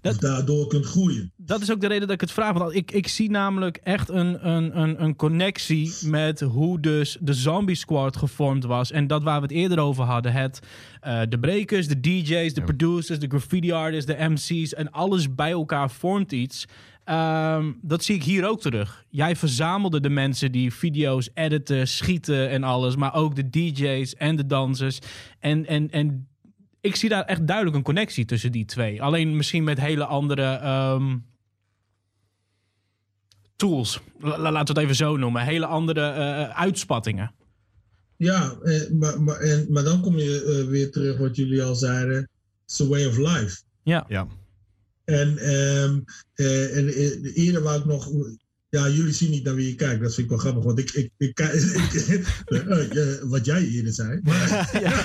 Dat- 0.00 0.14
Of 0.14 0.18
daardoor 0.20 0.66
kunt 0.68 0.86
groeien. 0.86 1.32
Dat 1.36 1.60
is 1.62 1.70
ook 1.70 1.80
de 1.80 1.86
reden 1.86 2.02
dat 2.06 2.14
ik 2.14 2.20
het 2.20 2.30
vraag. 2.30 2.52
Want 2.58 2.74
ik, 2.74 2.90
ik 2.90 3.08
zie 3.08 3.30
namelijk 3.30 3.76
echt 3.76 4.08
een, 4.08 4.48
een, 4.48 4.78
een, 4.80 5.02
een 5.02 5.16
connectie 5.16 5.92
met 6.02 6.40
hoe 6.40 6.80
dus 6.80 7.16
de 7.20 7.32
Zombie 7.34 7.74
Squad 7.76 8.16
gevormd 8.16 8.64
was. 8.64 8.90
En 8.90 9.06
dat 9.06 9.22
waar 9.22 9.36
we 9.40 9.46
het 9.46 9.56
eerder 9.56 9.78
over 9.78 10.04
hadden. 10.04 10.32
Het, 10.32 10.60
eh, 11.00 11.20
de 11.28 11.38
breakers, 11.38 11.88
de 11.88 12.00
DJ's, 12.00 12.54
de 12.54 12.62
producers, 12.62 13.18
de 13.18 13.28
graffiti 13.28 13.72
artists, 13.72 14.06
de 14.06 14.28
MC's. 14.28 14.74
En 14.74 14.90
alles 14.90 15.34
bij 15.34 15.50
elkaar 15.50 15.90
vormt 15.90 16.32
iets. 16.32 16.64
Ehm, 17.04 17.72
dat 17.82 18.04
zie 18.04 18.14
ik 18.14 18.22
hier 18.22 18.48
ook 18.48 18.60
terug. 18.60 19.04
Jij 19.08 19.36
verzamelde 19.36 20.00
de 20.00 20.08
mensen 20.08 20.52
die 20.52 20.72
video's 20.72 21.30
editen, 21.34 21.88
schieten 21.88 22.48
en 22.48 22.62
alles. 22.62 22.96
Maar 22.96 23.14
ook 23.14 23.34
de 23.36 23.50
DJ's 23.50 24.14
en 24.14 24.36
de 24.36 24.46
dansers. 24.46 24.98
En, 25.38 25.66
en, 25.66 25.90
en 25.90 26.28
ik 26.80 26.96
zie 26.96 27.08
daar 27.08 27.24
echt 27.24 27.46
duidelijk 27.46 27.76
een 27.76 27.82
connectie 27.82 28.24
tussen 28.24 28.52
die 28.52 28.64
twee. 28.64 29.02
Alleen 29.02 29.36
misschien 29.36 29.64
met 29.64 29.80
hele 29.80 30.04
andere 30.04 30.42
ehm, 30.42 31.16
tools. 33.56 34.00
La- 34.20 34.38
la- 34.38 34.52
laten 34.52 34.74
we 34.74 34.80
het 34.80 34.90
even 34.90 35.06
zo 35.06 35.16
noemen. 35.16 35.42
Hele 35.42 35.66
andere 35.66 36.00
eh, 36.08 36.48
uitspattingen. 36.60 37.32
Ja, 38.16 38.54
eh, 38.62 38.90
maar, 38.90 39.22
maar, 39.22 39.36
en, 39.36 39.66
maar 39.68 39.82
dan 39.84 40.00
kom 40.00 40.16
je 40.18 40.60
eh, 40.62 40.68
weer 40.70 40.90
terug 40.90 41.18
wat 41.18 41.36
jullie 41.36 41.62
al 41.62 41.74
zeiden. 41.74 42.28
It's 42.66 42.80
a 42.80 42.86
way 42.86 43.06
of 43.06 43.16
life. 43.16 43.62
Ja. 43.82 44.04
Ja. 44.08 44.26
En, 45.04 45.38
ehm, 45.38 46.00
eh, 46.34 46.76
en 46.76 46.88
eh, 46.88 47.36
eerder 47.44 47.62
wou 47.62 47.78
ik 47.80 47.84
nog. 47.84 48.10
Ja, 48.68 48.88
jullie 48.88 49.12
zien 49.12 49.30
niet 49.30 49.44
naar 49.44 49.54
wie 49.54 49.68
je 49.68 49.74
kijkt. 49.74 50.02
Dat 50.02 50.14
vind 50.14 50.24
ik 50.24 50.28
wel 50.32 50.38
grappig. 50.38 50.64
Want 50.64 50.78
ik, 50.78 50.90
ik, 50.90 51.10
ik, 51.16 51.38
ik- 51.40 52.24
eh, 52.46 53.12
eh, 53.14 53.22
wat 53.22 53.44
jij 53.44 53.66
eerder 53.68 53.92
zei. 53.92 54.20
Maar, 54.22 54.48
Ja, 54.82 55.02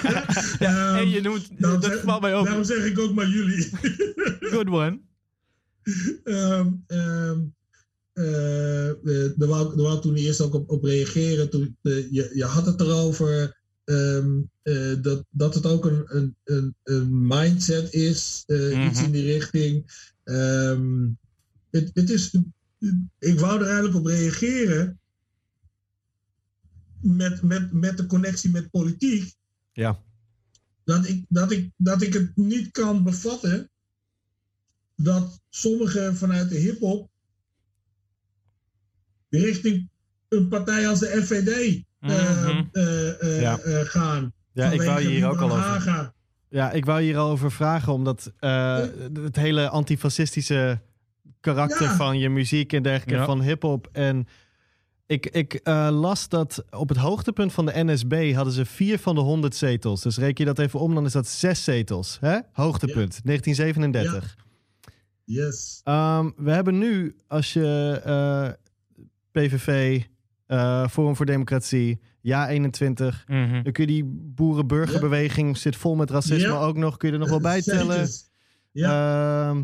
Ehm, 0.59 0.95
en 0.95 1.09
je 1.09 1.21
noemt, 1.21 1.47
dat 1.57 1.83
zeg- 1.83 2.01
valt 2.01 2.21
mij 2.21 2.35
op. 2.35 2.45
Daarom 2.45 2.63
zeg 2.63 2.85
ik 2.85 2.99
ook 2.99 3.13
maar 3.13 3.27
jullie. 3.27 3.69
Good 4.39 4.67
one. 4.67 4.99
Ehm, 6.23 6.67
ehm, 6.87 7.39
eh, 8.13 8.89
eh, 8.89 8.95
daar, 9.35 9.47
wou, 9.47 9.75
wou 9.75 10.01
toen 10.01 10.15
eerst 10.15 10.41
ook 10.41 10.53
op, 10.53 10.69
op 10.69 10.83
reageren. 10.83 11.49
Toen, 11.49 11.77
eh, 11.81 12.11
je, 12.11 12.31
je 12.33 12.43
had 12.43 12.65
het 12.65 12.81
erover 12.81 13.58
ehm, 13.89 14.41
eh, 14.61 15.01
dat, 15.01 15.25
dat 15.29 15.53
het 15.53 15.65
ook 15.65 15.85
een, 15.85 16.03
een, 16.15 16.35
een, 16.43 16.75
een 16.83 17.27
mindset 17.27 17.93
is, 17.93 18.43
eh, 18.45 18.85
iets 18.85 18.97
Mhm. 18.97 19.05
in 19.05 19.11
die 19.11 19.23
richting. 19.31 19.91
Ehm, 20.23 21.07
het, 21.69 21.89
het 21.93 22.09
is, 22.09 22.37
ik 23.19 23.39
wou 23.39 23.59
er 23.59 23.65
eigenlijk 23.65 23.95
op 23.95 24.05
reageren 24.05 24.99
met, 27.01 27.41
met, 27.41 27.71
met 27.71 27.97
de 27.97 28.05
connectie 28.05 28.49
met 28.49 28.69
politiek. 28.69 29.33
Ja. 29.71 30.03
Dat 30.83 31.07
ik, 31.07 31.25
dat, 31.29 31.51
ik, 31.51 31.71
dat 31.75 32.01
ik 32.01 32.13
het 32.13 32.35
niet 32.35 32.71
kan 32.71 33.03
bevatten 33.03 33.69
dat 34.95 35.41
sommigen 35.49 36.15
vanuit 36.15 36.49
de 36.49 36.57
hip-hop 36.57 37.09
richting 39.29 39.89
een 40.27 40.47
partij 40.47 40.87
als 40.87 40.99
de 40.99 41.23
FVD 41.25 41.83
eh, 41.99 42.09
Mhm. 42.09 42.63
eh, 42.71 43.21
eh, 43.21 43.41
Ja. 43.41 43.59
eh, 43.59 43.79
gaan. 43.85 44.33
Ja, 44.53 44.71
ik 44.71 44.81
wou 44.81 45.01
je 45.01 45.07
hier 45.09 45.27
ook 45.29 45.39
al 45.39 45.51
over. 45.51 46.11
Ja, 46.49 46.71
ik 46.71 46.85
wou 46.85 47.01
hier 47.01 47.17
al 47.17 47.29
over 47.29 47.51
vragen, 47.51 47.93
omdat 47.93 48.31
eh, 48.39 48.77
het 49.23 49.35
hele 49.35 49.69
antifascistische 49.69 50.79
karakter 51.39 51.83
Ja. 51.87 51.95
van 51.95 52.17
je 52.19 52.29
muziek 52.29 52.73
en 52.73 52.83
dergelijke, 52.83 53.19
Ja. 53.19 53.25
van 53.25 53.41
hip-hop. 53.41 53.89
En 53.91 54.27
ik, 55.05 55.25
ik 55.25 55.53
eh, 55.53 55.87
las 55.91 56.29
dat 56.29 56.63
op 56.69 56.89
het 56.89 56.97
hoogtepunt 56.97 57.53
van 57.53 57.65
de 57.65 57.71
NSB 57.83 58.33
hadden 58.33 58.53
ze 58.53 58.65
vier 58.65 58.99
van 58.99 59.15
de 59.15 59.21
100 59.21 59.55
zetels. 59.55 60.01
Dus 60.01 60.17
reken 60.17 60.45
je 60.45 60.53
dat 60.53 60.65
even 60.65 60.79
om, 60.79 60.93
dan 60.95 61.05
is 61.05 61.11
dat 61.11 61.27
zes 61.27 61.63
zetels. 61.63 62.17
Hè? 62.21 62.37
Hoogtepunt, 62.51 63.19
1937. 63.23 64.35
Yes. 65.23 65.81
Ehm, 65.83 66.29
we 66.37 66.51
hebben 66.51 66.77
nu, 66.77 67.15
als 67.27 67.53
je 67.53 68.01
eh, 68.05 68.49
PVV, 69.31 70.01
eh, 70.49 70.87
Forum 70.87 71.15
voor 71.15 71.25
Democratie, 71.25 71.99
Ja 72.21 72.47
21, 72.49 73.23
Mhm. 73.27 73.63
dan 73.63 73.71
kun 73.73 73.83
je 73.87 73.91
die 73.93 74.03
boerenburgerbeweging, 74.35 75.57
zit 75.57 75.75
vol 75.75 75.95
met 75.95 76.09
racisme 76.09 76.47
Ja. 76.47 76.59
ook 76.59 76.77
nog, 76.77 76.97
kun 76.97 77.07
je 77.07 77.13
er 77.13 77.19
nog 77.19 77.29
wel 77.29 77.39
bij 77.41 77.61
tellen. 77.61 78.07
Ja. 78.71 79.49
Ehm, 79.49 79.63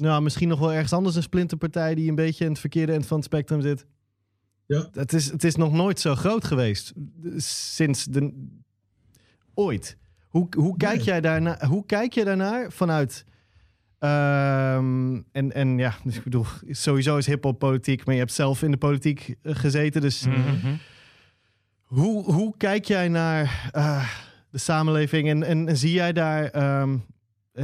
nou, 0.00 0.22
misschien 0.22 0.48
nog 0.48 0.58
wel 0.58 0.72
ergens 0.72 0.92
anders 0.92 1.16
een 1.16 1.22
splinterpartij 1.22 1.94
die 1.94 2.08
een 2.08 2.14
beetje 2.14 2.44
in 2.44 2.50
het 2.50 2.60
verkeerde 2.60 2.92
eind 2.92 3.06
van 3.06 3.16
het 3.16 3.26
spectrum 3.26 3.60
zit. 3.60 3.86
Ja. 4.66 4.88
Het 4.92 5.12
is, 5.12 5.30
het 5.30 5.44
is 5.44 5.56
nog 5.56 5.72
nooit 5.72 6.00
zo 6.00 6.14
groot 6.14 6.44
geweest. 6.44 6.92
Sinds 7.36 8.04
de... 8.04 8.46
Ooit. 9.54 9.96
Hoe, 10.28 10.48
hoe, 10.56 10.76
kijk 10.76 10.96
Nee. 10.96 11.04
jij 11.04 11.20
daarna, 11.20 11.66
hoe 11.66 11.86
kijk 11.86 12.12
je 12.12 12.24
daarnaar 12.24 12.72
vanuit... 12.72 13.24
ehm, 14.04 15.20
en, 15.32 15.52
en 15.52 15.78
ja, 15.78 15.94
dus 16.04 16.16
ik 16.16 16.24
bedoel, 16.24 16.46
sowieso 16.68 17.16
is 17.16 17.26
hiphop 17.26 17.58
politiek, 17.58 18.04
maar 18.04 18.14
je 18.14 18.20
hebt 18.20 18.32
zelf 18.32 18.62
in 18.62 18.70
de 18.70 18.76
politiek 18.76 19.34
eh, 19.42 19.54
gezeten. 19.54 20.00
Dus 20.00 20.26
Mhm. 20.26 20.74
Hoe, 21.84 22.32
hoe 22.32 22.54
kijk 22.56 22.84
jij 22.84 23.08
naar 23.08 23.70
uh, 23.76 24.08
de 24.50 24.58
samenleving 24.58 25.28
en, 25.28 25.42
en, 25.42 25.68
en, 25.68 25.76
zie 25.76 25.92
jij 25.92 26.12
daar, 26.12 26.80
um, 26.80 27.04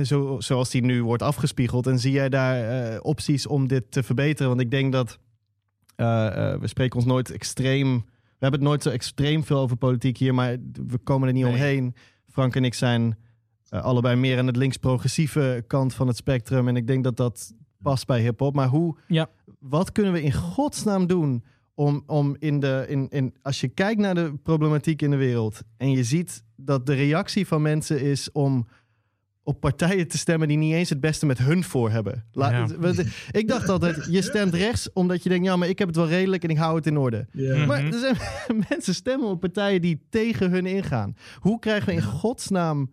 zo, 0.02 0.36
zoals 0.40 0.70
die 0.70 0.82
nu 0.82 1.04
wordt 1.04 1.22
afgespiegeld, 1.22 1.86
en 1.86 1.98
zie 1.98 2.12
jij 2.12 2.28
daar 2.28 2.92
uh, 2.92 2.98
opties 3.02 3.46
om 3.46 3.68
dit 3.68 3.90
te 3.90 4.02
verbeteren? 4.02 4.48
Want 4.48 4.60
ik 4.60 4.70
denk 4.70 4.92
dat 4.92 5.18
uh, 5.96 6.56
we 6.56 6.66
spreken 6.66 6.96
ons 6.96 7.04
nooit 7.06 7.30
extreem, 7.30 7.96
we 8.06 8.46
hebben 8.46 8.60
het 8.60 8.68
nooit 8.68 8.82
zo 8.82 8.90
extreem 8.90 9.44
veel 9.44 9.58
over 9.58 9.76
politiek 9.76 10.16
hier, 10.16 10.34
maar 10.34 10.56
we 10.86 10.98
komen 10.98 11.28
er 11.28 11.34
niet 11.34 11.44
nee. 11.44 11.52
omheen. 11.52 11.94
Frank 12.28 12.56
en 12.56 12.64
ik 12.64 12.74
zijn 12.74 13.16
allebei 13.70 14.16
meer 14.16 14.38
aan 14.38 14.46
het 14.46 14.56
links-progressieve 14.56 15.64
kant 15.66 15.94
van 15.94 16.06
het 16.06 16.16
spectrum 16.16 16.68
en 16.68 16.76
ik 16.76 16.86
denk 16.86 17.04
dat 17.04 17.16
dat 17.16 17.52
past 17.82 18.06
bij 18.06 18.20
hip-hop. 18.20 18.54
Maar 18.54 18.68
hoe, 18.68 18.96
ja. 19.06 19.28
wat 19.58 19.92
kunnen 19.92 20.12
we 20.12 20.22
in 20.22 20.32
godsnaam 20.32 21.06
doen? 21.06 21.44
om, 21.80 22.02
om 22.06 22.36
in 22.38 22.60
de, 22.60 22.84
in, 22.88 23.08
in, 23.10 23.34
als 23.42 23.60
je 23.60 23.68
kijkt 23.68 24.00
naar 24.00 24.14
de 24.14 24.34
problematiek 24.42 25.02
in 25.02 25.10
de 25.10 25.16
wereld 25.16 25.62
en 25.76 25.90
je 25.90 26.04
ziet 26.04 26.44
dat 26.56 26.86
de 26.86 26.94
reactie 26.94 27.46
van 27.46 27.62
mensen 27.62 28.00
is 28.00 28.32
om 28.32 28.66
op 29.42 29.60
partijen 29.60 30.08
te 30.08 30.18
stemmen 30.18 30.48
die 30.48 30.56
niet 30.56 30.74
eens 30.74 30.88
het 30.88 31.00
beste 31.00 31.26
met 31.26 31.38
hun 31.38 31.64
voor 31.64 31.90
hebben. 31.90 32.24
La, 32.32 32.50
ja. 32.50 32.66
Ik 33.30 33.48
dacht 33.48 33.68
altijd, 33.68 34.06
je 34.10 34.22
stemt 34.22 34.54
rechts 34.54 34.92
omdat 34.92 35.22
je 35.22 35.28
denkt, 35.28 35.46
ja, 35.46 35.56
maar 35.56 35.68
ik 35.68 35.78
heb 35.78 35.88
het 35.88 35.96
wel 35.96 36.08
redelijk 36.08 36.42
en 36.42 36.48
ik 36.48 36.56
hou 36.56 36.76
het 36.76 36.86
in 36.86 36.96
orde. 36.98 37.26
Ja. 37.32 37.66
Maar 37.66 37.84
er 37.84 37.98
zijn 37.98 38.16
mensen 38.68 38.94
stemmen 38.94 39.28
op 39.28 39.40
partijen 39.40 39.80
die 39.80 40.06
tegen 40.10 40.50
hun 40.50 40.66
ingaan. 40.66 41.16
Hoe 41.38 41.58
krijgen 41.58 41.88
we 41.88 41.94
in 41.94 42.02
godsnaam 42.02 42.90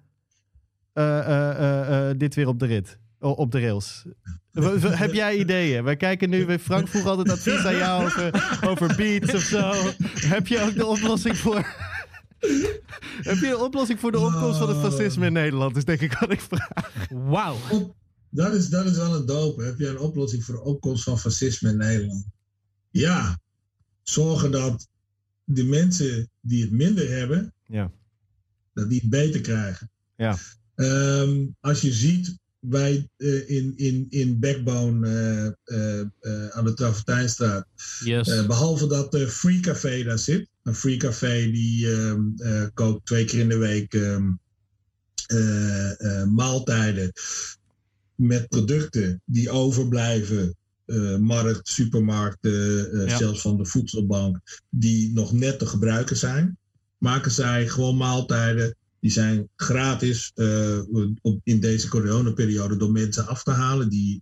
dit 2.18 2.36
weer 2.36 2.48
op 2.48 2.60
de 2.60 2.66
rit? 2.66 2.98
op 3.20 3.52
de 3.52 3.60
rails. 3.60 4.06
Heb 5.04 5.14
jij 5.14 5.38
ideeën? 5.38 5.84
Wij 5.84 5.96
kijken 5.96 6.30
nu, 6.30 6.60
Frank 6.60 6.88
vroeg 6.88 7.06
altijd 7.06 7.30
advies 7.30 7.66
aan 7.66 7.76
jou 7.76 8.06
over, 8.06 8.60
over 8.68 8.96
beats 8.96 9.34
of 9.34 9.42
zo. 9.42 9.72
Heb 10.04 10.48
je 10.48 10.62
ook 10.62 10.76
de 10.76 10.86
oplossing 10.86 11.38
voor... 11.38 11.56
Heb 13.30 13.38
je 13.38 13.48
een 13.48 13.58
oplossing 13.58 14.00
voor 14.00 14.12
de 14.12 14.20
opkomst 14.20 14.58
van 14.58 14.70
het 14.70 14.78
fascisme 14.78 15.26
in 15.26 15.34
Nederland? 15.34 15.78
Is 15.78 15.86
denk 15.86 16.00
ik 16.00 16.14
wat 16.14 16.32
ik 16.32 16.42
vraag. 16.42 17.08
Wauw. 17.10 17.58
Dat 18.30 18.54
is, 18.54 18.70
dat 18.70 18.86
is 18.86 18.98
wel 18.98 19.16
een 19.16 19.26
dope. 19.26 19.64
Heb 19.64 19.80
je 19.80 19.88
een 19.88 20.00
oplossing 20.00 20.44
voor 20.44 20.56
de 20.56 20.62
opkomst 20.62 21.04
van 21.04 21.20
fascisme 21.20 21.70
in 21.70 21.78
Nederland? 21.78 22.26
Ja. 22.90 23.40
Zorgen 24.02 24.52
dat 24.52 24.88
de 25.44 25.64
mensen 25.64 26.30
die 26.42 26.62
het 26.62 26.72
minder 26.72 27.10
hebben, 27.10 27.54
ja. 27.66 27.92
dat 28.74 28.90
die 28.90 29.00
het 29.00 29.10
beter 29.10 29.42
krijgen. 29.42 29.90
Ja. 30.16 30.38
Um, 30.78 31.56
als 31.60 31.82
je 31.82 31.94
ziet 31.94 32.38
wij 32.60 33.10
uh, 33.18 33.50
in, 33.50 33.74
in, 33.76 34.06
in 34.10 34.40
Backbone 34.40 35.08
uh, 35.66 36.00
uh, 36.22 36.48
aan 36.48 36.66
de 36.66 36.74
Travertijnstraat. 36.74 37.68
Yes. 38.04 38.46
behalve 38.46 38.88
dat 38.88 39.18
Free 39.28 39.60
Café 39.60 40.04
daar 40.04 40.20
zit. 40.20 40.48
Een 40.64 40.76
Free 40.76 40.98
Café 40.98 41.52
die 41.52 41.92
ehm, 41.92 42.22
kookt 42.74 43.06
twee 43.06 43.26
keer 43.26 43.40
in 43.40 43.50
de 43.50 43.58
week 43.58 43.94
um, 43.94 44.40
maaltijden 46.36 47.12
met 48.16 48.48
producten 48.48 49.22
die 49.26 49.50
overblijven. 49.50 50.56
markt, 51.20 51.68
supermarkten, 51.68 53.08
ja. 53.08 53.18
zelfs 53.18 53.42
van 53.42 53.58
de 53.58 53.66
voedselbank, 53.66 54.40
die 54.70 55.14
nog 55.14 55.32
net 55.32 55.60
te 55.60 55.66
gebruiken 55.66 56.18
zijn. 56.18 56.58
Maken 56.98 57.32
zij 57.32 57.68
gewoon 57.68 57.98
maaltijden 57.98 58.76
die 59.00 59.12
zijn 59.12 59.50
gratis 59.56 60.32
uh, 60.36 60.80
in 61.44 61.60
deze 61.60 61.88
coronaperiode 61.88 62.78
door 62.78 62.92
mensen 62.92 63.28
af 63.28 63.44
te 63.44 63.52
halen. 63.52 63.90
Die, 63.90 64.22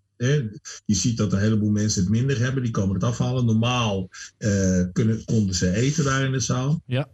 je 0.86 0.96
ziet 0.96 1.18
dat 1.18 1.34
een 1.34 1.40
heleboel 1.40 1.70
mensen 1.70 2.02
het 2.02 2.12
minder 2.12 2.40
hebben. 2.40 2.64
Die 2.64 2.72
komen 2.72 2.94
het 2.94 3.04
afhalen. 3.04 3.46
Normaal 3.46 4.10
uh, 4.40 4.84
kunnen, 4.94 5.26
konden 5.26 5.56
ze 5.56 5.72
eten 5.72 6.04
daar 6.04 6.26
in 6.26 6.32
de 6.32 6.40
zaal. 6.40 6.82
Ja. 6.86 7.10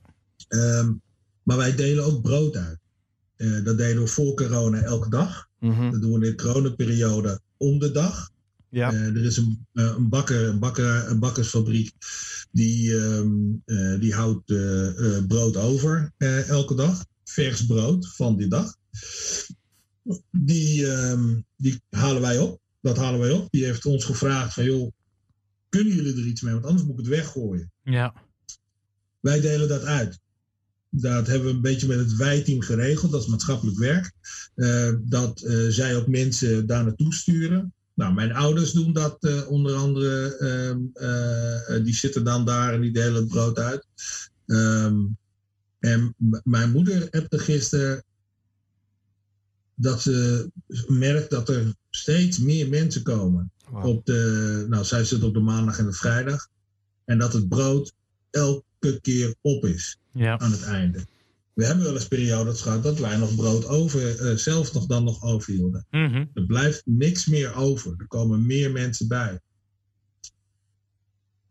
Um, 0.49 1.01
maar 1.43 1.57
wij 1.57 1.75
delen 1.75 2.05
ook 2.05 2.21
brood 2.21 2.55
uit. 2.55 2.79
Uh, 3.37 3.63
dat 3.63 3.77
deden 3.77 4.01
we 4.01 4.07
voor 4.07 4.33
corona 4.33 4.81
elke 4.81 5.09
dag. 5.09 5.49
Mm 5.59 5.71
-hmm. 5.71 5.91
Dat 5.91 6.01
doen 6.01 6.19
we 6.19 6.25
in 6.25 6.35
de 6.35 6.43
coronaperiode 6.43 7.39
om 7.57 7.79
de 7.79 7.91
dag. 7.91 8.29
Ja. 8.69 8.93
er 8.93 9.25
is 9.25 9.37
een, 9.37 9.65
een, 9.73 10.09
bakker, 10.09 10.47
een, 10.47 10.59
bakker, 10.59 11.07
een 11.09 11.19
bakkersfabriek 11.19 11.93
die, 12.51 12.93
um, 12.93 13.61
die 13.99 14.13
houdt 14.13 14.45
brood 15.27 15.57
over 15.57 16.11
elke 16.47 16.75
dag 16.75 17.05
vers 17.31 17.65
brood 17.65 18.15
van 18.15 18.37
die 18.37 18.47
dag. 18.47 18.75
Die, 20.31 20.85
um, 20.85 21.45
die 21.57 21.81
halen 21.89 22.21
wij 22.21 22.39
op. 22.39 22.59
Dat 22.81 22.97
halen 22.97 23.19
wij 23.19 23.31
op. 23.31 23.47
Die 23.51 23.65
heeft 23.65 23.85
ons 23.85 24.05
gevraagd 24.05 24.53
van 24.53 24.63
joh, 24.63 24.91
kunnen 25.69 25.95
jullie 25.95 26.13
er 26.13 26.27
iets 26.27 26.41
mee? 26.41 26.53
Want 26.53 26.65
anders 26.65 26.83
moet 26.83 26.99
ik 26.99 27.05
het 27.05 27.15
weggooien. 27.15 27.71
Ja. 27.83 28.13
Wij 29.19 29.41
delen 29.41 29.67
dat 29.67 29.83
uit. 29.83 30.19
Dat 30.89 31.27
hebben 31.27 31.47
we 31.47 31.53
een 31.53 31.61
beetje 31.61 31.87
met 31.87 31.97
het 31.97 32.15
wijteam 32.15 32.61
geregeld. 32.61 33.11
Dat 33.11 33.21
is 33.21 33.27
maatschappelijk 33.27 33.77
werk. 33.77 34.11
Uh, 34.55 34.93
dat 35.01 35.41
uh, 35.41 35.69
zij 35.69 35.95
ook 35.95 36.07
mensen 36.07 36.65
daar 36.65 36.83
naartoe 36.83 37.13
sturen. 37.13 37.73
Nou, 37.93 38.13
mijn 38.13 38.33
ouders 38.33 38.71
doen 38.71 38.93
dat 38.93 39.17
uh, 39.19 39.49
onder 39.49 39.75
andere. 39.75 40.37
Ehm, 40.37 41.83
die 41.83 41.95
zitten 41.95 42.23
dan 42.23 42.45
daar 42.45 42.73
en 42.73 42.81
die 42.81 42.93
delen 42.93 43.15
het 43.15 43.27
brood 43.27 43.57
uit. 43.57 43.87
Um, 44.45 45.17
en 45.81 46.15
mijn 46.43 46.71
moeder 46.71 47.09
appte 47.09 47.39
gisteren 47.39 48.03
dat 49.75 50.01
ze 50.01 50.49
merkt 50.87 51.29
dat 51.29 51.49
er 51.49 51.73
steeds 51.89 52.39
meer 52.39 52.69
mensen 52.69 53.03
komen. 53.03 53.51
Wow. 53.69 53.85
Op 53.85 54.05
de, 54.05 54.65
nou, 54.69 54.85
zij 54.85 55.03
zit 55.03 55.23
op 55.23 55.33
de 55.33 55.39
maandag 55.39 55.79
en 55.79 55.85
de 55.85 55.93
vrijdag. 55.93 56.47
En 57.05 57.17
dat 57.17 57.33
het 57.33 57.49
brood 57.49 57.93
elke 58.29 58.99
keer 59.01 59.35
op 59.41 59.65
is 59.65 59.99
ja. 60.11 60.39
aan 60.39 60.51
het 60.51 60.63
einde. 60.63 61.05
We 61.53 61.65
hebben 61.65 61.83
wel 61.85 61.93
eens 61.93 62.07
periodes 62.07 62.61
gehad 62.61 62.83
dat 62.83 62.99
wij 62.99 63.17
nog 63.17 63.35
brood 63.35 63.65
over, 63.65 64.31
uh, 64.31 64.37
zelf 64.37 64.73
nog 64.73 64.85
dan 64.85 65.03
nog 65.03 65.23
overhielden. 65.23 65.85
Mm 65.91 66.13
-hmm. 66.13 66.29
Er 66.33 66.45
blijft 66.45 66.81
niks 66.85 67.25
meer 67.25 67.55
over. 67.55 67.93
Er 67.97 68.07
komen 68.07 68.45
meer 68.45 68.71
mensen 68.71 69.07
bij. 69.07 69.39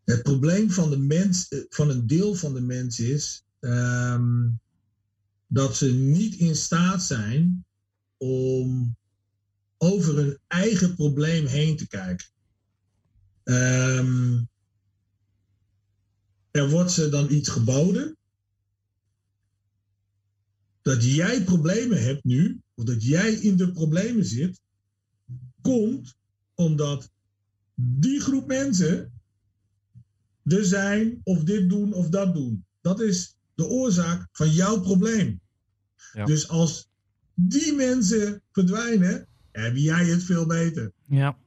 Het 0.04 0.22
probleem 0.22 0.70
van, 0.70 0.90
de 0.90 0.98
mens, 0.98 1.48
van 1.68 1.90
een 1.90 2.06
deel 2.06 2.34
van 2.34 2.54
de 2.54 2.60
mensen 2.60 3.12
is 3.12 3.44
um, 3.60 4.60
dat 5.46 5.76
ze 5.76 5.92
niet 5.92 6.34
in 6.34 6.56
staat 6.56 7.02
zijn 7.02 7.64
om 8.16 8.96
over 9.78 10.16
hun 10.16 10.38
eigen 10.46 10.94
probleem 10.94 11.46
heen 11.46 11.76
te 11.76 11.88
kijken. 11.88 12.26
Um, 13.44 14.48
er 16.50 16.70
wordt 16.70 16.90
ze 16.90 17.08
dan 17.08 17.30
iets 17.30 17.48
geboden. 17.48 18.16
Dat 20.82 21.04
jij 21.04 21.44
problemen 21.44 22.02
hebt 22.02 22.24
nu, 22.24 22.60
of 22.74 22.84
dat 22.84 23.04
jij 23.04 23.32
in 23.32 23.56
de 23.56 23.72
problemen 23.72 24.24
zit, 24.24 24.60
komt 25.60 26.14
omdat 26.54 27.10
die 27.74 28.20
groep 28.20 28.46
mensen 28.46 29.12
er 30.44 30.64
zijn 30.64 31.20
of 31.22 31.44
dit 31.44 31.68
doen 31.68 31.92
of 31.92 32.08
dat 32.08 32.34
doen. 32.34 32.64
Dat 32.80 33.00
is 33.00 33.36
de 33.60 33.68
oorzaak 33.68 34.28
van 34.32 34.50
jouw 34.50 34.80
probleem. 34.80 35.40
Ja. 36.12 36.24
Dus 36.24 36.48
als 36.48 36.88
die 37.34 37.72
mensen 37.72 38.42
verdwijnen, 38.52 39.26
heb 39.52 39.76
jij 39.76 40.04
het 40.04 40.24
veel 40.24 40.46
beter. 40.46 40.92
Ja. 41.08 41.38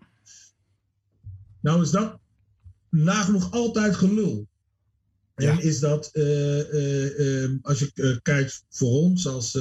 Nou 1.61 1.81
is 1.81 1.91
dat 1.91 2.19
nagenoeg 2.89 3.51
altijd 3.51 3.95
gelul. 3.95 4.47
En 5.35 5.45
Ja. 5.45 5.59
is 5.59 5.79
dat, 5.79 6.09
eh, 6.13 6.59
eh, 6.59 7.43
eh, 7.43 7.51
als 7.61 7.79
je 7.79 8.19
kijkt 8.21 8.65
voor 8.69 8.89
ons 8.89 9.27
als 9.27 9.55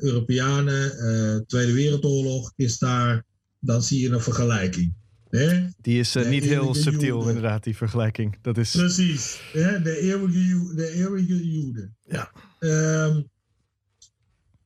Europeanen, 0.00 1.46
Tweede 1.46 1.72
Wereldoorlog, 1.72 2.52
is 2.56 2.78
daar, 2.78 3.24
dan 3.58 3.82
zie 3.82 4.00
je 4.00 4.08
een 4.08 4.20
vergelijking. 4.20 4.94
Hè? 5.30 5.66
Die 5.80 5.98
is 5.98 6.14
eh, 6.14 6.22
De 6.22 6.28
niet 6.28 6.44
heel 6.44 6.74
subtiel, 6.74 7.28
inderdaad, 7.28 7.64
die 7.64 7.76
vergelijking. 7.76 8.38
Dat 8.42 8.58
is. 8.58 8.70
Precies, 8.70 9.40
hè? 9.52 9.82
De, 9.82 9.98
eeuwige, 9.98 10.74
de 10.74 10.88
eeuwige 10.88 11.50
Joden. 11.50 11.96
Ja. 12.02 12.32
Ehm, 12.58 13.20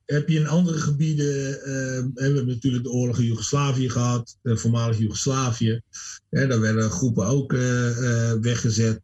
heb 0.05 0.29
je 0.29 0.39
in 0.39 0.47
andere 0.47 0.77
gebieden, 0.77 1.63
ehm, 1.63 2.09
we 2.13 2.23
hebben 2.23 2.47
natuurlijk 2.47 2.83
de 2.83 2.91
oorlog 2.91 3.19
in 3.19 3.25
Joegoslavië 3.25 3.89
gehad, 3.89 4.37
eh, 4.41 4.55
voormalig 4.55 4.97
Joegoslavië. 4.97 5.81
Hè, 6.29 6.47
daar 6.47 6.59
werden 6.59 6.89
groepen 6.89 7.25
ook 7.25 7.53
eh, 7.53 8.31
eh, 8.31 8.39
weggezet 8.41 9.01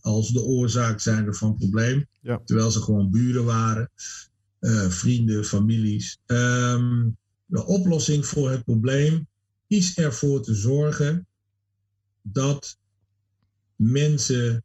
als 0.00 0.28
de 0.28 0.42
oorzaak 0.42 1.00
zijnde 1.00 1.34
van 1.34 1.48
het 1.48 1.58
probleem. 1.58 2.06
Ja. 2.20 2.40
Terwijl 2.44 2.70
ze 2.70 2.80
gewoon 2.80 3.10
buren 3.10 3.44
waren, 3.44 3.90
vrienden, 4.88 5.44
families. 5.44 6.18
Ehm, 6.26 7.08
de 7.44 7.66
oplossing 7.66 8.26
voor 8.26 8.50
het 8.50 8.64
probleem 8.64 9.26
is 9.68 9.96
ervoor 9.96 10.42
te 10.42 10.54
zorgen 10.54 11.26
dat 12.22 12.78
mensen 13.76 14.64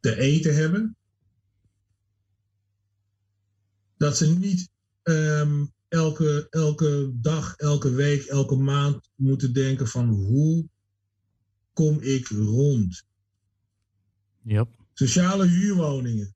te 0.00 0.16
eten 0.16 0.54
hebben. 0.54 0.96
Dat 3.96 4.16
ze 4.16 4.38
niet 4.38 4.70
ehm, 5.02 5.66
elke, 5.88 6.46
elke 6.50 7.12
dag, 7.14 7.56
elke 7.56 7.90
week, 7.90 8.24
elke 8.24 8.56
maand 8.56 9.10
moeten 9.14 9.52
denken 9.52 9.88
van 9.88 10.08
hoe 10.08 10.68
kom 11.72 12.00
ik 12.00 12.26
rond. 12.28 13.04
Yep. 14.42 14.68
sociale 14.92 15.46
huurwoningen. 15.46 16.34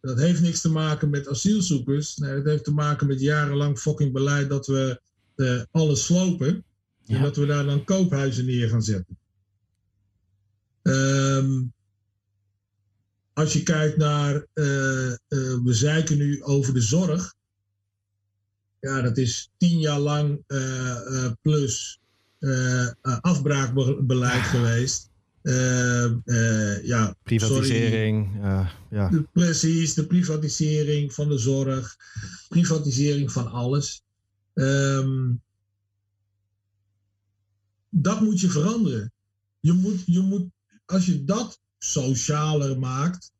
Dat 0.00 0.18
heeft 0.18 0.40
niks 0.40 0.60
te 0.60 0.70
maken 0.70 1.10
met 1.10 1.28
asielzoekers. 1.28 2.16
Nee, 2.16 2.34
dat 2.34 2.44
heeft 2.44 2.64
te 2.64 2.72
maken 2.72 3.06
met 3.06 3.20
jarenlang 3.20 3.78
fucking 3.78 4.12
beleid 4.12 4.48
dat 4.48 4.66
we 4.66 5.00
uh, 5.36 5.62
alles 5.70 6.04
slopen. 6.04 6.64
En 7.06 7.22
dat 7.22 7.36
we 7.36 7.46
daar 7.46 7.64
dan 7.64 7.84
koophuizen 7.84 8.46
neer 8.46 8.68
gaan 8.68 8.82
zetten. 8.82 9.18
Um, 10.82 11.72
als 13.32 13.52
je 13.52 13.62
kijkt 13.62 13.96
naar, 13.96 14.34
uh, 14.54 15.10
uh, 15.10 15.16
we 15.64 15.72
zeiken 15.72 16.18
nu 16.18 16.42
over 16.42 16.74
de 16.74 16.80
zorg. 16.80 17.34
Ja, 18.80 19.00
dat 19.00 19.16
is 19.16 19.50
tien 19.56 19.78
jaar 19.78 19.98
lang 19.98 20.44
plus 21.42 22.00
afbraakbeleid 23.20 24.42
geweest. 24.42 25.10
ja, 26.82 27.16
privatisering. 27.22 28.38
ja. 28.90 29.08
De, 29.08 29.28
precies, 29.32 29.94
de 29.94 30.06
privatisering 30.06 31.14
van 31.14 31.28
de 31.28 31.38
zorg, 31.38 31.96
privatisering 32.48 33.32
van 33.32 33.50
alles. 33.50 34.05
Um, 34.58 35.42
dat 37.90 38.20
moet 38.20 38.40
je 38.40 38.48
veranderen. 38.48 39.12
Je 39.60 39.72
moet, 39.72 40.02
je 40.06 40.20
moet, 40.20 40.44
als 40.86 41.06
je 41.06 41.24
dat 41.24 41.60
socialer 41.78 42.78
maakt, 42.78 43.32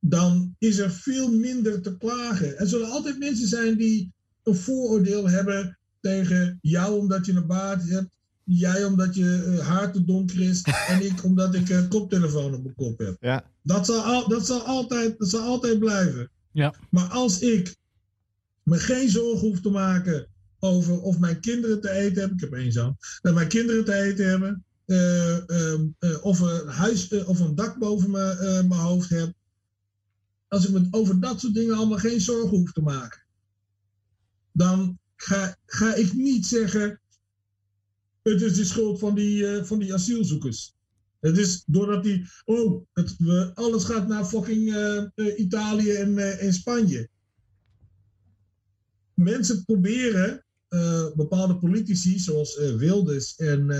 dan 0.00 0.54
is 0.58 0.78
er 0.78 0.90
veel 0.90 1.32
minder 1.32 1.82
te 1.82 1.96
klagen. 1.96 2.58
Er 2.58 2.66
zullen 2.66 2.90
altijd 2.90 3.18
mensen 3.18 3.48
zijn 3.48 3.76
die 3.76 4.12
een 4.42 4.54
vooroordeel 4.54 5.28
hebben 5.28 5.78
tegen 6.00 6.58
jou 6.62 6.98
omdat 6.98 7.26
je 7.26 7.32
een 7.32 7.46
baard 7.46 7.88
hebt, 7.88 8.10
jij 8.44 8.84
omdat 8.84 9.14
je 9.14 9.44
uh, 9.46 9.66
haar 9.66 9.92
te 9.92 10.04
donker 10.04 10.40
is 10.40 10.62
en 10.88 11.04
ik 11.04 11.24
omdat 11.24 11.54
ik 11.54 11.68
een 11.68 11.88
koptelefoon 11.88 12.54
op 12.54 12.62
mijn 12.62 12.74
kop 12.74 12.98
heb. 12.98 13.16
Ja. 13.20 13.44
Dat, 13.62 13.86
zal 13.86 14.00
al, 14.02 14.28
dat, 14.28 14.46
zal 14.46 14.60
altijd, 14.60 15.18
dat 15.18 15.28
zal 15.28 15.40
altijd 15.42 15.78
blijven. 15.78 16.30
Ja. 16.52 16.74
Maar 16.90 17.08
als 17.08 17.40
ik 17.40 17.76
me 18.70 18.78
geen 18.78 19.08
zorgen 19.08 19.48
hoef 19.48 19.60
te 19.60 19.70
maken 19.70 20.26
over 20.58 21.00
of 21.00 21.18
mijn 21.18 21.40
kinderen 21.40 21.80
te 21.80 21.90
eten 21.90 22.18
hebben, 22.18 22.36
ik 22.36 22.42
heb 22.42 22.52
één 22.52 22.72
zoon, 22.72 22.96
dat 23.20 23.34
mijn 23.34 23.48
kinderen 23.48 23.84
te 23.84 23.94
eten 23.94 24.28
hebben, 24.28 24.64
uh, 24.86 25.36
uh, 25.36 26.24
of 26.24 26.40
een 26.40 26.68
huis 26.68 27.24
of 27.24 27.40
een 27.40 27.54
dak 27.54 27.78
boven 27.78 28.10
mijn 28.10 28.72
hoofd 28.72 29.10
heb. 29.10 29.32
Als 30.48 30.66
ik 30.66 30.70
me 30.70 30.88
over 30.90 31.20
dat 31.20 31.40
soort 31.40 31.54
dingen 31.54 31.76
allemaal 31.76 31.98
geen 31.98 32.20
zorgen 32.20 32.58
hoef 32.58 32.72
te 32.72 32.80
maken, 32.80 33.22
dan 34.52 34.98
ga, 35.16 35.56
ga 35.66 35.94
ik 35.94 36.12
niet 36.12 36.46
zeggen: 36.46 37.00
het 38.22 38.42
is 38.42 38.54
de 38.54 38.64
schuld 38.64 38.98
van 38.98 39.14
die, 39.14 39.64
van 39.64 39.78
die 39.78 39.94
asielzoekers. 39.94 40.74
Het 41.20 41.38
is 41.38 41.62
doordat 41.66 42.02
die, 42.02 42.28
oh, 42.44 42.86
het, 42.92 43.16
alles 43.54 43.84
gaat 43.84 44.08
naar 44.08 44.24
fucking 44.24 44.74
Italië 45.36 45.90
en, 45.90 46.38
en 46.38 46.52
Spanje. 46.52 47.08
Mensen 49.22 49.64
proberen 49.64 50.44
bepaalde 51.14 51.56
politici, 51.56 52.18
zoals 52.18 52.56
Wilders 52.56 53.36
en 53.36 53.70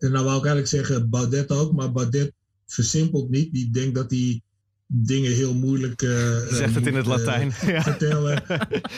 en 0.00 0.12
nou 0.12 0.24
wou 0.24 0.38
ik 0.38 0.44
eigenlijk 0.44 0.66
zeggen 0.66 1.10
Baudet 1.10 1.50
ook, 1.50 1.72
maar 1.72 1.92
Baudet 1.92 2.32
versimpelt 2.66 3.30
niet. 3.30 3.52
Die 3.52 3.70
denkt 3.70 3.94
dat 3.94 4.10
hij 4.10 4.42
dingen 4.86 5.32
heel 5.32 5.54
moeilijk 5.54 6.00
Zegt 6.50 6.74
het 6.74 6.86
in 6.86 6.94
het 6.94 7.06
Latijn. 7.06 7.52
Vertellen. 7.82 8.44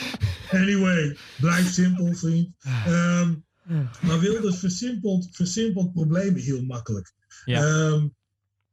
anyway, 0.61 1.17
blijf 1.39 1.71
simpel, 1.71 2.13
vriend. 2.13 2.49
Um, 2.87 3.43
maar 4.01 4.19
Wilders 4.19 4.57
versimpelt, 4.59 5.27
versimpelt 5.31 5.93
problemen 5.93 6.41
heel 6.41 6.63
makkelijk. 6.63 7.13
Ja. 7.45 7.87
Um, 7.87 8.15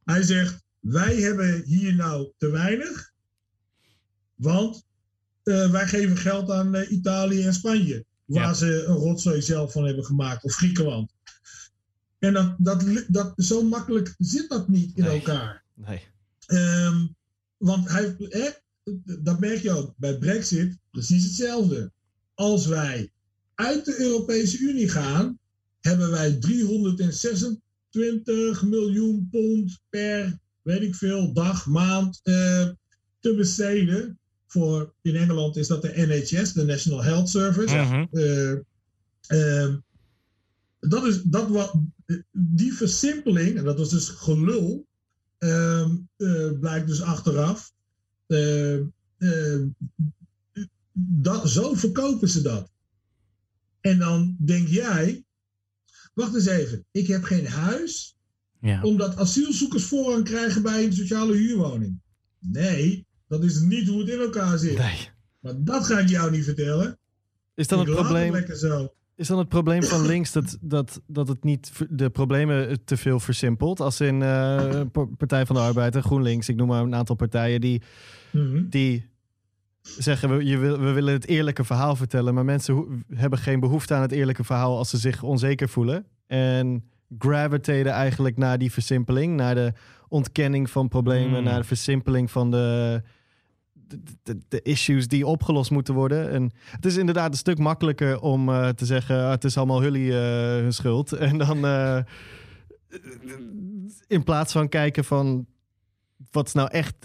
hij 0.05 0.23
zegt, 0.23 0.63
wij 0.81 1.17
hebben 1.17 1.63
hier 1.65 1.95
nou 1.95 2.33
te 2.39 2.51
weinig, 2.51 3.13
want 4.35 4.87
uh, 5.45 5.71
wij 5.71 5.87
geven 5.87 6.17
geld 6.17 6.51
aan 6.51 6.77
Italië 6.89 7.43
en 7.43 7.55
Spanje, 7.55 8.05
waar 8.25 8.43
ja. 8.43 8.55
ze 8.55 8.85
een 8.85 8.95
rotzooi 8.95 9.43
zelf 9.43 9.73
van 9.73 9.85
hebben 9.85 10.05
gemaakt, 10.05 10.45
of 10.45 10.55
Griekenland. 10.55 11.13
En 12.19 12.33
dat, 12.33 12.55
dat, 12.59 13.05
dat, 13.09 13.33
zo 13.37 13.63
makkelijk 13.63 14.15
zit 14.19 14.49
dat 14.49 14.69
niet 14.69 14.97
in 14.97 15.05
nee. 15.05 15.13
elkaar. 15.13 15.65
Nee. 15.75 16.03
Um, 16.47 17.17
want 17.57 17.89
hij, 17.89 18.17
hè, 18.19 18.49
dat 19.23 19.41
merk 19.41 19.63
je 19.63 19.71
ook 19.71 19.95
bij 19.97 20.19
Brexit 20.19 20.79
precies 20.91 21.25
hetzelfde. 21.25 21.93
Als 22.35 22.67
wij 22.67 23.11
uit 23.55 23.85
de 23.85 24.01
Europese 24.01 24.59
Unie 24.59 24.89
gaan, 24.89 25.39
hebben 25.81 26.11
wij 26.11 26.33
326 26.33 28.63
miljoen 28.63 29.29
pond 29.31 29.81
per, 29.89 30.39
weet 30.63 30.83
ik 30.83 30.95
veel, 30.95 31.33
dag, 31.33 31.67
maand 31.67 32.21
uh, 32.25 32.69
te 33.21 33.35
besteden. 33.35 34.20
Voor, 34.51 34.95
in 35.03 35.17
Engeland 35.17 35.57
is 35.57 35.67
dat 35.67 35.83
de 35.83 35.93
NHS, 35.97 36.53
de 36.53 36.65
National 36.65 37.03
Health 37.03 37.29
Service. 37.29 37.77
Mhm. 37.77 38.07
Uh, 38.13 38.53
uh, 39.29 39.75
dat 40.81 41.07
is, 41.07 41.23
dat 41.23 41.49
wat, 41.49 41.75
die 42.33 42.73
versimpeling, 42.73 43.57
en 43.57 43.65
dat 43.65 43.79
was 43.79 43.91
dus 43.91 44.09
gelul, 44.09 44.87
uh, 45.39 45.89
uh, 46.17 46.59
blijkt 46.59 46.87
dus 46.87 47.03
achteraf. 47.03 47.73
Uh, 48.27 48.81
dat, 50.93 51.49
zo 51.49 51.75
verkopen 51.75 52.29
ze 52.29 52.43
dat. 52.43 52.71
En 53.81 53.99
dan 53.99 54.37
denk 54.39 54.69
jij, 54.69 55.25
wacht 56.15 56.35
eens 56.35 56.47
even, 56.47 56.85
ik 56.91 57.07
heb 57.07 57.23
geen 57.23 57.47
huis, 57.47 58.17
ja. 58.61 58.83
omdat 58.83 59.17
asielzoekers 59.17 59.85
voorrang 59.85 60.25
krijgen 60.25 60.63
bij 60.63 60.85
een 60.85 60.93
sociale 60.93 61.37
huurwoning. 61.37 62.01
Nee, 62.39 63.07
dat 63.31 63.45
is 63.45 63.61
niet 63.61 63.89
hoe 63.89 64.01
het 64.01 64.09
in 64.09 64.19
elkaar 64.19 64.59
zit. 64.59 64.79
Nee. 64.79 65.09
Maar 65.41 65.55
dat 65.59 65.87
ga 65.87 65.99
ik 65.99 66.09
jou 66.09 66.31
niet 66.31 66.45
vertellen. 66.45 66.99
Is 67.55 67.67
dan 67.67 67.81
ik 67.81 67.87
het 67.87 67.97
probleem? 67.97 68.57
zo. 68.57 68.93
Is 69.17 69.27
dan 69.27 69.39
het 69.39 69.49
probleem 69.49 69.83
van 69.83 70.07
links 70.07 70.33
dat, 70.33 70.59
dat, 70.61 71.01
dat 71.07 71.29
het 71.29 71.45
niet 71.45 71.73
de 71.91 72.11
problemen 72.11 72.85
te 72.85 72.97
veel 72.97 73.21
versimpelt? 73.21 73.81
Als 73.81 74.01
in 74.01 74.21
uh, 74.21 74.81
Partij 75.17 75.47
van 75.47 75.57
de 75.57 75.63
Arbeid 75.63 75.95
en 75.95 76.03
GroenLinks, 76.03 76.49
ik 76.49 76.57
noem 76.57 76.69
maar 76.69 76.83
een 76.83 76.95
aantal 76.95 77.17
partijen 77.17 77.61
die, 77.61 77.83
Mm 78.31 78.51
-hmm. 78.51 78.69
die 78.69 79.09
zeggen 79.83 80.37
we, 80.37 80.45
je 80.45 80.59
wil, 80.59 80.79
we 80.79 80.91
willen 80.91 81.13
het 81.13 81.27
eerlijke 81.27 81.65
verhaal 81.65 81.97
vertellen, 81.97 82.35
maar 82.35 82.45
mensen 82.45 83.05
hebben 83.15 83.39
geen 83.39 83.61
behoefte 83.61 83.95
aan 83.95 84.03
het 84.03 84.13
eerlijke 84.13 84.45
verhaal 84.45 84.79
als 84.79 84.91
ze 84.91 84.99
zich 84.99 85.23
onzeker 85.23 85.69
voelen. 85.69 86.07
En 86.27 86.85
gravitaten 87.19 87.93
eigenlijk 87.93 88.37
naar 88.37 88.59
die 88.59 88.73
versimpeling, 88.73 89.37
naar 89.37 89.55
de 89.55 89.73
ontkenning 90.09 90.71
van 90.71 90.89
problemen, 90.89 91.39
Mm. 91.39 91.45
naar 91.45 91.61
de 91.61 91.67
versimpeling 91.67 92.31
van 92.31 92.51
de, 92.51 93.03
de, 94.23 94.39
de, 94.49 94.63
issues 94.63 95.09
die 95.09 95.27
opgelost 95.27 95.71
moeten 95.71 95.95
worden. 95.95 96.31
En 96.31 96.51
het 96.65 96.87
is 96.87 96.97
inderdaad 96.97 97.31
een 97.31 97.39
stuk 97.39 97.59
makkelijker 97.59 98.21
om 98.21 98.49
uh, 98.49 98.69
te 98.69 98.87
zeggen: 98.87 99.25
ah, 99.25 99.31
het 99.31 99.45
is 99.45 99.57
allemaal 99.57 99.83
Hully 99.83 100.09
uh, 100.09 100.15
hun 100.63 100.73
schuld. 100.73 101.13
En 101.31 101.39
dan 101.39 101.65
uh, 101.65 101.99
in 104.07 104.25
plaats 104.25 104.53
van 104.53 104.69
kijken 104.69 105.05
van 105.05 105.47
wat 106.31 106.47
is 106.47 106.53
nou 106.53 106.69
echt. 106.71 106.97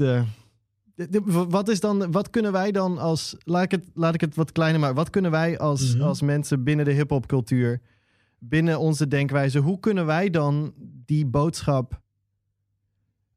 Wat 1.25 1.69
is 1.69 1.79
dan? 1.79 2.11
Wat 2.11 2.29
kunnen 2.29 2.51
wij 2.51 2.71
dan 2.71 2.97
als. 2.97 3.35
Laat 3.39 3.63
ik 3.63 3.71
het, 3.71 3.83
laat 3.93 4.13
ik 4.13 4.21
het 4.21 4.35
wat 4.35 4.51
kleiner 4.51 4.79
maken. 4.79 4.95
Wat 4.95 5.09
kunnen 5.09 5.31
wij 5.31 5.59
als, 5.59 5.81
Mhm. 5.81 5.91
mm 5.91 5.99
-hmm. 5.99 6.07
als 6.07 6.21
mensen 6.21 6.63
binnen 6.63 6.85
de 6.85 6.91
hip-hop 6.91 7.27
cultuur, 7.27 7.81
binnen 8.39 8.79
onze 8.79 9.07
denkwijze, 9.07 9.59
hoe 9.59 9.79
kunnen 9.79 10.05
wij 10.05 10.29
dan 10.29 10.73
die 11.05 11.25
boodschap 11.25 12.03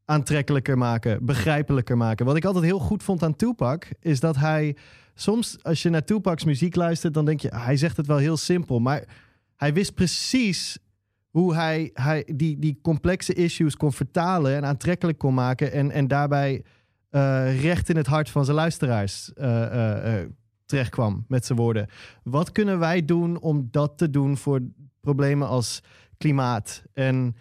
aantrekkelijker 0.09 0.78
maken, 0.78 1.24
begrijpelijker 1.24 1.97
maken. 1.97 2.26
Wat 2.26 2.36
ik 2.36 2.44
altijd 2.44 2.64
heel 2.64 2.78
goed 2.78 3.02
vond 3.02 3.22
aan 3.22 3.36
Tupac 3.36 3.85
is 4.01 4.20
dat 4.20 4.36
hij 4.36 4.76
soms 5.14 5.62
als 5.62 5.82
je 5.82 5.90
naar 5.90 6.05
Tupac's 6.05 6.44
muziek 6.44 6.74
luistert, 6.74 7.14
dan 7.14 7.24
denk 7.24 7.40
je 7.40 7.48
hij 7.55 7.76
zegt 7.76 7.97
het 7.97 8.06
wel 8.06 8.16
heel 8.16 8.36
simpel, 8.36 8.80
maar 8.80 9.05
hij 9.56 9.72
wist 9.72 9.94
precies 9.94 10.78
hoe 11.30 11.55
hij, 11.55 11.90
hij 11.93 12.28
die, 12.35 12.59
die 12.59 12.78
complexe 12.82 13.35
issues 13.35 13.76
kon 13.76 13.93
vertalen 13.93 14.56
en 14.56 14.64
aantrekkelijk 14.64 15.18
kon 15.18 15.35
maken 15.35 15.72
en, 15.72 15.90
en 15.90 16.09
daarbij 16.09 16.62
uh, 17.10 17.62
recht 17.62 17.89
in 17.89 17.97
het 17.97 18.06
hart 18.06 18.30
van 18.30 18.44
zijn 18.44 18.56
luisteraars 18.56 19.32
uh, 19.36 19.47
uh, 19.47 20.14
terecht 20.64 20.90
kwam 20.90 21.24
met 21.28 21.47
zijn 21.47 21.59
woorden. 21.59 21.86
Wat 22.22 22.52
kunnen 22.52 22.78
wij 22.78 23.05
doen 23.05 23.40
om 23.40 23.68
dat 23.70 23.98
te 23.98 24.10
doen 24.10 24.36
voor 24.36 24.60
problemen 25.01 25.48
als 25.48 25.82
klimaat 26.18 26.82
en 26.93 27.36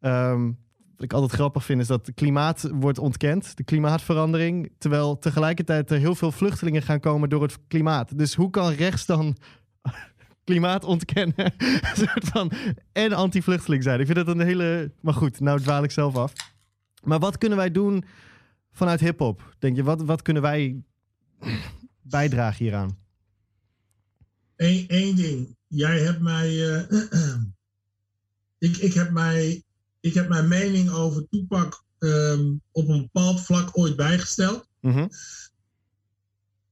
um, 0.00 0.58
wat 1.00 1.10
ik 1.10 1.18
altijd 1.18 1.40
grappig 1.40 1.64
vind 1.64 1.80
is 1.80 1.86
dat 1.86 2.06
het 2.06 2.14
klimaat 2.14 2.68
wordt 2.72 2.98
ontkend, 2.98 3.56
de 3.56 3.64
klimaatverandering, 3.64 4.72
terwijl 4.78 5.18
tegelijkertijd 5.18 5.90
er 5.90 5.98
heel 5.98 6.14
veel 6.14 6.32
vluchtelingen 6.32 6.82
gaan 6.82 7.00
komen 7.00 7.28
door 7.28 7.42
het 7.42 7.58
klimaat. 7.68 8.18
Dus 8.18 8.34
hoe 8.34 8.50
kan 8.50 8.72
rechts 8.72 9.06
dan 9.06 9.36
klimaat 10.44 10.84
ontkennen 10.84 11.52
soort 12.00 12.24
van, 12.24 12.52
en 12.92 13.12
anti-vluchteling 13.12 13.82
zijn? 13.82 14.00
Ik 14.00 14.06
vind 14.06 14.18
dat 14.18 14.28
een 14.28 14.40
hele... 14.46 14.92
Maar 15.00 15.14
goed, 15.14 15.40
nou 15.40 15.60
dwaal 15.60 15.82
ik 15.82 15.90
zelf 15.90 16.16
af. 16.16 16.32
Maar 17.02 17.18
wat 17.18 17.38
kunnen 17.38 17.58
wij 17.58 17.70
doen 17.70 18.04
vanuit 18.72 19.00
hip-hop? 19.00 19.54
Denk 19.58 19.76
je, 19.76 19.82
wat, 19.82 20.02
wat 20.02 20.22
kunnen 20.22 20.42
wij 20.42 20.82
bijdragen 22.02 22.64
hieraan? 22.64 22.98
Eén, 24.56 24.88
één 24.88 25.16
ding. 25.16 25.56
Jij 25.66 26.00
hebt 26.00 26.20
mij... 26.20 26.50
Uh, 26.50 26.82
ik, 28.68 28.76
ik 28.76 28.94
heb 28.94 29.10
mij 29.10 29.62
ik 30.00 30.14
heb 30.14 30.28
mijn 30.28 30.48
mening 30.48 30.90
over 30.90 31.26
Toepak 31.30 31.84
ehm, 31.98 32.52
op 32.72 32.88
een 32.88 33.00
bepaald 33.12 33.40
vlak 33.40 33.68
ooit 33.78 33.96
bijgesteld. 33.96 34.66
Mhm. 34.80 35.06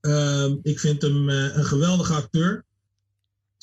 Ehm, 0.00 0.56
ik 0.62 0.80
vind 0.80 1.02
hem 1.02 1.28
eh, 1.28 1.56
een 1.56 1.64
geweldige 1.64 2.12
acteur. 2.14 2.64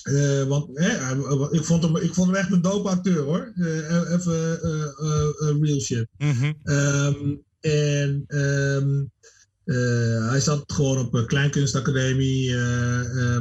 Eh, 0.04 0.44
want 0.44 0.78
hè, 0.78 0.90
hij- 0.90 1.48
ik, 1.52 1.66
vond 1.66 1.84
hem, 1.84 1.96
ik 1.98 2.14
vond 2.14 2.28
hem 2.28 2.36
echt 2.36 2.52
een 2.52 2.62
dope 2.62 2.90
acteur 2.90 3.24
hoor. 3.24 3.52
Eh, 3.56 4.12
even 4.14 4.62
eh, 4.62 4.84
eh, 4.84 5.50
eh, 5.50 5.62
real 5.62 5.80
shit. 5.80 6.08
Mhm. 6.18 6.54
Ehm, 6.64 7.36
en 7.60 8.24
eh, 8.28 10.30
hij 10.30 10.40
zat 10.40 10.64
gewoon 10.74 10.98
op 10.98 11.14
een 11.14 11.28
kleinkunstacademie. 11.28 12.56
eh, 12.56 13.36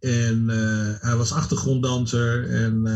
en 0.00 0.50
eh, 0.50 0.94
hij 1.00 1.16
was 1.16 1.32
achtergronddanser. 1.32 2.48
En 2.50 2.86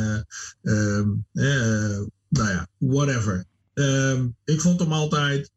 eh, 0.63 0.99
eh, 1.33 2.01
nou 2.35 2.49
ja, 2.49 2.69
whatever. 2.79 3.45
Ehm, 3.75 4.29
ik 4.45 4.61
vond 4.61 4.81
hem 4.81 4.93
altijd 4.93 5.51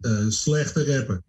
een 0.00 0.32
slechte 0.32 0.96
rapper. 0.96 1.22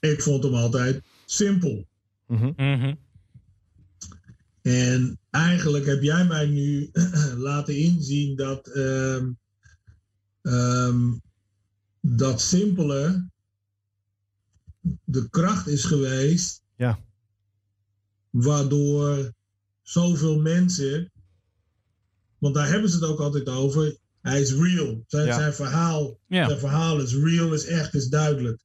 Ik 0.00 0.22
vond 0.22 0.42
hem 0.42 0.54
altijd 0.54 1.02
simpel. 1.24 1.86
Mhm. 2.26 2.52
Mhm. 2.56 2.94
En 4.62 5.18
eigenlijk 5.30 5.86
heb 5.86 6.02
jij 6.02 6.24
mij 6.26 6.46
nu 6.46 6.90
laten 7.36 7.76
inzien 7.76 8.36
dat 8.36 8.68
ehm, 8.68 9.32
ehm, 10.42 11.12
dat 12.00 12.40
simpele 12.40 13.28
de 15.04 15.30
kracht 15.30 15.66
is 15.66 15.84
geweest. 15.84 16.62
Ja. 16.76 16.98
Waardoor 18.30 19.32
zoveel 19.84 20.40
mensen, 20.40 21.12
want 22.38 22.54
daar 22.54 22.68
hebben 22.68 22.90
ze 22.90 22.96
het 22.96 23.04
ook 23.04 23.20
altijd 23.20 23.48
over, 23.48 23.96
hij 24.20 24.40
is 24.40 24.52
real. 24.54 25.04
Zijn, 25.06 25.26
Ja. 25.26 25.34
zijn 25.38 25.54
verhaal, 25.54 26.18
Ja. 26.26 26.46
zijn 26.46 26.58
verhaal 26.58 27.00
is 27.00 27.14
real, 27.14 27.52
is 27.54 27.64
echt, 27.66 27.94
is 27.94 28.08
duidelijk. 28.08 28.60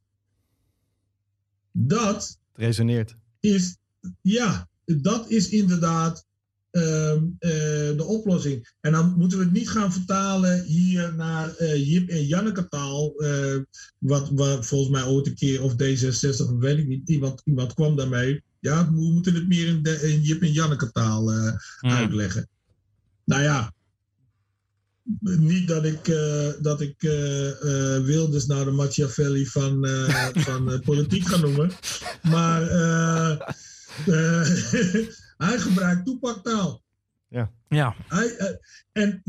Dat 1.72 2.16
Het 2.52 2.62
resoneert. 2.66 3.16
is, 3.40 3.78
ja, 4.22 4.68
dat 4.86 5.30
is 5.30 5.50
inderdaad 5.50 6.28
ehm, 6.72 7.24
eh, 7.40 7.50
de 7.98 8.04
oplossing. 8.08 8.74
En 8.82 8.92
dan 8.92 9.14
moeten 9.18 9.38
we 9.38 9.44
het 9.44 9.54
niet 9.54 9.70
gaan 9.70 9.92
vertalen 9.94 10.64
hier 10.64 11.16
naar 11.16 11.56
eh, 11.56 11.90
Jip 11.92 12.10
en 12.10 12.26
Janneke 12.26 12.68
taal. 12.68 13.14
eh, 13.20 13.58
wat, 13.98 14.30
wat 14.30 14.66
volgens 14.66 14.92
mij 14.92 15.04
ooit 15.06 15.28
een 15.28 15.36
keer, 15.36 15.64
of 15.64 15.74
D66, 15.74 16.42
of 16.54 16.60
weet 16.60 16.78
ik 16.78 16.88
niet, 16.88 17.10
iemand, 17.10 17.42
iemand 17.46 17.74
kwam 17.74 17.96
daarmee. 17.96 18.44
Ja, 18.60 18.86
we 18.86 19.02
moeten 19.02 19.34
het 19.36 19.48
meer 19.48 19.68
in, 19.68 19.84
de, 19.84 20.12
in 20.12 20.22
Jip 20.22 20.42
en 20.42 20.52
Janneke 20.52 20.92
taal 20.92 21.32
eh, 21.32 21.54
Mhm. 21.82 21.96
uitleggen. 21.96 22.48
Nou 23.26 23.42
ja, 23.42 23.74
niet 25.22 25.68
dat 25.68 25.86
ik, 25.86 26.08
eh, 26.08 26.50
dat 26.62 26.82
ik 26.82 27.04
eh, 27.04 27.50
eh, 27.50 28.04
Wilders 28.04 28.46
nou 28.46 28.66
de 28.66 28.72
Machiavelli 28.72 29.46
van, 29.46 29.86
eh, 29.86 30.28
van 30.48 30.72
eh, 30.72 30.80
politiek 30.80 31.26
ga 31.28 31.38
noemen. 31.38 31.72
Maar 32.22 32.62
hij 35.38 35.60
gebruikt 35.60 36.06
toepaktaal. 36.06 36.84
Ja. 37.70 37.96
Hij, 38.08 38.36
eh, 38.36 38.56
en 38.92 39.24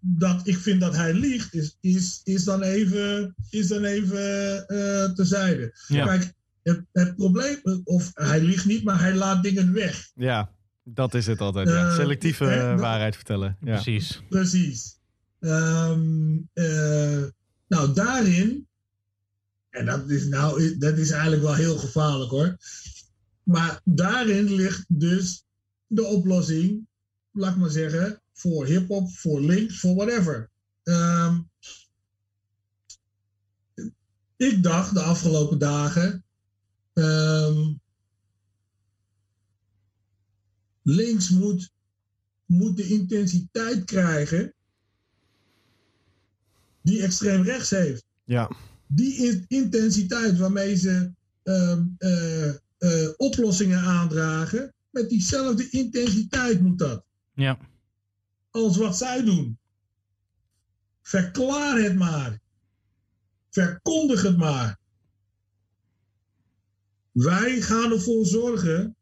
dat 0.00 0.46
ik 0.46 0.56
vind 0.56 0.80
dat 0.80 0.94
hij 0.96 1.14
liegt, 1.14 1.54
is, 1.54 1.76
is, 1.80 2.20
is 2.24 2.44
dan 2.44 2.62
even, 2.62 3.34
is 3.50 3.68
dan 3.68 3.84
even 3.84 4.66
eh 4.68 5.10
terzijde. 5.12 5.78
Ja. 5.86 6.04
Kijk, 6.06 6.32
het, 6.68 6.84
het 6.92 7.16
probleem, 7.16 7.60
of 7.84 8.10
hij 8.14 8.40
liegt 8.42 8.64
niet, 8.66 8.84
maar 8.84 9.00
hij 9.00 9.14
laat 9.14 9.42
dingen 9.42 9.72
weg. 9.72 10.10
Ja, 10.14 10.52
dat 10.84 11.14
is 11.14 11.26
het 11.26 11.40
altijd. 11.40 11.68
ja. 11.68 11.88
Eh, 11.88 11.94
Selectieve 11.94 12.44
hè, 12.44 12.60
eh, 12.62 12.70
dat- 12.70 12.80
waarheid 12.80 13.14
vertellen. 13.16 13.56
Ja. 13.60 13.72
Precies. 13.72 14.22
Precies. 14.28 14.98
Ehm, 15.40 16.36
eh, 16.52 17.22
nou, 17.68 17.92
daarin, 17.94 18.68
en 19.70 19.86
dat 19.86 20.10
is, 20.10 20.26
nou, 20.26 20.78
dat 20.78 20.98
is 20.98 21.10
eigenlijk 21.10 21.42
wel 21.42 21.54
heel 21.54 21.78
gevaarlijk 21.78 22.30
hoor. 22.30 22.56
Maar 23.42 23.80
daarin 23.84 24.52
ligt 24.54 24.84
dus 24.88 25.44
de 25.86 26.04
oplossing, 26.04 26.86
laat 27.32 27.52
ik 27.54 27.60
maar 27.60 27.70
zeggen, 27.70 28.20
voor 28.32 28.66
hip-hop, 28.66 29.10
voor 29.10 29.40
links, 29.40 29.80
voor 29.80 29.94
whatever. 29.94 30.50
Ehm, 30.82 31.40
ik 34.36 34.62
dacht 34.62 34.94
de 34.94 35.00
afgelopen 35.00 35.58
dagen. 35.58 36.24
Ehm, 36.98 37.74
links 40.82 41.30
moet, 41.30 41.70
moet 42.46 42.76
de 42.76 42.88
intensiteit 42.88 43.84
krijgen 43.84 44.54
die 46.82 47.02
extreem 47.02 47.42
rechts 47.42 47.70
heeft. 47.70 48.04
Ja. 48.24 48.50
Die 48.86 49.14
in- 49.14 49.44
intensiteit 49.48 50.38
waarmee 50.38 50.76
ze 50.76 51.12
ehm, 51.42 51.86
eh, 51.98 52.48
eh, 52.48 53.10
oplossingen 53.16 53.80
aandragen, 53.80 54.74
met 54.90 55.08
diezelfde 55.08 55.68
intensiteit 55.70 56.60
moet 56.60 56.78
dat. 56.78 57.04
Ja. 57.34 57.58
Als 58.50 58.76
wat 58.76 58.96
zij 58.96 59.24
doen. 59.24 59.58
Verklaar 61.02 61.78
het 61.78 61.94
maar. 61.96 62.40
Verkondig 63.50 64.22
het 64.22 64.36
maar. 64.36 64.78
Wij 67.18 67.60
gaan 67.60 67.92
ervoor 67.92 68.26
zorgen 68.26 68.96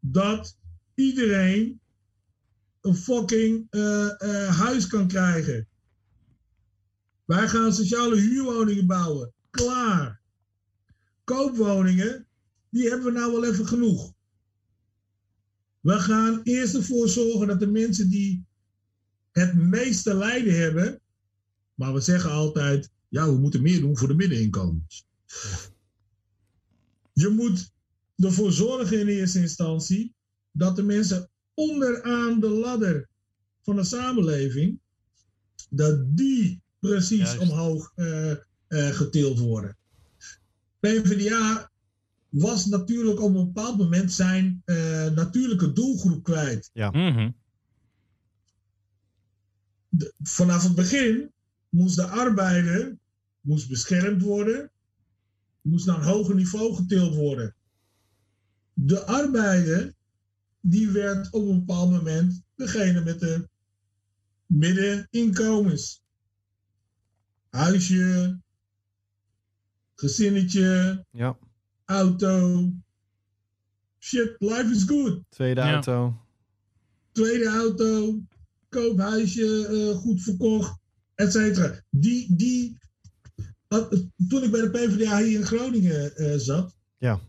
dat 0.00 0.58
iedereen 0.94 1.80
een 2.80 2.96
fucking 2.96 3.66
eh, 3.70 4.22
eh, 4.22 4.58
huis 4.58 4.86
kan 4.86 5.08
krijgen. 5.08 5.68
Wij 7.24 7.48
gaan 7.48 7.72
sociale 7.72 8.16
huurwoningen 8.16 8.86
bouwen. 8.86 9.32
Klaar. 9.50 10.20
Koopwoningen, 11.24 12.26
die 12.70 12.88
hebben 12.88 13.06
we 13.06 13.18
nou 13.18 13.32
wel 13.32 13.44
even 13.44 13.66
genoeg. 13.66 14.12
We 15.80 15.98
gaan 15.98 16.40
eerst 16.42 16.74
ervoor 16.74 17.08
zorgen 17.08 17.46
dat 17.46 17.60
de 17.60 17.70
mensen 17.70 18.10
die 18.10 18.44
het 19.30 19.54
meeste 19.54 20.14
lijden 20.14 20.58
hebben, 20.58 21.00
maar 21.74 21.94
we 21.94 22.00
zeggen 22.00 22.30
altijd, 22.30 22.90
ja, 23.08 23.26
we 23.26 23.38
moeten 23.38 23.62
meer 23.62 23.80
doen 23.80 23.98
voor 23.98 24.08
de 24.08 24.14
middeninkomens. 24.14 25.06
Je 27.18 27.28
moet 27.28 27.72
ervoor 28.16 28.52
zorgen 28.52 29.00
in 29.00 29.08
eerste 29.08 29.40
instantie 29.40 30.14
dat 30.52 30.76
de 30.76 30.82
mensen 30.82 31.30
onderaan 31.54 32.40
de 32.40 32.48
ladder 32.48 33.08
van 33.62 33.76
de 33.76 33.84
samenleving, 33.84 34.80
dat 35.70 36.16
die 36.16 36.62
precies 36.78 37.18
Juist. 37.18 37.38
omhoog 37.38 37.92
eh, 37.94 38.30
eh, 38.30 38.38
getild 38.68 39.38
worden. 39.38 39.76
PvdA 40.80 41.70
was 42.28 42.66
natuurlijk 42.66 43.20
op 43.20 43.34
een 43.34 43.44
bepaald 43.44 43.78
moment 43.78 44.12
zijn 44.12 44.62
eh, 44.64 45.10
natuurlijke 45.10 45.72
doelgroep 45.72 46.22
kwijt. 46.22 46.70
Mhm. 46.72 47.30
De- 49.88 50.12
vanaf 50.22 50.62
het 50.62 50.74
begin 50.74 51.32
moest 51.68 51.96
de 51.96 52.06
arbeider 52.06 52.98
moest 53.40 53.68
beschermd 53.68 54.22
worden, 54.22 54.70
moest 55.62 55.86
naar 55.86 55.96
een 55.98 56.08
hoger 56.08 56.34
niveau 56.34 56.74
getild 56.74 57.14
worden. 57.14 57.54
De 58.74 59.04
arbeider 59.04 59.94
die 60.60 60.90
werd 60.90 61.32
op 61.32 61.48
een 61.48 61.58
bepaald 61.58 61.90
moment 61.90 62.42
degene 62.54 63.00
met 63.00 63.20
de 63.20 63.48
middeninkomens. 64.46 66.02
Huisje, 67.50 68.38
gezinnetje, 69.94 71.04
ja. 71.10 71.38
auto. 71.84 72.72
Shit, 73.98 74.36
life 74.38 74.70
is 74.70 74.82
good. 74.82 75.22
Tweede 75.28 75.60
Ja. 75.60 75.72
auto. 75.72 76.26
Tweede 77.12 77.48
auto, 77.48 78.20
koophuisje, 78.68 79.66
eh, 79.66 79.96
goed 79.96 80.22
verkocht, 80.22 80.78
et 81.14 81.32
cetera. 81.32 81.82
Die, 81.90 82.36
die, 82.36 82.78
toen 84.28 84.42
ik 84.42 84.50
bij 84.50 84.60
de 84.60 84.70
PvdA 84.70 85.22
hier 85.22 85.38
in 85.38 85.46
Groningen 85.46 86.16
eh, 86.16 86.36
zat. 86.36 86.76
Ja. 86.98 87.20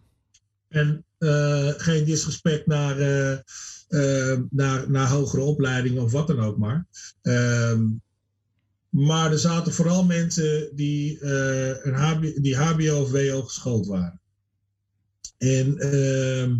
En 0.67 1.05
eh, 1.17 1.73
geen 1.77 2.05
disrespect 2.05 2.67
naar, 2.67 2.99
eh, 2.99 4.39
naar, 4.49 4.91
naar 4.91 5.09
hogere 5.09 5.41
opleidingen 5.41 6.03
of 6.03 6.11
wat 6.11 6.27
dan 6.27 6.39
ook 6.39 6.57
maar. 6.57 6.87
Ehm, 7.21 7.87
maar 8.89 9.31
er 9.31 9.39
zaten 9.39 9.73
vooral 9.73 10.05
mensen 10.05 10.75
die, 10.75 11.23
een 11.23 11.93
HBO, 11.93 12.41
die 12.41 12.55
HBO 12.55 13.01
of 13.01 13.11
WO 13.11 13.41
geschoold 13.41 13.87
waren. 13.87 14.21
En 15.37 15.77
ehm, 15.77 16.57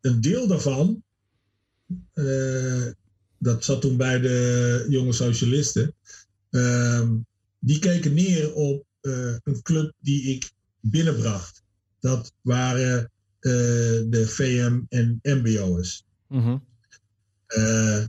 een 0.00 0.20
deel 0.20 0.46
daarvan, 0.46 1.02
dat 3.38 3.64
zat 3.64 3.80
toen 3.80 3.96
bij 3.96 4.20
de 4.20 4.86
jonge 4.88 5.12
socialisten, 5.12 5.94
ehm, 6.50 7.16
die 7.60 7.78
keken 7.78 8.14
neer 8.14 8.54
op 8.54 8.84
eh, 9.00 9.34
een 9.44 9.62
club 9.62 9.92
die 10.00 10.22
ik 10.22 10.50
binnenbracht. 10.80 11.62
Dat 12.00 12.32
waren 12.40 13.10
eh, 13.40 13.50
de 14.06 14.24
VM 14.26 14.80
en 14.88 15.18
MBO'ers. 15.22 16.04
Mhm. 16.28 16.56
Eh, 17.46 18.04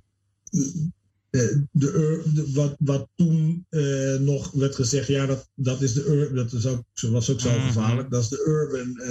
de, 1.29 1.61
de, 1.71 2.51
wat, 2.53 2.75
wat 2.79 3.07
toen 3.15 3.65
uh, 3.69 4.19
nog 4.19 4.51
werd 4.51 4.75
gezegd, 4.75 5.07
ja, 5.07 5.25
dat, 5.25 5.49
dat, 5.55 5.81
is 5.81 5.93
de, 5.93 6.31
dat 6.33 6.53
is 6.53 6.65
ook, 6.65 6.83
was 7.01 7.29
ook 7.29 7.39
zo 7.39 7.49
Mhm. 7.49 7.67
gevaarlijk. 7.67 8.09
Dat 8.09 8.23
is 8.23 8.29
de 8.29 8.43
Urban 8.47 9.01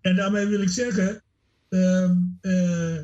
En 0.00 0.16
daarmee 0.16 0.46
wil 0.46 0.60
ik 0.60 0.68
zeggen, 0.68 1.22
ehm, 1.68 2.16
eh, 2.40 2.98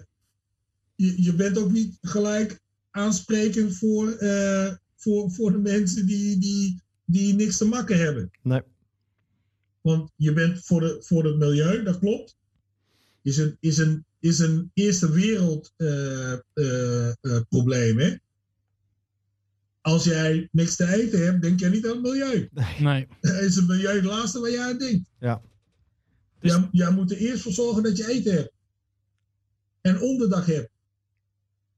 je, 0.94 1.22
je 1.22 1.34
bent 1.34 1.58
ook 1.58 1.70
niet 1.70 1.98
gelijk 2.00 2.60
aansprekend 2.90 3.76
voor, 3.76 4.12
eh, 4.12 4.74
voor, 4.96 5.30
voor 5.30 5.52
de 5.52 5.58
mensen 5.58 6.06
die, 6.06 6.38
die, 6.38 6.82
die 7.04 7.34
niks 7.34 7.56
te 7.56 7.64
makken 7.64 7.98
hebben. 7.98 8.30
Nee. 8.42 8.62
Want 9.80 10.10
je 10.16 10.32
bent 10.32 10.64
voor, 10.64 10.80
de, 10.80 10.96
voor 11.00 11.24
het 11.24 11.36
milieu, 11.36 11.82
dat 11.82 11.98
klopt. 11.98 12.36
Is 13.22 13.36
een, 13.36 13.56
is 13.60 13.78
een, 13.78 14.04
is 14.18 14.38
een 14.38 14.70
eerste 14.74 15.12
wereld 15.12 15.72
eh, 15.76 16.38
probleem, 17.48 17.98
hè? 17.98 18.16
Als 19.80 20.04
jij 20.04 20.48
niks 20.52 20.76
te 20.76 20.92
eten 20.94 21.24
hebt, 21.24 21.42
denk 21.42 21.60
jij 21.60 21.68
niet 21.68 21.86
aan 21.86 21.92
het 21.92 22.02
milieu. 22.02 22.48
Nee. 22.78 23.06
is 23.46 23.56
het 23.56 23.66
milieu 23.66 23.94
het 23.96 24.04
laatste 24.04 24.40
waar 24.40 24.50
jij 24.50 24.64
aan 24.64 24.78
denkt. 24.78 25.10
Ja. 25.20 25.40
Dus- 26.40 26.52
Jij, 26.52 26.68
jij 26.70 26.90
moet 26.90 27.10
er 27.10 27.16
eerst 27.16 27.42
voor 27.42 27.52
zorgen 27.52 27.82
dat 27.82 27.96
je 27.96 28.08
eten 28.08 28.32
hebt. 28.34 28.52
En 29.80 30.00
onderdak 30.00 30.46
hebt. 30.46 30.70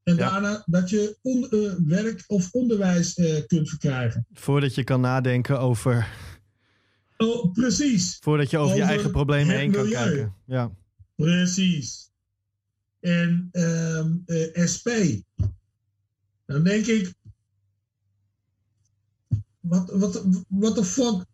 En 0.02 0.16
Ja. 0.16 0.30
daarna 0.30 0.62
dat 0.66 0.90
je 0.90 1.16
on- 1.22 1.48
eh, 1.50 1.72
werk 1.86 2.24
of 2.26 2.48
onderwijs 2.52 3.14
eh, 3.14 3.46
kunt 3.46 3.68
verkrijgen. 3.68 4.26
Voordat 4.32 4.74
je 4.74 4.84
kan 4.84 5.00
nadenken 5.00 5.60
over. 5.60 6.08
Oh, 7.16 7.52
precies. 7.52 8.18
Voordat 8.20 8.50
je 8.50 8.58
over, 8.58 8.76
je 8.76 8.82
eigen 8.82 9.10
problemen 9.10 9.56
heen 9.56 9.72
kan 9.72 9.82
milieu. 9.84 10.04
kijken. 10.04 10.34
Ja. 10.46 10.70
Precies. 11.16 12.10
En 13.00 13.48
ehm, 13.52 14.12
eh, 14.26 14.66
SP. 14.72 14.88
Dan 16.46 16.64
denk 16.64 16.86
ik. 16.86 17.14
Wat, 19.72 19.90
wat, 19.90 20.24
wat 20.48 20.74
de 20.74 20.84
fuck 20.84 21.24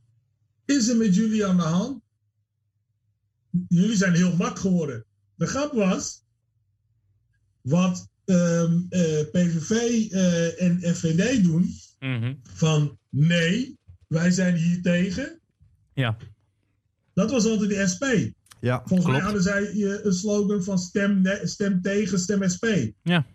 is 0.64 0.88
er 0.88 0.96
met 0.96 1.14
jullie 1.14 1.46
aan 1.46 1.56
de 1.56 1.62
hand? 1.62 2.02
Jullie 3.68 3.96
zijn 3.96 4.14
heel 4.14 4.36
mak 4.36 4.58
geworden. 4.58 5.04
De 5.34 5.46
grap 5.46 5.72
was. 5.72 6.22
Wat 7.60 8.08
ehm, 8.24 8.80
eh, 8.88 9.20
PVV 9.32 9.70
eh, 10.10 10.62
en 10.62 10.94
FVD 10.94 11.42
doen. 11.42 11.74
Mhm. 11.98 12.34
Van 12.42 12.98
nee, 13.08 13.78
wij 14.06 14.30
zijn 14.30 14.56
hier 14.56 14.82
tegen. 14.82 15.40
Ja. 15.92 16.16
Dat 17.12 17.30
was 17.30 17.44
altijd 17.44 17.70
de 17.70 17.86
SP. 17.92 18.04
Ja, 18.60 18.82
Volgens 18.84 19.08
mij 19.10 19.20
klopt. 19.20 19.22
hadden 19.22 19.42
zij 19.42 19.70
eh, 19.70 20.04
een 20.04 20.12
slogan 20.12 20.62
van 20.62 20.78
stem, 20.78 21.22
stem 21.42 21.82
tegen, 21.82 22.18
stem 22.18 22.48
SP. 22.54 22.64
Ja. 23.02 23.26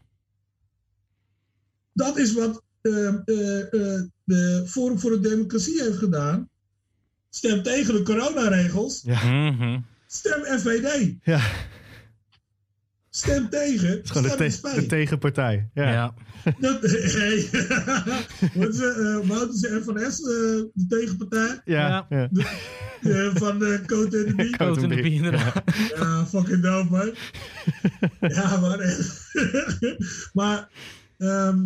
Dat 1.94 2.18
is 2.18 2.34
wat 2.34 2.64
de 4.24 4.64
Forum 4.68 5.00
voor 5.00 5.12
de 5.12 5.20
Democratie 5.20 5.82
heeft 5.82 5.98
gedaan. 5.98 6.50
Stem 7.30 7.64
tegen 7.64 7.94
de 7.94 8.02
coronaregels. 8.04 9.02
Ja. 9.06 9.24
Mhm. 9.26 9.80
Stem 10.08 10.60
FVD. 10.60 11.16
ja, 11.24 11.42
Stem 13.10 13.50
tegen, 13.50 13.88
het 13.88 14.04
is 14.04 14.10
gewoon 14.10 14.38
de, 14.38 14.50
stem 14.50 14.72
te- 14.74 14.80
de 14.80 14.86
tegenpartij. 14.86 15.70
Ja. 15.74 15.92
Ja. 15.92 16.14
Dat, 16.60 16.82
hey. 17.18 17.48
Wat 19.28 19.54
is 19.54 19.62
het, 19.62 19.66
eh, 19.66 19.82
FNS, 19.82 20.20
eh, 20.20 20.26
de 20.74 20.86
tegenpartij 20.90 21.62
Ja. 21.66 22.06
Ja. 22.10 22.30
eh, 23.02 23.36
van 23.36 23.60
de 23.60 23.82
Cote 23.86 24.18
en 24.18 24.26
de 24.26 24.36
Bie? 24.36 24.58
Coat 24.58 24.82
in 24.82 24.90
de 24.90 24.96
Bie. 25.02 25.14
inderdaad. 25.14 25.64
Ja, 25.96 26.26
fucking 26.26 26.62
dope, 26.62 26.90
man. 26.92 27.14
ja, 28.36 28.60
maar... 28.60 28.96
maar... 30.34 30.70
ehm, 31.18 31.66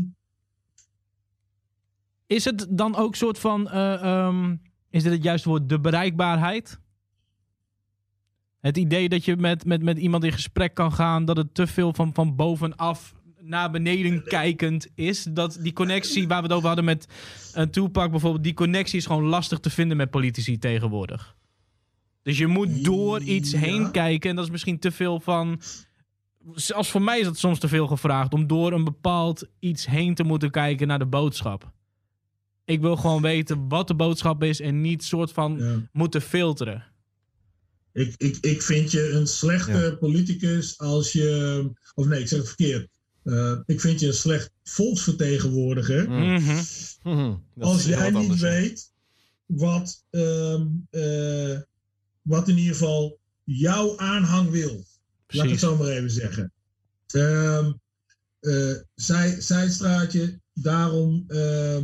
Is 2.28 2.46
het 2.46 2.68
dan 2.70 2.96
ook 2.96 3.16
soort 3.16 3.40
van. 3.40 3.70
eh, 3.70 3.94
ehm, 3.94 4.56
is 4.90 5.04
dit 5.04 5.12
het 5.12 5.24
juiste 5.24 5.50
woord? 5.50 5.70
De 5.70 5.80
bereikbaarheid? 5.80 6.80
Het 8.60 8.78
idee 8.78 9.10
dat 9.10 9.26
je 9.26 9.36
met, 9.38 9.66
met, 9.66 9.84
met 9.84 9.98
iemand 9.98 10.24
in 10.24 10.32
gesprek 10.32 10.74
kan 10.74 10.94
gaan, 10.94 11.26
dat 11.26 11.38
het 11.38 11.54
te 11.54 11.68
veel 11.68 11.94
van, 11.94 12.14
van 12.14 12.36
bovenaf 12.36 13.16
naar 13.42 13.72
beneden 13.72 14.24
kijkend 14.24 14.88
is. 14.96 15.24
Dat 15.24 15.58
die 15.62 15.74
connectie 15.74 16.28
waar 16.28 16.38
we 16.38 16.44
het 16.44 16.54
over 16.56 16.68
hadden 16.68 16.86
met 16.86 17.08
een 17.54 17.72
Tupac 17.72 18.12
bijvoorbeeld, 18.12 18.44
die 18.44 18.54
connectie 18.54 18.98
is 18.98 19.06
gewoon 19.06 19.24
lastig 19.24 19.60
te 19.60 19.70
vinden 19.70 19.98
met 19.98 20.10
politici 20.10 20.58
tegenwoordig. 20.58 21.36
Dus 22.22 22.38
je 22.38 22.48
moet 22.48 22.84
door 22.84 23.22
iets 23.22 23.52
Ja. 23.52 23.58
heen 23.60 23.92
kijken 23.92 24.30
en 24.30 24.36
dat 24.36 24.46
is 24.46 24.52
misschien 24.52 24.80
te 24.80 24.92
veel 24.92 25.20
van. 25.20 25.62
Zelfs 26.54 26.90
voor 26.90 27.02
mij 27.02 27.20
is 27.20 27.26
dat 27.26 27.38
soms 27.38 27.60
te 27.60 27.68
veel 27.68 27.88
gevraagd 27.88 28.34
om 28.34 28.48
door 28.48 28.72
een 28.74 28.84
bepaald 28.84 29.48
iets 29.60 29.86
heen 29.86 30.16
te 30.16 30.24
moeten 30.24 30.52
kijken 30.52 30.88
naar 30.88 31.00
de 31.00 31.06
boodschap. 31.06 31.72
Ik 32.68 32.82
wil 32.82 32.96
gewoon 32.96 33.22
weten 33.22 33.68
wat 33.68 33.88
de 33.88 33.96
boodschap 33.96 34.44
is 34.44 34.60
en 34.60 34.82
niet 34.82 35.04
soort 35.04 35.32
van 35.32 35.58
ja. 35.58 35.90
moeten 35.92 36.22
filteren. 36.22 36.84
ik, 37.94 38.14
ik, 38.18 38.38
ik 38.42 38.62
vind 38.62 38.92
je 38.92 39.10
een 39.12 39.28
slechte 39.28 39.98
politicus 40.00 40.80
als 40.80 41.12
je... 41.12 41.72
Of 41.94 42.06
nee, 42.06 42.20
ik 42.20 42.28
zeg 42.28 42.40
het 42.40 42.48
verkeerd. 42.48 42.90
Eh, 43.24 43.60
ik 43.66 43.82
vind 43.82 44.00
je 44.00 44.08
een 44.08 44.14
slecht 44.14 44.52
volksvertegenwoordiger... 44.64 46.10
Mm. 46.10 46.34
Mhm. 46.34 46.64
Mhm. 47.04 47.36
Als 47.60 47.86
jij 47.86 48.10
niet 48.10 48.16
anders, 48.16 48.42
weet 48.42 48.92
wat, 49.46 50.04
ehm, 50.10 50.68
eh, 50.90 51.60
wat 52.22 52.48
in 52.48 52.58
ieder 52.58 52.76
geval 52.76 53.20
jouw 53.44 53.98
aanhang 53.98 54.50
wil. 54.50 54.86
Laat 55.28 55.46
ik 55.46 55.52
het 55.52 55.60
zo 55.60 55.78
maar 55.78 55.88
even 55.88 56.12
zeggen. 56.12 56.52
Ehm 57.08 57.72
eh, 58.40 58.76
zij, 58.96 59.42
zijstraatje, 59.42 60.40
daarom 60.54 61.24
ehm, 61.28 61.40
ehm, 61.40 61.84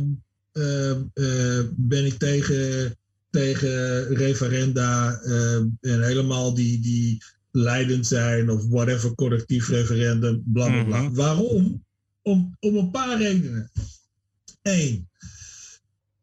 ben 1.76 2.04
ik 2.06 2.18
tegen, 2.18 2.96
tegen 3.30 4.06
referenda 4.14 5.20
ehm, 5.20 5.66
en 5.80 6.02
helemaal 6.02 6.54
die, 6.54 6.80
die 6.80 7.22
leidend 7.50 8.06
zijn 8.06 8.50
of 8.50 8.66
whatever 8.66 9.14
collectief 9.14 9.68
referendum, 9.68 10.42
bla 10.46 10.66
bla 10.66 10.84
bla. 10.84 11.02
Mhm. 11.02 11.14
Waarom? 11.14 11.84
Om, 12.22 12.56
om 12.60 12.76
een 12.76 12.90
paar 12.90 13.18
redenen. 13.18 13.70
Eén, 14.62 15.08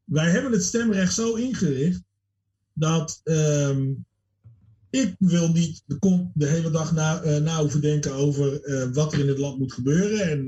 wij 0.03 0.30
hebben 0.30 0.52
het 0.52 0.64
stemrecht 0.64 1.14
zo 1.14 1.34
ingericht 1.34 2.02
dat 2.74 3.22
ehm, 3.24 3.94
ik 4.90 5.16
wil 5.20 5.52
niet 5.52 5.84
de, 5.86 6.30
de 6.34 6.45
hele 6.45 6.72
dag 6.72 6.94
na, 6.94 7.22
eh, 7.22 7.38
na 7.38 7.60
hoeven 7.60 7.82
denken 7.82 8.14
over 8.14 8.64
eh, 8.64 8.88
wat 8.94 9.14
er 9.14 9.20
in 9.20 9.28
het 9.28 9.38
land 9.38 9.60
moet 9.60 9.74
gebeuren 9.74 10.30
en 10.30 10.48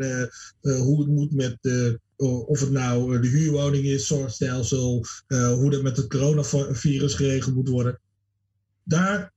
eh, 0.62 0.80
hoe 0.80 1.00
het 1.00 1.10
moet 1.10 1.34
met, 1.34 1.58
eh, 1.62 1.94
of 2.16 2.60
het 2.60 2.72
nou 2.72 3.16
eh, 3.16 3.22
de 3.22 3.28
huurwoning 3.28 3.86
is, 3.86 4.08
zorgstelsel, 4.08 5.06
eh, 5.28 5.54
hoe 5.54 5.70
dat 5.72 5.82
met 5.82 5.98
het 5.98 6.08
coronavirus 6.10 7.14
geregeld 7.14 7.56
moet 7.56 7.70
worden. 7.70 8.00
Daar 8.84 9.32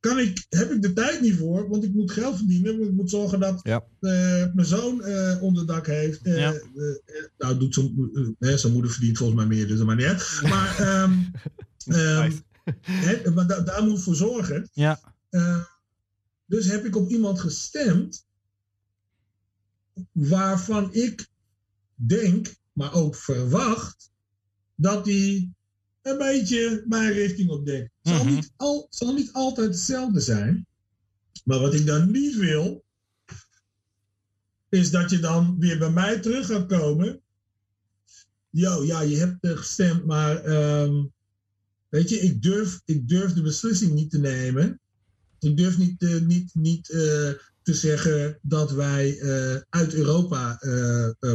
kan 0.00 0.18
ik, 0.18 0.46
heb 0.48 0.70
ik 0.70 0.82
de 0.82 0.92
tijd 0.92 1.20
niet 1.20 1.36
voor, 1.36 1.68
want 1.68 1.84
ik 1.84 1.94
moet 1.94 2.10
geld 2.12 2.36
verdienen. 2.36 2.76
want 2.78 2.90
Ik 2.90 2.96
moet 2.96 3.10
zorgen 3.10 3.40
dat 3.40 3.60
Ja. 3.62 3.84
eh, 4.00 4.52
mijn 4.54 4.66
zoon 4.66 5.02
eh, 5.02 5.42
onderdak 5.42 5.86
heeft. 5.86 6.22
Eh, 6.22 6.38
Ja. 6.38 6.52
eh, 6.52 6.58
eh, 7.04 7.24
nou, 7.38 7.58
doet 7.58 7.74
zijn, 7.74 8.10
eh, 8.40 8.52
eh, 8.52 8.58
zijn 8.58 8.72
moeder 8.72 8.90
verdient 8.90 9.18
volgens 9.18 9.38
mij 9.38 9.48
meer, 9.48 9.66
dus 9.66 9.76
dat 9.78 9.86
maakt 9.86 9.98
niet 9.98 10.08
uit. 10.08 10.38
Maar, 10.42 10.78
ehm, 10.78 11.12
ehm, 11.98 13.34
maar 13.34 13.46
da- 13.46 13.60
daar 13.60 13.84
moet 13.84 13.96
ik 13.98 14.02
voor 14.04 14.16
zorgen. 14.16 14.68
Ja. 14.72 15.00
Eh, 15.30 15.64
dus 16.46 16.66
heb 16.66 16.84
ik 16.84 16.96
op 16.96 17.08
iemand 17.10 17.40
gestemd 17.40 18.26
waarvan 20.12 20.92
ik 20.94 21.28
denk, 21.94 22.54
maar 22.72 22.92
ook 22.94 23.16
verwacht, 23.16 24.10
dat 24.74 25.04
die 25.04 25.54
een 26.02 26.18
beetje 26.18 26.84
mijn 26.86 27.12
richting 27.12 27.50
op 27.50 27.66
denkt. 27.66 27.90
Zal, 28.02 28.24
Mhm. 28.24 28.34
niet 28.34 28.52
al, 28.56 28.86
zal 28.90 29.14
niet 29.14 29.32
altijd 29.32 29.66
hetzelfde 29.68 30.20
zijn. 30.20 30.66
Maar 31.44 31.58
wat 31.60 31.74
ik 31.74 31.86
dan 31.86 32.10
niet 32.10 32.36
wil, 32.36 32.84
is 34.68 34.90
dat 34.90 35.10
je 35.10 35.18
dan 35.18 35.58
weer 35.58 35.78
bij 35.78 35.90
mij 35.90 36.20
terug 36.20 36.46
gaat 36.46 36.66
komen. 36.66 37.20
Yo, 38.50 38.84
ja, 38.84 39.00
je 39.00 39.16
hebt 39.16 39.44
eh, 39.44 39.56
gestemd, 39.56 40.04
maar 40.06 40.44
ehm, 40.44 41.04
weet 41.88 42.08
je, 42.08 42.16
ik 42.20 42.42
durf, 42.42 42.80
ik 42.84 43.08
durf 43.08 43.32
de 43.32 43.42
beslissing 43.42 43.92
niet 43.92 44.10
te 44.10 44.18
nemen. 44.18 44.80
Ik 45.38 45.56
durf 45.56 45.78
niet, 45.78 46.02
uh, 46.02 46.20
niet, 46.20 46.54
niet 46.54 46.88
uh, 46.88 47.32
te 47.64 47.74
zeggen 47.74 48.38
dat 48.42 48.72
wij 48.72 49.16
uh, 49.16 49.56
uit 49.68 49.94
Europa 49.94 50.58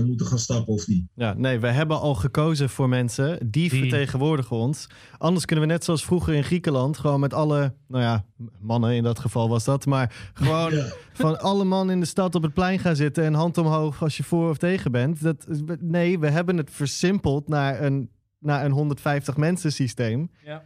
moeten 0.06 0.26
gaan 0.26 0.40
stappen 0.40 0.74
of 0.74 0.88
niet. 0.88 1.06
Ja, 1.16 1.34
nee, 1.34 1.60
we 1.60 1.68
hebben 1.68 2.00
al 2.00 2.16
gekozen 2.16 2.70
voor 2.70 2.90
mensen 2.90 3.38
die, 3.52 3.70
die, 3.70 3.80
vertegenwoordigen 3.80 4.56
ons. 4.56 4.88
Anders 5.18 5.46
kunnen 5.46 5.68
we 5.68 5.72
net 5.72 5.84
zoals 5.84 6.06
vroeger 6.06 6.34
in 6.34 6.44
Griekenland 6.44 6.98
gewoon 6.98 7.20
met 7.20 7.34
alle, 7.34 7.74
nou 7.88 8.04
ja, 8.04 8.26
mannen 8.60 8.96
in 8.96 9.04
dat 9.04 9.20
geval 9.20 9.50
was 9.50 9.64
dat, 9.64 9.86
maar 9.86 10.32
gewoon 10.34 10.76
ja. 10.76 10.86
van 11.14 11.40
alle 11.40 11.64
mannen 11.64 11.96
in 11.96 12.02
de 12.02 12.08
stad 12.08 12.36
op 12.36 12.44
het 12.44 12.54
plein 12.54 12.80
gaan 12.80 12.96
zitten 12.96 13.24
en 13.24 13.34
hand 13.34 13.58
omhoog 13.58 14.02
als 14.02 14.18
je 14.18 14.24
voor 14.24 14.50
of 14.50 14.58
tegen 14.58 14.92
bent. 14.92 15.24
Dat, 15.24 15.46
nee, 15.80 16.20
we 16.20 16.30
hebben 16.30 16.58
het 16.58 16.72
versimpeld 16.72 17.48
naar 17.48 17.82
een, 17.82 18.10
naar 18.40 18.66
een 18.66 18.72
150 18.72 19.38
mensen 19.38 19.72
systeem. 19.72 20.32
Ja. 20.44 20.64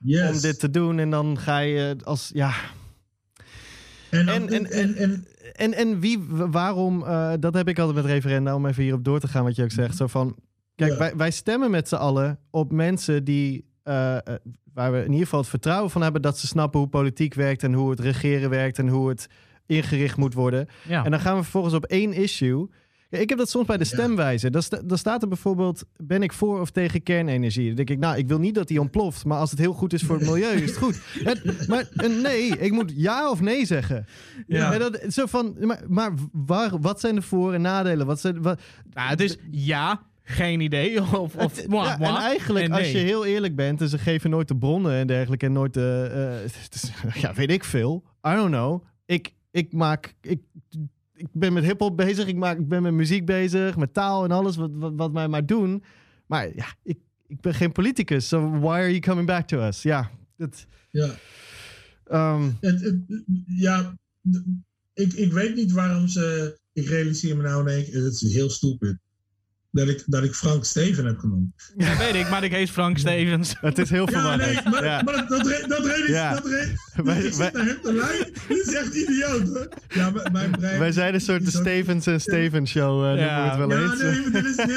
Yes. 0.00 0.34
Om 0.34 0.40
dit 0.40 0.58
te 0.60 0.70
doen 0.70 0.98
en 0.98 1.10
dan 1.10 1.38
ga 1.38 1.58
je 1.58 1.96
als, 2.04 2.30
ja, 2.34 2.52
en, 4.10 4.28
en, 4.28 4.48
en, 4.48 4.70
en, 4.70 4.96
en, 4.96 5.26
en, 5.52 5.74
en 5.74 6.00
wie, 6.00 6.18
waarom, 6.28 7.02
uh, 7.02 7.32
dat 7.40 7.54
heb 7.54 7.68
ik 7.68 7.78
altijd 7.78 7.96
met 7.96 8.12
referenda, 8.12 8.54
om 8.54 8.66
even 8.66 8.82
hierop 8.82 9.04
door 9.04 9.20
te 9.20 9.28
gaan 9.28 9.44
wat 9.44 9.56
je 9.56 9.62
ook 9.62 9.70
zegt. 9.70 9.96
Zo 9.96 10.06
van, 10.06 10.36
kijk, 10.74 10.92
ja. 10.92 10.98
wij, 10.98 11.16
wij 11.16 11.30
stemmen 11.30 11.70
met 11.70 11.88
z'n 11.88 11.94
allen 11.94 12.38
op 12.50 12.72
mensen 12.72 13.24
die, 13.24 13.64
uh, 13.84 14.16
waar 14.74 14.92
we 14.92 14.98
in 14.98 15.10
ieder 15.10 15.24
geval 15.24 15.40
het 15.40 15.48
vertrouwen 15.48 15.90
van 15.90 16.02
hebben 16.02 16.22
dat 16.22 16.38
ze 16.38 16.46
snappen 16.46 16.80
hoe 16.80 16.88
politiek 16.88 17.34
werkt 17.34 17.62
en 17.62 17.72
hoe 17.72 17.90
het 17.90 18.00
regeren 18.00 18.50
werkt 18.50 18.78
en 18.78 18.88
hoe 18.88 19.08
het 19.08 19.26
ingericht 19.66 20.16
moet 20.16 20.34
worden. 20.34 20.66
Ja. 20.88 21.04
En 21.04 21.10
dan 21.10 21.20
gaan 21.20 21.36
we 21.36 21.42
vervolgens 21.42 21.74
op 21.74 21.84
één 21.84 22.12
issue. 22.12 22.68
Ja, 23.10 23.18
ik 23.18 23.28
heb 23.28 23.38
dat 23.38 23.50
soms 23.50 23.66
bij 23.66 23.76
de 23.76 23.84
stemwijzer. 23.84 24.50
Dan, 24.50 24.62
sta, 24.62 24.80
dan 24.84 24.98
staat 24.98 25.22
er 25.22 25.28
bijvoorbeeld: 25.28 25.84
ben 25.96 26.22
ik 26.22 26.32
voor 26.32 26.60
of 26.60 26.70
tegen 26.70 27.02
kernenergie? 27.02 27.66
Dan 27.66 27.74
denk 27.76 27.90
ik, 27.90 27.98
nou, 27.98 28.16
ik 28.16 28.28
wil 28.28 28.38
niet 28.38 28.54
dat 28.54 28.68
die 28.68 28.80
ontploft. 28.80 29.24
Maar 29.24 29.38
als 29.38 29.50
het 29.50 29.58
heel 29.58 29.72
goed 29.72 29.92
is 29.92 30.02
voor 30.02 30.18
het 30.18 30.28
milieu, 30.30 30.54
is 30.54 30.70
het 30.70 30.76
goed. 30.78 31.00
Maar 31.68 31.88
en 31.96 32.20
nee, 32.20 32.46
ik 32.58 32.72
moet 32.72 32.92
ja 32.96 33.30
of 33.30 33.40
nee 33.40 33.66
zeggen. 33.66 34.06
Ja. 34.46 34.72
En 34.72 34.78
dat, 34.78 35.00
zo 35.08 35.26
van, 35.26 35.56
maar, 35.60 35.82
maar 35.88 36.12
waar, 36.32 36.80
wat 36.80 37.00
zijn 37.00 37.14
de 37.14 37.22
voor- 37.22 37.54
en 37.54 37.60
nadelen? 37.60 38.06
Wat 38.06 38.20
zijn, 38.20 38.42
wat, 38.42 38.60
Nou, 38.92 39.08
het 39.08 39.20
is 39.20 39.36
ja, 39.50 40.02
geen 40.22 40.60
idee. 40.60 41.00
Of, 41.20 41.34
of 41.36 41.56
het- 41.56 41.66
ja, 41.70 41.98
en 42.00 42.14
eigenlijk, 42.16 42.64
En 42.64 42.72
als 42.72 42.90
je 42.90 42.98
heel 42.98 43.24
eerlijk 43.26 43.56
bent, 43.56 43.80
en 43.80 43.88
ze 43.88 43.98
geven 43.98 44.30
nooit 44.30 44.48
de 44.48 44.56
bronnen 44.56 44.92
en 44.92 45.06
dergelijke, 45.06 45.46
en 45.46 45.52
nooit 45.52 45.74
de. 45.74 46.10
eh, 47.12 47.22
ja, 47.22 47.34
weet 47.34 47.50
ik 47.50 47.64
veel. 47.64 48.04
I 48.28 48.34
don't 48.34 48.50
know. 48.50 48.84
Ik, 49.06 49.34
ik 49.50 49.72
maak. 49.72 50.14
Ik, 50.20 50.40
ik 51.18 51.26
ben 51.32 51.52
met 51.52 51.64
hip-hop 51.64 51.96
bezig, 51.96 52.26
ik, 52.26 52.36
maak, 52.36 52.58
ik 52.58 52.68
ben 52.68 52.82
met 52.82 52.92
muziek 52.92 53.24
bezig, 53.26 53.76
met 53.76 53.94
taal 53.94 54.24
en 54.24 54.30
alles 54.30 54.56
wat, 54.56 54.70
wat, 54.72 54.92
wat 54.96 55.12
wij 55.12 55.28
maar 55.28 55.46
doen. 55.46 55.82
Maar 56.26 56.54
ja, 56.56 56.66
ik, 56.82 56.98
ik 57.26 57.40
ben 57.40 57.54
geen 57.54 57.72
politicus, 57.72 58.28
so 58.28 58.50
why 58.50 58.66
are 58.78 58.88
you 58.88 59.00
coming 59.00 59.26
back 59.26 59.46
to 59.46 59.60
us? 59.66 59.82
Ja, 59.82 60.10
dat. 60.36 60.66
ja. 60.90 61.14
ehm, 62.04 62.50
Het, 62.60 62.80
het- 62.80 63.22
ja, 63.46 63.98
ik, 64.94 65.12
ik 65.12 65.32
weet 65.32 65.54
niet 65.54 65.72
waarom 65.72 66.08
ze. 66.08 66.56
Ik 66.72 66.86
realiseer 66.86 67.36
me 67.36 67.42
nou 67.42 67.60
in 67.68 67.74
één 67.74 67.84
keer, 67.84 68.04
het 68.04 68.22
is 68.22 68.32
heel 68.34 68.50
stupid. 68.50 68.96
Dat 69.78 69.88
ik, 69.88 70.02
dat 70.06 70.22
ik 70.24 70.34
Frank 70.34 70.64
Steven 70.64 71.04
heb 71.06 71.18
genoemd. 71.18 71.72
Ja, 71.76 71.96
weet 71.98 72.14
ik, 72.14 72.30
maar 72.30 72.44
ik 72.44 72.52
heet 72.52 72.70
Frank 72.70 72.98
Stevens. 72.98 73.54
het 73.60 73.78
is 73.78 73.90
heel 73.90 74.10
Ja, 74.10 74.12
verwarrend. 74.12 74.64
nee, 74.64 74.72
maar, 74.72 74.84
Ja. 74.84 75.02
maar 75.02 75.14
dat, 75.14 75.28
dat, 75.28 75.64
dat 75.68 75.84
reden 75.86 76.10
Ja. 76.10 76.34
dat 76.34 76.46
reden- 76.46 76.76
Wij- 77.04 77.16
ik 77.22 77.34
wij- 77.34 77.44
zit 77.44 77.52
naar 77.52 77.66
hem 77.66 77.78
te 77.82 77.92
luisteren. 77.92 78.32
Dit 78.48 78.66
is 78.66 78.74
echt 78.74 78.94
idioot, 78.94 79.48
hoor. 79.48 79.68
Ja, 79.88 80.12
mijn 80.32 80.50
brein... 80.58 80.78
Wij 80.78 80.92
zijn 80.92 81.14
een 81.14 81.20
soort 81.20 81.44
de 81.44 81.50
Stevens 81.50 82.06
en 82.06 82.20
Stevens 82.20 82.70
show, 82.70 83.04
eh, 83.04 83.08
noemen 83.08 83.14
we 83.16 83.20
Ja. 83.24 83.48
het 83.48 83.58
wel 83.58 83.70
Ja, 83.70 83.90
eens. 83.90 84.00
nee, 84.02 84.20
maar 84.30 84.42
dit 84.42 84.44
is, 84.44 84.56
dit, 84.56 84.68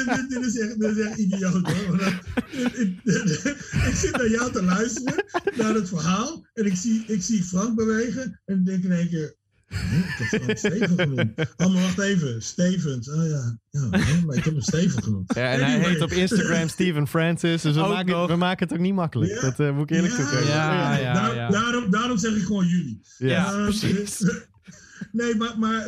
is, 0.46 0.58
echt, 0.58 0.80
dit 0.80 0.96
is 0.96 1.04
echt 1.06 1.16
idioot, 1.18 1.52
hoor. 1.72 1.86
Want 1.88 2.00
dat- 2.00 2.12
ik, 2.52 2.76
ik- 2.76 3.00
ik 3.90 3.94
zit 3.94 4.16
naar 4.16 4.30
jou 4.30 4.52
te 4.52 4.62
luisteren, 4.62 5.24
naar 5.56 5.74
het 5.74 5.88
verhaal. 5.88 6.46
En 6.54 6.66
ik 6.66 6.74
zie, 6.76 7.04
ik 7.06 7.22
zie 7.22 7.42
Frank 7.44 7.74
bewegen. 7.76 8.40
En 8.44 8.58
ik 8.58 8.66
denk 8.66 8.84
in 8.84 8.92
één 8.92 9.08
keer... 9.08 9.34
hm, 9.72 10.22
ik 10.34 10.40
heb 10.46 10.58
Steven 10.58 10.98
genoemd. 10.98 11.38
Oh, 11.56 11.72
maar 11.72 11.82
wacht 11.82 11.98
even. 11.98 12.42
Stevens. 12.42 13.08
Oh 13.10 13.26
ja. 13.28 13.58
ja 13.70 13.86
maar 14.26 14.36
ik 14.36 14.44
heb 14.44 14.52
hem 14.52 14.60
Steven 14.62 15.02
genoemd. 15.02 15.34
Ja, 15.34 15.52
en 15.52 15.60
hij 15.64 15.78
heet 15.90 16.00
op 16.02 16.10
Instagram 16.10 16.68
Steven 16.78 17.08
Francis. 17.08 17.62
Dus 17.62 17.74
we, 17.74 17.80
Ook 17.80 17.88
maken, 17.92 18.12
nog. 18.12 18.26
we 18.28 18.36
maken 18.36 18.68
het 18.68 18.76
ook 18.76 18.82
niet 18.82 18.94
makkelijk. 18.94 19.30
Ja. 19.32 19.40
Dat 19.40 19.60
eh, 19.60 19.74
moet 19.74 19.90
ik 19.90 19.96
eerlijk 19.96 20.12
Ja, 20.12 20.18
toegeven. 20.18 20.46
Ja, 20.46 20.96
ja, 20.96 21.12
Daar- 21.14 21.34
ja. 21.34 21.50
Daarom, 21.50 21.90
daarom 21.90 22.18
zeg 22.18 22.34
ik 22.36 22.42
gewoon 22.42 22.66
jullie. 22.66 23.00
Ja, 23.18 23.52
Eh, 23.54 23.62
precies. 23.62 24.24
Nee, 25.12 25.34
maar, 25.36 25.58
maar 25.58 25.86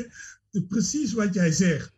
precies 0.68 1.12
wat 1.12 1.34
jij 1.34 1.52
zegt. 1.52 1.92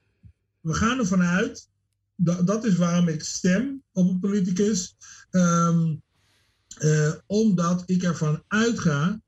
We 0.61 0.75
gaan 0.75 0.99
ervan 0.99 1.23
uit. 1.23 1.69
Dat, 2.17 2.47
dat 2.47 2.65
is 2.65 2.75
waarom 2.77 3.09
ik 3.09 3.23
stem 3.23 3.83
op 3.93 4.09
een 4.09 4.19
politicus. 4.21 4.97
Ehm, 5.31 5.95
eh, 6.79 7.13
omdat 7.27 7.83
ik 7.87 8.03
ervan 8.03 8.43
uitga. 8.49 9.21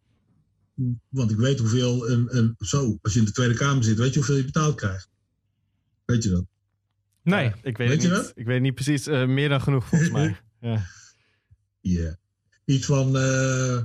Want 1.08 1.30
ik 1.30 1.36
weet 1.36 1.58
hoeveel 1.58 2.10
een, 2.10 2.36
een. 2.36 2.54
Zo, 2.58 2.98
als 3.02 3.12
je 3.12 3.18
in 3.18 3.24
de 3.24 3.32
Tweede 3.32 3.54
Kamer 3.54 3.84
zit, 3.84 3.98
weet 3.98 4.08
je 4.12 4.16
hoeveel 4.18 4.36
je 4.36 4.44
betaald 4.44 4.74
krijgt? 4.74 5.08
Weet 6.04 6.22
je 6.22 6.30
dat? 6.30 6.44
Nee. 7.22 7.44
Ja, 7.44 7.54
ik 7.62 7.76
weet, 7.76 7.88
Weet 7.88 7.88
het 7.88 8.00
niet. 8.00 8.10
dat? 8.10 8.32
Ik 8.34 8.46
weet 8.46 8.60
niet 8.60 8.74
precies. 8.74 9.06
eh, 9.06 9.26
meer 9.26 9.48
dan 9.48 9.60
genoeg 9.60 9.86
volgens 9.86 10.10
mij. 10.10 10.36
Ja. 10.60 10.86
Ja. 11.80 12.16
Iets 12.64 12.86
van 12.86 13.16
eh, 13.16 13.74
eh, 13.76 13.84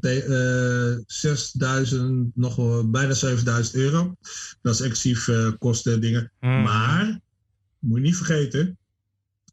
te- 0.00 0.96
eh, 0.98 1.02
6000, 1.06 2.36
nog 2.36 2.56
wel 2.56 2.90
bijna 2.90 3.14
7000 3.14 3.74
euro. 3.76 4.16
Dat 4.62 4.74
is 4.74 4.80
exclusief 4.80 5.28
eh, 5.28 5.52
kosten 5.58 5.92
en 5.92 6.00
dingen. 6.00 6.32
Hmm. 6.40 6.62
Maar, 6.62 7.20
moet 7.78 7.98
je 7.98 8.04
niet 8.04 8.16
vergeten, 8.16 8.78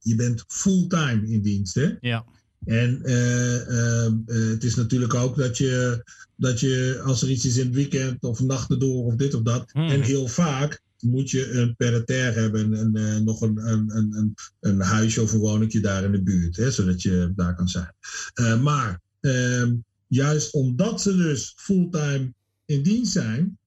je 0.01 0.15
bent 0.15 0.43
fulltime 0.47 1.27
in 1.27 1.41
dienst. 1.41 1.75
Hè? 1.75 1.95
Ja. 1.99 2.25
En 2.65 3.03
eh, 3.03 3.55
eh, 3.55 4.05
eh, 4.05 4.13
het 4.25 4.63
is 4.63 4.75
natuurlijk 4.75 5.13
ook 5.13 5.37
dat 5.37 5.57
je, 5.57 6.03
dat 6.35 6.59
je, 6.59 7.01
als 7.03 7.21
er 7.21 7.29
iets 7.29 7.45
is 7.45 7.57
in 7.57 7.65
het 7.65 7.75
weekend 7.75 8.23
of 8.23 8.39
nachten 8.39 8.79
door 8.79 9.05
of 9.05 9.15
dit 9.15 9.33
of 9.33 9.41
dat. 9.41 9.71
Hmm. 9.71 9.89
En 9.89 10.01
heel 10.01 10.27
vaak 10.27 10.81
moet 10.99 11.31
je 11.31 11.51
een 11.51 11.75
peritair 11.75 12.33
hebben 12.33 12.73
en 12.73 12.95
eh, 12.95 13.17
nog 13.17 13.41
een, 13.41 13.57
een, 13.67 13.95
een, 13.97 14.13
een, 14.13 14.35
een 14.59 14.81
huisje 14.81 15.21
of 15.21 15.33
een 15.33 15.39
woningje 15.39 15.79
daar 15.79 16.03
in 16.03 16.11
de 16.11 16.21
buurt. 16.21 16.55
Hè, 16.55 16.71
zodat 16.71 17.01
je 17.01 17.33
daar 17.35 17.55
kan 17.55 17.69
zijn. 17.69 17.93
Eh, 18.33 18.61
maar 18.61 19.01
ehm, 19.19 19.75
juist 20.07 20.53
omdat 20.53 21.01
ze 21.01 21.15
dus 21.15 21.53
fulltime 21.57 22.33
in 22.65 22.83
dienst 22.83 23.11
zijn, 23.11 23.57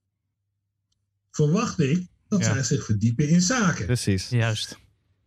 verwacht 1.31 1.81
ik 1.81 2.07
dat 2.29 2.41
Ja. 2.41 2.53
zij 2.53 2.63
zich 2.63 2.85
verdiepen 2.85 3.29
in 3.29 3.43
zaken 3.43 3.87
Precies. 3.87 4.29
Juist. 4.29 4.79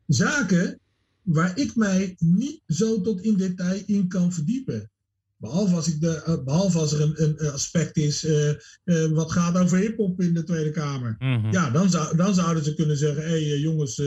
zaken 0.07 0.79
waar 1.25 1.59
ik 1.59 1.75
mij 1.75 2.15
niet 2.19 2.61
zo 2.67 3.01
tot 3.01 3.21
in 3.21 3.37
detail 3.37 3.83
in 3.85 4.07
kan 4.07 4.33
verdiepen. 4.33 4.89
Behalve 5.37 5.75
als, 5.75 5.87
ik 5.87 6.01
de, 6.01 6.23
eh, 6.23 6.43
behalve 6.43 6.77
als 6.77 6.93
er 6.93 7.01
een, 7.01 7.23
een 7.23 7.51
aspect 7.51 7.97
is 7.97 8.25
eh, 8.25 8.49
eh, 8.49 9.11
wat 9.11 9.31
gaat 9.31 9.57
over 9.57 9.77
hip-hop 9.77 10.21
in 10.21 10.33
de 10.33 10.43
Tweede 10.43 10.71
Kamer. 10.71 11.15
Mhm. 11.19 11.51
Ja, 11.51 11.69
dan, 11.69 11.89
zou, 11.89 12.17
dan 12.17 12.33
zouden 12.33 12.63
ze 12.63 12.73
kunnen 12.73 12.97
zeggen: 12.97 13.23
hé 13.23 13.29
hey, 13.29 13.59
jongens, 13.59 14.01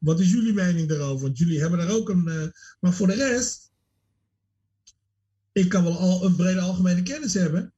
wat 0.00 0.20
is 0.20 0.30
jullie 0.30 0.52
mening 0.52 0.88
daarover? 0.88 1.22
Want 1.22 1.38
jullie 1.38 1.60
hebben 1.60 1.78
daar 1.78 1.90
ook 1.90 2.08
een. 2.08 2.52
maar 2.80 2.92
voor 2.92 3.06
de 3.06 3.14
rest, 3.14 3.70
ik 5.52 5.68
kan 5.68 5.84
wel 5.84 5.98
al 5.98 6.24
een 6.24 6.36
brede 6.36 6.60
algemene 6.60 7.02
kennis 7.02 7.34
hebben. 7.34 7.72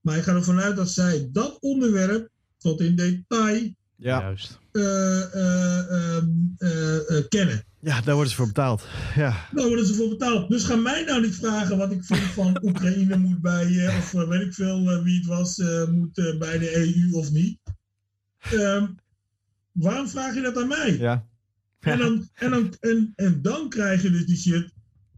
Maar 0.00 0.16
ik 0.16 0.22
ga 0.22 0.34
ervan 0.34 0.60
uit 0.60 0.76
dat 0.76 0.90
zij 0.90 1.28
dat 1.32 1.56
onderwerp 1.60 2.30
tot 2.58 2.80
in 2.80 2.96
detail 2.96 3.74
Ja. 3.96 4.20
Juist. 4.20 4.58
eh, 4.72 5.22
eh, 5.34 5.90
ehm, 5.90 6.28
eh, 6.58 7.18
eh, 7.18 7.24
kennen. 7.28 7.64
ja, 7.80 8.00
daar 8.00 8.14
worden 8.14 8.30
ze 8.30 8.36
voor 8.36 8.46
betaald. 8.46 8.86
Ja. 9.14 9.46
Daar 9.52 9.66
worden 9.66 9.86
ze 9.86 9.94
voor 9.94 10.08
betaald. 10.08 10.48
Dus 10.50 10.64
ga 10.64 10.76
mij 10.76 11.04
nou 11.04 11.20
niet 11.22 11.34
vragen 11.34 11.76
wat 11.78 11.90
ik 11.92 12.04
vind 12.04 12.20
van 12.20 12.58
Oekraïne 12.66 13.16
moet 13.16 13.40
bij, 13.40 13.86
eh, 13.86 13.96
of 13.98 14.12
weet 14.12 14.40
ik 14.42 14.54
veel 14.54 15.02
wie 15.02 15.16
het 15.16 15.26
was, 15.26 15.58
eh, 15.58 15.88
moet 15.88 16.34
bij 16.38 16.58
de 16.58 16.76
EU 16.76 17.12
of 17.12 17.30
niet. 17.30 17.58
Ehm, 18.38 18.86
waarom 19.72 20.08
vraag 20.08 20.34
je 20.34 20.40
dat 20.40 20.56
aan 20.56 20.68
mij? 20.68 20.98
Ja. 20.98 21.26
En, 21.80 21.98
dan, 21.98 22.28
en, 22.34 22.50
dan, 22.50 22.74
en, 22.80 23.12
en 23.16 23.42
dan 23.42 23.68
krijg 23.68 24.02
je 24.02 24.10
dus 24.10 24.26
die 24.26 24.36
shit 24.36 24.72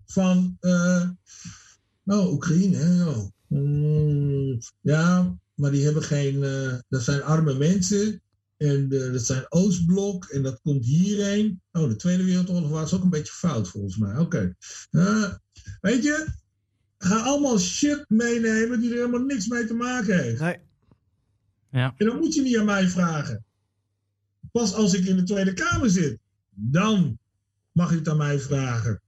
van, 0.06 0.56
eh 0.60 1.08
nou, 2.02 2.32
Oekraïne, 2.32 2.76
hè, 2.76 3.04
oh. 3.06 3.26
Mm, 3.46 4.58
ja, 4.80 5.36
maar 5.54 5.70
die 5.70 5.84
hebben 5.84 6.02
geen, 6.02 6.42
eh, 6.44 6.74
dat 6.88 7.02
zijn 7.02 7.22
arme 7.22 7.54
mensen. 7.54 8.22
En 8.58 8.92
eh, 8.92 9.12
dat 9.12 9.22
zijn 9.22 9.46
Oostblok 9.48 10.24
en 10.24 10.42
dat 10.42 10.60
komt 10.60 10.84
hierheen. 10.84 11.60
Oh, 11.72 11.88
de 11.88 11.96
Tweede 11.96 12.24
Wereldoorlog 12.24 12.70
was 12.70 12.94
ook 12.94 13.02
een 13.02 13.10
beetje 13.10 13.32
fout 13.32 13.68
volgens 13.68 13.96
mij. 13.96 14.18
Oké. 14.18 14.54
Eh, 14.90 15.32
weet 15.80 16.02
je, 16.02 16.26
ga 16.98 17.20
allemaal 17.20 17.58
shit 17.58 18.04
meenemen 18.08 18.80
die 18.80 18.90
er 18.90 18.96
helemaal 18.96 19.20
niks 19.20 19.46
mee 19.46 19.66
te 19.66 19.74
maken 19.74 20.22
heeft. 20.22 20.40
Nee. 20.40 20.56
En 21.70 22.06
dan 22.06 22.18
moet 22.18 22.34
je 22.34 22.42
niet 22.42 22.58
aan 22.58 22.64
mij 22.64 22.88
vragen. 22.88 23.44
Pas 24.52 24.74
als 24.74 24.94
ik 24.94 25.04
in 25.04 25.16
de 25.16 25.22
Tweede 25.22 25.52
Kamer 25.52 25.90
zit, 25.90 26.18
dan 26.50 27.18
mag 27.72 27.90
je 27.90 27.96
het 27.96 28.08
aan 28.08 28.16
mij 28.16 28.38
vragen. 28.38 29.00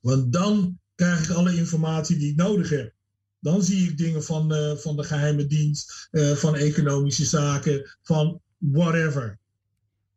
Want 0.00 0.32
dan 0.32 0.78
krijg 0.94 1.24
ik 1.24 1.30
alle 1.30 1.56
informatie 1.56 2.16
die 2.18 2.30
ik 2.30 2.36
nodig 2.36 2.70
heb. 2.70 2.92
Dan 3.40 3.62
zie 3.62 3.88
ik 3.88 3.98
dingen 3.98 4.24
van, 4.24 4.54
eh, 4.54 4.76
van 4.76 4.96
de 4.96 5.04
geheime 5.04 5.46
dienst, 5.46 6.08
van 6.34 6.56
economische 6.56 7.24
zaken, 7.24 7.96
van 8.02 8.40
whatever. 8.60 9.38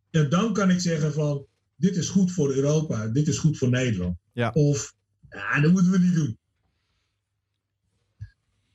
En 0.10 0.30
dan 0.30 0.54
kan 0.54 0.70
ik 0.70 0.80
zeggen 0.80 1.14
van, 1.14 1.46
dit 1.76 1.96
is 1.96 2.10
goed 2.10 2.32
voor 2.32 2.54
Europa, 2.54 3.08
dit 3.08 3.28
is 3.28 3.38
goed 3.38 3.58
voor 3.58 3.70
Nederland. 3.70 4.18
Ja. 4.34 4.50
Of, 4.50 4.96
ja, 5.30 5.60
dat 5.62 5.72
moeten 5.72 5.92
we 5.92 6.00
niet 6.00 6.16
doen. 6.16 6.38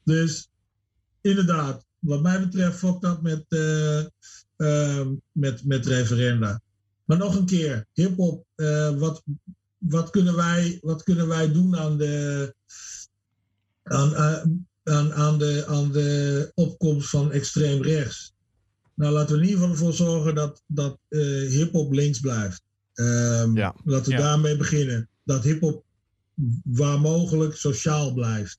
Dus 0.04 0.50
inderdaad, 1.20 1.84
wat 1.98 2.22
mij 2.22 2.40
betreft, 2.40 2.78
fuck 2.78 3.00
dat 3.00 3.22
met, 3.22 3.44
eh, 3.48 4.00
eh, 4.56 5.08
met, 5.32 5.64
met 5.64 5.86
referenda. 5.86 6.60
Maar 7.04 7.18
nog 7.18 7.36
een 7.36 7.46
keer, 7.46 7.86
hip-hop, 7.92 8.46
eh, 8.54 8.98
wat, 8.98 9.22
wat, 9.78 10.10
kunnen 10.10 10.36
wij, 10.36 10.78
wat 10.80 11.02
kunnen 11.02 11.28
wij 11.28 11.52
doen 11.52 11.76
aan 11.76 11.98
de, 11.98 12.54
aan, 13.82 14.16
aan, 14.16 14.66
aan, 14.82 15.12
aan 15.12 15.38
de, 15.38 15.64
aan 15.66 15.92
de 15.92 16.50
opkomst 16.54 17.08
van 17.08 17.32
extreem 17.32 17.82
rechts? 17.82 18.34
Nou, 18.98 19.12
laten 19.12 19.34
we 19.36 19.42
in 19.42 19.48
ieder 19.48 19.60
geval 19.60 19.74
ervoor 19.74 19.92
zorgen 19.92 20.34
dat, 20.34 20.62
dat 20.66 20.98
eh 21.08 21.20
hip-hop 21.48 21.92
links 21.92 22.20
blijft. 22.20 22.62
Ehm, 22.94 23.56
Ja. 23.56 23.74
Laten 23.84 24.12
we 24.12 24.18
Ja. 24.18 24.22
daarmee 24.24 24.56
beginnen. 24.56 25.08
Dat 25.24 25.42
hip-hop 25.44 25.84
waar 26.64 27.00
mogelijk 27.00 27.56
sociaal 27.56 28.12
blijft. 28.14 28.58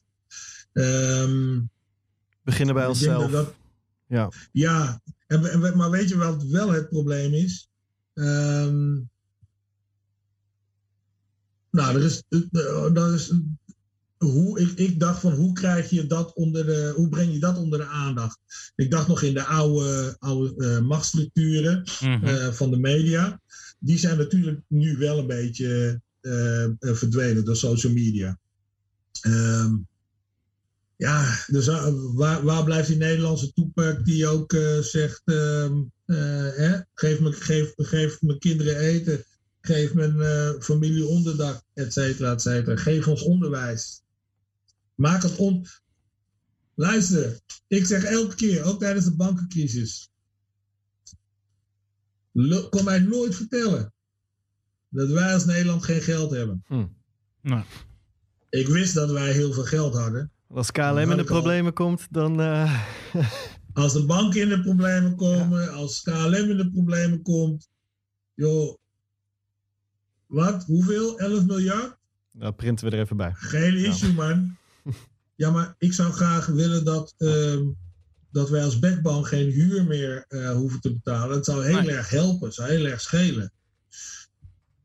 Ehm, 0.74 1.62
Beginnen 2.44 2.76
bij 2.76 2.88
onszelf. 2.88 3.32
dat 3.32 3.54
Ja. 4.08 4.32
ja, 4.52 5.02
en, 5.28 5.46
en 5.46 5.78
maar 5.78 5.90
weet 5.92 6.10
je 6.10 6.18
wat 6.18 6.44
wel 6.44 6.72
het 6.72 6.90
probleem 6.90 7.34
is? 7.34 7.70
Ehm, 8.14 8.94
nou, 11.72 11.96
er 11.96 12.04
is, 12.04 12.24
eh, 12.30 12.96
er 12.98 13.14
is 13.14 13.34
hoe, 14.20 14.60
ik, 14.60 14.72
ik 14.80 15.00
dacht 15.00 15.20
van 15.22 15.32
hoe 15.34 15.54
krijg 15.54 15.90
je 15.90 16.08
dat 16.08 16.34
onder 16.34 16.66
de, 16.66 16.94
hoe 16.96 17.10
breng 17.10 17.34
je 17.34 17.40
dat 17.40 17.58
onder 17.58 17.80
de 17.80 17.86
aandacht? 17.86 18.40
Ik 18.76 18.92
dacht 18.92 19.08
nog 19.08 19.22
in 19.22 19.34
de 19.34 19.44
oude, 19.44 20.16
oude 20.20 20.66
eh, 20.66 20.80
machtsstructuren 20.80 21.84
Mhm. 22.02 22.26
eh, 22.26 22.48
van 22.52 22.72
de 22.72 22.78
media. 22.78 23.42
Die 23.80 23.98
zijn 23.98 24.18
natuurlijk 24.18 24.62
nu 24.68 24.98
wel 24.98 25.18
een 25.20 25.28
beetje 25.28 26.02
eh, 26.22 26.66
verdwenen 26.80 27.46
door 27.46 27.56
social 27.56 27.94
media. 27.94 28.40
Ehm, 29.22 29.76
ja, 30.96 31.44
dus 31.48 31.66
waar, 32.14 32.44
waar 32.44 32.64
blijft 32.64 32.88
die 32.88 32.98
Nederlandse 32.98 33.54
toepak 33.54 34.06
die 34.06 34.28
ook 34.28 34.56
zegt: 34.82 35.22
ehm, 35.26 35.82
eh, 36.06 36.50
hè, 36.56 36.80
geef, 36.94 37.20
me, 37.20 37.32
geef, 37.32 37.74
geef 37.76 38.22
mijn 38.22 38.40
kinderen 38.40 38.78
eten, 38.78 39.24
geef 39.62 39.94
mijn 39.94 40.14
familie 40.62 41.06
onderdak, 41.06 41.62
et 41.74 41.94
cetera, 41.94 42.32
et 42.32 42.42
cetera. 42.42 42.76
Geef 42.76 43.08
ons 43.08 43.22
onderwijs. 43.22 44.02
Maak 45.00 45.24
het 45.24 45.36
on. 45.36 45.66
Luister, 46.76 47.40
ik 47.68 47.86
zeg 47.86 48.04
elke 48.04 48.36
keer, 48.36 48.64
ook 48.64 48.80
tijdens 48.80 49.06
de 49.06 49.16
bankencrisis. 49.16 50.10
Kom 52.70 52.84
mij 52.84 53.00
nooit 53.00 53.36
vertellen 53.36 53.94
dat 54.90 55.10
wij 55.10 55.34
als 55.34 55.46
Nederland 55.46 55.84
geen 55.84 56.02
geld 56.02 56.32
hebben. 56.32 56.64
Nou, 57.42 57.64
Ik 58.50 58.68
wist 58.68 58.94
dat 58.94 59.12
wij 59.12 59.32
heel 59.32 59.54
veel 59.54 59.64
geld 59.64 59.94
hadden. 59.96 60.32
Als 60.48 60.72
KLM 60.72 60.98
in 60.98 61.08
de 61.10 61.16
al. 61.18 61.24
problemen 61.24 61.74
komt, 61.74 62.08
dan... 62.12 62.42
eh, 62.42 62.84
Als 63.74 63.94
de 63.94 64.06
banken 64.06 64.42
in 64.42 64.50
de 64.50 64.62
problemen 64.62 65.16
komen, 65.16 65.74
als 65.74 66.02
KLM 66.02 66.34
in 66.50 66.58
de 66.58 66.72
problemen 66.72 67.22
komt. 67.22 67.70
Joh, 68.34 68.78
wat? 70.26 70.64
Hoeveel? 70.64 71.20
11 71.20 71.46
miljard? 71.46 71.98
nou, 72.32 72.54
printen 72.54 72.90
we 72.90 72.96
er 72.96 73.02
even 73.02 73.18
bij. 73.18 73.34
Geen 73.34 73.76
issue, 73.78 74.14
man. 74.14 74.58
Ja, 75.40 75.52
maar 75.52 75.76
ik 75.78 75.94
zou 75.94 76.12
graag 76.12 76.46
willen 76.46 76.86
dat, 76.86 77.14
ehm, 77.18 77.68
dat 78.32 78.50
wij 78.50 78.64
als 78.64 78.80
backbone 78.80 79.26
geen 79.26 79.50
huur 79.52 79.86
meer 79.86 80.26
eh, 80.28 80.52
hoeven 80.52 80.80
te 80.80 80.94
betalen. 80.94 81.36
Het 81.36 81.46
zou 81.46 81.66
heel 81.66 81.82
Nee. 81.82 81.92
erg 81.92 82.10
helpen, 82.10 82.46
het 82.48 82.56
zou 82.56 82.70
heel 82.70 82.86
erg 82.86 83.02
schelen. 83.02 83.52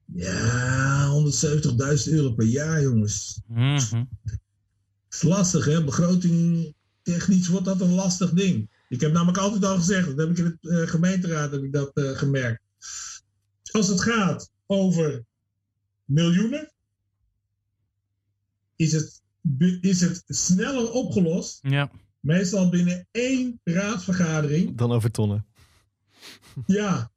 Ja, 0.04 1.06
170.000 1.08 2.14
euro 2.14 2.32
per 2.32 2.46
jaar, 2.46 2.82
jongens. 2.82 3.40
mhm. 3.46 4.04
Het 4.24 5.22
is 5.22 5.22
lastig, 5.22 5.64
hè? 5.64 5.84
Begroting 5.84 6.74
technisch 7.02 7.48
wordt 7.48 7.66
dat 7.66 7.80
een 7.80 7.94
lastig 7.94 8.30
ding. 8.30 8.70
Ik 8.88 9.00
heb 9.00 9.12
namelijk 9.12 9.38
altijd 9.38 9.64
al 9.64 9.76
gezegd, 9.76 10.06
dat 10.06 10.16
heb 10.18 10.30
ik 10.30 10.38
in 10.38 10.44
het 10.44 10.70
eh, 10.70 10.88
gemeenteraad 10.90 11.50
heb 11.50 11.62
ik 11.62 11.72
dat, 11.72 11.90
eh, 11.94 12.10
gemerkt. 12.10 12.62
Als 13.72 13.88
het 13.88 14.00
gaat 14.00 14.50
over 14.66 15.24
miljoenen, 16.04 16.72
is 18.76 18.92
het, 18.92 19.22
is 19.80 20.00
het 20.00 20.22
sneller 20.26 20.90
opgelost. 20.92 21.58
Ja. 21.62 21.90
Meestal 22.20 22.68
binnen 22.68 23.06
één 23.10 23.60
raadsvergadering. 23.64 24.76
Dan 24.76 24.92
over 24.92 25.10
tonnen. 25.10 25.46
Ja, 26.66 27.12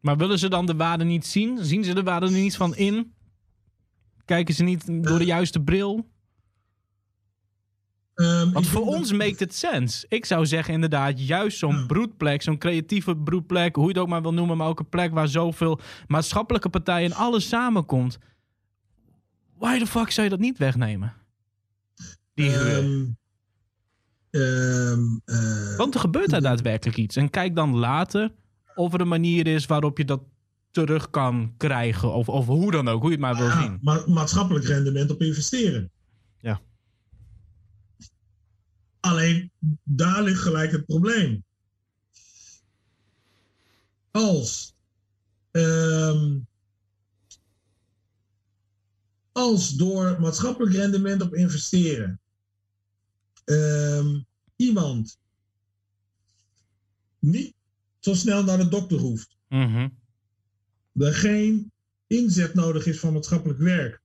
Maar 0.00 0.16
willen 0.16 0.38
ze 0.38 0.48
dan 0.48 0.66
de 0.66 0.74
waarde 0.76 1.04
niet 1.04 1.26
zien? 1.26 1.64
Zien 1.64 1.84
ze 1.84 1.94
de 1.94 2.02
waarde 2.02 2.26
er 2.26 2.32
niet 2.32 2.56
van 2.56 2.76
in? 2.76 3.14
Kijken 4.24 4.54
ze 4.54 4.62
niet 4.62 4.86
door 5.04 5.18
de 5.18 5.24
juiste 5.24 5.60
bril? 5.60 6.08
ehm, 8.14 8.52
Want 8.52 8.66
voor 8.66 8.86
ons 8.86 9.08
dat- 9.08 9.18
makes 9.18 9.38
it 9.40 9.54
sense. 9.54 10.06
Ik 10.08 10.24
zou 10.24 10.46
zeggen 10.46 10.74
inderdaad, 10.74 11.26
juist 11.26 11.58
zo'n 11.58 11.76
Ja. 11.76 11.86
broedplek, 11.86 12.42
zo'n 12.42 12.58
creatieve 12.58 13.16
broedplek, 13.16 13.74
hoe 13.76 13.84
je 13.84 13.90
het 13.92 13.98
ook 13.98 14.08
maar 14.08 14.22
wil 14.22 14.32
noemen, 14.34 14.56
maar 14.56 14.68
ook 14.68 14.78
een 14.78 14.88
plek 14.88 15.12
waar 15.12 15.28
zoveel 15.28 15.80
maatschappelijke 16.06 16.68
partijen 16.68 17.10
en 17.10 17.16
alles 17.16 17.48
samenkomt. 17.48 18.18
Why 19.60 19.78
the 19.78 19.86
fuck 19.86 20.10
zou 20.10 20.24
je 20.24 20.30
dat 20.32 20.40
niet 20.40 20.58
wegnemen? 20.58 21.14
Die 22.34 22.50
huur. 22.50 22.76
ehm, 22.76 23.06
ehm, 24.30 25.02
eh, 25.24 25.76
Want 25.76 25.94
er 25.94 26.00
gebeurt 26.00 26.30
daar 26.30 26.40
daadwerkelijk 26.40 26.98
iets. 26.98 27.16
En 27.16 27.30
kijk 27.30 27.54
dan 27.54 27.76
later 27.76 28.32
of 28.74 28.92
er 28.94 29.00
een 29.00 29.08
manier 29.08 29.46
is 29.46 29.66
waarop 29.66 29.98
je 29.98 30.04
dat 30.04 30.22
terug 30.70 31.10
kan 31.10 31.54
krijgen. 31.56 32.12
Of, 32.14 32.28
of 32.28 32.46
hoe 32.46 32.70
dan 32.70 32.88
ook, 32.88 33.00
hoe 33.00 33.10
je 33.10 33.16
het 33.16 33.24
maar 33.24 33.36
wil 33.36 33.46
ja, 33.46 33.62
zien. 33.62 33.78
ma- 33.82 34.04
maatschappelijk 34.06 34.64
rendement 34.64 35.10
op 35.10 35.22
investeren. 35.22 35.90
Ja. 36.40 36.60
Alleen 39.00 39.50
daar 39.84 40.22
ligt 40.22 40.40
gelijk 40.42 40.72
het 40.72 40.86
probleem. 40.86 41.44
Als, 44.10 44.74
ehm, 45.50 46.38
als 49.40 49.70
door 49.76 50.20
maatschappelijk 50.20 50.74
rendement 50.74 51.22
op 51.22 51.34
investeren 51.34 52.20
ehm, 53.44 54.20
iemand 54.56 55.18
niet 57.18 57.54
zo 57.98 58.14
snel 58.14 58.44
naar 58.44 58.58
de 58.58 58.68
dokter 58.68 58.98
hoeft, 58.98 59.36
Mhm. 59.48 59.88
er 60.94 61.14
geen 61.14 61.72
inzet 62.06 62.54
nodig 62.54 62.86
is 62.86 62.98
van 63.00 63.12
maatschappelijk 63.12 63.58
werk, 63.58 64.00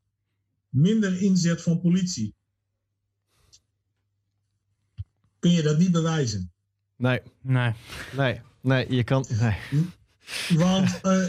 minder 0.70 1.22
inzet 1.22 1.62
van 1.62 1.82
politie, 1.82 2.34
kun 5.40 5.52
je 5.52 5.62
dat 5.62 5.78
niet 5.78 5.92
bewijzen. 5.92 6.52
Nee, 6.96 7.22
Nee. 7.42 7.74
nee, 8.16 8.42
nee, 8.62 8.94
je 8.96 9.04
kan... 9.04 9.26
Nee. 9.30 9.58
Want 10.50 11.02
eh, 11.02 11.26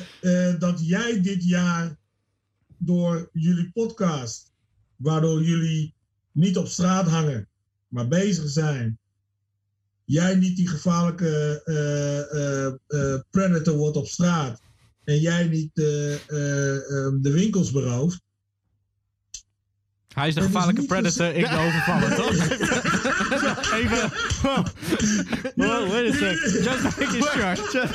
eh, 0.50 0.60
dat 0.60 0.86
jij 0.86 1.20
dit 1.22 1.44
jaar 1.44 1.96
door 2.78 3.28
jullie 3.32 3.70
podcast, 3.72 4.52
waardoor 4.96 5.42
jullie 5.42 5.94
niet 6.32 6.56
op 6.56 6.66
straat 6.66 7.08
hangen, 7.08 7.48
maar 7.88 8.08
bezig 8.08 8.48
zijn, 8.48 8.98
jij 10.04 10.34
niet 10.34 10.56
die 10.56 10.68
gevaarlijke 10.68 11.62
eh, 11.64 12.20
eh, 12.20 12.66
eh, 12.86 13.20
predator 13.30 13.76
wordt 13.76 13.96
op 13.96 14.06
straat 14.06 14.60
en 15.06 15.20
jij 15.20 15.44
niet 15.44 15.78
eh, 15.78 16.14
eh, 16.14 16.76
eh, 16.76 17.12
de 17.20 17.30
winkels 17.30 17.70
berooft. 17.70 18.20
Hij 20.14 20.28
is 20.28 20.34
de 20.34 20.40
gevaarlijke 20.40 20.84
predator, 20.84 21.34
ik 21.34 21.48
de 21.48 21.56
overvallen, 21.56 22.16
toch? 22.22 22.75
Even. 23.76 24.04
Wow, 25.56 25.88
wait 25.90 26.10
a 26.10 26.12
sec. 26.16 26.36
Just 26.62 26.82
making 26.98 27.22
sure. 27.70 27.88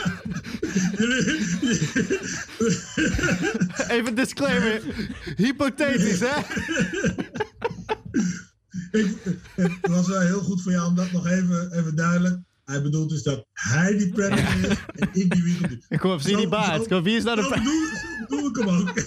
Even 3.89 4.15
disclaimer. 4.15 4.81
Hypothetisch, 5.37 6.19
hè? 6.19 6.41
Ik, 8.91 9.15
het 9.55 9.71
was 9.81 10.07
wel 10.07 10.19
heel 10.21 10.39
goed 10.41 10.61
voor 10.61 10.71
jou 10.71 10.87
om 10.87 10.95
dat 10.95 11.11
nog 11.11 11.27
even, 11.27 11.71
even 11.71 11.95
duidelijk. 11.95 12.39
Hij 12.65 12.81
bedoelt 12.81 13.09
dus 13.09 13.23
dat 13.23 13.45
hij 13.53 13.97
die 13.97 14.09
predator 14.09 14.71
is 14.71 14.77
en 14.95 15.09
ik 15.13 15.31
die 15.33 15.43
winkel. 15.43 15.67
doe. 15.89 15.99
Kom 15.99 16.11
op, 16.11 16.21
zie 16.21 16.35
die 16.37 16.47
baard. 16.47 16.81
zo- 16.81 16.87
Kom, 16.87 17.03
wie 17.03 17.17
is 17.17 17.23
nou 17.23 17.35
de... 17.35 17.41
zo 17.41 17.49
bedoel 18.27 18.49
ik 18.49 18.55
hem 18.55 18.69
ook. 18.69 18.93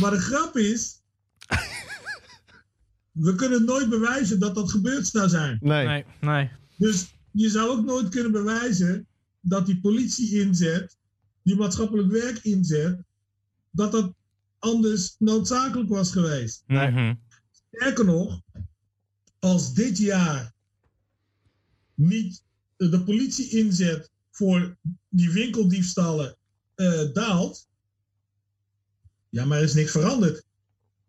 Maar 0.00 0.10
de 0.10 0.20
grap 0.20 0.56
is. 0.56 1.01
We 3.12 3.34
kunnen 3.34 3.64
nooit 3.64 3.88
bewijzen 3.88 4.38
dat 4.38 4.54
dat 4.54 4.70
gebeurd 4.70 5.06
zou 5.06 5.28
zijn. 5.28 5.58
Nee. 5.60 5.86
Nee, 5.86 6.04
nee. 6.20 6.50
Dus 6.76 7.14
je 7.30 7.50
zou 7.50 7.68
ook 7.70 7.84
nooit 7.84 8.08
kunnen 8.08 8.32
bewijzen 8.32 9.06
dat 9.40 9.66
die 9.66 9.80
politie 9.80 10.40
inzet, 10.40 10.96
die 11.42 11.56
maatschappelijk 11.56 12.08
werk 12.08 12.38
inzet, 12.38 13.02
dat 13.70 13.92
dat 13.92 14.14
anders 14.58 15.14
noodzakelijk 15.18 15.88
was 15.88 16.12
geweest. 16.12 16.62
Mhm. 16.66 17.14
Sterker 17.50 18.04
nog, 18.04 18.40
als 19.38 19.74
dit 19.74 19.98
jaar 19.98 20.52
niet 21.94 22.42
de 22.76 23.02
politie 23.04 23.48
inzet 23.48 24.10
voor 24.30 24.76
die 25.08 25.30
winkeldiefstallen 25.30 26.36
eh, 26.74 27.12
daalt, 27.12 27.68
ja, 29.28 29.44
maar 29.44 29.58
er 29.58 29.64
is 29.64 29.74
niks 29.74 29.90
veranderd. 29.90 30.44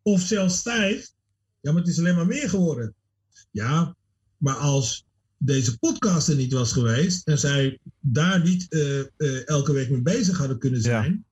Of 0.02 0.22
zelfs 0.22 0.58
stijgt, 0.58 1.16
ja, 1.64 1.72
maar 1.72 1.82
het 1.82 1.92
is 1.92 2.00
alleen 2.00 2.16
maar 2.16 2.26
meer 2.26 2.50
geworden. 2.50 2.94
Ja, 3.52 3.96
maar 4.38 4.56
als 4.56 5.06
deze 5.38 5.78
podcast 5.78 6.28
er 6.28 6.36
niet 6.36 6.54
was 6.54 6.72
geweest 6.72 7.28
en 7.28 7.40
zij 7.40 7.80
daar 8.00 8.44
niet 8.44 8.70
eh, 8.70 9.00
eh, 9.00 9.48
elke 9.48 9.74
week 9.74 9.90
mee 9.90 10.02
bezig 10.02 10.38
hadden 10.38 10.60
kunnen 10.60 10.82
zijn, 10.82 11.26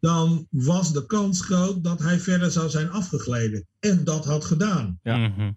dan 0.00 0.46
was 0.50 0.92
de 0.92 1.06
kans 1.06 1.40
groot 1.40 1.84
dat 1.84 1.98
hij 1.98 2.18
verder 2.18 2.50
zou 2.50 2.70
zijn 2.70 2.90
afgegleden. 2.90 3.66
En 3.78 4.04
dat 4.04 4.24
had 4.24 4.44
gedaan. 4.44 4.98
Ja. 5.02 5.16
Mhm. 5.16 5.52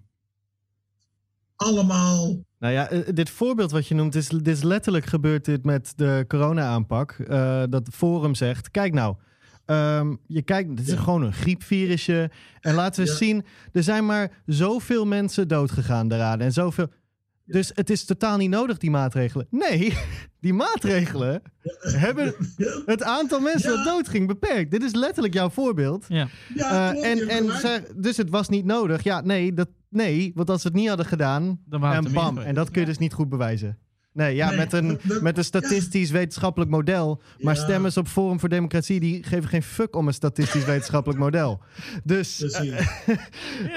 Allemaal 1.56 2.46
Nou 2.60 2.74
ja, 2.74 2.90
eh, 2.90 3.14
dit 3.14 3.30
voorbeeld 3.30 3.72
wat 3.72 3.88
je 3.88 3.96
noemt, 3.96 4.16
is, 4.16 4.28
dit 4.28 4.48
is 4.48 4.64
letterlijk 4.64 5.06
gebeurd 5.06 5.46
dit 5.46 5.64
met 5.64 5.94
de 5.96 6.26
corona-aanpak. 6.28 7.12
Eh, 7.12 7.64
dat 7.70 7.90
Forum 7.92 8.36
zegt, 8.36 8.72
kijk 8.72 8.94
nou, 8.94 9.16
ehm, 9.66 10.16
je 10.28 10.42
kijkt, 10.42 10.70
dit 10.78 10.88
is 10.88 10.94
Ja. 10.94 11.00
gewoon 11.00 11.22
een 11.24 11.34
griepvirusje. 11.34 12.30
En 12.60 12.74
laten 12.76 13.04
we 13.04 13.10
Ja. 13.10 13.16
zien, 13.16 13.46
er 13.72 13.84
zijn 13.84 14.06
maar 14.06 14.32
zoveel 14.46 15.06
mensen 15.06 15.48
doodgegaan 15.48 16.08
daaraan. 16.08 16.40
En 16.42 16.52
zoveel... 16.52 16.88
Dus 17.48 17.72
het 17.74 17.90
is 17.90 18.06
totaal 18.06 18.38
niet 18.38 18.50
nodig, 18.50 18.78
die 18.78 18.90
maatregelen. 18.92 19.48
Nee, 19.50 19.94
die 20.42 20.54
maatregelen 20.54 21.42
hebben 21.82 22.34
het 22.86 23.04
aantal 23.04 23.40
mensen 23.40 23.70
Ja. 23.72 23.76
dat 23.76 23.86
doodging 23.86 24.28
beperkt. 24.28 24.72
Dit 24.72 24.84
is 24.84 24.94
letterlijk 24.94 25.34
jouw 25.34 25.50
voorbeeld. 25.50 26.06
Ja. 26.08 26.28
Ja, 26.56 26.94
Eh, 26.94 27.12
en 27.12 27.28
en 27.30 27.52
zeg, 27.60 27.82
dus 27.96 28.18
het 28.18 28.30
was 28.30 28.50
niet 28.50 28.66
nodig. 28.66 29.04
Ja, 29.04 29.22
nee, 29.22 29.54
dat, 29.54 29.68
nee, 29.90 30.32
want 30.36 30.50
als 30.50 30.62
ze 30.62 30.68
het 30.68 30.76
niet 30.76 30.88
hadden 30.88 31.06
gedaan, 31.06 31.60
Dan 31.66 31.80
waren 31.82 31.98
het 31.98 32.08
en 32.08 32.14
bam, 32.14 32.38
en 32.38 32.54
dat 32.56 32.72
kun 32.72 32.82
je 32.82 32.88
dus 32.88 32.98
niet 32.98 33.14
goed 33.14 33.30
bewijzen. 33.30 33.78
Nee, 34.16 34.36
ja, 34.36 34.48
Nee, 34.50 34.58
met, 34.58 34.74
een, 34.74 35.00
dat- 35.04 35.22
met 35.22 35.38
een 35.38 35.44
statistisch 35.44 36.12
wetenschappelijk 36.12 36.72
model. 36.72 37.22
Maar 37.40 37.56
Ja. 37.56 37.62
stemmers 37.64 37.98
op 37.98 38.08
Forum 38.08 38.40
voor 38.40 38.50
Democratie, 38.50 39.00
die 39.00 39.24
geven 39.24 39.50
geen 39.50 39.64
fuck 39.64 39.96
om 39.96 40.08
een 40.08 40.14
statistisch 40.14 40.66
wetenschappelijk 40.66 41.20
model. 41.20 41.62
Dus, 42.04 42.42
eh, 42.54 42.88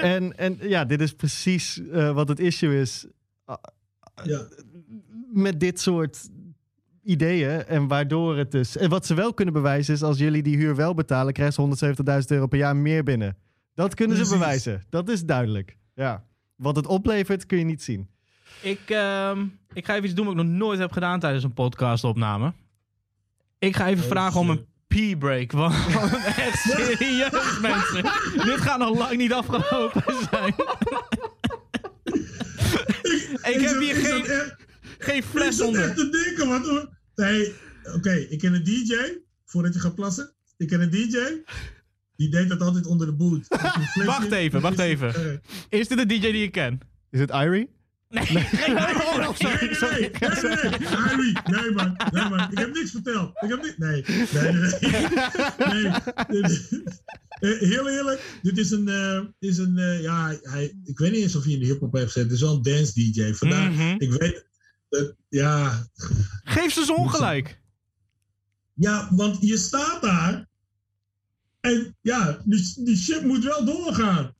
en, 0.15 0.37
en 0.37 0.57
ja, 0.61 0.85
dit 0.85 1.01
is 1.01 1.13
precies 1.13 1.81
eh, 1.91 2.11
wat 2.13 2.27
het 2.27 2.39
issue 2.39 2.79
is 2.81 3.07
ja. 4.23 4.47
met 5.33 5.59
dit 5.59 5.79
soort 5.79 6.29
ideeën. 7.03 7.65
En 7.65 7.87
waardoor 7.87 8.37
het 8.37 8.51
dus... 8.51 8.77
En 8.77 8.89
wat 8.89 9.05
ze 9.05 9.13
wel 9.13 9.33
kunnen 9.33 9.53
bewijzen 9.53 9.93
is, 9.93 10.03
als 10.03 10.17
jullie 10.17 10.43
die 10.43 10.57
huur 10.57 10.75
wel 10.75 10.93
betalen, 10.93 11.33
krijgen 11.33 11.77
ze 11.77 11.85
170.000 12.21 12.25
euro 12.27 12.47
per 12.47 12.57
jaar 12.59 12.75
meer 12.75 13.03
binnen. 13.03 13.37
Dat 13.73 13.93
kunnen 13.93 14.25
ze 14.25 14.33
bewijzen. 14.33 14.85
Dat 14.89 15.09
is 15.09 15.25
duidelijk. 15.25 15.77
Ja. 15.95 16.25
Wat 16.55 16.75
het 16.75 16.87
oplevert, 16.87 17.45
kun 17.45 17.57
je 17.57 17.63
niet 17.65 17.83
zien. 17.83 18.09
Ik, 18.61 18.79
ehm, 18.85 19.45
ik 19.73 19.85
ga 19.85 19.93
even 19.93 20.05
iets 20.05 20.13
doen 20.13 20.25
wat 20.25 20.33
ik 20.37 20.41
nog 20.43 20.51
nooit 20.51 20.79
heb 20.79 20.91
gedaan 20.91 21.19
tijdens 21.19 21.43
een 21.43 21.53
podcastopname. 21.53 22.53
Ik 23.59 23.75
ga 23.75 23.87
even 23.87 24.03
Oh, 24.03 24.09
vragen 24.09 24.39
om 24.39 24.49
een 24.49 24.65
pee-break. 24.87 25.51
Want, 25.51 25.75
want 25.93 26.13
echt 26.25 26.59
serieus, 26.59 27.59
mensen. 27.61 28.03
Dit 28.45 28.61
gaat 28.61 28.79
nog 28.79 28.97
lang 28.97 29.17
niet 29.17 29.33
afgelopen 29.33 30.03
zijn. 30.31 30.53
ik 33.53 33.59
heb 33.61 33.79
hier 33.79 33.97
ik 33.97 34.05
geen, 34.05 34.25
geen 34.97 35.17
Ik 35.17 35.23
fles 35.23 35.55
zat 35.55 35.67
onder. 35.67 35.83
echt 35.83 35.95
te 35.95 36.09
denken, 36.09 36.47
wat 36.49 36.67
hoor. 36.67 36.89
Nee, 37.15 37.53
oké, 37.95 38.11
ik 38.11 38.39
ken 38.39 38.53
een 38.53 38.63
DJ, 38.63 38.93
voordat 39.45 39.73
je 39.73 39.79
gaat 39.79 39.95
plassen. 39.95 40.33
Ik 40.57 40.67
ken 40.67 40.81
een 40.81 40.89
DJ, 40.89 41.17
die 42.15 42.29
deed 42.29 42.49
dat 42.49 42.61
altijd 42.61 42.85
onder 42.85 43.07
de 43.07 43.13
boot. 43.13 43.47
Wacht 44.05 44.31
even, 44.31 44.61
wacht 44.61 44.79
even. 44.79 45.15
Eh, 45.15 45.79
Is 45.79 45.87
dit 45.87 45.99
een 45.99 46.07
DJ 46.07 46.19
die 46.31 46.43
ik 46.43 46.51
ken? 46.51 46.79
Is 47.11 47.19
het 47.19 47.29
Irie? 47.29 47.69
Nee, 48.09 48.23
Nee, 48.31 48.41
nee, 48.41 49.33
sorry, 49.33 49.65
nee, 49.65 49.73
sorry. 49.75 50.11
nee, 51.45 51.71
nee, 51.71 51.71
nee, 52.11 52.29
man, 52.29 52.51
ik 52.51 52.57
heb 52.57 52.73
niks 52.73 52.91
verteld. 52.91 53.31
Ik 53.43 53.49
heb 53.49 53.61
niks, 53.61 53.77
nee, 53.77 54.03
nee, 54.37 55.91
nee, 56.27 56.67
eh, 57.39 57.59
Heel 57.59 57.89
eerlijk, 57.89 58.39
dit 58.41 58.57
is 58.57 58.71
een, 58.71 58.87
eh, 58.87 59.21
is 59.39 59.57
een 59.57 59.77
eh, 59.77 60.01
ja, 60.01 60.35
hij, 60.41 60.77
ik 60.83 60.97
weet 60.99 61.11
niet 61.11 61.21
eens 61.21 61.35
of 61.35 61.43
hij 61.43 61.53
in 61.53 61.59
de 61.59 61.65
hip-hop 61.65 61.93
heeft 61.93 62.05
gezet. 62.11 62.23
Het 62.23 62.31
is 62.33 62.41
wel 62.41 62.55
een 62.55 62.61
dance 62.61 62.93
DJ. 62.93 63.33
Vandaar, 63.33 63.71
Mhm. 63.71 63.95
ik 63.97 64.11
weet, 64.11 64.45
dat, 64.89 65.15
ja, 65.29 65.87
Geef 66.43 66.73
ze 66.73 66.85
zo 66.85 66.93
ongelijk. 66.93 67.61
ja, 68.73 69.07
want 69.11 69.37
je 69.41 69.57
staat 69.57 70.01
daar 70.01 70.47
en 71.59 71.97
ja, 72.01 72.41
die, 72.45 72.73
die 72.83 72.97
shit 72.97 73.23
moet 73.23 73.43
wel 73.43 73.65
doorgaan. 73.65 74.35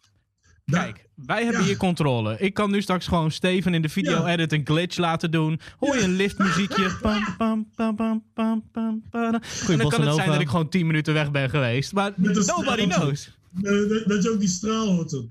Kijk, 0.66 1.09
wij 1.26 1.44
hebben 1.44 1.62
Ja. 1.62 1.68
hier 1.68 1.78
controle. 1.78 2.36
Ik 2.40 2.54
kan 2.54 2.72
nu 2.72 2.82
straks 2.82 3.08
gewoon 3.08 3.32
Steven 3.32 3.74
in 3.74 3.82
de 3.82 3.90
video-edit 3.90 4.54
een 4.54 4.62
glitch 4.66 4.98
laten 4.98 5.32
doen. 5.32 5.60
Hoor 5.78 5.96
je 5.96 6.04
een 6.04 6.16
liftmuziekje. 6.16 6.90
Pam, 7.02 7.36
pam, 7.38 7.68
pam, 7.76 7.96
pam, 7.96 8.24
pam, 8.34 8.64
pam, 8.72 9.04
pam. 9.10 9.24
En 9.24 9.32
dan 9.32 9.42
bossa 9.78 9.98
kan 9.98 10.06
het 10.08 10.16
zijn 10.16 10.30
dat 10.32 10.42
ik 10.42 10.50
gewoon 10.50 10.70
10 10.70 10.86
minuten 10.88 11.14
weg 11.14 11.32
ben 11.32 11.50
geweest. 11.50 11.94
Maar 11.94 12.12
nobody 12.16 12.42
straal. 12.82 12.88
knows. 12.88 13.38
Dat, 13.52 14.04
dat 14.08 14.24
je 14.24 14.30
ook 14.30 14.40
die 14.40 14.50
straal 14.50 14.88
hoort. 14.88 15.12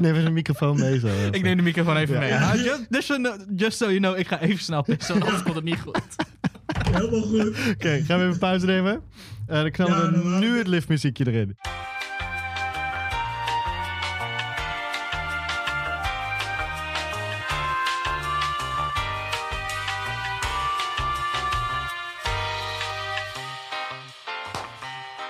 Neem 0.00 0.14
even 0.14 0.26
een 0.26 0.32
microfoon 0.32 0.78
mee 0.80 0.98
zo. 0.98 1.06
Ik 1.30 1.42
neem 1.42 1.56
de 1.56 1.62
microfoon 1.62 1.96
even 1.96 2.14
Ja. 2.14 2.20
mee. 2.20 2.28
Ja. 2.28 2.50
Ah, 2.50 2.54
just, 2.64 2.86
just, 2.90 3.06
so 3.06 3.14
you 3.20 3.22
know- 3.36 3.60
just 3.60 3.76
so 3.76 3.84
you 3.86 3.98
know, 3.98 4.18
ik 4.18 4.26
ga 4.28 4.40
even 4.40 4.64
snel 4.64 4.82
pissen, 4.82 5.14
anders 5.22 5.42
komt 5.42 5.54
het 5.54 5.64
niet 5.64 5.80
goed. 5.80 6.00
Helemaal 6.92 7.22
goed. 7.22 7.48
Oké, 7.74 8.02
gaan 8.06 8.18
we 8.18 8.24
even 8.26 8.38
pauze 8.38 8.66
nemen? 8.66 9.00
Eh, 9.46 9.60
dan 9.60 9.70
knallen 9.70 9.96
Ja, 9.96 10.06
we 10.10 10.22
dan- 10.30 10.38
nu 10.40 10.58
het 10.58 10.66
liftmuziekje 10.66 11.26
erin. 11.26 11.56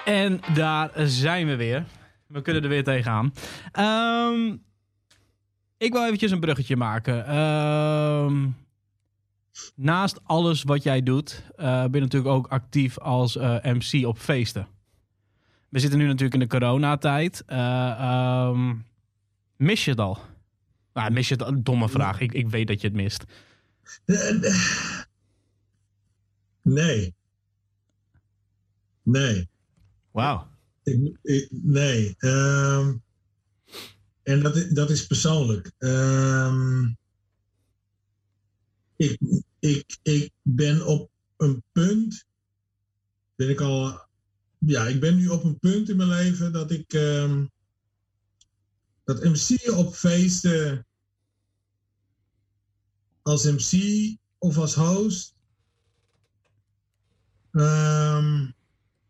En 0.05 0.41
daar 0.55 0.91
zijn 0.97 1.47
we 1.47 1.57
weer. 1.57 1.85
We 2.27 2.43
kunnen 2.43 2.63
er 2.63 2.69
weer 2.69 2.85
tegenaan. 2.85 3.33
Ehm 3.73 4.55
ik 5.83 5.93
wil 5.93 6.05
eventjes 6.05 6.31
een 6.31 6.41
bruggetje 6.41 6.77
maken. 6.77 7.27
Ehm, 7.27 8.49
naast 9.75 10.21
alles 10.25 10.63
wat 10.63 10.83
jij 10.83 11.03
doet, 11.03 11.43
eh, 11.57 11.83
ben 11.83 11.95
je 11.95 12.01
natuurlijk 12.01 12.35
ook 12.35 12.47
actief 12.47 12.99
als 12.99 13.37
eh, 13.37 13.57
MC 13.63 14.07
op 14.07 14.19
feesten. 14.19 14.67
We 15.69 15.79
zitten 15.79 15.99
nu 15.99 16.07
natuurlijk 16.07 16.35
in 16.35 16.41
de 16.41 16.47
coronatijd. 16.47 17.43
Ehm, 17.47 18.75
mis 19.57 19.85
je 19.85 19.91
het 19.91 20.01
al? 20.01 20.19
Nou, 20.93 21.11
mis 21.11 21.29
je 21.29 21.35
het? 21.35 21.47
Een 21.47 21.65
domme 21.65 21.89
vraag. 21.89 22.21
Ik, 22.21 22.33
ik 22.33 22.49
weet 22.49 22.67
dat 22.67 22.81
je 22.81 22.87
het 22.87 22.97
mist. 22.97 23.25
Nee. 26.63 27.15
Nee. 29.03 29.49
Wauw. 30.13 30.51
Nee. 31.51 32.15
Ehm, 32.19 32.97
en 34.23 34.41
dat, 34.43 34.69
dat 34.71 34.91
is 34.91 35.07
persoonlijk. 35.07 35.73
Ehm, 35.79 36.85
ik, 38.97 39.21
ik, 39.59 39.99
ik 40.03 40.33
ben 40.43 40.87
op 40.87 41.11
een 41.37 41.63
punt. 41.73 42.25
Ben 43.35 43.49
ik 43.49 43.61
al. 43.61 44.07
Ja, 44.59 44.87
ik 44.87 45.01
ben 45.01 45.17
nu 45.17 45.29
op 45.29 45.45
een 45.45 45.59
punt 45.59 45.89
in 45.89 45.97
mijn 45.97 46.09
leven 46.09 46.53
dat 46.53 46.71
ik. 46.71 46.93
ehm, 46.93 47.47
dat 49.05 49.25
MC 49.25 49.71
op 49.77 49.95
feesten. 49.95 50.87
Als 53.23 53.45
MC 53.45 54.17
of 54.39 54.59
als 54.59 54.75
host. 54.75 55.35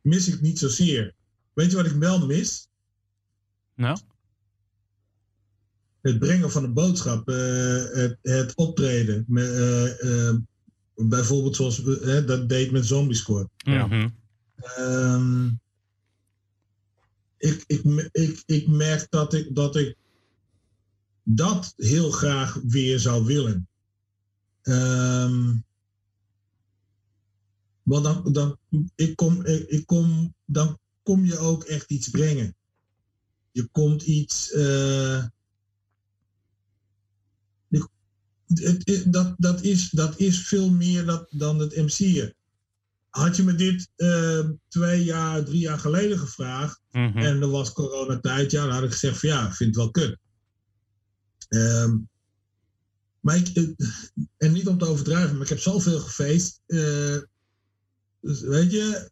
Mis 0.03 0.29
ik 0.29 0.41
niet 0.41 0.59
zozeer. 0.59 1.15
Weet 1.53 1.71
je 1.71 1.77
wat 1.77 1.87
ik 1.87 1.93
wel 1.93 2.27
mis? 2.27 2.69
Nou? 3.75 3.99
Het 6.01 6.19
brengen 6.19 6.51
van 6.51 6.65
een 6.65 6.73
boodschap, 6.73 7.29
eh, 7.29 7.85
het, 7.93 8.19
het 8.23 8.55
optreden. 8.55 9.25
Met, 9.29 9.51
eh, 9.51 10.29
eh, 10.29 10.37
bijvoorbeeld 10.95 11.57
zoals 11.57 11.83
dat 12.27 12.49
deed 12.49 12.71
met 12.71 12.87
Zombie 12.87 13.17
Squad. 13.17 13.49
Ja. 13.57 13.87
Mhm. 13.87 14.09
Ehm, 14.57 15.47
ik, 17.37 17.65
ik, 17.67 18.09
ik, 18.13 18.43
ik 18.47 18.69
merk 18.69 19.07
dat 19.11 19.35
ik, 19.35 19.55
dat 19.55 19.77
ik 19.77 19.97
dat 21.23 21.73
heel 21.77 22.11
graag 22.11 22.61
weer 22.67 22.99
zou 23.01 23.25
willen. 23.25 23.69
Ehm, 24.63 25.55
want 27.83 28.05
dan, 28.05 28.33
dan, 28.33 28.59
ik 28.95 29.17
kom, 29.17 29.45
ik, 29.47 29.69
ik 29.69 29.87
kom, 29.87 30.35
dan 30.45 30.79
kom 31.03 31.25
je 31.25 31.39
ook 31.39 31.65
echt 31.65 31.91
iets 31.91 32.09
brengen. 32.11 32.57
Je 33.51 33.69
komt 33.73 34.03
iets. 34.03 34.51
eh, 34.53 35.25
je- 37.69 37.89
het, 38.55 39.05
dat, 39.13 39.35
dat, 39.39 39.63
is, 39.63 39.91
dat 39.91 40.19
is 40.19 40.47
veel 40.49 40.71
meer 40.71 41.05
dat, 41.05 41.27
dan 41.31 41.59
het 41.59 41.77
MC'en. 41.77 42.35
Had 43.09 43.37
je 43.37 43.43
me 43.43 43.55
dit 43.55 43.89
eh, 43.97 44.49
twee 44.69 45.05
jaar, 45.05 45.45
drie 45.45 45.61
jaar 45.61 45.79
geleden 45.79 46.19
gevraagd 46.19 46.81
Mhm. 46.91 47.19
en 47.19 47.41
er 47.43 47.49
was 47.51 47.73
coronatijd, 47.73 48.51
ja, 48.51 48.65
dan 48.65 48.75
had 48.75 48.83
ik 48.83 48.91
gezegd 48.93 49.19
van 49.19 49.29
ja, 49.29 49.47
ik 49.49 49.55
vind 49.55 49.77
het 49.77 49.79
wel 49.85 49.91
kut. 49.91 50.19
Maar 53.21 53.37
ik, 53.37 53.49
eh, 53.49 53.69
en 54.37 54.53
niet 54.53 54.69
om 54.69 54.79
te 54.79 54.85
overdrijven, 54.87 55.33
maar 55.33 55.43
ik 55.43 55.49
heb 55.49 55.59
zoveel 55.59 56.01
gefeest. 56.01 56.61
eh, 56.67 57.17
dus 58.23 58.41
weet 58.41 58.71
je, 58.71 59.11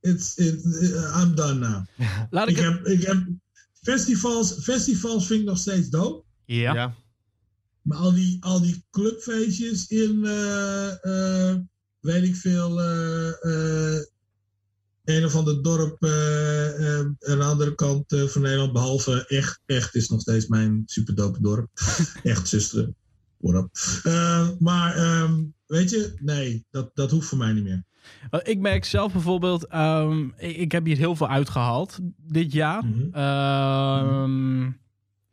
it's, 0.00 0.36
it, 0.36 0.64
I'm 1.14 1.34
done 1.34 1.54
now. 1.54 1.86
Laat 2.30 2.48
Ik 2.48 2.56
heb, 2.56 2.86
ik 2.86 3.02
heb 3.02 3.26
festivals, 3.82 4.52
festivals 4.62 5.26
vind 5.26 5.40
ik 5.40 5.46
nog 5.46 5.58
steeds 5.58 5.88
dope. 5.88 6.24
Ja. 6.44 6.94
Maar 7.82 7.98
al 7.98 8.12
die, 8.12 8.36
al 8.40 8.60
die 8.60 8.84
clubfeestjes 8.90 9.86
in, 9.88 10.24
eh, 10.24 11.04
eh, 11.04 11.56
weet 12.00 12.22
ik 12.22 12.36
veel, 12.36 12.80
eh, 12.80 13.28
eh, 13.44 14.02
een 15.04 15.24
of 15.24 15.34
ander 15.34 15.62
dorp 15.62 16.04
aan 16.04 17.16
de 17.18 17.44
andere 17.44 17.74
kant 17.74 18.04
van 18.08 18.42
Nederland, 18.42 18.72
behalve 18.72 19.26
echt, 19.26 19.60
echt 19.66 19.94
is 19.94 20.08
nog 20.08 20.20
steeds 20.20 20.46
mijn 20.46 20.82
superdope 20.86 21.40
dorp. 21.40 21.68
echt 22.22 22.48
zusteren. 22.48 22.96
What 23.36 23.64
up. 23.64 24.56
Maar 24.58 24.96
ehm, 24.96 25.44
weet 25.66 25.90
je, 25.90 26.12
nee, 26.20 26.64
dat, 26.70 26.90
dat 26.94 27.10
hoeft 27.10 27.28
voor 27.28 27.38
mij 27.38 27.52
niet 27.52 27.64
meer. 27.64 27.84
Ik 28.42 28.58
merk 28.58 28.84
zelf 28.84 29.12
bijvoorbeeld, 29.12 29.66
ehm, 29.66 30.24
ik, 30.36 30.56
ik 30.56 30.72
heb 30.72 30.84
hier 30.84 30.96
heel 30.96 31.16
veel 31.16 31.28
uitgehaald 31.28 31.98
dit 32.26 32.52
jaar. 32.52 32.82
Ehm, 33.12 34.70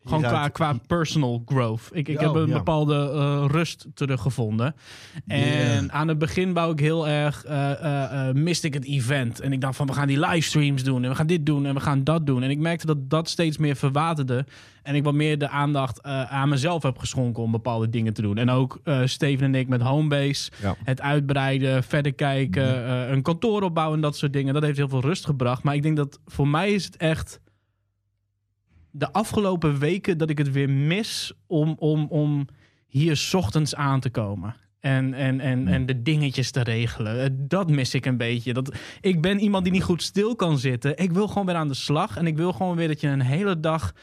Gewoon 0.07 0.21
qua, 0.21 0.47
qua 0.47 0.73
personal 0.87 1.41
growth. 1.45 1.89
Ik, 1.91 2.07
ik 2.07 2.17
Oh, 2.17 2.23
heb 2.23 2.33
een 2.33 2.47
ja. 2.47 2.53
bepaalde 2.53 2.95
eh, 2.95 3.45
rust 3.47 3.87
teruggevonden. 3.93 4.75
En 5.27 5.91
aan 5.91 6.07
het 6.07 6.17
begin 6.17 6.53
wou 6.53 6.71
ik 6.71 6.79
heel 6.79 7.07
erg, 7.07 7.43
eh, 7.45 8.31
miste 8.33 8.67
ik 8.67 8.73
het 8.73 8.85
event. 8.85 9.39
En 9.39 9.53
ik 9.53 9.61
dacht 9.61 9.75
van, 9.75 9.87
we 9.87 9.93
gaan 9.93 10.07
die 10.07 10.19
livestreams 10.19 10.83
doen. 10.83 11.03
En 11.03 11.09
we 11.09 11.15
gaan 11.15 11.27
dit 11.27 11.45
doen 11.45 11.65
en 11.65 11.73
we 11.73 11.79
gaan 11.79 12.03
dat 12.03 12.25
doen. 12.25 12.43
En 12.43 12.49
ik 12.49 12.59
merkte 12.59 12.85
dat 12.85 13.09
dat 13.09 13.29
steeds 13.29 13.57
meer 13.57 13.75
verwaterde. 13.75 14.45
En 14.83 14.95
ik 14.95 15.03
wat 15.03 15.13
meer 15.13 15.37
de 15.37 15.49
aandacht 15.49 16.03
aan 16.03 16.49
mezelf 16.49 16.83
heb 16.83 16.97
geschonken 16.97 17.43
om 17.43 17.51
bepaalde 17.51 17.89
dingen 17.89 18.13
te 18.13 18.21
doen. 18.21 18.37
En 18.37 18.49
ook 18.49 18.79
Steven 19.03 19.45
en 19.45 19.55
ik 19.55 19.67
met 19.67 19.81
Homebase. 19.81 20.51
Ja. 20.61 20.75
Het 20.83 21.01
uitbreiden, 21.01 21.83
verder 21.83 22.13
kijken, 22.13 22.85
eh, 22.85 23.09
een 23.09 23.21
kantoor 23.21 23.61
opbouwen 23.61 23.95
en 23.95 24.01
dat 24.01 24.17
soort 24.17 24.33
dingen. 24.33 24.53
Dat 24.53 24.63
heeft 24.63 24.77
heel 24.77 24.89
veel 24.89 25.01
rust 25.01 25.25
gebracht. 25.25 25.63
Maar 25.63 25.75
ik 25.75 25.83
denk 25.83 25.97
dat 25.97 26.19
voor 26.25 26.47
mij 26.47 26.71
is 26.71 26.85
het 26.85 26.97
echt 26.97 27.39
de 28.97 29.11
afgelopen 29.11 29.79
weken 29.79 30.17
dat 30.17 30.29
ik 30.29 30.37
het 30.37 30.51
weer 30.51 30.69
mis 30.69 31.33
om, 31.47 31.75
om, 31.79 32.05
om 32.09 32.47
hier 32.87 33.15
's 33.17 33.33
ochtends 33.33 33.75
aan 33.75 33.99
te 33.99 34.09
komen. 34.09 34.55
En, 34.79 35.13
en, 35.13 35.39
en, 35.39 35.67
en 35.67 35.85
de 35.85 36.01
dingetjes 36.01 36.51
te 36.51 36.61
regelen. 36.63 37.23
Eh, 37.23 37.29
Dat 37.33 37.69
mis 37.69 37.93
ik 37.93 38.05
een 38.05 38.17
beetje. 38.17 38.53
Dat, 38.53 38.75
ik 39.01 39.21
ben 39.21 39.39
iemand 39.39 39.63
die 39.63 39.73
niet 39.73 39.83
goed 39.83 40.03
stil 40.03 40.35
kan 40.35 40.57
zitten. 40.57 40.97
Ik 40.97 41.11
wil 41.11 41.27
gewoon 41.27 41.45
weer 41.45 41.55
aan 41.55 41.67
de 41.67 41.73
slag. 41.73 42.17
En 42.17 42.27
ik 42.27 42.37
wil 42.37 42.53
gewoon 42.53 42.75
weer 42.75 42.87
dat 42.87 43.01
je 43.01 43.07
een 43.07 43.21
hele 43.21 43.59
dag 43.59 43.93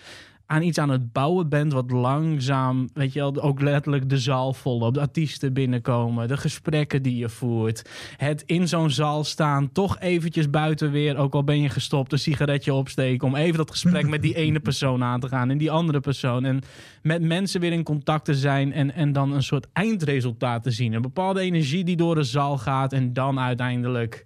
aan 0.47 0.63
iets 0.63 0.79
aan 0.79 0.91
het 0.91 1.13
bouwen 1.13 1.49
bent. 1.49 1.73
Wat 1.73 1.91
langzaam, 1.91 2.89
weet 2.95 3.13
je 3.13 3.19
wel, 3.19 3.43
ook 3.43 3.61
letterlijk 3.61 4.09
de 4.09 4.19
zaal 4.19 4.53
volop. 4.53 4.95
De 4.95 5.01
artiesten 5.01 5.53
binnenkomen. 5.53 6.29
De 6.29 6.37
gesprekken 6.37 7.03
die 7.03 7.17
je 7.17 7.29
voert. 7.29 7.91
Het 8.17 8.43
in 8.47 8.69
zo'n 8.69 8.91
zaal 8.91 9.25
staan. 9.25 9.73
Toch 9.73 10.01
eventjes 10.01 10.51
buiten 10.51 10.91
weer, 10.91 11.17
ook 11.17 11.35
al 11.35 11.45
ben 11.45 11.61
je 11.61 11.69
gestopt, 11.69 12.13
een 12.13 12.19
sigaretje 12.19 12.75
opsteken. 12.75 13.27
Om 13.27 13.35
even 13.35 13.57
dat 13.57 13.71
gesprek 13.71 14.09
met 14.09 14.23
die 14.23 14.35
ene 14.45 14.61
persoon 14.61 15.03
aan 15.03 15.21
te 15.21 15.29
gaan. 15.29 15.51
En 15.51 15.59
die 15.59 15.71
andere 15.71 16.01
persoon. 16.01 16.45
En 16.45 16.63
met 17.03 17.23
mensen 17.23 17.61
weer 17.61 17.73
in 17.73 17.83
contact 17.83 18.25
te 18.25 18.35
zijn. 18.35 18.73
En, 18.73 18.95
en 18.95 19.13
dan 19.13 19.33
een 19.33 19.43
soort 19.43 19.67
eindresultaat 19.73 20.63
te 20.63 20.71
zien. 20.71 20.93
Een 20.93 21.03
bepaalde 21.03 21.41
energie 21.41 21.85
die 21.85 21.97
door 21.97 22.15
de 22.15 22.23
zaal 22.23 22.59
gaat. 22.59 22.93
En 22.93 23.13
dan 23.13 23.41
uiteindelijk 23.41 24.25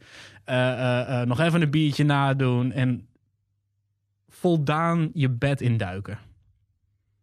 eh, 0.49 0.73
eh, 0.73 1.21
eh, 1.21 1.29
nog 1.29 1.41
even 1.41 1.63
een 1.63 1.71
biertje 1.71 2.05
nadoen. 2.05 2.73
En 2.73 3.08
voldaan 4.41 5.11
je 5.13 5.31
bed 5.31 5.61
induiken. 5.61 6.19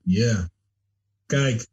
Ja. 0.03 0.49
Kijk. 1.25 1.67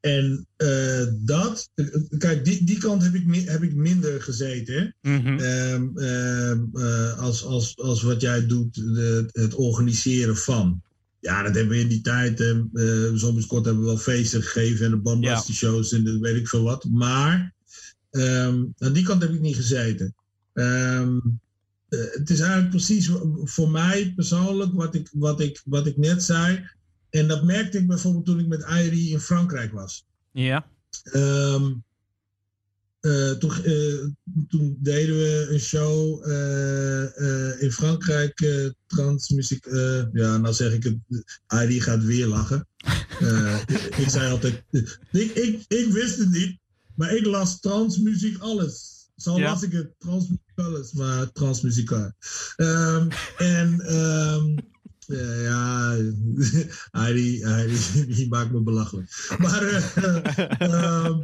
En 0.00 0.46
eh, 0.56 1.04
dat, 1.18 1.70
kijk, 2.18 2.44
die, 2.44 2.64
die 2.64 2.78
kant 2.78 3.02
heb 3.02 3.14
ik, 3.14 3.34
heb 3.46 3.62
ik 3.62 3.74
minder 3.74 4.22
gezeten. 4.22 4.94
Mhm. 5.02 5.38
Ehm, 5.38 5.98
ehm, 5.98 6.60
eh, 6.72 7.18
als, 7.18 7.44
als, 7.44 7.76
als 7.78 8.02
wat 8.02 8.20
jij 8.20 8.46
doet, 8.46 8.74
de- 8.74 9.28
het 9.32 9.54
organiseren 9.54 10.36
van. 10.36 10.82
Ja, 11.20 11.42
dat 11.42 11.54
hebben 11.54 11.76
we 11.76 11.82
in 11.82 11.88
die 11.88 12.00
tijd. 12.00 12.40
eh, 12.40 13.10
Zombies 13.14 13.46
Kort 13.46 13.64
hebben 13.64 13.82
we 13.82 13.88
wel 13.88 13.98
feesten 13.98 14.42
gegeven 14.42 14.84
en 14.84 14.90
de 14.90 14.96
Bombastic 14.96 15.54
shows 15.54 15.92
en 15.92 16.04
de 16.04 16.18
weet 16.18 16.36
ik 16.36 16.48
veel 16.48 16.62
wat. 16.62 16.84
Maar 16.84 17.54
ehm, 18.10 18.64
aan 18.78 18.92
die 18.92 19.04
kant 19.04 19.22
heb 19.22 19.32
ik 19.32 19.40
niet 19.40 19.56
gezeten. 19.56 20.14
Eh, 20.52 21.08
het 22.12 22.30
is 22.30 22.40
eigenlijk 22.40 22.70
precies 22.70 23.10
voor 23.44 23.70
mij 23.70 24.12
persoonlijk 24.16 24.72
wat 24.74 24.94
ik, 24.94 25.10
wat, 25.12 25.40
ik, 25.40 25.60
wat 25.64 25.86
ik 25.86 25.96
net 25.96 26.22
zei. 26.22 26.68
En 27.10 27.28
dat 27.28 27.44
merkte 27.44 27.78
ik 27.78 27.86
bijvoorbeeld 27.86 28.24
toen 28.26 28.38
ik 28.40 28.46
met 28.46 28.62
Airi 28.62 29.10
in 29.12 29.20
Frankrijk 29.20 29.72
was. 29.72 30.06
Ja. 30.32 30.66
Ehm, 31.02 31.72
eh, 33.00 33.30
toen, 33.30 33.50
eh, 33.64 34.06
toen 34.48 34.76
deden 34.80 35.14
we 35.16 35.48
een 35.50 35.60
show 35.60 36.24
eh, 36.30 37.02
eh, 37.18 37.62
in 37.62 37.72
Frankrijk, 37.72 38.40
eh 38.40 38.66
transmuziek. 38.86 39.66
eh, 39.66 40.02
ja, 40.12 40.36
nou 40.36 40.54
zeg 40.54 40.72
ik 40.72 40.82
het, 40.82 40.96
Airi 41.46 41.80
gaat 41.80 42.04
weer 42.04 42.26
lachen. 42.26 42.66
Eh, 43.20 43.60
ik 44.02 44.08
zei 44.08 44.30
altijd, 44.30 44.62
ik, 44.70 44.98
ik, 45.12 45.64
ik 45.68 45.86
wist 45.92 46.18
het 46.18 46.30
niet, 46.30 46.58
maar 46.94 47.14
ik 47.16 47.24
las 47.24 47.60
transmuziek 47.60 48.38
alles. 48.38 48.92
Zo 49.16 49.38
Ja. 49.38 49.44
las 49.50 49.62
ik 49.62 49.72
het, 49.72 49.90
transmuziek 49.98 50.40
alles, 50.54 50.92
maar 50.92 51.32
transmuzikaal. 51.32 52.12
Ehm, 52.56 53.08
en 53.36 53.80
ehm, 53.80 54.56
eh, 55.06 55.42
ja, 55.44 55.96
Heidi, 57.00 57.44
die 58.16 58.28
maakt 58.28 58.52
me 58.52 58.60
belachelijk. 58.60 59.34
Maar 59.38 59.62
eh, 59.62 60.60
ehm, 60.60 61.22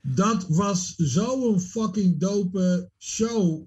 dat 0.00 0.46
was 0.48 0.94
zo'n 0.96 1.60
fucking 1.60 2.18
dope 2.18 2.90
show. 2.98 3.66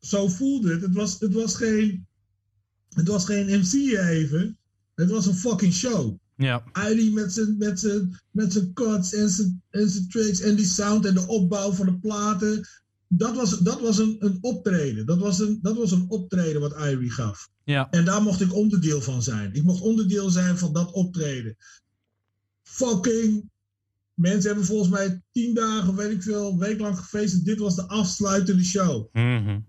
Zo 0.00 0.28
voelde 0.28 0.72
het. 0.72 0.82
Het 0.82 0.94
was, 0.94 1.20
het 1.20 1.34
was 1.34 1.54
geen, 1.54 2.06
het 2.94 3.08
was 3.08 3.24
geen 3.24 3.58
MC 3.58 3.72
even. 3.98 4.58
Het 4.94 5.10
was 5.10 5.26
een 5.26 5.34
fucking 5.34 5.72
show. 5.72 6.18
Ja. 6.36 6.64
Heidi 6.72 7.12
met 7.12 7.32
zijn, 7.32 7.56
met 7.58 7.80
zijn, 7.80 8.20
met 8.30 8.52
zijn 8.52 8.72
cuts 8.72 9.14
en 9.14 9.28
zijn, 9.30 9.62
en 9.70 9.88
zijn 9.88 10.08
tricks 10.08 10.40
en 10.40 10.56
die 10.56 10.66
sound 10.66 11.04
en 11.04 11.14
de 11.14 11.26
opbouw 11.26 11.72
van 11.72 11.86
de 11.86 11.98
platen. 11.98 12.68
Dat 13.08 13.36
was, 13.36 13.58
dat 13.58 13.80
was 13.80 13.98
een, 13.98 14.16
een 14.18 14.38
optreden. 14.40 15.06
Dat 15.06 15.18
was 15.18 15.38
een, 15.38 15.58
dat 15.62 15.76
was 15.76 15.90
een 15.90 16.04
optreden 16.08 16.60
wat 16.60 16.76
Irie 16.80 17.10
gaf. 17.10 17.48
Ja. 17.64 17.90
En 17.90 18.04
daar 18.04 18.22
mocht 18.22 18.40
ik 18.40 18.54
onderdeel 18.54 19.00
van 19.00 19.22
zijn. 19.22 19.54
Ik 19.54 19.62
mocht 19.62 19.80
onderdeel 19.82 20.30
zijn 20.30 20.58
van 20.58 20.72
dat 20.72 20.92
optreden. 20.92 21.56
Fucking. 22.62 23.50
Mensen 24.14 24.46
hebben 24.48 24.66
volgens 24.66 24.90
mij 24.90 25.22
tien 25.32 25.54
dagen, 25.54 25.94
weet 25.96 26.10
ik 26.12 26.22
veel, 26.22 26.50
een 26.50 26.58
week 26.58 26.80
lang 26.80 26.98
gefeest. 26.98 27.34
En 27.34 27.42
dit 27.44 27.58
was 27.58 27.76
de 27.76 27.88
afsluitende 27.88 28.64
show. 28.64 29.08
Mhm. 29.14 29.60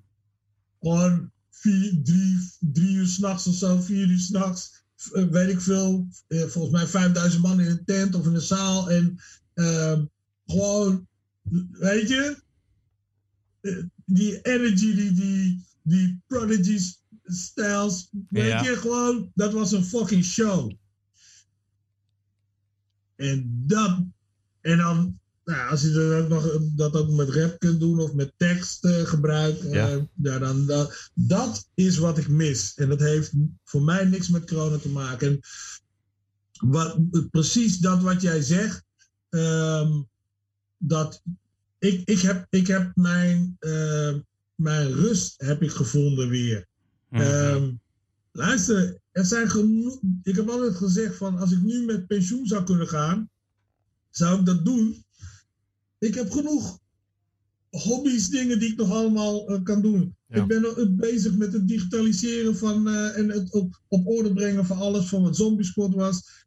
Gewoon 0.80 1.32
vier, 1.50 2.00
drie, 2.04 2.38
drie 2.60 2.96
uur 2.96 3.08
s'nachts 3.08 3.48
of 3.48 3.56
zo, 3.56 3.78
vier 3.80 4.08
uur 4.10 4.20
s'nachts. 4.20 4.86
eh, 5.12 5.24
weet 5.26 5.50
ik 5.50 5.62
veel. 5.62 6.08
eh, 6.28 6.44
volgens 6.44 6.74
mij 6.74 6.88
5000 6.88 7.42
man 7.44 7.60
in 7.60 7.68
een 7.70 7.86
tent 7.86 8.16
of 8.16 8.26
in 8.26 8.36
een 8.36 8.42
zaal. 8.42 8.90
En 8.92 9.16
ehm, 9.54 10.06
gewoon, 10.46 11.08
weet 11.72 12.10
je, 12.10 12.42
die 14.06 14.42
energy, 14.42 14.96
die, 14.96 15.12
die, 15.14 15.66
die 15.82 16.22
prodigy 16.28 16.80
styles. 17.24 18.10
Weet 18.30 18.48
Ja. 18.48 18.64
je, 18.64 18.76
gewoon, 18.76 19.32
dat 19.36 19.54
was 19.54 19.72
een 19.72 19.86
fucking 19.86 20.24
show. 20.24 20.72
En 23.16 23.64
dat, 23.68 24.04
en 24.62 24.78
dan, 24.78 25.20
nou, 25.46 25.70
als 25.70 25.82
je 25.82 25.92
dat 25.92 26.22
ook 26.24 26.28
nog 26.30 26.58
dat 26.76 26.96
ook 26.96 27.10
met 27.10 27.30
rap 27.30 27.60
kunt 27.60 27.80
doen 27.80 28.00
of 28.00 28.14
met 28.14 28.34
tekst 28.38 28.86
eh, 28.86 29.02
gebruik, 29.06 29.60
eh, 29.60 29.72
Ja. 29.74 30.08
ja, 30.14 30.40
dan, 30.40 30.66
dat, 30.66 31.10
dat 31.14 31.70
is 31.74 31.98
wat 31.98 32.18
ik 32.18 32.28
mis. 32.28 32.74
En 32.76 32.90
dat 32.90 33.00
heeft 33.00 33.34
voor 33.64 33.82
mij 33.82 34.06
niks 34.06 34.28
met 34.30 34.50
corona 34.50 34.78
te 34.78 34.90
maken. 34.90 35.28
En 35.28 35.40
wat, 36.70 36.98
precies 37.32 37.78
dat 37.78 38.02
wat 38.02 38.22
jij 38.22 38.42
zegt, 38.42 38.84
ehm, 39.30 40.02
dat 40.78 41.22
ik, 41.88 42.02
ik, 42.06 42.20
heb, 42.20 42.48
ik 42.50 42.68
heb 42.68 42.92
mijn, 42.96 43.56
eh, 43.60 44.16
mijn 44.56 44.92
rust 44.92 45.42
heb 45.42 45.62
ik 45.62 45.72
gevonden 45.72 46.30
weer. 46.30 46.68
Mhm. 47.10 47.22
Ehm, 47.22 47.72
luister, 48.32 49.00
er 49.12 49.26
zijn 49.26 49.50
genoeg. 49.50 50.00
Ik 50.24 50.36
heb 50.36 50.50
altijd 50.50 50.76
gezegd 50.76 51.16
van 51.16 51.38
als 51.38 51.52
ik 51.52 51.62
nu 51.62 51.86
met 51.86 52.08
pensioen 52.08 52.46
zou 52.46 52.64
kunnen 52.64 52.88
gaan, 52.88 53.30
zou 54.10 54.40
ik 54.40 54.46
dat 54.46 54.66
doen. 54.66 55.06
Ik 56.00 56.16
heb 56.16 56.32
genoeg 56.32 56.80
hobby's, 57.70 58.30
dingen 58.30 58.60
die 58.60 58.72
ik 58.72 58.78
nog 58.78 58.92
allemaal 58.92 59.48
eh, 59.50 59.64
kan 59.64 59.82
doen. 59.82 60.16
Ja. 60.28 60.42
Ik 60.42 60.48
ben 60.48 60.64
eh, 60.64 60.86
bezig 60.90 61.36
met 61.36 61.54
het 61.54 61.68
digitaliseren 61.68 62.58
van 62.58 62.88
en 62.90 63.30
het 63.30 63.54
op, 63.54 63.82
op 63.88 64.08
orde 64.08 64.34
brengen 64.34 64.66
van 64.66 64.78
alles 64.78 65.06
van 65.06 65.22
wat 65.22 65.36
Zombie 65.36 65.66
Squad 65.66 65.94
was. 65.94 66.46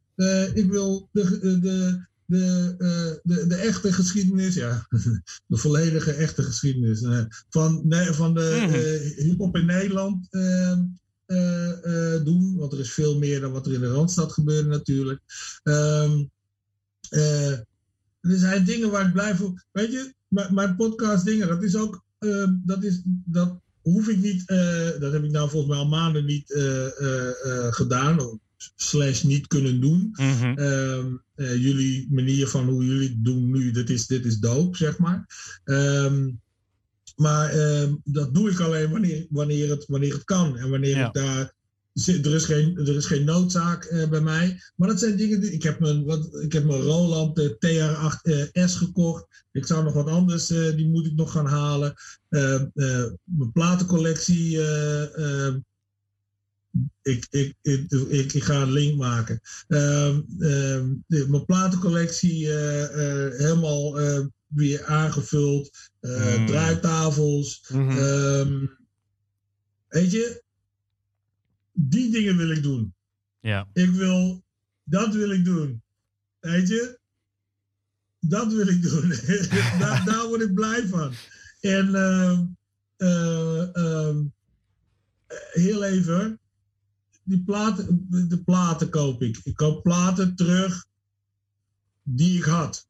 Ik 0.55 0.71
wil 0.71 1.09
de, 1.13 1.59
de, 1.61 2.09
de, 2.31 2.75
eh, 2.79 3.37
de, 3.37 3.47
de 3.47 3.55
echte 3.55 3.93
geschiedenis, 3.93 4.55
ja, 4.55 4.87
de 5.47 5.57
volledige 5.57 6.13
echte 6.13 6.43
geschiedenis 6.43 7.03
eh, 7.03 7.25
van, 7.49 7.81
nee, 7.85 8.13
van 8.13 8.35
de 8.35 8.49
eh, 8.51 9.25
hip-hop 9.25 9.57
in 9.57 9.67
Nederland 9.67 10.27
eh, 10.31 10.79
eh, 11.27 12.15
eh, 12.15 12.25
doen. 12.25 12.57
want 12.57 12.73
er 12.73 12.81
is 12.81 12.93
veel 12.93 13.19
meer 13.19 13.41
dan 13.41 13.53
wat 13.53 13.67
er 13.67 13.73
in 13.73 13.81
de 13.81 13.93
Randstad 13.93 14.33
gebeurde 14.33 14.69
natuurlijk. 14.69 15.21
Ehm, 15.63 16.25
eh, 17.09 17.53
er 18.21 18.39
zijn 18.39 18.65
dingen 18.65 18.91
waar 18.91 19.07
ik 19.07 19.13
blij 19.13 19.35
voor. 19.37 19.65
Weet 19.73 19.93
je, 19.93 20.15
mijn, 20.29 20.77
podcast 20.77 21.25
dingen, 21.25 21.49
dat 21.49 21.63
is 21.63 21.77
ook, 21.77 22.05
ehm, 22.19 22.55
dat 22.65 22.85
is, 22.85 23.01
dat 23.05 23.61
hoef 23.83 24.09
ik 24.09 24.19
niet, 24.19 24.47
dat 25.01 25.13
heb 25.13 25.25
ik 25.25 25.31
nou 25.31 25.51
volgens 25.51 25.73
mij 25.73 25.81
al 25.81 25.89
maanden 25.89 26.25
niet 26.25 26.53
gedaan, 27.71 28.41
slash 28.77 29.23
niet 29.23 29.47
kunnen 29.47 29.81
doen. 29.81 30.09
Mhm. 30.13 30.59
Ehm, 30.59 31.07
eh, 31.35 31.57
jullie 31.57 32.07
manier 32.11 32.47
van 32.49 32.69
hoe 32.69 32.85
jullie 32.85 33.09
het 33.09 33.25
doen 33.25 33.51
nu, 33.51 33.71
dit 33.71 33.91
is, 33.91 34.07
dit 34.07 34.25
is 34.25 34.39
dope, 34.39 34.77
zeg 34.77 34.99
maar. 34.99 35.27
Ehm, 35.65 36.31
maar 37.17 37.51
ehm, 37.51 37.95
dat 38.05 38.35
doe 38.35 38.51
ik 38.51 38.61
alleen 38.61 38.91
wanneer, 38.91 39.27
wanneer, 39.31 39.71
het, 39.71 39.85
wanneer 39.87 40.13
het 40.13 40.25
kan. 40.25 40.57
En 40.57 40.71
wanneer 40.71 40.97
Ja. 40.97 41.07
ik 41.07 41.13
daar. 41.13 41.59
Er 42.07 42.35
is, 42.35 42.45
geen, 42.45 42.77
er 42.79 42.97
is 42.97 43.07
geen 43.07 43.25
noodzaak 43.25 43.85
eh, 43.85 44.09
bij 44.09 44.21
mij. 44.21 44.61
Maar 44.77 44.89
dat 44.89 44.99
zijn 44.99 45.17
dingen 45.17 45.41
die. 45.41 45.53
Ik 45.53 45.63
heb 45.63 45.81
mijn, 45.81 46.05
wat, 46.05 46.35
ik 46.43 46.53
heb 46.53 46.65
mijn 46.65 46.81
Roland 46.81 47.37
de 47.37 47.57
TR8S 47.59 48.77
gekocht. 48.77 49.27
Ik 49.53 49.67
zou 49.67 49.85
nog 49.85 49.93
wat 49.93 50.07
anders. 50.07 50.51
eh, 50.51 50.77
die 50.77 50.89
moet 50.89 51.07
ik 51.07 51.15
nog 51.15 51.33
gaan 51.33 51.47
halen. 51.47 51.95
Eh, 52.29 52.55
eh, 52.55 53.11
mijn 53.25 53.53
platencollectie. 53.53 54.59
Ik, 57.03 57.27
ik, 57.31 57.55
ik, 57.63 57.91
ik, 58.09 58.33
ik 58.33 58.43
ga 58.43 58.63
een 58.63 58.73
link 58.73 58.99
maken. 58.99 59.41
Ehm, 59.69 60.21
ehm, 60.39 60.95
de- 61.07 61.29
mijn 61.29 61.45
platencollectie 61.45 62.47
eh, 62.49 62.85
eh, 62.85 63.39
helemaal 63.39 64.01
eh, 64.01 64.27
weer 64.47 64.85
aangevuld. 64.85 65.91
Mm. 66.01 66.47
Draaitafels. 66.47 67.65
Mhm. 67.69 67.91
Ehm, 67.99 68.67
weet 69.89 70.11
je, 70.11 70.43
die 71.73 72.11
dingen 72.11 72.37
wil 72.37 72.51
ik 72.51 72.63
doen. 72.63 72.95
Ja. 73.41 73.69
Ik 73.73 73.91
wil, 73.91 74.45
dat 74.85 75.15
wil 75.15 75.31
ik 75.31 75.45
doen. 75.45 75.83
Weet 76.41 76.69
je, 76.69 76.99
dat 78.21 78.53
wil 78.53 78.69
ik 78.69 78.83
doen. 78.83 79.09
daar, 79.81 80.05
daar 80.05 80.27
word 80.29 80.41
ik 80.41 80.55
blij 80.55 80.87
van. 80.87 81.13
En 81.61 81.95
heel 85.53 85.85
even, 85.85 86.41
die 87.31 87.43
platen, 87.43 88.07
de, 88.29 88.43
platen 88.45 88.91
koop 88.91 89.23
ik. 89.23 89.41
Ik 89.45 89.57
koop 89.57 89.83
platen 89.83 90.35
terug 90.37 90.87
die 92.03 92.39
ik 92.39 92.45
had 92.45 92.87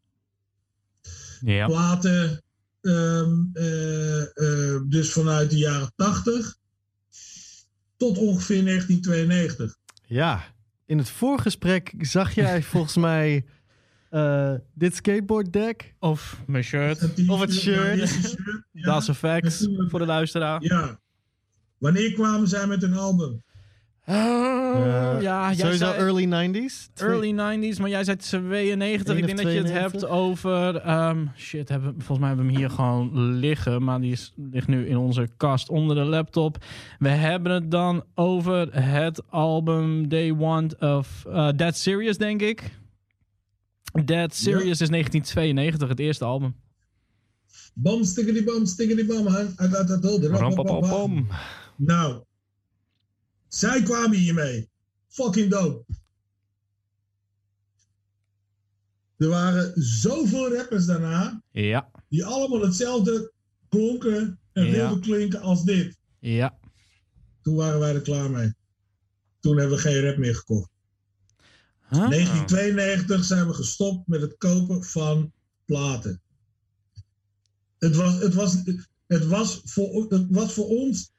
Ja. 1.40 1.66
platen. 1.66 2.42
ehm, 2.80 3.32
eh, 3.52 4.20
eh, 4.22 4.80
dus 4.88 5.12
vanuit 5.12 5.50
de 5.50 5.58
jaren 5.58 5.92
80 5.96 6.56
tot 7.96 8.18
ongeveer 8.18 8.62
1992. 8.62 9.76
Ja, 10.06 10.44
in 10.86 10.98
het 10.98 11.08
voorgesprek 11.10 11.94
zag 11.98 12.34
jij 12.34 12.62
volgens 12.72 12.96
mij 12.96 13.44
eh, 14.10 14.54
dit 14.74 14.94
skateboarddeck. 14.94 15.94
Of 15.98 16.40
mijn 16.46 16.64
shirt. 16.64 17.00
Het 17.00 17.28
Of 17.28 17.40
het 17.40 17.52
shirt. 17.54 17.98
Ja, 17.98 18.06
die 18.06 18.28
shirt, 18.28 18.64
ja. 18.72 18.82
Das 18.82 19.08
effects 19.08 19.60
natuurlijk. 19.60 19.90
voor 19.90 19.98
de 19.98 20.06
luisteraar. 20.06 20.62
Ja. 20.62 21.00
Wanneer 21.78 22.12
kwamen 22.12 22.48
zij 22.48 22.66
met 22.66 22.82
een 22.82 22.94
album? 22.94 23.42
Oh, 24.10 24.76
Eh, 24.76 25.22
ja, 25.22 25.44
jij 25.44 25.54
sowieso 25.54 25.76
zei 25.84 25.98
early 25.98 26.24
90s. 26.24 26.88
Twee- 26.92 27.08
early 27.08 27.30
90s, 27.32 27.78
maar 27.80 27.88
jij 27.88 28.04
zei 28.04 28.16
92. 28.16 29.16
Ik 29.16 29.26
denk 29.26 29.38
dat 29.42 29.52
je 29.52 29.58
het 29.58 29.66
92? 29.66 30.00
hebt 30.00 30.04
over... 30.20 30.76
ehm, 30.76 31.26
shit, 31.36 31.68
hebben, 31.68 31.94
volgens 31.96 32.18
mij 32.18 32.28
hebben 32.28 32.46
we 32.46 32.52
hem 32.52 32.60
hier 32.60 32.70
gewoon 32.70 33.34
liggen. 33.34 33.84
Maar 33.84 34.00
die 34.00 34.12
is, 34.12 34.32
ligt 34.50 34.66
nu 34.68 34.86
in 34.88 34.96
onze 34.96 35.28
kast 35.36 35.68
onder 35.68 35.96
de 35.96 36.04
laptop. 36.04 36.64
We 36.98 37.08
hebben 37.08 37.52
het 37.52 37.70
dan 37.70 38.04
over 38.14 38.82
het 38.84 39.30
album 39.30 40.08
They 40.08 40.34
Want 40.34 40.78
of 40.80 41.24
uh, 41.28 41.48
Dead 41.56 41.76
Serious, 41.76 42.18
denk 42.18 42.42
ik. 42.42 42.78
Dead 44.04 44.34
Serious 44.34 44.80
is 44.80 44.88
1992, 44.88 45.88
het 45.88 45.98
eerste 45.98 46.24
album. 46.24 46.54
Bam, 47.74 48.04
stickety 48.04 48.44
bam, 48.44 48.66
stickety 48.66 49.06
bam. 49.06 49.26
I 49.26 49.46
got 49.56 50.02
that. 50.02 50.24
Rampapapam. 50.30 51.26
Nou, 51.76 52.22
zij 53.50 53.82
kwamen 53.82 54.18
hiermee. 54.18 54.68
Fucking 55.08 55.50
dope. 55.50 55.84
Er 59.16 59.28
waren 59.28 59.72
zoveel 59.82 60.54
rappers 60.56 60.86
daarna 60.86 61.42
Ja, 61.50 61.90
die 62.08 62.24
allemaal 62.24 62.60
hetzelfde 62.60 63.32
klonken 63.68 64.38
en 64.52 64.64
Ja. 64.64 64.70
wilden 64.70 65.00
klinken 65.00 65.40
als 65.40 65.64
dit. 65.64 65.98
ja. 66.18 66.58
Toen 67.42 67.54
waren 67.56 67.80
wij 67.80 67.94
er 67.94 68.00
klaar 68.00 68.30
mee. 68.30 68.54
Toen 69.40 69.58
hebben 69.58 69.76
we 69.76 69.82
geen 69.82 70.00
rap 70.04 70.16
meer 70.16 70.34
gekocht. 70.34 70.70
Huh? 71.88 72.08
1992 72.08 73.24
zijn 73.24 73.46
we 73.46 73.54
gestopt 73.54 74.06
met 74.06 74.20
het 74.20 74.36
kopen 74.36 74.84
van 74.84 75.32
platen. 75.64 76.22
Het 77.78 77.96
was, 77.96 78.14
het 78.20 78.34
was, 78.34 78.56
het 79.06 79.26
was, 79.26 79.60
voor, 79.64 80.06
het 80.08 80.26
was 80.30 80.52
voor 80.52 80.66
ons 80.66 81.12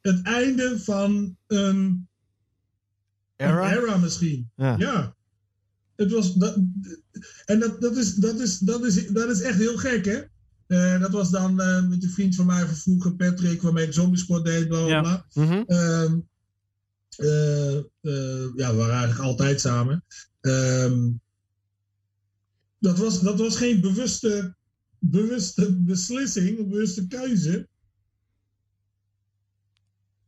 het 0.00 0.22
einde 0.22 0.78
van 0.78 1.36
een 1.46 2.08
Era? 3.36 3.72
Een 3.72 3.82
era 3.82 3.96
misschien. 3.96 4.50
Ja. 4.56 4.76
Ja. 4.78 5.14
Het 5.96 6.10
was, 6.10 6.34
dat, 6.34 6.56
en 7.44 7.58
dat, 7.58 7.80
dat, 7.80 7.96
is, 7.96 8.14
dat, 8.14 8.40
is, 8.40 8.58
dat, 8.58 8.84
is, 8.84 9.06
dat 9.06 9.30
is 9.30 9.40
echt 9.40 9.58
heel 9.58 9.76
gek, 9.76 10.04
hè? 10.04 10.22
Eh, 10.66 11.00
dat 11.00 11.10
was 11.10 11.30
dan 11.30 11.60
eh, 11.60 11.88
met 11.88 12.02
een 12.02 12.10
vriend 12.10 12.34
van 12.34 12.46
mij 12.46 12.66
van 12.66 12.76
vroeger, 12.76 13.14
Patrick, 13.14 13.62
waarmee 13.62 13.86
ik 13.86 13.92
zombiesport 13.92 14.44
deed, 14.44 14.68
bla 14.68 14.84
bla 14.84 14.88
Ja. 14.88 15.26
Mhm. 15.32 15.62
Ehm, 15.66 16.18
eh, 17.16 17.76
eh, 17.76 18.48
ja, 18.54 18.70
we 18.70 18.76
waren 18.76 18.94
eigenlijk 18.94 19.20
altijd 19.20 19.60
samen. 19.60 20.04
Ehm, 20.40 21.10
dat, 22.78 22.98
was, 22.98 23.20
dat 23.20 23.38
was 23.38 23.56
geen 23.56 23.80
bewuste, 23.80 24.54
bewuste 24.98 25.76
beslissing, 25.76 26.58
een 26.58 26.68
bewuste 26.68 27.06
keuze. 27.06 27.68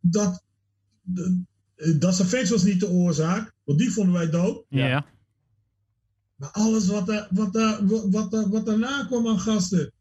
Dat, 0.03 0.43
de- 1.03 1.43
dat 1.99 2.21
effect 2.21 2.49
was 2.49 2.63
niet 2.63 2.81
de 2.81 2.89
oorzaak, 2.89 3.53
want 3.65 3.79
die 3.79 3.91
vonden 3.93 4.15
wij 4.15 4.31
dood. 4.31 4.65
Ja. 4.69 4.87
Ja. 4.87 5.07
Maar 6.37 6.51
alles 6.51 6.87
wat, 6.87 7.07
daar, 7.07 7.29
wat, 7.31 7.53
daar, 7.53 7.87
wat, 7.87 8.07
wat, 8.11 8.31
daar- 8.31 8.49
wat 8.49 8.67
daarna 8.67 9.05
kwam 9.05 9.29
aan 9.29 9.41
gasten. 9.41 9.93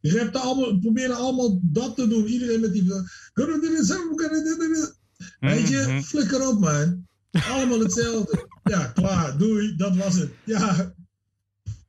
Die 0.00 0.18
rapten 0.18 0.40
allemaal, 0.40 0.78
probeerden 0.78 1.16
allemaal 1.16 1.60
dat 1.62 1.96
te 1.96 2.08
doen. 2.08 2.26
Iedereen 2.26 2.60
met 2.60 2.72
die... 2.72 2.84
Kunnen 3.32 3.60
we 3.60 3.68
dit 3.68 3.86
zo? 3.86 4.14
Kunnen 4.14 4.42
we 4.42 4.56
dit- 4.58 4.58
dit- 4.58 4.98
Weet 5.38 5.68
je, 5.68 5.84
Mhm. 5.88 6.00
flikker 6.00 6.48
op 6.48 6.60
man. 6.60 7.06
Allemaal 7.50 7.78
hetzelfde. 7.80 8.48
ja, 8.64 8.86
klaar, 8.86 9.38
doei, 9.38 9.76
dat 9.76 9.96
was 9.96 10.14
het. 10.14 10.30
Ja, 10.44 10.94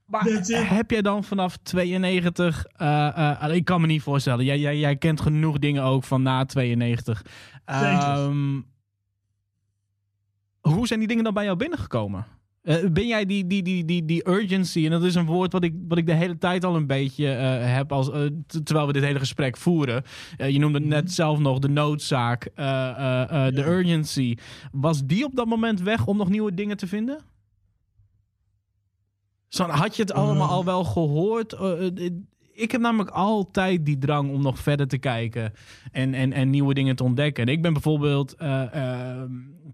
Maar 0.08 0.24
heb 0.52 0.92
jij 0.92 1.02
dan 1.02 1.24
vanaf 1.24 1.58
92... 1.58 2.66
eh, 2.66 3.42
eh, 3.44 3.56
ik 3.56 3.66
kan 3.66 3.82
me 3.82 3.88
niet 3.88 4.02
voorstellen. 4.02 4.46
Jij, 4.46 4.60
jij, 4.60 4.78
jij 4.80 4.96
kent 4.96 5.22
genoeg 5.22 5.58
dingen 5.60 5.84
ook 5.84 6.04
van 6.04 6.22
na 6.22 6.46
92. 6.46 7.26
Ehm, 7.66 8.62
hoe 10.62 10.88
zijn 10.88 11.00
die 11.00 11.08
dingen 11.08 11.24
dan 11.24 11.34
bij 11.34 11.44
jou 11.44 11.58
binnengekomen? 11.58 12.26
Eh, 12.62 12.76
ben 12.92 13.08
jij 13.08 13.26
die, 13.26 13.48
die, 13.48 13.64
die, 13.64 13.86
die, 13.86 14.06
die 14.06 14.28
urgency, 14.30 14.86
en 14.86 14.92
dat 14.92 15.04
is 15.04 15.16
een 15.16 15.26
woord 15.26 15.52
wat 15.52 15.64
ik, 15.64 15.74
wat 15.88 15.98
ik 15.98 16.06
de 16.06 16.14
hele 16.14 16.38
tijd 16.38 16.64
al 16.64 16.76
een 16.76 16.88
beetje 16.88 17.26
heb, 17.26 17.92
als, 17.92 18.10
terwijl 18.64 18.88
we 18.88 18.94
dit 18.94 19.04
hele 19.04 19.20
gesprek 19.20 19.58
voeren. 19.58 20.04
Je 20.38 20.60
noemde 20.60 20.80
het 20.80 20.88
net 20.88 21.12
zelf 21.12 21.40
nog 21.40 21.60
de 21.60 21.70
noodzaak, 21.70 22.52
de 22.56 22.62
Ja. 23.56 23.68
urgency. 23.68 24.36
Was 24.72 25.06
die 25.06 25.26
op 25.26 25.36
dat 25.36 25.48
moment 25.48 25.82
weg 25.82 26.06
om 26.06 26.18
nog 26.18 26.30
nieuwe 26.30 26.54
dingen 26.54 26.78
te 26.78 26.88
vinden? 26.88 27.18
Had 29.50 29.96
je 29.96 30.02
het 30.02 30.14
allemaal 30.14 30.48
Eh. 30.48 30.54
al 30.54 30.66
wel 30.66 30.84
gehoord? 30.84 31.54
Eh, 31.54 31.86
eh, 32.06 32.12
ik 32.54 32.72
heb 32.72 32.82
namelijk 32.82 33.10
altijd 33.10 33.86
die 33.86 33.98
drang 33.98 34.32
om 34.32 34.42
nog 34.42 34.60
verder 34.60 34.88
te 34.88 34.98
kijken 34.98 35.54
en, 35.92 36.14
en, 36.14 36.34
en 36.34 36.50
nieuwe 36.50 36.74
dingen 36.74 36.96
te 36.96 37.04
ontdekken. 37.04 37.46
En 37.46 37.52
ik 37.54 37.62
ben 37.62 37.74
bijvoorbeeld 37.74 38.36
eh, 38.36 39.22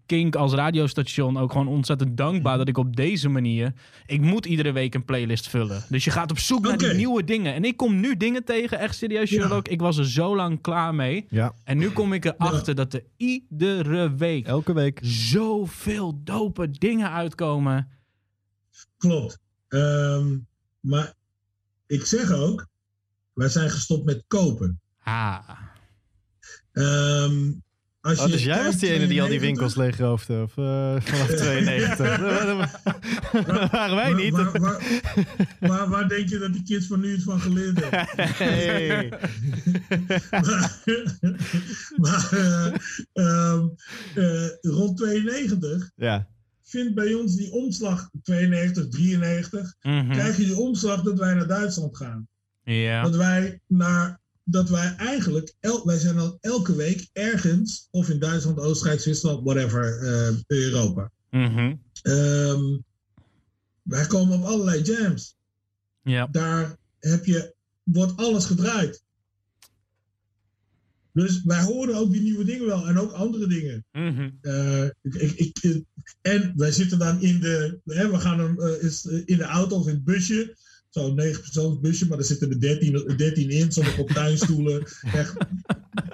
Kink 0.05 0.35
als 0.35 0.53
radiostation 0.53 1.37
ook 1.37 1.51
gewoon 1.51 1.67
ontzettend 1.67 2.17
dankbaar 2.17 2.57
dat 2.57 2.67
ik 2.67 2.77
op 2.77 2.95
deze 2.95 3.29
manier. 3.29 3.73
Ik 4.05 4.21
moet 4.21 4.45
iedere 4.45 4.71
week 4.71 4.93
een 4.95 5.05
playlist 5.05 5.49
vullen. 5.49 5.83
Dus 5.89 6.03
je 6.03 6.11
gaat 6.11 6.31
op 6.31 6.39
zoek 6.39 6.61
naar 6.67 6.77
die 6.77 6.93
nieuwe 6.93 7.23
dingen. 7.23 7.53
En 7.53 7.63
ik 7.63 7.77
kom 7.77 7.99
nu 7.99 8.17
dingen 8.17 8.43
tegen, 8.43 8.79
echt 8.79 8.95
serieus, 8.95 9.29
Ja. 9.29 9.39
Sherlock. 9.39 9.67
Ik 9.67 9.79
was 9.81 9.97
er 9.97 10.09
zo 10.09 10.35
lang 10.35 10.61
klaar 10.61 10.95
mee. 10.95 11.25
Ja, 11.29 11.53
En 11.63 11.77
nu 11.77 11.89
kom 11.89 12.13
ik 12.13 12.25
erachter 12.25 12.75
dat 12.75 12.93
er 12.93 13.03
iedere 13.17 14.15
week 14.15 14.47
elke 14.47 14.73
week. 14.73 14.99
zoveel 15.03 16.21
dope 16.23 16.69
dingen 16.71 17.11
uitkomen. 17.11 17.87
klopt. 18.97 19.41
Ehm, 19.73 20.37
maar 20.79 21.13
ik 21.87 22.05
zeg 22.05 22.31
ook, 22.31 22.67
wij 23.33 23.49
zijn 23.49 23.69
gestopt 23.69 24.05
met 24.05 24.23
kopen. 24.27 24.81
Ah. 25.03 25.49
Ehm, 26.71 27.51
als 28.01 28.19
Oh, 28.19 28.25
je 28.25 28.31
dus 28.31 28.43
jij 28.43 28.63
was 28.63 28.77
die 28.77 28.89
ene 28.89 29.07
die 29.07 29.21
al 29.21 29.27
die 29.27 29.39
92 29.39 29.41
winkels 29.41 29.75
leegroofde? 29.75 30.41
Of 30.41 30.57
uh, 30.57 31.01
vanaf 31.01 31.27
92? 31.41 32.17
Dat 33.47 33.71
waren 33.71 33.95
wij 33.95 34.13
niet. 34.13 34.31
Waar, 34.31 34.59
waar, 34.59 35.01
waar, 35.59 35.89
waar, 35.89 36.07
denk 36.07 36.29
je 36.29 36.37
dat 36.37 36.53
die 36.53 36.63
kids 36.63 36.87
van 36.87 36.99
nu 36.99 37.11
het 37.11 37.23
van 37.23 37.39
geleerd 37.39 37.79
hebben? 37.79 38.07
Hey. 38.35 39.09
maar 40.41 40.79
maar 41.95 42.29
uh, 42.33 42.73
um, 43.13 43.75
uh, 44.15 44.47
rond 44.61 44.97
92 44.97 45.91
ja. 45.95 46.27
Vindt 46.73 46.95
bij 46.95 47.13
ons 47.13 47.35
die 47.35 47.51
omslag 47.51 48.09
92, 48.23 48.87
93. 48.87 49.75
Mhm. 49.81 49.93
Mm 49.93 49.99
-hmm. 49.99 50.11
Krijg 50.11 50.37
je 50.37 50.45
die 50.45 50.57
omslag 50.57 51.01
dat 51.01 51.19
wij 51.19 51.33
naar 51.33 51.47
Duitsland 51.47 51.97
gaan. 51.97 52.27
Ja. 52.63 53.03
Dat 53.03 53.15
wij 53.15 53.59
naar 53.67 54.21
dat 54.43 54.69
wij 54.69 54.95
eigenlijk, 54.95 55.53
el, 55.59 55.85
wij 55.85 55.97
zijn 55.97 56.15
dan 56.15 56.37
elke 56.41 56.75
week 56.75 57.09
ergens, 57.13 57.87
of 57.91 58.09
in 58.09 58.19
Duitsland, 58.19 58.59
Oostenrijk, 58.59 58.99
Zwitserland, 58.99 59.43
whatever, 59.43 60.03
uh, 60.03 60.37
Europa. 60.47 61.11
Mm 61.29 61.45
-hmm. 61.45 61.81
um, 62.03 62.83
wij 63.81 64.05
komen 64.05 64.37
op 64.37 64.43
allerlei 64.43 64.81
jams. 64.81 65.35
Ja. 66.01 66.27
Daar 66.31 66.77
heb 66.99 67.25
je, 67.25 67.53
wordt 67.83 68.17
alles 68.17 68.45
gedraaid. 68.45 69.02
Dus 71.13 71.43
wij 71.43 71.61
horen 71.61 71.95
ook 71.95 72.11
die 72.11 72.21
nieuwe 72.21 72.43
dingen 72.43 72.65
wel 72.65 72.87
en 72.87 72.97
ook 72.97 73.11
andere 73.11 73.47
dingen. 73.47 73.85
Mm 73.91 74.15
-hmm. 74.15 74.37
uh, 74.41 74.85
ik, 75.01 75.13
ik, 75.13 75.59
ik, 75.61 75.85
en 76.21 76.53
wij 76.55 76.71
zitten 76.71 76.99
dan 76.99 77.21
in 77.21 77.39
de, 77.39 77.79
hè, 77.85 78.11
we 78.11 78.19
gaan 78.19 78.37
dan, 78.37 78.55
uh, 78.59 78.83
is, 78.83 79.05
in 79.05 79.37
de 79.37 79.43
auto 79.43 79.75
of 79.75 79.87
in 79.87 79.93
het 79.93 80.03
busje 80.03 80.55
zo'n 80.93 81.15
9 81.15 81.41
persoons 81.41 81.79
busje, 81.79 82.07
maar 82.07 82.17
er 82.17 82.23
zitten 82.23 82.49
er 82.49 82.59
13, 82.59 83.13
13 83.17 83.49
in, 83.49 83.71
sommige 83.71 84.01
op 84.01 84.09
tuinstoelen. 84.09 84.83
Echt, 85.13 85.35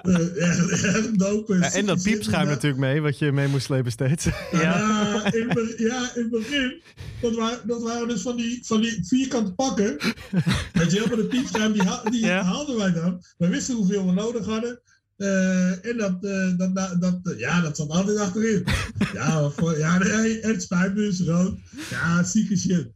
uh, 0.02 0.42
echt, 0.42 0.84
echt 0.84 1.18
dope. 1.18 1.54
Ja, 1.58 1.72
en 1.72 1.86
dat 1.86 2.02
piepschuim 2.02 2.46
natuurlijk 2.46 2.80
mee, 2.80 3.00
wat 3.00 3.18
je 3.18 3.32
mee 3.32 3.48
moest 3.48 3.64
slepen 3.64 3.92
steeds. 3.92 4.24
Ja, 4.24 4.32
ja. 4.62 5.32
in, 5.32 5.48
het, 5.48 5.74
ja 5.78 6.10
in 6.14 6.22
het 6.22 6.30
begin, 6.30 6.80
dat 7.20 7.34
waren, 7.34 7.66
dat 7.66 7.82
waren 7.82 8.08
dus 8.08 8.22
van 8.22 8.36
die, 8.36 8.60
van 8.62 8.80
die 8.80 8.98
vierkante 9.02 9.52
pakken. 9.52 9.96
Weet 10.72 10.92
je 10.92 10.98
wel, 10.98 11.06
maar 11.06 11.16
de 11.16 11.26
piepschuim, 11.28 11.72
die, 11.72 11.82
die 12.10 12.24
ja. 12.24 12.42
haalden 12.42 12.76
wij 12.76 12.92
dan. 12.92 13.22
We 13.38 13.48
wisten 13.48 13.74
hoeveel 13.74 14.06
we 14.06 14.12
nodig 14.12 14.46
hadden. 14.46 14.80
Uh, 15.20 15.84
en 15.86 15.96
dat, 15.96 16.12
uh, 16.20 16.58
dat, 16.58 16.74
dat, 16.74 17.00
dat, 17.00 17.34
ja, 17.38 17.60
dat 17.60 17.76
zat 17.76 17.88
altijd 17.88 18.18
achterin. 18.18 18.64
ja, 19.14 19.50
voor, 19.50 19.78
ja, 19.78 19.98
nee, 19.98 20.40
het 20.40 20.62
spijt 20.62 20.94
me, 20.94 21.06
is 21.06 21.20
rood. 21.20 21.58
Ja, 21.90 22.22
zieke 22.22 22.56
shit. 22.56 22.88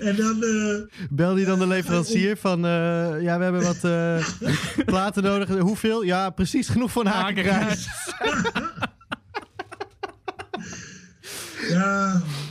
En 0.00 0.16
dan... 0.16 0.42
Uh, 0.42 0.74
Bel 1.10 1.34
die 1.34 1.44
dan 1.44 1.58
de 1.58 1.66
leverancier 1.66 2.36
van... 2.36 2.60
ja, 3.20 3.38
we 3.38 3.44
hebben 3.44 3.62
wat 3.62 3.80
platen 4.86 5.22
nodig. 5.22 5.48
Hoeveel? 5.48 6.02
Ja, 6.02 6.30
precies 6.30 6.68
genoeg 6.68 6.90
voor 6.90 7.04
een 7.04 7.12
hakenkruis. 7.12 7.88
ja... 11.68 12.22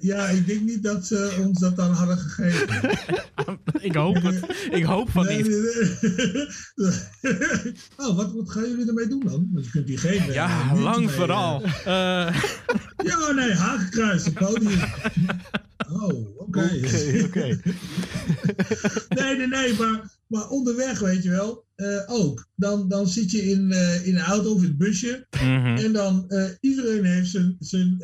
Ja, 0.00 0.28
ik 0.28 0.46
denk 0.46 0.60
niet 0.60 0.82
dat 0.82 1.06
ze 1.06 1.36
ons 1.40 1.58
dat 1.58 1.76
dan 1.76 1.90
hadden 1.90 2.18
gegeven. 2.18 2.98
ik 3.88 3.94
hoop 3.94 4.22
het. 4.22 4.68
Ik 4.70 4.84
hoop 4.84 5.10
van 5.10 5.26
niet. 5.26 5.46
oh, 7.96 8.16
wat, 8.16 8.32
wat 8.32 8.50
gaan 8.50 8.68
jullie 8.68 8.86
ermee 8.86 9.08
doen 9.08 9.22
dan? 9.24 9.48
Want 9.52 9.64
je 9.64 9.70
kunt 9.70 9.86
die 9.86 9.98
geven. 9.98 10.32
Ja, 10.32 10.74
lang 10.74 11.10
vooral. 11.10 11.62
Uh... 11.64 12.42
ja, 12.96 13.32
nee, 13.34 13.52
hakenkruis, 13.52 14.24
het 14.24 14.34
podium. 14.34 14.80
Oh, 15.92 16.38
oké. 16.38 16.58
Okay. 16.58 17.22
Oké, 17.22 17.24
okay, 17.24 17.60
nee, 19.08 19.36
nee, 19.36 19.46
nee, 19.46 19.74
maar, 19.78 20.00
maar 20.30 20.48
onderweg, 20.48 20.98
weet 20.98 21.22
je 21.22 21.30
wel, 21.30 21.64
uh, 21.76 22.02
ook. 22.06 22.48
Dan, 22.54 22.88
dan 22.88 23.08
zit 23.08 23.30
je 23.30 23.42
in, 23.42 23.70
uh, 23.70 24.06
in 24.06 24.16
een 24.16 24.22
auto 24.22 24.52
of 24.52 24.62
in 24.62 24.68
het 24.68 24.78
busje. 24.78 25.26
Mm 25.30 25.64
-hmm. 25.64 25.76
En 25.76 25.92
dan, 25.92 26.24
uh, 26.28 26.48
iedereen 26.60 27.04
heeft 27.04 27.30
zijn, 27.30 27.56
zijn 27.58 27.96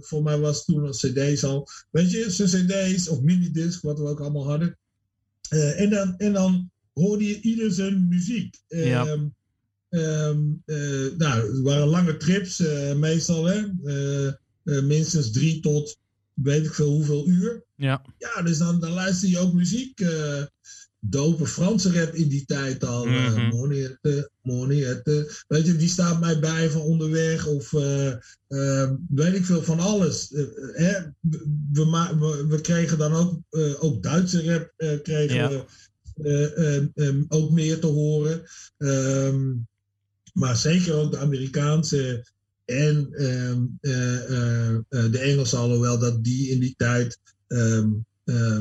voor 0.00 0.22
mij 0.22 0.38
was 0.38 0.56
het 0.56 0.66
toen 0.66 0.86
al 0.86 0.90
cd's 0.90 1.44
al, 1.44 1.68
weet 1.90 2.10
je, 2.10 2.30
zijn 2.30 2.66
cd's 2.66 3.08
of 3.08 3.20
minidisc, 3.20 3.82
wat 3.82 3.98
we 3.98 4.06
ook 4.06 4.20
allemaal 4.20 4.48
hadden. 4.48 4.78
en, 5.76 5.90
dan, 5.90 6.16
en 6.16 6.32
dan 6.32 6.70
hoorde 6.92 7.24
je 7.24 7.40
ieder 7.40 7.72
zijn 7.72 8.08
muziek. 8.08 8.56
Ja. 8.68 9.06
Um, 9.06 9.34
um, 9.88 10.62
nou, 11.16 11.52
het 11.52 11.60
waren 11.60 11.86
lange 11.86 12.16
trips, 12.16 12.62
meestal, 12.96 13.44
hè. 13.44 13.62
minstens 14.82 15.30
drie 15.30 15.60
tot 15.60 15.98
weet 16.34 16.64
ik 16.64 16.74
veel 16.74 16.90
hoeveel 16.90 17.28
uur. 17.28 17.64
Ja. 17.76 18.02
Ja, 18.18 18.42
dus 18.42 18.58
dan, 18.58 18.80
dan 18.80 18.90
luister 18.90 19.28
je 19.28 19.38
ook 19.38 19.52
muziek. 19.52 20.00
Dope 21.00 21.46
Franse 21.46 21.92
rap 21.92 22.14
in 22.14 22.28
die 22.28 22.44
tijd 22.44 22.84
al. 22.84 23.06
Uh, 23.06 23.50
Moniette, 23.50 24.30
Moniette. 24.42 25.44
Weet 25.48 25.66
je, 25.66 25.76
die 25.76 25.88
staat 25.88 26.20
mij 26.20 26.38
bij 26.38 26.70
van 26.70 26.80
onderweg. 26.80 27.46
Of 27.46 27.72
uh, 27.72 28.90
weet 29.08 29.34
ik 29.34 29.44
veel 29.44 29.62
van 29.62 29.80
alles. 29.80 30.28
hè? 30.72 30.92
We, 31.72 32.14
we, 32.18 32.46
we, 32.48 32.60
kregen 32.60 32.98
dan 32.98 33.12
ook, 33.12 33.40
ook 33.78 34.02
Duitse 34.02 34.44
rap 34.44 34.72
kregen 35.02 35.36
Ja. 35.36 35.64
we 36.14 36.90
um, 36.94 37.24
ook 37.28 37.50
meer 37.50 37.78
te 37.78 37.86
horen. 37.86 38.42
Um, 38.78 39.68
maar 40.32 40.56
zeker 40.56 40.94
ook 40.94 41.10
de 41.10 41.18
Amerikaanse 41.18 42.26
en 42.64 43.24
um, 43.24 43.78
de 43.80 45.18
Engelsen, 45.20 45.58
alhoewel 45.58 45.98
dat 45.98 46.24
die 46.24 46.50
in 46.50 46.60
die 46.60 46.74
tijd, 46.76 47.18
um, 47.48 48.06
uh, 48.30 48.60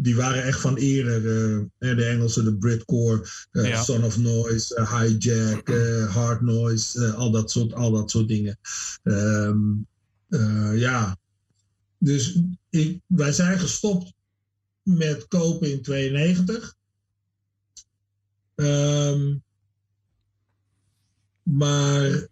die 0.00 0.16
waren 0.16 0.42
echt 0.42 0.60
van 0.60 0.76
eerder. 0.76 1.22
de 1.78 2.04
Engelsen, 2.04 2.44
de 2.44 2.56
Britcore, 2.56 3.26
Ja. 3.52 3.82
Son 3.82 4.04
of 4.04 4.18
Noise, 4.18 4.88
Hijack, 4.90 5.68
Hard 6.10 6.40
Noise, 6.40 7.12
al, 7.12 7.30
dat 7.30 7.50
soort, 7.50 7.72
al 7.72 7.90
dat 7.90 8.10
soort 8.10 8.28
dingen. 8.28 8.58
Um, 9.02 9.86
ja, 10.74 11.18
dus 11.98 12.40
ik, 12.70 13.00
wij 13.06 13.32
zijn 13.32 13.58
gestopt 13.58 14.12
met 14.82 15.28
kopen 15.28 15.70
in 15.70 15.82
92. 15.82 16.76
maar 21.42 22.28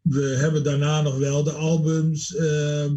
we 0.00 0.22
hebben 0.22 0.64
daarna 0.64 1.00
nog 1.00 1.18
wel 1.18 1.42
de 1.42 1.52
albums 1.52 2.34
uh, 2.34 2.92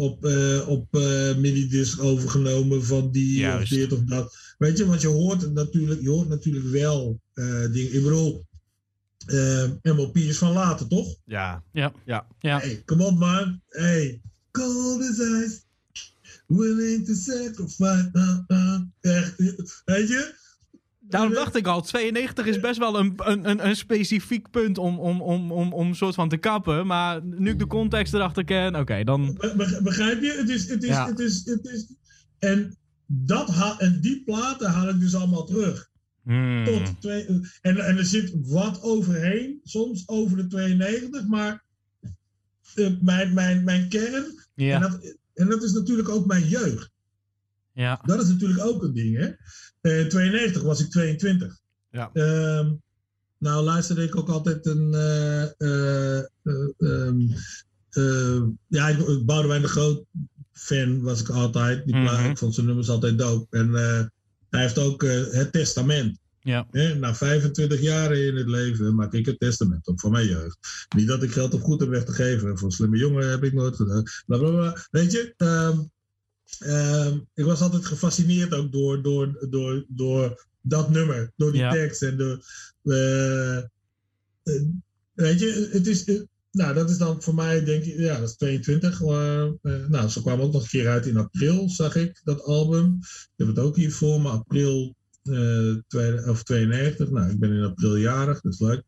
op, 0.00 0.24
uh, 0.24 0.68
op 0.68 0.86
uh, 0.96 1.36
minidisc 1.36 2.02
overgenomen 2.02 2.84
van 2.84 3.10
die 3.10 3.38
Juist. 3.38 3.72
of 3.72 3.78
dit 3.78 3.92
of 3.92 4.00
dat. 4.00 4.36
Weet 4.58 4.78
je, 4.78 4.86
want 4.86 5.00
je 5.00 5.08
hoort 5.08 5.52
natuurlijk, 5.52 6.00
je 6.00 6.08
hoort 6.08 6.28
natuurlijk 6.28 6.66
wel 6.66 7.20
dingen. 7.72 7.94
Ik 7.94 8.02
bedoel, 8.02 8.44
MOP 9.82 10.16
is 10.16 10.38
van 10.38 10.52
later, 10.52 10.86
toch? 10.86 11.16
Ja. 11.24 11.62
Ja. 11.72 11.92
Ja. 12.04 12.26
Ja. 12.38 12.58
Hey, 12.58 12.82
kom 12.84 13.00
op 13.00 13.18
man. 13.18 13.60
Hey, 13.68 14.20
cold 14.50 15.00
as 15.00 15.18
ice. 15.18 15.60
Willing 16.46 17.06
to 17.06 17.14
sacrifice. 17.14 18.10
Uh, 18.12 18.38
uh. 18.48 18.80
Echt, 19.00 19.34
weet 19.84 20.08
je? 20.08 20.34
Daarom 21.10 21.32
dacht 21.32 21.54
ik 21.56 21.66
al, 21.66 21.80
92 21.82 22.46
is 22.46 22.60
best 22.60 22.78
wel 22.78 22.98
een, 22.98 23.12
een, 23.16 23.48
een, 23.50 23.66
een 23.66 23.76
specifiek 23.76 24.50
punt 24.50 24.78
om, 24.78 24.98
om, 24.98 25.22
om, 25.22 25.52
om, 25.52 25.72
om 25.72 25.94
soort 25.94 26.14
van 26.14 26.28
te 26.28 26.36
kappen. 26.36 26.86
Maar 26.86 27.24
nu 27.24 27.50
ik 27.50 27.58
de 27.58 27.66
context 27.66 28.14
erachter 28.14 28.44
ken, 28.44 28.76
oké, 28.76 29.04
dan... 29.04 29.34
Be- 29.34 29.80
Begrijp 29.82 30.22
je? 30.22 30.32
Het 30.32 30.48
is, 30.48 30.68
het 30.68 30.82
is, 30.82 30.88
Ja. 30.88 31.06
het 31.08 31.18
is, 31.18 31.44
het 31.44 31.64
is, 31.66 31.94
en, 32.38 32.76
dat 33.06 33.76
en 33.78 34.00
die 34.00 34.22
platen 34.24 34.70
haal 34.70 34.88
ik 34.88 35.00
dus 35.00 35.14
allemaal 35.14 35.44
terug. 35.44 35.88
Hmm. 36.22 36.64
Tot 36.64 37.00
twee, 37.00 37.26
en, 37.60 37.76
en 37.76 37.96
er 37.96 38.04
zit 38.04 38.32
wat 38.34 38.82
overheen, 38.82 39.60
soms 39.64 40.08
over 40.08 40.36
de 40.36 40.46
92, 40.46 41.26
maar 41.26 41.64
eh, 42.74 42.90
mijn, 43.00 43.34
mijn, 43.34 43.64
mijn 43.64 43.88
kern, 43.88 44.14
en, 44.14 44.34
Ja, 44.54 44.78
dat, 44.78 45.16
en 45.34 45.48
dat 45.48 45.62
is 45.62 45.72
natuurlijk 45.72 46.08
ook 46.08 46.26
mijn 46.26 46.48
jeugd. 46.48 46.90
ja. 47.72 48.00
Dat 48.04 48.22
is 48.22 48.28
natuurlijk 48.28 48.64
ook 48.64 48.82
een 48.82 48.94
ding, 48.94 49.16
hè? 49.16 49.28
Eh, 49.80 50.00
In 50.00 50.08
92 50.08 50.62
was 50.62 50.80
ik 50.80 50.90
22. 50.90 51.58
Ja. 51.90 52.10
Ehm, 52.12 52.72
nou 53.38 53.64
luisterde 53.64 54.02
ik 54.02 54.16
ook 54.16 54.28
altijd 54.28 54.66
een... 54.66 54.94
eh, 57.90 58.42
ja, 58.68 58.88
ik, 58.88 59.26
Boudewijn 59.26 59.62
de 59.62 59.68
Groot 59.68 60.04
fan 60.52 61.02
was 61.02 61.20
ik 61.20 61.28
altijd. 61.28 61.84
Die 61.84 61.96
Mhm. 61.96 62.30
Ik 62.30 62.38
vond 62.38 62.54
zijn 62.54 62.66
nummers 62.66 62.88
altijd 62.88 63.18
dope. 63.18 63.56
En 63.56 63.72
hij 64.50 64.60
heeft 64.62 64.78
ook 64.78 65.02
het 65.30 65.52
testament. 65.52 66.18
Ja. 66.42 66.66
Hè? 66.70 66.94
Na 66.94 67.14
25 67.14 67.80
jaar 67.80 68.12
in 68.12 68.36
het 68.36 68.48
leven 68.48 68.94
maak 68.94 69.12
ik 69.12 69.26
het 69.26 69.38
testament 69.38 69.86
op 69.86 70.00
voor 70.00 70.10
mijn 70.10 70.26
jeugd. 70.26 70.58
Niet 70.96 71.08
dat 71.08 71.22
ik 71.22 71.32
geld 71.32 71.54
op 71.54 71.62
goed 71.62 71.80
heb 71.80 71.88
weg 71.88 72.04
te 72.04 72.12
geven. 72.12 72.58
Voor 72.58 72.72
slimme 72.72 72.96
jongen 72.98 73.30
heb 73.30 73.44
ik 73.44 73.52
nooit 73.52 73.76
gedaan. 73.76 74.02
Bla, 74.26 74.38
bla, 74.38 74.50
bla. 74.50 74.86
Weet 74.90 75.12
je, 75.12 75.34
ehm, 75.36 75.78
ehm, 76.58 77.18
ik 77.34 77.44
was 77.44 77.60
altijd 77.60 77.86
gefascineerd 77.86 78.54
ook 78.54 78.72
door, 78.72 79.02
door, 79.02 79.46
door, 79.50 79.84
door 79.88 80.46
dat 80.60 80.90
nummer. 80.90 81.32
Door 81.36 81.52
die 81.52 81.60
Ja. 81.60 81.70
tekst. 81.72 82.02
En 82.02 82.16
door, 82.16 82.44
eh, 82.82 83.56
eh, 83.56 83.64
weet 85.14 85.40
je, 85.40 85.68
het 85.72 85.86
is... 85.86 86.04
eh, 86.04 86.20
nou, 86.52 86.74
dat 86.74 86.90
is 86.90 86.98
dan 86.98 87.22
voor 87.22 87.34
mij, 87.34 87.64
denk 87.64 87.84
ik, 87.84 87.96
ja, 87.98 88.18
dat 88.20 88.28
is 88.28 88.36
22. 88.36 89.02
eh, 89.02 89.42
eh, 89.42 89.52
nou, 89.88 90.08
ze 90.08 90.22
kwamen 90.22 90.44
ook 90.44 90.52
nog 90.52 90.62
een 90.62 90.68
keer 90.68 90.88
uit 90.88 91.06
in 91.06 91.16
april, 91.16 91.68
zag 91.68 91.94
ik, 91.96 92.20
dat 92.24 92.42
album. 92.42 92.98
Ik 93.02 93.30
heb 93.36 93.46
het 93.46 93.58
ook 93.58 93.76
hier 93.76 93.92
voor 93.92 94.20
me, 94.20 94.28
april 94.28 94.94
twee- 95.88 96.28
of 96.28 96.42
92. 96.42 97.10
Nou, 97.10 97.30
ik 97.30 97.38
ben 97.38 97.52
in 97.52 97.64
april 97.64 97.96
jarig, 97.96 98.40
dat 98.40 98.52
is 98.52 98.60
leuk. 98.60 98.82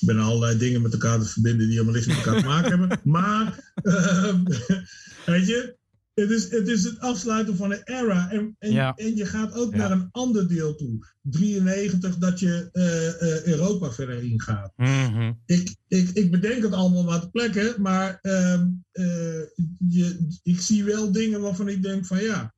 Ik 0.00 0.06
ben 0.06 0.18
allerlei 0.18 0.58
dingen 0.58 0.82
met 0.82 0.92
elkaar 0.92 1.18
te 1.20 1.24
verbinden 1.26 1.66
die 1.66 1.72
helemaal 1.72 1.94
niks 1.94 2.06
met 2.06 2.16
elkaar 2.16 2.40
te 2.40 2.46
maken 2.46 2.78
hebben. 2.78 3.00
Maar, 3.12 3.72
ehm, 3.82 4.44
weet 5.26 5.46
je, 5.46 5.76
het 6.20 6.30
is, 6.30 6.50
het 6.50 6.68
is 6.68 6.84
het 6.84 6.98
afsluiten 7.00 7.56
van 7.56 7.72
een 7.72 7.82
era. 7.84 8.30
En, 8.30 8.56
en, 8.58 8.72
Ja. 8.72 8.94
en 8.96 9.16
je 9.16 9.26
gaat 9.26 9.54
ook 9.54 9.72
Ja. 9.72 9.78
naar 9.78 9.90
een 9.90 10.08
ander 10.10 10.48
deel 10.48 10.74
toe. 10.74 11.06
93, 11.22 12.16
dat 12.18 12.40
je 12.40 12.68
eh, 12.72 13.08
eh, 13.08 13.44
Europa 13.46 13.90
verder 13.90 14.22
ingaat. 14.22 14.72
Mhm. 14.76 15.32
Ik, 15.46 15.76
ik, 15.88 16.08
ik 16.08 16.30
bedenk 16.30 16.62
het 16.62 16.72
allemaal 16.72 17.04
maar 17.04 17.20
te 17.20 17.30
plekken, 17.30 17.82
maar 17.82 18.18
ehm, 18.22 18.66
eh, 18.92 19.04
je, 19.88 20.38
ik 20.42 20.60
zie 20.60 20.84
wel 20.84 21.12
dingen 21.12 21.40
waarvan 21.40 21.68
ik 21.68 21.82
denk 21.82 22.06
van 22.06 22.22
ja, 22.22 22.54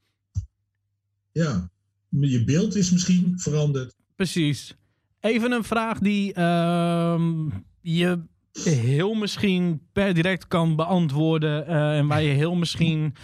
ja, 1.33 1.71
je 2.09 2.45
beeld 2.45 2.75
is 2.77 2.91
misschien 2.91 3.33
veranderd. 3.37 3.95
Precies. 4.17 4.77
Even 5.21 5.53
een 5.53 5.65
vraag 5.65 5.99
die 5.99 6.33
ehm, 6.33 7.49
je 7.81 8.21
heel 8.53 9.15
misschien 9.15 9.81
per 9.93 10.15
direct 10.15 10.49
kan 10.49 10.77
beantwoorden. 10.77 11.67
en 11.67 12.07
waar 12.07 12.23
je 12.23 12.33
heel 12.35 12.55
misschien 12.55 13.15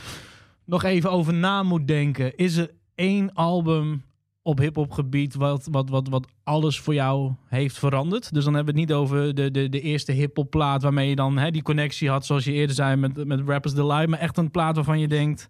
nog 0.68 0.82
even 0.84 1.10
over 1.10 1.34
na 1.34 1.62
moet 1.62 1.86
denken. 1.86 2.36
Is 2.36 2.56
er 2.56 2.70
één 2.94 3.32
album 3.34 4.02
op 4.42 4.58
hip-hop 4.58 4.90
gebied 4.90 5.34
wat, 5.34 5.68
wat, 5.70 5.88
wat, 5.88 6.08
wat 6.08 6.26
alles 6.42 6.78
voor 6.80 6.94
jou 6.94 7.32
heeft 7.46 7.78
veranderd? 7.78 8.32
Dus 8.34 8.44
dan 8.44 8.54
hebben 8.54 8.74
we 8.74 8.80
het 8.80 8.88
niet 8.88 8.98
over 8.98 9.34
de, 9.34 9.50
de, 9.50 9.68
de 9.68 9.80
eerste 9.80 10.12
hip-hop 10.12 10.50
plaat 10.50 10.82
waarmee 10.82 11.08
je 11.08 11.16
dan 11.16 11.38
hè, 11.38 11.50
die 11.50 11.62
connectie 11.62 12.08
had, 12.10 12.26
zoals 12.26 12.44
je 12.44 12.52
eerder 12.52 12.74
zei 12.76 12.96
met, 12.96 13.24
met 13.26 13.40
Rappers 13.46 13.74
Delight. 13.74 14.06
Maar 14.08 14.18
echt 14.18 14.36
een 14.36 14.50
plaat 14.50 14.74
waarvan 14.74 15.00
je 15.00 15.08
denkt. 15.08 15.48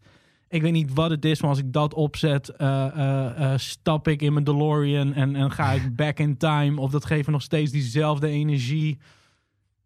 Ik 0.49 0.63
weet 0.63 0.73
niet 0.73 0.95
wat 0.95 1.11
het 1.11 1.25
is, 1.25 1.41
maar 1.41 1.51
als 1.51 1.59
ik 1.59 1.73
dat 1.73 1.95
opzet, 1.95 2.49
eh, 2.49 2.87
eh, 2.87 3.53
eh, 3.53 3.59
stap 3.59 4.09
ik 4.09 4.23
in 4.23 4.33
mijn 4.33 4.45
DeLorean 4.45 5.13
en, 5.15 5.37
en 5.37 5.51
ga 5.51 5.73
ik 5.73 5.97
back 5.97 6.19
in 6.19 6.37
time. 6.37 6.81
Of 6.81 6.91
dat 6.91 7.05
geeft 7.05 7.27
me 7.27 7.33
nog 7.33 7.43
steeds 7.43 7.71
diezelfde 7.71 8.29
energie. 8.29 8.99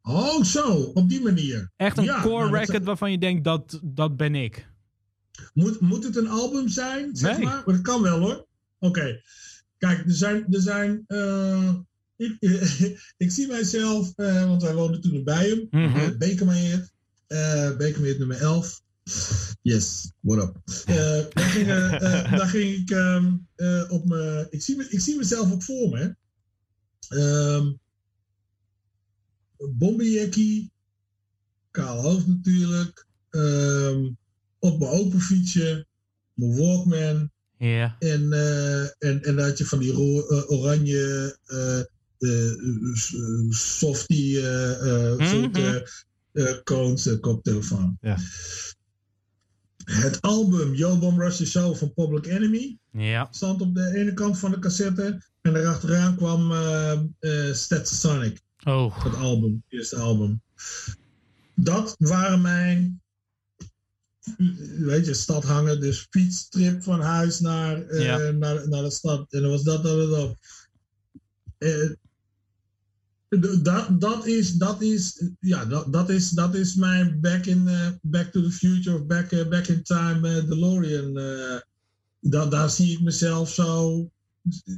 Oh, 0.02 0.42
zo, 0.42 0.82
op 0.94 1.08
die 1.08 1.22
manier. 1.22 1.70
Echt 1.76 1.98
een 1.98 2.04
Ja, 2.04 2.20
core 2.22 2.38
nou, 2.38 2.50
dat- 2.50 2.60
record 2.60 2.84
waarvan 2.84 3.10
je 3.10 3.18
denkt, 3.18 3.44
dat, 3.44 3.80
dat 3.82 4.16
ben 4.16 4.34
ik. 4.34 4.70
Moet, 5.52 5.80
moet 5.80 6.04
het 6.04 6.16
een 6.16 6.28
album 6.28 6.68
zijn, 6.68 7.16
zeg 7.16 7.36
Nee. 7.36 7.44
maar? 7.44 7.62
Maar 7.66 7.74
dat 7.74 7.84
kan 7.84 8.02
wel 8.02 8.18
hoor. 8.20 8.46
Oké. 8.78 9.20
Kijk, 9.78 10.04
er 10.04 10.12
zijn... 10.14 10.46
Er 10.50 10.60
zijn 10.60 11.04
eh, 11.06 11.74
ik, 12.16 12.36
ik 13.24 13.30
zie 13.30 13.46
mijzelf, 13.46 14.12
eh, 14.16 14.46
want 14.46 14.62
wij 14.62 14.74
woonden 14.74 15.00
toen 15.00 15.14
in 15.14 15.24
Bijen, 15.24 15.66
Mhm. 15.70 15.96
uh, 15.98 16.16
Bekermeert, 16.18 16.92
uh, 17.28 17.76
Bekermeert 17.76 18.18
nummer 18.18 18.40
11. 18.40 18.80
Yes, 19.62 20.12
what 20.20 20.42
up? 20.42 20.56
Eh, 20.86 20.96
daar, 21.32 21.44
ging, 21.44 21.66
eh, 21.68 21.94
eh, 21.94 22.32
daar 22.38 22.48
ging 22.48 22.74
ik 22.74 22.90
ehm, 22.90 23.32
eh, 23.54 23.84
op 23.88 24.04
me. 24.04 24.46
Ik 24.50 24.62
zie, 24.62 24.76
me, 24.76 24.86
ik 24.88 25.00
zie 25.00 25.16
mezelf 25.16 25.52
ook 25.52 25.62
voor 25.62 25.88
me. 25.88 26.14
Bombejackie, 29.56 30.72
kaal 31.70 32.00
hoofd 32.02 32.26
natuurlijk. 32.26 33.06
ehm, 33.30 34.10
op 34.62 34.78
mijn 34.78 34.90
open 34.90 35.20
fietsje, 35.20 35.86
mijn 36.34 36.56
Walkman. 36.56 37.30
Ja. 37.58 37.96
En, 37.98 38.32
eh, 38.32 38.80
en, 38.82 39.22
en 39.22 39.36
dan 39.36 39.44
had 39.44 39.58
je 39.58 39.64
van 39.64 39.78
die 39.78 39.92
eh, 39.92 40.50
oranje 40.50 41.36
eh, 41.44 41.80
softie 43.50 44.48
eh, 44.48 46.56
cones, 46.64 47.06
eh, 47.06 47.20
koptelefoon. 47.20 47.98
Ja. 48.00 48.18
Het 49.84 50.20
album 50.20 50.74
Yo 50.74 50.98
Bomb 50.98 51.18
Rush 51.18 51.36
the 51.36 51.46
Show 51.46 51.76
van 51.76 51.92
Public 51.94 52.26
Enemy 52.26 52.78
Ja. 52.92 53.28
stond 53.30 53.60
op 53.60 53.74
de 53.74 53.92
ene 53.96 54.12
kant 54.14 54.38
van 54.38 54.50
de 54.50 54.58
cassette. 54.58 55.22
En 55.40 55.52
daarachteraan 55.52 56.16
kwam 56.16 56.52
eh 56.52 57.52
Stetsasonic, 57.52 58.40
Oh. 58.64 59.04
het 59.04 59.14
album, 59.16 59.52
het 59.52 59.78
eerste 59.78 59.96
album. 59.96 60.42
Dat 61.54 61.94
waren 61.98 62.40
mijn, 62.40 63.01
weet 64.78 65.06
je, 65.06 65.14
stad 65.14 65.44
hangen. 65.44 65.80
Dus 65.80 66.06
fietstrip 66.10 66.82
van 66.82 67.00
huis 67.00 67.40
naar, 67.40 67.82
eh, 67.86 68.04
Ja. 68.04 68.30
naar, 68.30 68.68
naar 68.68 68.82
de 68.82 68.90
stad. 68.90 69.32
En 69.32 69.40
dan 69.42 69.50
was 69.50 69.62
dat 69.62 69.82
dan 69.82 70.00
het 70.00 70.10
op. 70.12 70.38
Eh, 71.58 71.90
dat, 73.62 74.00
dat 74.00 74.26
is, 74.26 74.52
dat 74.52 74.82
is, 74.82 75.24
ja, 75.40 75.64
dat, 75.64 75.92
dat 75.92 76.10
is, 76.10 76.30
dat 76.30 76.54
is 76.54 76.74
mijn 76.74 77.20
back 77.20 77.46
in, 77.46 77.68
eh, 77.68 77.88
back 78.02 78.32
to 78.32 78.42
the 78.42 78.50
future 78.50 78.96
of 78.96 79.06
back, 79.06 79.48
back 79.48 79.66
in 79.66 79.82
time 79.82 80.28
eh, 80.28 80.48
DeLorean. 80.48 81.12
dat, 82.20 82.50
daar 82.50 82.70
zie 82.70 82.92
ik 82.92 83.00
mezelf 83.00 83.52
zo 83.52 84.10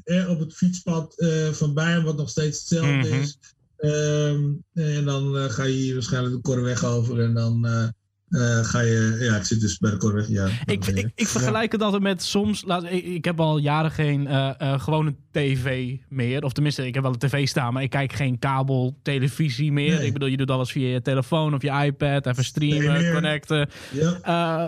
eh, 0.04 0.30
op 0.30 0.38
het 0.38 0.54
fietspad 0.54 1.14
van 1.52 1.74
Bijlen, 1.74 2.04
wat 2.04 2.16
nog 2.16 2.28
steeds 2.30 2.58
hetzelfde 2.58 3.08
Mhm. 3.08 3.20
is. 3.20 3.38
Ehm, 3.76 4.50
en 4.72 5.04
dan 5.04 5.50
ga 5.50 5.62
je 5.64 5.74
hier 5.74 5.94
waarschijnlijk 5.94 6.34
de 6.34 6.40
Korreweg 6.40 6.84
over 6.84 7.20
en 7.20 7.34
dan 7.34 7.60
eh, 8.34 8.64
ga 8.64 8.80
je... 8.80 9.16
Ja, 9.20 9.36
ik 9.36 9.44
zit 9.44 9.60
dus 9.60 9.78
bij 9.78 9.90
de 9.90 9.96
Korreweg, 9.96 10.28
ja. 10.28 10.48
Ik, 10.64 10.86
ik, 10.86 11.10
ik 11.14 11.26
vergelijk 11.28 11.72
het 11.72 11.82
altijd 11.82 12.02
met 12.02 12.22
soms. 12.22 12.64
Laat, 12.66 12.84
ik, 12.84 13.04
ik 13.04 13.24
heb 13.24 13.40
al 13.40 13.58
jaren 13.58 13.90
geen 13.90 14.26
eh, 14.26 14.50
eh, 14.58 14.80
gewone 14.80 15.14
tv 15.30 15.96
meer. 16.08 16.42
Of 16.42 16.52
tenminste, 16.52 16.86
ik 16.86 16.94
heb 16.94 17.02
wel 17.02 17.12
een 17.12 17.18
tv 17.18 17.48
staan, 17.48 17.72
maar 17.72 17.82
ik 17.82 17.90
kijk 17.90 18.12
geen 18.12 18.38
kabel 18.38 18.98
televisie 19.02 19.72
meer. 19.72 19.96
Nee. 19.98 20.06
Ik 20.06 20.12
bedoel, 20.12 20.28
je 20.28 20.36
doet 20.36 20.50
alles 20.50 20.72
via 20.72 20.88
je 20.88 21.02
telefoon 21.02 21.54
of 21.54 21.62
je 21.62 21.70
iPad. 21.84 22.26
Even 22.26 22.44
streamen, 22.44 23.12
connecten. 23.12 23.68
Ja, 23.92 24.18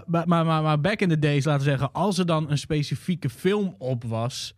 maar, 0.06 0.28
maar, 0.28 0.44
maar, 0.44 0.62
maar 0.62 0.80
back 0.80 1.00
in 1.00 1.08
the 1.08 1.18
days, 1.18 1.44
laten 1.44 1.64
we 1.64 1.70
zeggen, 1.70 1.92
als 1.92 2.18
er 2.18 2.26
dan 2.26 2.50
een 2.50 2.58
specifieke 2.58 3.30
film 3.30 3.74
op 3.78 4.04
was. 4.04 4.54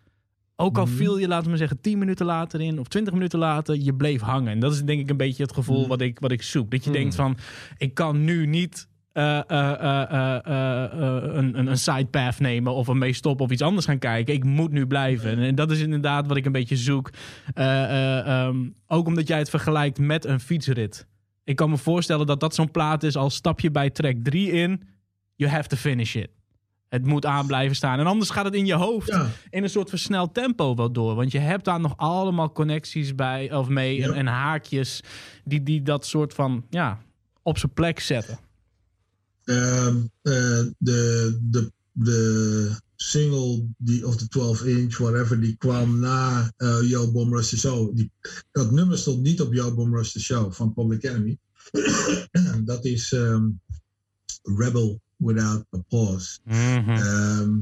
Ook 0.61 0.79
al 0.79 0.85
Mhm. 0.87 0.95
viel 0.95 1.19
je, 1.19 1.29
laten 1.29 1.51
we 1.51 1.57
zeggen, 1.57 1.81
10 1.81 1.99
minuten 1.99 2.27
later 2.27 2.61
in 2.61 2.79
of 2.81 2.89
20 2.89 3.13
minuten 3.13 3.39
later, 3.39 3.75
je 3.77 3.95
bleef 3.95 4.21
hangen. 4.21 4.53
En 4.53 4.61
dat 4.61 4.73
is 4.73 4.83
denk 4.83 5.01
ik 5.01 5.11
een 5.11 5.17
beetje 5.17 5.43
het 5.43 5.53
gevoel 5.55 5.79
Mhm. 5.81 5.89
wat, 5.89 6.01
ik, 6.01 6.19
wat 6.21 6.33
ik 6.33 6.43
zoek. 6.43 6.71
Dat 6.71 6.85
je 6.85 6.91
Mhm. 6.91 6.99
denkt 6.99 7.15
van, 7.15 7.37
ik 7.77 7.95
kan 7.95 8.25
nu 8.25 8.47
niet 8.47 8.88
eh, 9.19 9.41
eh, 9.49 10.47
eh, 10.47 11.35
een, 11.35 11.59
een, 11.59 11.67
een 11.67 11.79
sidepath 11.79 12.41
nemen 12.41 12.75
of 12.75 12.89
ermee 12.89 13.13
stoppen 13.13 13.45
of 13.45 13.51
iets 13.51 13.63
anders 13.63 13.87
gaan 13.87 13.99
kijken. 13.99 14.35
Ik 14.35 14.45
moet 14.45 14.71
nu 14.71 14.87
blijven. 14.87 15.39
En, 15.39 15.55
dat 15.55 15.71
is 15.71 15.81
inderdaad 15.81 16.27
wat 16.27 16.37
ik 16.37 16.47
een 16.47 16.53
beetje 16.53 16.77
zoek. 16.77 17.11
Eh, 17.55 17.85
eh, 17.85 18.47
ehm, 18.47 18.69
ook 18.87 19.07
omdat 19.07 19.29
jij 19.29 19.39
het 19.39 19.51
vergelijkt 19.51 19.99
met 19.99 20.25
een 20.25 20.41
fietsrit. 20.41 21.07
Ik 21.45 21.57
kan 21.57 21.71
me 21.71 21.77
voorstellen 21.77 22.27
dat 22.27 22.41
dat 22.41 22.55
zo'n 22.55 22.71
plaat 22.71 23.03
is 23.03 23.17
als 23.17 23.35
stap 23.35 23.61
je 23.61 23.71
bij 23.71 23.91
track 23.91 24.17
3 24.23 24.51
in, 24.51 24.83
you 25.35 25.51
have 25.51 25.69
to 25.69 25.77
finish 25.77 26.15
it. 26.15 26.29
Het 26.89 27.07
moet 27.07 27.27
aan 27.27 27.47
blijven 27.47 27.77
staan. 27.77 27.99
En 27.99 28.07
anders 28.07 28.31
gaat 28.31 28.45
het 28.45 28.55
in 28.55 28.67
je 28.67 28.75
hoofd 28.75 29.09
ja. 29.09 29.27
in 29.51 29.63
een 29.63 29.71
soort 29.71 29.89
versneld 29.89 30.35
tempo 30.35 30.75
wel 30.75 30.93
door. 30.93 31.15
Want 31.15 31.33
je 31.33 31.39
hebt 31.39 31.65
daar 31.65 31.81
nog 31.81 31.97
allemaal 31.97 32.53
connecties 32.53 33.15
bij 33.15 33.53
of 33.53 33.69
mee 33.69 33.97
Ja. 33.97 34.07
en, 34.07 34.15
en 34.15 34.27
haakjes 34.27 35.03
die, 35.45 35.63
die 35.63 35.83
dat 35.83 36.07
soort 36.07 36.35
van 36.35 36.65
ja, 36.71 36.99
op 37.43 37.59
zijn 37.59 37.73
plek 37.73 38.01
zetten. 38.01 38.39
Ehm, 39.49 39.97
eh, 40.23 40.67
de, 40.79 41.39
de, 41.41 41.73
de 41.93 42.71
single 42.97 43.67
die, 43.77 44.07
of 44.07 44.17
de 44.17 44.29
12 44.29 44.65
inch, 44.65 44.99
whatever, 44.99 45.41
die 45.41 45.57
kwam 45.57 45.99
na 46.01 46.53
eh 46.57 46.81
Yo 46.83 47.13
Bomb 47.13 47.33
Rush 47.33 47.49
the 47.49 47.57
Show. 47.57 47.97
Die, 47.97 48.13
dat 48.53 48.71
nummer 48.71 48.99
stond 48.99 49.23
niet 49.23 49.41
op 49.41 49.53
Yo 49.53 49.75
Bomb 49.75 49.95
Rush 49.95 50.13
the 50.13 50.21
Show 50.21 50.53
van 50.53 50.75
Public 50.75 51.05
Enemy. 51.05 51.39
dat 52.65 52.85
is 52.85 53.13
ehm, 53.13 53.49
Rebel 54.43 55.01
Without 55.17 55.67
a 55.77 55.79
Pause. 55.89 56.39
Ehm, 56.45 57.59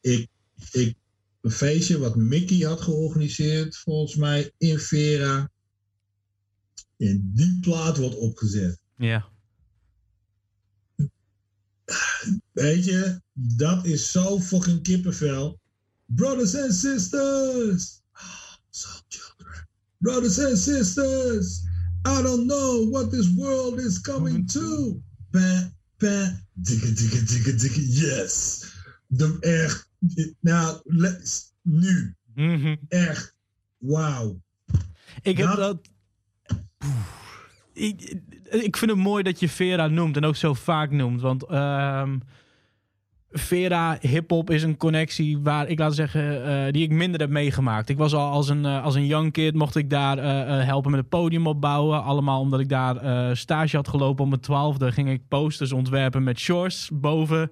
ik, 0.00 0.28
ik, 0.72 0.96
een 1.40 1.50
feestje 1.50 1.98
wat 1.98 2.16
Mickey 2.16 2.66
had 2.66 2.80
georganiseerd, 2.80 3.76
volgens 3.76 4.16
mij 4.16 4.52
in 4.58 4.78
Vera. 4.78 5.50
En 6.96 7.30
die 7.34 7.58
plaat 7.60 7.96
wordt 7.96 8.16
opgezet. 8.16 8.78
Ja. 8.96 9.31
Weet 12.52 12.84
je, 12.84 13.20
dat 13.32 13.84
is 13.86 14.10
zo 14.10 14.40
fucking 14.40 14.82
kippenvel. 14.82 15.60
Brothers 16.06 16.56
and 16.56 16.74
sisters. 16.74 18.02
So 18.70 18.88
children. 19.08 19.68
Brothers 19.98 20.38
and 20.38 20.58
sisters. 20.58 21.62
I 22.06 22.22
don't 22.22 22.46
know 22.46 22.90
what 22.90 23.10
this 23.10 23.34
world 23.34 23.78
is 23.78 24.00
coming 24.00 24.46
to. 24.52 25.00
Pa, 25.30 25.72
pa, 25.96 26.40
dikke, 26.52 26.92
dikke, 26.92 27.22
dikke, 27.24 27.54
dikke, 27.54 27.88
yes. 27.88 28.64
De, 29.06 29.36
echt. 29.40 29.88
Nou, 30.40 30.80
le- 30.84 31.22
nu. 31.62 32.14
Mhm. 32.34 32.74
Echt. 32.88 33.34
Wauw. 33.78 34.42
Ik 35.22 35.36
heb 35.36 35.46
Dat- 35.46 35.56
dat. 35.56 35.88
Ik, 37.72 38.20
ik 38.52 38.76
vind 38.76 38.90
het 38.90 39.00
mooi 39.00 39.22
dat 39.22 39.40
je 39.40 39.48
Vera 39.48 39.86
noemt 39.86 40.16
en 40.16 40.24
ook 40.24 40.36
zo 40.36 40.54
vaak 40.54 40.90
noemt. 40.90 41.20
Want 41.20 41.44
ehm, 41.44 42.18
Vera 43.32 43.98
hip-hop 44.00 44.50
is 44.50 44.62
een 44.62 44.76
connectie 44.76 45.38
waar 45.38 45.68
ik 45.68 45.78
laat 45.78 45.94
zeggen, 45.94 46.44
eh, 46.44 46.72
die 46.72 46.82
ik 46.82 46.90
minder 46.90 47.20
heb 47.20 47.30
meegemaakt. 47.30 47.88
Ik 47.88 47.96
was 47.96 48.14
al 48.14 48.30
als 48.30 48.48
een, 48.48 48.64
uh, 48.64 48.84
als 48.84 48.94
een 48.94 49.06
young 49.06 49.32
kid, 49.32 49.54
mocht 49.54 49.76
ik 49.76 49.90
daar 49.90 50.18
uh, 50.18 50.24
helpen 50.64 50.90
met 50.90 51.00
het 51.00 51.08
podium 51.08 51.46
opbouwen. 51.46 52.02
Allemaal 52.02 52.40
omdat 52.40 52.60
ik 52.60 52.68
daar 52.68 53.36
stage 53.36 53.76
had 53.76 53.88
gelopen 53.88 54.24
op 54.24 54.30
mijn 54.30 54.40
twaalfde. 54.40 54.92
Ging 54.92 55.10
ik 55.10 55.28
posters 55.28 55.72
ontwerpen 55.72 56.22
met 56.22 56.38
shorts 56.38 56.90
boven. 56.92 57.50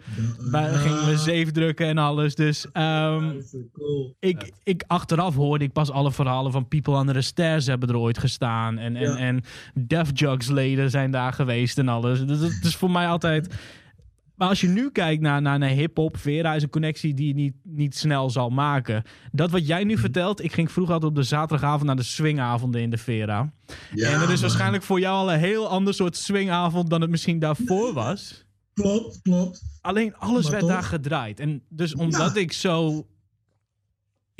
Ja. 0.52 0.62
Gingen 0.62 1.06
we 1.06 1.16
zeven 1.16 1.52
drukken 1.52 1.86
en 1.86 1.98
alles. 1.98 2.34
Dus 2.34 2.64
um, 2.64 3.42
cool. 3.72 4.16
ik, 4.18 4.52
ik 4.62 4.84
achteraf 4.86 5.34
hoorde 5.34 5.64
ik 5.64 5.72
pas 5.72 5.90
alle 5.90 6.12
verhalen 6.12 6.52
van 6.52 6.68
People 6.68 6.98
Under 6.98 7.14
the 7.14 7.20
Stairs 7.20 7.66
hebben 7.66 7.88
er 7.88 7.96
ooit 7.96 8.18
gestaan. 8.18 8.78
En, 8.78 8.96
en, 8.96 9.10
ja. 9.10 9.16
en 9.16 9.42
Def 9.74 10.10
Jugs 10.12 10.48
leden 10.48 10.90
zijn 10.90 11.10
daar 11.10 11.32
geweest 11.32 11.78
en 11.78 11.88
alles. 11.88 12.26
Dus 12.26 12.40
het 12.40 12.64
is 12.64 12.76
voor 12.76 12.90
mij 12.90 13.08
altijd 13.08 13.54
maar 14.40 14.48
als 14.48 14.60
je 14.60 14.68
nu 14.68 14.90
kijkt 14.90 15.22
naar, 15.22 15.42
naar, 15.42 15.58
naar 15.58 15.68
hip-hop, 15.68 16.16
Vera 16.16 16.54
is 16.54 16.62
een 16.62 16.70
connectie 16.70 17.14
die 17.14 17.26
je 17.26 17.34
niet, 17.34 17.54
niet 17.62 17.96
snel 17.96 18.30
zal 18.30 18.50
maken. 18.50 19.02
Dat 19.32 19.50
wat 19.50 19.66
jij 19.66 19.84
nu 19.84 19.92
mhm. 19.92 20.00
vertelt, 20.00 20.44
ik 20.44 20.52
ging 20.52 20.70
vroeger 20.70 20.94
altijd 20.94 21.12
op 21.12 21.18
de 21.18 21.24
zaterdagavond 21.24 21.84
naar 21.84 21.96
de 21.96 22.02
swingavonden 22.02 22.80
in 22.80 22.90
de 22.90 22.98
Vera. 22.98 23.52
Ja, 23.94 24.12
en 24.12 24.20
dat 24.20 24.28
is 24.28 24.40
waarschijnlijk 24.40 24.82
voor 24.82 25.00
jou 25.00 25.16
al 25.16 25.32
een 25.32 25.38
heel 25.38 25.68
ander 25.68 25.94
soort 25.94 26.16
swingavond 26.16 26.90
dan 26.90 27.00
het 27.00 27.10
misschien 27.10 27.38
daarvoor 27.38 27.92
was. 27.92 28.44
Klopt, 28.74 29.20
klopt. 29.22 29.62
Alleen 29.80 30.16
alles 30.16 30.48
werd 30.48 30.66
daar 30.66 30.82
gedraaid. 30.82 31.40
En 31.40 31.62
dus 31.68 31.94
omdat 31.94 32.36
ik 32.36 32.52
zo 32.52 33.06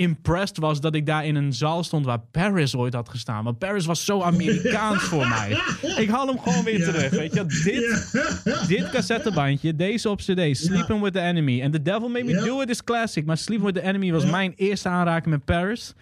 impressed 0.01 0.56
was 0.56 0.81
dat 0.81 0.94
ik 0.94 1.06
daar 1.06 1.27
in 1.27 1.35
een 1.35 1.52
zaal 1.52 1.85
stond 1.85 2.05
waar 2.05 2.20
Paris 2.31 2.77
ooit 2.77 2.94
had 2.94 3.09
gestaan. 3.09 3.44
Want 3.44 3.59
Paris 3.59 3.86
was 3.86 4.05
zo 4.05 4.22
Amerikaans 4.22 5.02
voor 5.02 5.28
mij. 5.28 5.59
Ik 5.97 6.09
haal 6.09 6.27
hem 6.27 6.39
gewoon 6.39 6.64
weer 6.64 6.85
terug. 6.85 7.10
Weet 7.10 7.35
je, 7.35 7.47
dit, 7.47 8.68
dit 8.68 8.90
cassettebandje, 8.90 9.77
deze 9.77 10.09
op 10.09 10.18
CD, 10.18 10.56
Sleeping 10.56 11.01
with 11.01 11.12
the 11.12 11.20
Enemy. 11.20 11.60
En 11.60 11.70
The 11.70 11.82
Devil 11.82 12.09
Made 12.09 12.24
Me 12.24 12.44
Do 12.44 12.60
It 12.60 12.68
is 12.68 12.85
classic. 12.85 13.27
Maar 13.27 13.36
Sleeping 13.36 13.72
with 13.72 13.82
the 13.82 13.89
Enemy 13.89 14.12
was 14.12 14.24
mijn 14.24 14.52
eerste 14.56 14.89
aanraking 14.89 15.35
met 15.35 15.44
Paris. 15.44 15.94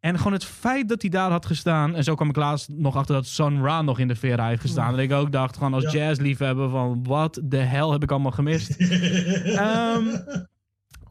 En 0.00 0.16
gewoon 0.16 0.32
het 0.32 0.44
feit 0.44 0.88
dat 0.88 1.02
hij 1.02 1.10
daar 1.10 1.30
had 1.30 1.46
gestaan. 1.46 1.94
En 1.94 2.04
zo 2.04 2.14
kwam 2.14 2.28
ik 2.28 2.36
laatst 2.36 2.68
nog 2.68 2.96
achter 2.96 3.14
dat 3.14 3.26
Sun 3.26 3.62
Ra 3.62 3.82
nog 3.82 3.98
in 3.98 4.08
de 4.08 4.16
Vera 4.16 4.48
heeft 4.48 4.60
gestaan. 4.60 4.92
En 4.92 5.02
ik 5.02 5.12
ook 5.12 5.32
dacht, 5.32 5.56
gewoon 5.56 5.74
als 5.74 5.92
jazzliefhebber 5.92 6.70
van 6.70 7.04
wat 7.04 7.40
de 7.44 7.56
hel 7.56 7.92
heb 7.92 8.02
ik 8.02 8.10
allemaal 8.10 8.30
gemist. 8.30 8.80
um, 8.80 10.10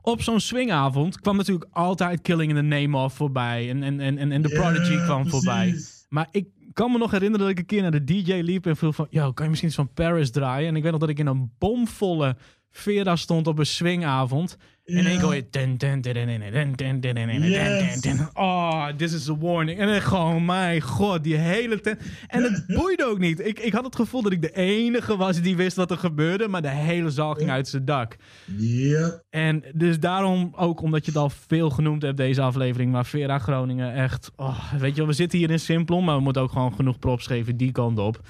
op 0.06 0.22
zo'n 0.22 0.40
swingavond 0.40 1.20
kwam 1.20 1.36
natuurlijk 1.38 1.70
altijd 1.72 2.22
Killing 2.22 2.50
in 2.50 2.56
the 2.56 2.62
Name 2.62 2.98
of 2.98 3.14
voorbij. 3.14 3.70
En, 3.70 3.84
en, 3.84 4.00
en, 4.00 4.32
en 4.32 4.42
The 4.42 4.50
Prodigy 4.50 5.04
kwam 5.04 5.30
voorbij. 5.30 5.76
Maar 6.10 6.28
ik 6.32 6.48
kan 6.74 6.92
me 6.92 6.98
nog 6.98 7.12
herinneren 7.12 7.46
dat 7.46 7.56
ik 7.56 7.60
een 7.60 7.66
keer 7.66 7.82
naar 7.82 7.92
de 7.92 8.04
DJ 8.04 8.34
liep 8.34 8.66
en 8.66 8.76
vroeg 8.76 8.96
van... 8.96 9.08
Yo, 9.10 9.32
kan 9.32 9.44
je 9.44 9.50
misschien 9.50 9.70
iets 9.70 9.80
van 9.80 9.94
Paris 9.94 10.32
draaien? 10.32 10.68
En 10.68 10.76
ik 10.76 10.84
weet 10.84 10.92
nog 10.92 11.00
dat 11.02 11.10
ik 11.10 11.20
in 11.20 11.28
een 11.28 11.52
bomvolle 11.58 12.38
Vera 12.72 13.16
stond 13.16 13.48
op 13.48 13.60
een 13.60 13.66
swingavond. 13.66 14.58
En 14.86 15.06
ik 15.06 15.20
hoor 15.20 15.36
je... 15.36 15.50
Oh, 18.34 18.88
this 18.88 19.14
is 19.14 19.30
a 19.30 19.38
warning. 19.38 19.80
En 19.80 19.88
dan 19.88 20.02
gewoon, 20.02 20.46
mijn 20.46 20.82
god, 20.82 21.24
die 21.24 21.36
hele 21.36 21.80
tent. 21.82 22.00
En 22.28 22.44
het 22.44 22.64
boeide 22.68 23.06
ook 23.06 23.20
niet. 23.20 23.40
Ik, 23.40 23.60
ik 23.60 23.74
had 23.74 23.84
het 23.84 23.96
gevoel 23.96 24.22
dat 24.22 24.32
ik 24.32 24.42
de 24.42 24.52
enige 24.52 25.18
was 25.18 25.42
die 25.42 25.56
wist 25.56 25.76
wat 25.76 25.92
er 25.92 25.98
gebeurde. 25.98 26.48
Maar 26.48 26.62
de 26.62 26.70
hele 26.70 27.10
zaal 27.10 27.34
ging 27.34 27.50
uit 27.50 27.68
zijn 27.68 27.86
dak. 27.86 28.16
Ja. 28.58 29.22
En 29.30 29.64
dus 29.74 30.00
daarom, 30.00 30.54
ook 30.56 30.82
omdat 30.82 31.06
je 31.06 31.12
het 31.12 31.20
al 31.20 31.30
veel 31.30 31.70
genoemd 31.70 32.02
hebt 32.02 32.18
deze 32.18 32.42
aflevering. 32.42 32.92
Maar 32.92 33.06
Vera 33.06 33.40
Groningen 33.40 33.94
echt... 33.94 34.32
Oh, 34.36 34.74
weet 34.74 34.96
je 34.96 35.06
we 35.06 35.14
zitten 35.14 35.40
hier 35.40 35.52
in 35.52 35.60
Simplon. 35.60 36.04
Maar 36.04 36.16
we 36.16 36.22
moeten 36.22 36.42
ook 36.42 36.52
gewoon 36.52 36.74
genoeg 36.74 37.00
props 37.00 37.28
geven 37.28 37.58
die 37.58 37.72
kant 37.72 38.00
op. 38.00 38.22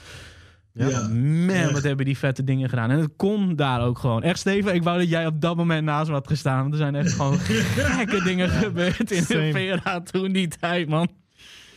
Ja, 0.77 1.07
man, 1.07 1.72
wat 1.72 1.84
hebben 1.84 2.06
die 2.06 2.18
vette 2.18 2.43
dingen 2.43 2.69
gedaan. 2.69 2.91
En 2.91 2.99
het 2.99 3.11
kon 3.15 3.56
daar 3.56 3.81
ook 3.81 3.99
gewoon. 3.99 4.23
Echt, 4.23 4.39
Steven, 4.39 4.73
ik 4.73 4.84
wou 4.84 4.99
dat 4.99 5.10
jij 5.10 5.26
op 5.26 5.41
dat 5.41 5.56
moment 5.56 5.84
naast 5.84 6.07
me 6.07 6.14
had 6.14 6.27
gestaan. 6.27 6.61
Want 6.61 6.72
er 6.72 6.77
zijn 6.77 6.95
echt 6.95 7.14
gewoon 7.14 7.39
gekke 7.77 8.23
dingen 8.23 8.49
gebeurd 8.49 9.11
in 9.11 9.23
de 9.27 9.49
Vera 9.52 10.02
toen 10.02 10.31
die 10.31 10.47
tijd, 10.47 10.88
man. 10.88 11.10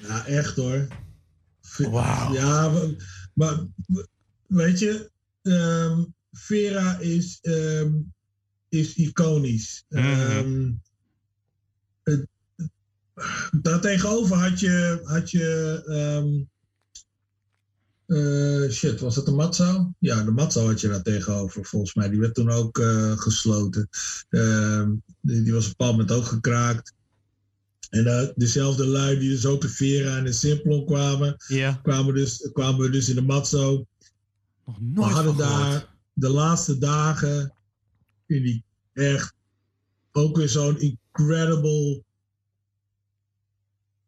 Ja, 0.03 0.27
echt 0.27 0.57
hoor. 0.57 0.87
Wauw. 1.77 2.33
Ja, 2.33 2.73
maar, 3.35 3.59
weet 4.47 4.79
je, 4.79 5.11
um, 5.43 6.15
Vera 6.33 6.99
is, 6.99 7.39
um, 7.43 8.13
is 8.69 8.95
iconisch. 8.95 9.85
Um, 9.89 10.83
het, 12.03 12.27
daartegenover 13.61 14.37
had 14.37 14.61
je, 14.61 15.01
had 15.05 15.31
je 15.31 16.43
uh, 18.09 18.71
shit, 18.71 19.01
was 19.01 19.17
het 19.17 19.25
de 19.25 19.33
Matzo? 19.33 19.93
Ja, 19.99 20.23
de 20.23 20.31
Matzo 20.31 20.67
had 20.67 20.81
je 20.81 20.89
daar 20.89 21.03
tegenover, 21.03 21.65
volgens 21.65 21.95
mij. 21.95 22.09
Die 22.09 22.19
werd 22.19 22.35
toen 22.35 22.51
ook 22.51 22.79
uh, 22.79 23.19
gesloten. 23.19 23.89
Uh, 24.31 24.89
die, 25.21 25.43
die, 25.43 25.53
was 25.53 25.65
op 25.65 25.71
een 25.71 25.77
bepaald 25.77 25.97
moment 25.97 26.13
ook 26.13 26.25
gekraakt. 26.25 26.95
En 27.91 28.07
uh, 28.07 28.29
dezelfde 28.35 28.87
lui 28.87 29.19
die 29.19 29.31
dus 29.31 29.47
ook 29.47 29.61
de 29.61 29.69
Vera 29.69 30.17
en 30.17 30.25
de 30.25 30.33
Simplon 30.33 30.87
kwamen, 30.87 31.37
yeah. 31.47 31.83
kwamen, 31.83 32.15
dus, 32.15 32.51
kwamen 32.53 32.81
we 32.81 32.91
dus 32.91 33.09
in 33.09 33.15
de 33.15 33.23
Matzo. 33.23 33.87
Nog 34.65 34.81
nooit 34.81 35.09
we 35.09 35.15
hadden 35.15 35.37
daar 35.37 35.95
de 36.13 36.29
laatste 36.29 36.79
dagen 36.79 37.53
in 38.27 38.43
die 38.43 38.65
echt 38.93 39.35
ook 40.13 40.37
weer 40.37 40.49
zo'n 40.49 40.81
incredible 40.81 42.03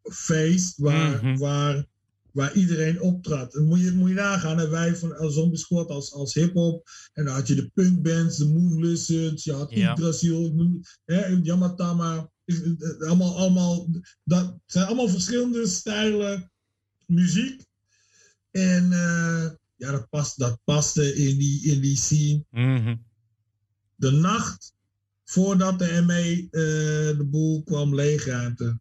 feest 0.03 0.77
waar, 0.77 1.11
mm 1.11 1.19
-hmm. 1.19 1.39
waar 1.39 1.87
waar 2.32 2.55
iedereen 2.55 3.01
optrad. 3.01 3.55
En 3.55 3.65
moet 3.65 3.81
je, 3.81 3.93
moet 3.93 4.09
je 4.09 4.15
nagaan, 4.15 4.70
wij 4.70 4.97
van 4.97 5.15
El 5.15 5.31
Zombie 5.31 5.59
Squad 5.59 5.89
als, 5.89 6.12
als 6.12 6.35
hip-hop. 6.35 6.89
En 7.12 7.24
dan 7.24 7.35
had 7.35 7.47
je 7.47 7.55
de 7.55 7.70
punkbands, 7.74 8.36
de 8.36 8.77
Lizards, 8.78 9.44
je 9.44 9.52
had 9.52 9.70
ja. 9.70 9.93
Yggdrasil, 9.93 10.74
Yamatama. 11.43 12.31
Allemaal, 12.98 13.36
allemaal, 13.36 13.89
dat 14.24 14.59
zijn 14.66 14.86
allemaal 14.86 15.09
verschillende 15.09 15.66
stijlen 15.66 16.52
muziek. 17.07 17.65
En 18.51 18.85
uh, 18.85 19.51
ja, 19.77 19.90
dat, 19.90 20.09
past, 20.09 20.39
dat 20.39 20.61
paste 20.65 21.15
in 21.15 21.39
die, 21.39 21.62
in 21.62 21.81
die 21.81 21.97
scene. 21.97 22.44
Mm 22.51 22.77
-hmm. 22.77 23.05
De 23.94 24.11
nacht 24.11 24.73
voordat 25.31 25.78
de 25.78 26.02
ME 26.07 26.43
uh, 26.43 27.19
de 27.19 27.27
boel 27.31 27.62
kwam 27.62 27.94
leegruimte. 27.94 28.81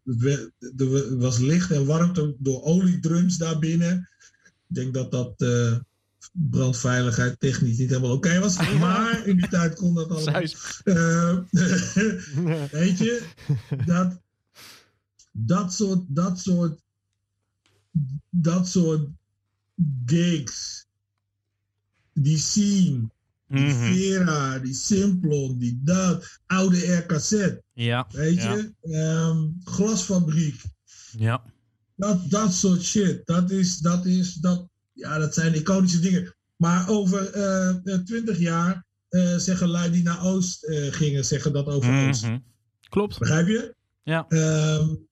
Er 0.76 1.18
was 1.18 1.38
licht 1.38 1.70
en 1.70 1.86
warmte 1.86 2.36
door 2.38 2.62
oliedrums 2.62 3.36
daarbinnen. 3.36 4.08
Ik 4.68 4.74
denk 4.74 4.94
dat 4.94 5.10
dat 5.10 5.34
uh, 5.42 5.76
brandveiligheid 6.32 7.40
technisch 7.40 7.78
niet 7.78 7.88
helemaal 7.88 8.16
oké 8.16 8.28
okay 8.28 8.40
was. 8.40 8.56
Maar 8.78 9.26
in 9.26 9.36
die 9.36 9.48
tijd 9.48 9.74
kon 9.74 9.94
dat 9.94 10.10
allemaal. 10.10 10.42
Uh, 10.84 11.38
weet 12.80 12.98
je, 12.98 13.22
dat, 13.86 14.20
dat 15.32 15.72
soort, 15.72 16.04
dat 16.08 16.38
soort, 16.38 16.80
dat 18.30 18.68
soort 18.68 19.08
gigs, 20.06 20.86
die 22.12 22.38
scene 22.38 23.08
die 23.50 23.60
mm 23.60 23.70
-hmm. 23.70 23.94
Vera, 23.94 24.58
die 24.58 24.74
Simplon, 24.74 25.58
die 25.58 25.80
dat, 25.82 26.38
oude 26.46 26.96
RKZ. 26.96 27.48
Ja. 27.72 28.06
Weet 28.12 28.42
je? 28.42 28.72
Um, 28.82 29.60
glasfabriek. 29.64 30.62
Ja. 31.10 31.42
Dat, 31.96 32.30
dat 32.30 32.52
soort 32.52 32.82
shit. 32.82 33.26
Dat 33.26 33.50
is, 33.50 33.78
dat 33.78 34.06
is, 34.06 34.34
dat, 34.34 34.68
ja, 34.92 35.18
dat 35.18 35.34
zijn 35.34 35.54
iconische 35.54 36.00
dingen. 36.00 36.34
Maar 36.56 36.88
over 36.88 37.36
uh, 37.84 37.94
20 38.04 38.38
jaar 38.38 38.84
uh, 39.10 39.36
zeggen 39.36 39.68
lui 39.68 39.90
die 39.90 40.02
naar 40.02 40.24
Oost 40.24 40.64
uh, 40.64 40.92
gingen, 40.92 41.24
zeggen 41.24 41.52
dat 41.52 41.66
over 41.66 41.90
mm 41.90 41.98
-hmm. 41.98 42.08
Oost. 42.08 42.26
Klopt. 42.88 43.18
Begrijp 43.18 43.46
je? 43.46 43.74
Ja. 44.02 44.26
Um, 44.28 45.08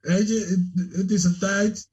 weet 0.00 0.28
je, 0.28 0.70
het, 0.74 0.92
het 0.92 1.10
is 1.10 1.24
een 1.24 1.38
tijd 1.38 1.88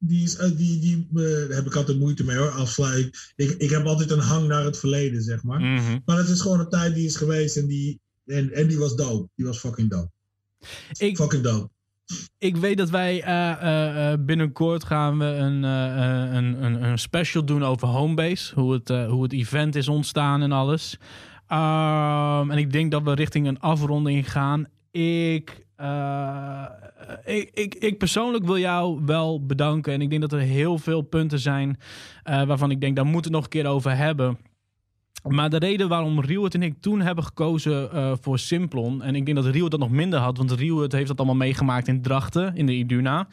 die, 0.00 0.24
is, 0.24 0.38
uh, 0.40 0.56
die, 0.56 0.78
die 0.78 1.08
uh, 1.14 1.48
daar 1.48 1.56
heb 1.56 1.66
ik 1.66 1.74
altijd 1.74 1.98
moeite 1.98 2.24
mee 2.24 2.36
hoor. 2.36 2.50
Afsluit. 2.50 3.32
Ik, 3.36 3.50
ik 3.50 3.70
heb 3.70 3.86
altijd 3.86 4.10
een 4.10 4.18
hang 4.18 4.48
naar 4.48 4.64
het 4.64 4.78
verleden, 4.78 5.22
zeg 5.22 5.42
maar. 5.42 5.60
Mm 5.60 5.78
-hmm. 5.78 6.02
Maar 6.04 6.16
het 6.16 6.28
is 6.28 6.40
gewoon 6.40 6.60
een 6.60 6.68
tijd 6.68 6.94
die 6.94 7.06
is 7.06 7.16
geweest 7.16 7.56
en 7.56 7.66
die, 7.66 8.00
en, 8.26 8.52
en 8.52 8.66
die 8.66 8.78
was 8.78 8.96
dope. 8.96 9.28
Die 9.34 9.46
was 9.46 9.58
fucking 9.58 9.90
dope. 9.90 10.10
Ik, 10.98 11.16
fucking 11.16 11.42
dope. 11.42 11.70
Ik 12.38 12.56
weet 12.56 12.78
dat 12.78 12.90
wij 12.90 13.26
uh, 13.26 14.24
binnenkort 14.24 14.84
gaan 14.84 15.18
we 15.18 15.24
een, 15.24 15.62
een, 15.62 16.64
een, 16.64 16.82
een 16.82 16.98
special 16.98 17.44
doen 17.44 17.64
over 17.64 17.88
Homebase. 17.88 18.54
Hoe 18.54 18.72
het, 18.72 18.88
hoe 18.88 19.22
het 19.22 19.32
event 19.32 19.74
is 19.74 19.88
ontstaan 19.88 20.42
en 20.42 20.52
alles. 20.52 20.98
Um, 21.52 22.50
en 22.50 22.58
ik 22.58 22.72
denk 22.72 22.90
dat 22.90 23.02
we 23.02 23.14
richting 23.14 23.46
een 23.46 23.60
afronding 23.60 24.30
gaan. 24.30 24.66
Ik 24.90 25.66
uh, 25.80 26.64
ik, 27.24 27.50
ik, 27.54 27.74
ik, 27.74 27.98
persoonlijk 27.98 28.44
wil 28.44 28.58
jou 28.58 29.00
wel 29.04 29.46
bedanken. 29.46 29.92
En 29.92 30.00
ik 30.00 30.10
denk 30.10 30.20
dat 30.20 30.32
er 30.32 30.38
heel 30.38 30.78
veel 30.78 31.00
punten 31.02 31.38
zijn 31.38 31.78
uh, 32.30 32.42
waarvan 32.42 32.70
ik 32.70 32.80
denk, 32.80 32.96
daar 32.96 33.06
moeten 33.06 33.30
we 33.30 33.36
nog 33.36 33.44
een 33.44 33.50
keer 33.50 33.66
over 33.66 33.96
hebben. 33.96 34.38
Maar 35.28 35.50
de 35.50 35.58
reden 35.58 35.88
waarom 35.88 36.20
Rieuwert 36.20 36.54
en 36.54 36.62
ik 36.62 36.80
toen 36.80 37.00
hebben 37.00 37.24
gekozen 37.24 37.90
uh, 37.94 38.12
voor 38.20 38.38
Simplon... 38.38 39.02
en 39.02 39.14
ik 39.14 39.24
denk 39.24 39.36
dat 39.36 39.46
Rieuwert 39.46 39.70
dat 39.70 39.80
nog 39.80 39.90
minder 39.90 40.18
had... 40.18 40.36
want 40.36 40.50
Rieuwert 40.50 40.92
heeft 40.92 41.08
dat 41.08 41.18
allemaal 41.18 41.36
meegemaakt 41.36 41.88
in 41.88 42.02
Drachten, 42.02 42.56
in 42.56 42.66
de 42.66 42.74
Iduna... 42.74 43.28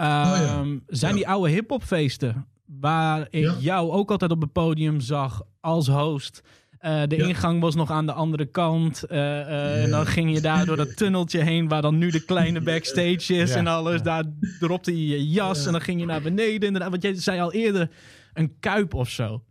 Uh, 0.00 0.06
oh 0.06 0.38
ja. 0.38 0.64
zijn 0.86 1.10
ja. 1.10 1.16
die 1.16 1.28
oude 1.28 1.50
hiphopfeesten... 1.50 2.46
waar 2.80 3.26
ik 3.30 3.44
ja. 3.44 3.54
jou 3.58 3.90
ook 3.90 4.10
altijd 4.10 4.30
op 4.30 4.40
het 4.40 4.52
podium 4.52 5.00
zag 5.00 5.42
als 5.60 5.88
host... 5.88 6.42
Eh, 6.82 7.02
de 7.06 7.16
Ja. 7.16 7.26
ingang 7.26 7.60
was 7.60 7.74
nog 7.74 7.90
aan 7.90 8.06
de 8.06 8.12
andere 8.12 8.46
kant. 8.46 9.02
eh, 9.02 9.40
eh, 9.40 9.82
En 9.84 9.90
dan 9.90 10.06
ging 10.06 10.34
je 10.34 10.40
daar 10.40 10.64
door 10.66 10.76
dat 10.76 10.96
tunneltje 11.02 11.40
heen 11.42 11.68
waar 11.68 11.82
dan 11.82 11.98
nu 11.98 12.10
de 12.10 12.24
kleine 12.24 12.60
backstage 12.60 13.34
is 13.34 13.50
Ja. 13.50 13.56
en 13.56 13.66
alles. 13.66 14.02
Daar 14.02 14.24
dropte 14.60 14.96
je 14.98 15.08
je 15.08 15.28
jas 15.28 15.60
Ja. 15.60 15.66
en 15.66 15.72
dan 15.72 15.80
ging 15.80 16.00
je 16.00 16.06
naar 16.06 16.22
beneden. 16.22 16.66
Inderdaad, 16.66 16.90
want 16.90 17.02
jij 17.02 17.14
zei 17.14 17.40
al 17.40 17.52
eerder 17.52 17.90
een 18.34 18.56
kuip 18.60 18.94
of 18.94 19.08
zo. 19.08 19.42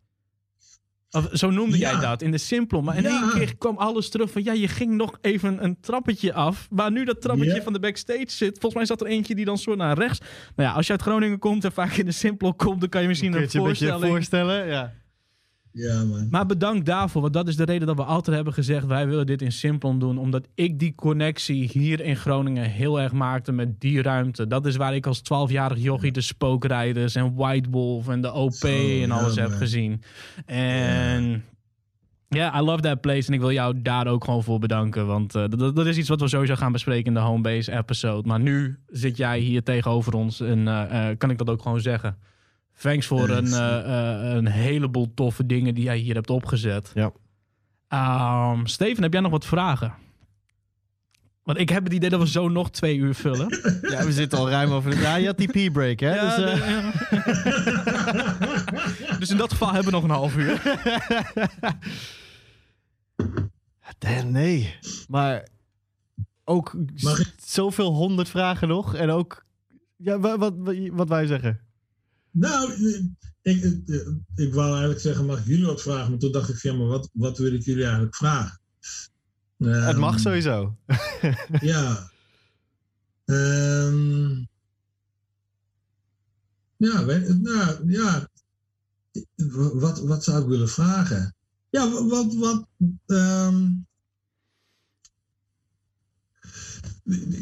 Of, 1.11 1.29
zo 1.33 1.49
noemde 1.49 1.77
jij 1.77 1.99
dat 1.99 2.21
in 2.21 2.31
de 2.31 2.37
Simplon. 2.37 2.83
Maar 2.83 2.97
in 2.97 3.05
één 3.05 3.29
keer 3.33 3.57
kwam 3.57 3.77
alles 3.77 4.09
terug 4.09 4.31
van 4.31 4.43
ja, 4.43 4.53
je 4.53 4.67
ging 4.67 4.93
nog 4.95 5.17
even 5.21 5.63
een 5.63 5.77
trappetje 5.81 6.33
af. 6.33 6.67
Waar 6.69 6.91
nu 6.91 7.05
dat 7.05 7.21
trappetje 7.21 7.61
van 7.61 7.73
de 7.73 7.79
backstage 7.79 8.23
zit. 8.27 8.51
Volgens 8.51 8.73
mij 8.73 8.85
zat 8.85 9.01
er 9.01 9.07
eentje 9.07 9.35
die 9.35 9.45
dan 9.45 9.57
soort 9.57 9.77
naar 9.77 9.97
rechts. 9.97 10.19
Nou 10.55 10.69
ja, 10.69 10.75
als 10.75 10.85
je 10.85 10.91
uit 10.91 11.01
Groningen 11.01 11.39
komt 11.39 11.63
en 11.65 11.71
vaak 11.71 11.93
in 11.93 12.05
de 12.05 12.11
Simplon 12.11 12.55
komt, 12.55 12.79
dan 12.79 12.89
kan 12.89 13.01
je 13.01 13.07
misschien 13.07 13.29
een 13.29 13.35
een 13.37 13.41
beetje 13.43 13.59
voorstelling 13.59 14.05
voorstellen? 14.05 14.67
Ja. 14.67 14.93
Ja, 15.73 16.03
man. 16.03 16.27
maar 16.30 16.45
bedankt 16.45 16.85
daarvoor, 16.85 17.22
want 17.22 17.34
dat 17.34 17.48
is 17.48 17.56
de 17.56 17.64
reden 17.64 17.88
dat 17.88 17.95
we 17.95 18.03
altijd 18.03 18.35
hebben 18.35 18.53
gezegd: 18.53 18.85
wij 18.85 19.07
willen 19.07 19.26
dit 19.26 19.41
in 19.41 19.52
Simplon 19.52 19.99
doen, 19.99 20.18
omdat 20.18 20.48
ik 20.56 20.80
die 20.80 20.95
connectie 20.95 21.69
hier 21.73 22.02
in 22.02 22.15
Groningen 22.15 22.69
heel 22.69 23.02
erg 23.02 23.11
maakte 23.11 23.52
met 23.52 23.81
die 23.81 24.02
ruimte. 24.02 24.48
Dat 24.48 24.65
is 24.65 24.76
waar 24.76 24.95
ik 24.95 25.06
als 25.06 25.19
12-jarig 25.19 25.77
jochie 25.81 26.11
de 26.11 26.22
spookrijders 26.22 27.15
en 27.15 27.35
White 27.35 27.69
Wolf 27.69 28.07
en 28.07 28.22
de 28.22 28.34
OP 28.34 28.53
Zo, 28.53 28.68
en 29.02 29.11
alles 29.11 29.34
ja, 29.34 29.41
heb 29.41 29.52
gezien. 29.52 30.02
En 30.45 31.43
ja, 32.35 32.60
I 32.60 32.61
love 32.61 32.81
that 32.81 33.02
place 33.02 33.27
en 33.27 33.34
ik 33.34 33.39
wil 33.39 33.52
jou 33.52 33.81
daar 33.81 34.07
ook 34.07 34.23
gewoon 34.23 34.43
voor 34.43 34.60
bedanken, 34.60 35.07
want 35.07 35.35
eh, 35.35 35.43
dat, 35.49 35.76
dat 35.76 35.85
is 35.85 35.98
iets 35.98 36.10
wat 36.10 36.22
we 36.22 36.27
sowieso 36.27 36.56
gaan 36.56 36.72
bespreken 36.72 37.06
in 37.06 37.14
de 37.14 37.19
Homebase 37.19 37.72
episode. 37.77 38.27
Maar 38.27 38.39
nu 38.39 38.80
zit 38.88 39.18
jij 39.18 39.39
hier 39.39 39.64
tegenover 39.64 40.14
ons 40.14 40.39
en 40.39 40.68
eh, 40.68 41.10
eh, 41.10 41.18
kan 41.18 41.30
ik 41.30 41.38
dat 41.38 41.49
ook 41.49 41.61
gewoon 41.61 41.81
zeggen. 41.81 42.18
Thanks 42.81 43.05
voor 43.05 43.29
een, 43.29 43.53
eh, 43.53 43.79
eh, 43.79 44.35
een 44.35 44.47
heleboel 44.47 45.13
toffe 45.13 45.45
dingen 45.45 45.73
die 45.73 45.83
jij 45.83 45.97
hier 45.97 46.15
hebt 46.15 46.29
opgezet. 46.29 46.91
Ja. 46.93 47.11
Ehm, 47.87 48.65
Steven, 48.65 49.03
heb 49.03 49.13
jij 49.13 49.21
nog 49.21 49.31
wat 49.31 49.45
vragen? 49.45 49.93
Want 51.43 51.57
ik 51.57 51.69
heb 51.69 51.83
het 51.83 51.93
idee 51.93 52.09
dat 52.09 52.19
we 52.19 52.27
zo 52.27 52.49
nog 52.49 52.71
twee 52.71 52.97
uur 52.97 53.15
vullen. 53.15 53.49
ja, 53.81 54.05
we 54.05 54.11
zitten 54.11 54.39
al 54.39 54.49
ruim 54.49 54.71
over 54.71 54.89
de... 54.89 54.97
Ja, 54.97 55.15
je 55.15 55.25
had 55.25 55.37
die 55.37 55.51
pee-break, 55.51 55.99
hè? 55.99 56.15
Ja, 56.15 56.35
dus, 56.35 56.45
eh, 56.45 56.69
ja. 56.69 56.91
dus 59.19 59.29
in 59.29 59.37
dat 59.37 59.51
geval 59.51 59.73
hebben 59.73 59.85
we 59.85 59.91
nog 59.91 60.03
een 60.03 60.09
half 60.09 60.37
uur. 60.37 60.61
Dan, 63.97 64.31
nee. 64.31 64.75
Maar 65.07 65.47
ook 66.43 66.75
zoveel 67.45 67.93
honderd 67.93 68.29
vragen 68.29 68.67
nog. 68.67 68.95
En 68.95 69.09
ook... 69.09 69.45
Ja, 69.95 70.19
wat, 70.19 70.37
wat, 70.37 70.53
wat 70.91 71.07
wij 71.07 71.25
zeggen? 71.25 71.70
Nou, 72.31 72.73
ik, 73.41 73.63
eh, 73.63 74.07
ik 74.35 74.53
wou 74.53 74.69
eigenlijk 74.69 74.99
zeggen, 74.99 75.25
mag 75.25 75.39
ik 75.39 75.45
jullie 75.45 75.65
wat 75.65 75.81
vragen? 75.81 76.09
Maar 76.09 76.19
toen 76.19 76.31
dacht 76.31 76.49
ik, 76.49 76.61
ja, 76.61 76.73
maar 76.73 76.87
wat, 76.87 77.09
wat 77.13 77.37
wil 77.37 77.53
ik 77.53 77.63
jullie 77.63 77.83
eigenlijk 77.83 78.15
vragen? 78.15 78.59
Het 79.57 79.97
mag 79.97 80.13
Ehm, 80.13 80.21
sowieso. 80.21 80.77
Ja. 81.71 82.11
Ehm 83.25 84.29
ja, 86.77 87.01
nou, 87.41 87.91
ja. 87.91 88.29
Wat, 89.73 89.99
wat 89.99 90.23
zou 90.23 90.41
ik 90.41 90.47
willen 90.47 90.69
vragen? 90.69 91.35
Ja, 91.69 91.91
wa- 91.91 92.05
wat. 92.05 92.33
wat 92.35 92.67
ehm, 93.05 93.69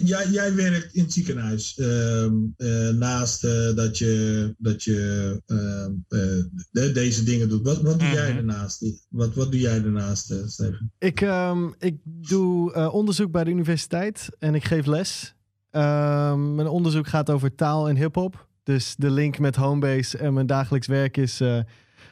jij, 0.04 0.28
jij 0.30 0.56
werkt 0.56 0.94
in 0.94 1.04
het 1.04 1.14
ziekenhuis. 1.14 1.78
ehm, 1.78 2.34
eh, 2.58 2.90
naast 2.90 3.44
eh, 3.44 3.76
dat 3.76 3.98
je, 3.98 4.56
dat 4.58 4.84
je 4.84 5.42
ehm, 5.46 5.92
eh, 6.08 6.44
de- 6.72 6.92
deze 6.92 7.24
dingen 7.24 7.50
doet. 7.50 7.64
Wat, 7.66 7.82
wat 7.82 8.00
doe 8.00 8.10
jij 8.10 8.26
Mhm. 8.34 8.36
daarnaast? 8.46 8.86
Wat, 9.10 9.34
wat 9.36 9.52
doe 9.52 9.60
jij 9.62 9.82
daarnaast, 9.82 10.34
Steven? 10.48 10.92
Ik, 11.00 11.22
ehm, 11.22 11.68
ik 11.80 11.96
doe 12.04 12.74
eh, 12.74 12.94
onderzoek 12.94 13.32
bij 13.32 13.44
de 13.44 13.52
universiteit 13.52 14.30
en 14.40 14.56
ik 14.56 14.64
geef 14.66 14.86
les. 14.86 15.36
Ehm, 15.72 16.56
mijn 16.56 16.68
onderzoek 16.68 17.08
gaat 17.08 17.30
over 17.30 17.56
taal 17.56 17.90
en 17.90 17.96
hip-hop. 17.98 18.48
Dus 18.64 18.96
de 18.98 19.10
link 19.12 19.40
met 19.40 19.56
Homebase 19.56 20.18
en 20.18 20.34
mijn 20.34 20.48
dagelijks 20.48 20.88
werk 20.88 21.18
is 21.18 21.40
eh, 21.42 21.60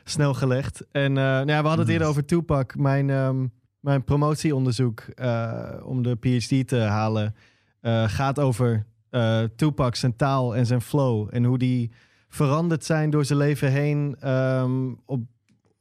snel 0.03 0.33
gelegd. 0.33 0.83
En 0.91 1.17
eh, 1.17 1.23
nou 1.23 1.47
ja, 1.49 1.61
we 1.61 1.67
hadden 1.67 1.85
het 1.85 1.93
eerder 1.93 2.07
over 2.07 2.25
Tupac. 2.25 2.75
Mijn, 2.75 3.09
ehm, 3.09 3.45
mijn 3.79 4.03
promotieonderzoek 4.03 4.99
eh, 4.99 5.63
om 5.83 6.03
de 6.03 6.15
PhD 6.15 6.67
te 6.67 6.77
halen 6.79 7.35
eh, 7.81 8.03
gaat 8.07 8.39
over 8.39 8.85
eh 9.09 9.43
Tupac, 9.55 9.95
zijn 9.95 10.15
taal 10.15 10.55
en 10.55 10.65
zijn 10.65 10.81
flow. 10.81 11.27
En 11.31 11.43
hoe 11.43 11.57
die 11.57 11.91
veranderd 12.29 12.85
zijn 12.85 13.09
door 13.09 13.25
zijn 13.25 13.39
leven 13.39 13.71
heen 13.71 14.15
ehm, 14.19 14.93
op, 15.05 15.21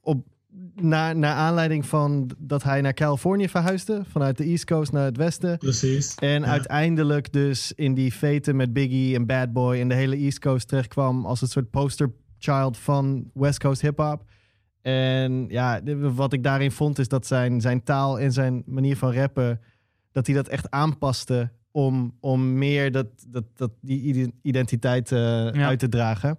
op 0.01 0.27
naar, 0.75 1.17
naar 1.17 1.35
aanleiding 1.35 1.87
van 1.87 2.31
dat 2.39 2.63
hij 2.63 2.81
naar 2.81 2.95
Californië 2.95 3.49
verhuisde. 3.49 4.03
Vanuit 4.11 4.37
de 4.37 4.45
East 4.45 4.65
Coast 4.65 4.93
naar 4.93 5.05
het 5.05 5.17
westen. 5.17 5.59
Precies. 5.59 6.15
En 6.15 6.41
Ja. 6.41 6.47
uiteindelijk 6.47 7.33
dus 7.33 7.73
in 7.73 7.95
die 7.95 8.15
veten 8.15 8.57
met 8.57 8.73
Biggie 8.73 9.15
en 9.15 9.27
Bad 9.27 9.53
Boy 9.53 9.81
en 9.81 9.89
de 9.89 9.95
hele 9.95 10.17
East 10.17 10.39
Coast 10.39 10.69
terechtkwam 10.69 11.27
als 11.27 11.43
een 11.43 11.49
soort 11.49 11.71
poster 11.71 12.13
child 12.39 12.77
van 12.79 13.31
West 13.35 13.59
Coast 13.59 13.81
hip 13.81 13.99
hop. 13.99 14.25
En 14.93 15.47
ja, 15.49 15.81
wat 16.15 16.33
ik 16.33 16.43
daarin 16.43 16.71
vond 16.71 16.99
is 16.99 17.09
dat 17.09 17.27
zijn, 17.27 17.61
zijn 17.61 17.83
taal 17.83 18.21
en 18.21 18.33
zijn 18.33 18.63
manier 18.67 18.97
van 18.97 19.13
rappen, 19.13 19.61
dat 20.13 20.27
hij 20.27 20.35
dat 20.35 20.49
echt 20.49 20.71
aanpaste 20.71 21.51
om, 21.71 22.15
om 22.21 22.59
meer 22.59 22.93
dat, 22.93 23.07
dat, 23.29 23.45
dat, 23.55 23.71
die 23.81 24.01
ide- 24.01 24.33
identiteit 24.43 25.13
eh, 25.13 25.47
uit 25.47 25.79
te 25.79 25.89
dragen. 25.89 26.39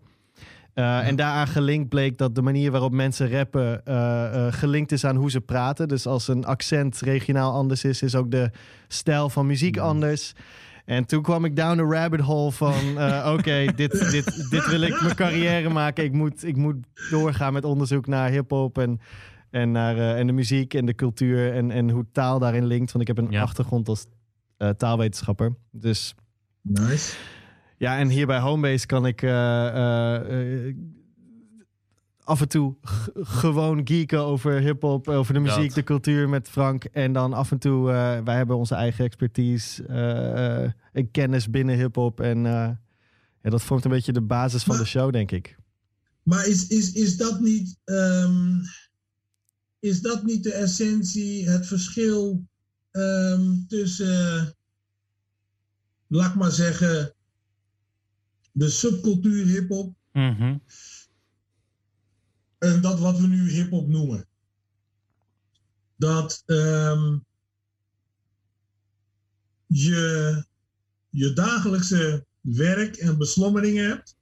Uh, 0.75 1.07
En 1.07 1.15
daaraan 1.15 1.47
gelinkt 1.47 1.89
bleek 1.89 2.17
dat 2.17 2.35
de 2.35 2.41
manier 2.41 2.71
waarop 2.71 2.91
mensen 2.91 3.29
rappen 3.31 3.81
uh, 3.87 3.93
uh, 3.93 4.47
gelinkt 4.49 4.91
is 4.91 5.05
aan 5.05 5.15
hoe 5.15 5.31
ze 5.31 5.41
praten. 5.41 5.87
Dus 5.87 6.05
als 6.07 6.27
een 6.27 6.45
accent 6.45 6.99
regionaal 6.99 7.53
anders 7.53 7.83
is, 7.83 8.01
is 8.01 8.15
ook 8.15 8.31
de 8.31 8.51
stijl 8.87 9.29
van 9.29 9.45
muziek 9.45 9.77
anders. 9.77 10.33
En 10.87 11.05
toen 11.05 11.21
kwam 11.21 11.45
ik 11.45 11.55
down 11.55 11.77
the 11.77 11.83
rabbit 11.83 12.19
hole 12.19 12.51
van... 12.51 12.73
Uh, 12.73 13.31
oké, 13.37 13.65
dit, 13.75 14.11
dit, 14.11 14.49
dit 14.49 14.67
wil 14.69 14.81
ik 14.81 15.01
mijn 15.01 15.15
carrière 15.15 15.69
maken. 15.69 16.03
Ik 16.03 16.11
moet, 16.11 16.43
ik 16.43 16.55
moet 16.55 16.75
doorgaan 17.09 17.53
met 17.53 17.65
onderzoek 17.65 18.07
naar 18.07 18.29
hiphop 18.29 18.77
en, 18.77 18.99
en, 19.49 19.71
naar, 19.71 19.95
uh, 19.95 20.19
en 20.19 20.27
de 20.27 20.33
muziek 20.33 20.73
en 20.73 20.85
de 20.85 20.95
cultuur... 20.95 21.53
En, 21.53 21.71
en 21.71 21.89
hoe 21.89 22.05
taal 22.11 22.39
daarin 22.39 22.65
linkt. 22.65 22.91
Want 22.91 23.09
ik 23.09 23.15
heb 23.15 23.25
een 23.25 23.31
ja. 23.31 23.41
achtergrond 23.41 23.87
als 23.87 24.05
uh, 24.57 24.69
taalwetenschapper. 24.69 25.55
Dus... 25.71 26.15
Nice. 26.61 27.15
Ja, 27.77 27.97
en 27.97 28.09
hier 28.09 28.27
bij 28.27 28.39
Homebase 28.39 28.85
kan 28.85 29.05
ik 29.05 29.21
uh, 29.21 29.29
uh, 29.31 30.75
af 32.27 32.41
en 32.41 32.47
toe 32.47 32.75
gewoon 33.13 33.87
geeken 33.87 34.19
over 34.19 34.59
hip-hop, 34.59 35.07
over 35.07 35.33
de 35.33 35.39
muziek, 35.39 35.65
dat. 35.65 35.75
de 35.75 35.83
cultuur 35.83 36.29
met 36.29 36.49
Frank. 36.49 36.83
En 36.83 37.13
dan 37.13 37.33
af 37.33 37.51
en 37.51 37.59
toe, 37.59 37.89
uh, 37.89 38.19
wij 38.23 38.35
hebben 38.35 38.57
onze 38.57 38.75
eigen 38.75 39.05
expertise 39.05 39.83
en 40.93 41.11
kennis 41.11 41.49
binnen 41.49 41.75
hip-hop. 41.75 42.19
En 42.19 42.43
ja, 43.41 43.49
dat 43.49 43.63
vormt 43.63 43.85
een 43.85 43.91
beetje 43.91 44.13
de 44.13 44.21
basis 44.21 44.63
van 44.63 44.75
maar, 44.75 44.83
de 44.83 44.89
show, 44.89 45.11
denk 45.11 45.31
ik. 45.31 45.57
Maar 46.23 46.47
is, 46.47 46.67
is, 46.67 46.91
is, 46.91 47.17
dat 47.17 47.39
niet, 47.39 47.77
um, 47.85 48.61
is 49.79 50.01
dat 50.01 50.23
niet 50.23 50.43
de 50.43 50.53
essentie, 50.53 51.49
het 51.49 51.67
verschil 51.67 52.47
um, 52.91 53.65
tussen, 53.67 54.55
laat 56.07 56.35
maar 56.35 56.51
zeggen 56.51 57.13
de 58.51 58.69
subcultuur 58.69 59.45
hip-hop. 59.45 59.95
Mm 60.13 60.35
-hmm. 60.35 60.61
En 62.57 62.81
dat 62.81 62.99
wat 62.99 63.19
we 63.19 63.27
nu 63.27 63.49
hip-hop 63.49 63.87
noemen. 63.87 64.27
Dat 65.95 66.43
um, 66.45 67.25
je 69.65 70.45
je 71.09 71.33
dagelijkse 71.33 72.25
werk 72.41 72.95
en 72.95 73.17
beslommeringen 73.17 73.87
hebt. 73.87 74.15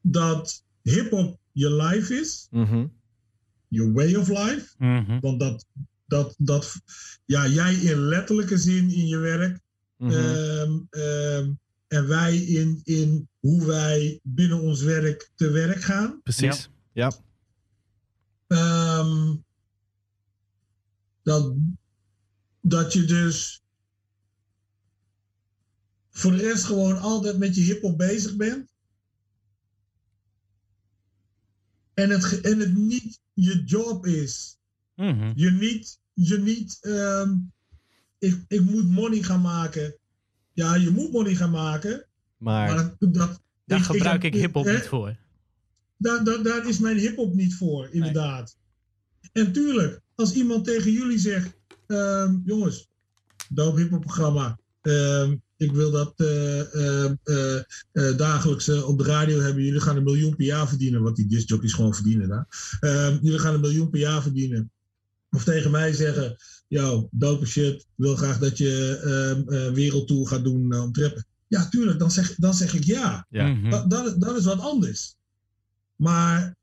Dat 0.00 0.64
hip-hop 0.82 1.38
je 1.52 1.72
life 1.72 2.14
is. 2.14 2.46
Mm 2.50 2.64
-hmm. 2.64 2.92
Je 3.68 3.92
way 3.92 4.14
of 4.14 4.28
life. 4.28 4.74
Mm 4.78 5.04
-hmm. 5.04 5.20
Want 5.20 5.40
dat, 5.40 5.66
dat, 6.06 6.34
dat, 6.38 6.80
ja, 7.24 7.46
jij 7.46 7.74
in 7.74 7.98
letterlijke 7.98 8.58
zin 8.58 8.90
in 8.90 9.06
je 9.06 9.18
werk. 9.18 9.60
Mm 9.96 10.10
-hmm. 10.10 10.18
um, 10.18 10.86
um, 10.90 11.58
en 11.88 12.08
wij 12.08 12.36
in, 12.36 12.80
in 12.84 13.28
hoe 13.38 13.66
wij 13.66 14.20
binnen 14.22 14.60
ons 14.60 14.82
werk 14.82 15.30
te 15.34 15.50
werk 15.50 15.80
gaan. 15.80 16.20
Precies, 16.22 16.70
ja. 16.92 17.12
ja. 18.48 18.98
Um, 19.00 19.44
dat, 21.22 21.54
dat 22.60 22.92
je 22.92 23.04
dus 23.04 23.62
voor 26.10 26.30
de 26.30 26.36
rest 26.36 26.64
gewoon 26.64 26.98
altijd 26.98 27.38
met 27.38 27.54
je 27.54 27.60
hip-hop 27.60 27.98
bezig 27.98 28.36
bent. 28.36 28.70
En 31.94 32.10
het, 32.10 32.40
en 32.40 32.58
het 32.58 32.74
niet 32.74 33.20
je 33.32 33.64
job 33.64 34.06
is. 34.06 34.58
Mm 34.94 35.18
-hmm. 35.18 35.32
Je 35.34 35.50
niet, 35.50 36.00
je 36.12 36.38
niet 36.38 36.78
um, 36.82 37.52
ik, 38.18 38.44
ik 38.48 38.60
moet 38.60 38.90
money 38.90 39.22
gaan 39.22 39.40
maken. 39.40 39.98
Ja, 40.58 40.74
je 40.74 40.90
moet 40.90 41.12
money 41.12 41.34
gaan 41.34 41.50
maken. 41.50 42.06
Maar, 42.36 42.74
maar 42.74 42.96
dat, 42.98 43.14
dat, 43.14 43.40
daar 43.64 43.78
ik, 43.78 43.84
gebruik 43.84 44.24
ik, 44.24 44.34
ik 44.34 44.40
hip-hop 44.40 44.66
niet 44.66 44.86
voor. 44.86 45.16
daar, 45.96 46.24
daar, 46.24 46.42
daar 46.42 46.68
is 46.68 46.78
mijn 46.78 46.98
hip-hop 46.98 47.34
niet 47.34 47.54
voor, 47.54 47.88
inderdaad. 47.90 48.56
En 49.32 49.52
tuurlijk, 49.52 50.00
als 50.14 50.32
iemand 50.32 50.64
tegen 50.64 50.92
jullie 50.92 51.18
zegt: 51.18 51.52
ehm, 51.86 52.36
jongens, 52.44 52.88
doop 53.48 53.76
hip-hop 53.76 54.00
programma. 54.00 54.58
ehm, 54.80 55.36
ik 55.56 55.72
wil 55.72 55.90
dat 55.90 56.12
eh, 56.16 56.74
eh, 56.74 57.12
eh, 57.24 57.56
eh, 57.92 58.16
dagelijks 58.16 58.68
op 58.68 58.98
de 58.98 59.04
radio 59.04 59.40
hebben. 59.40 59.62
Jullie 59.62 59.80
gaan 59.80 59.96
een 59.96 60.02
miljoen 60.02 60.36
per 60.36 60.44
jaar 60.44 60.68
verdienen, 60.68 61.02
wat 61.02 61.16
die 61.16 61.26
discjockeys 61.26 61.72
gewoon 61.72 61.94
verdienen 61.94 62.28
daar. 62.28 62.46
Ehm, 62.80 63.18
jullie 63.22 63.38
gaan 63.38 63.54
een 63.54 63.60
miljoen 63.60 63.90
per 63.90 64.00
jaar 64.00 64.22
verdienen. 64.22 64.70
Of 65.30 65.44
tegen 65.44 65.70
mij 65.70 65.92
zeggen: 65.92 66.36
Yo, 66.68 67.08
dope 67.10 67.46
shit, 67.46 67.74
ik 67.74 67.86
wil 67.96 68.16
graag 68.16 68.38
dat 68.38 68.58
je 68.58 69.00
ehm, 69.04 69.54
eh, 69.54 69.72
wereldtour 69.72 70.26
gaat 70.26 70.44
doen 70.44 70.72
eh, 70.72 70.82
om 70.82 70.92
te 70.92 71.02
rappen. 71.02 71.26
Ja, 71.46 71.68
tuurlijk, 71.68 71.98
dan 71.98 72.10
zeg, 72.10 72.34
dan 72.34 72.54
zeg 72.54 72.74
ik 72.74 72.84
ja. 72.84 73.26
Ja. 73.30 73.46
Mhm. 73.46 73.70
Dat, 73.70 73.90
dat, 73.90 74.20
dat 74.20 74.36
is 74.36 74.44
wat 74.44 74.60
anders. 74.60 75.16
Maar 75.96 76.56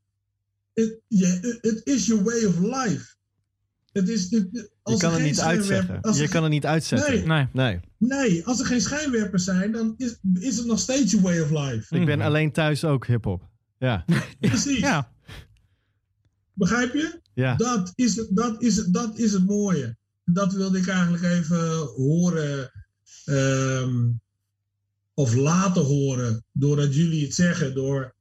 het 0.74 1.00
je- 1.08 1.58
het 1.60 1.80
is 1.84 2.06
your 2.06 2.22
way 2.24 2.44
of 2.44 2.58
life. 2.58 3.14
Het 3.92 4.08
is, 4.08 4.30
het- 4.30 4.48
Je 4.52 4.70
als 4.82 5.00
kan 5.00 5.08
er 5.10 5.16
er 5.16 5.22
geen 5.22 5.30
niet 5.30 5.40
uitzeggen. 5.40 6.00
als 6.00 6.16
er 6.16 6.22
Je 6.22 6.28
kan 6.28 6.42
er 6.42 6.48
niet 6.48 6.66
uitzetten. 6.66 7.12
Nee. 7.12 7.26
Nee. 7.26 7.46
Nee. 7.52 7.80
Nee, 7.98 8.46
als 8.46 8.60
er 8.60 8.66
geen 8.66 8.80
schijnwerpers 8.80 9.44
zijn, 9.44 9.72
dan 9.72 9.94
is, 9.96 10.18
is 10.34 10.56
het 10.56 10.66
nog 10.66 10.78
steeds 10.78 11.12
your 11.12 11.26
way 11.26 11.40
of 11.40 11.50
life. 11.50 11.96
Ik 11.96 12.04
ben 12.06 12.18
Mhm. 12.18 12.26
alleen 12.26 12.52
thuis 12.52 12.84
ook 12.84 13.06
hip-hop. 13.06 13.48
Ja. 13.78 14.04
Precies. 14.40 14.78
Ja. 14.78 15.12
Begrijp 16.52 16.92
je? 16.92 17.20
Ja. 17.36 17.56
Dat 17.56 17.92
is, 17.94 18.16
het, 18.16 18.28
dat, 18.36 18.62
is, 18.62 18.84
dat 18.84 19.18
is 19.18 19.32
het 19.32 19.46
mooie. 19.46 19.96
Dat 20.24 20.52
wilde 20.52 20.78
ik 20.78 20.86
eigenlijk 20.88 21.22
even 21.22 21.78
horen. 21.78 22.72
ehm, 23.24 24.10
of 25.14 25.34
laten 25.34 25.82
horen. 25.82 26.44
Doordat 26.52 26.94
jullie 26.94 27.24
het 27.24 27.34
zeggen. 27.34 27.74
Door 27.74 28.14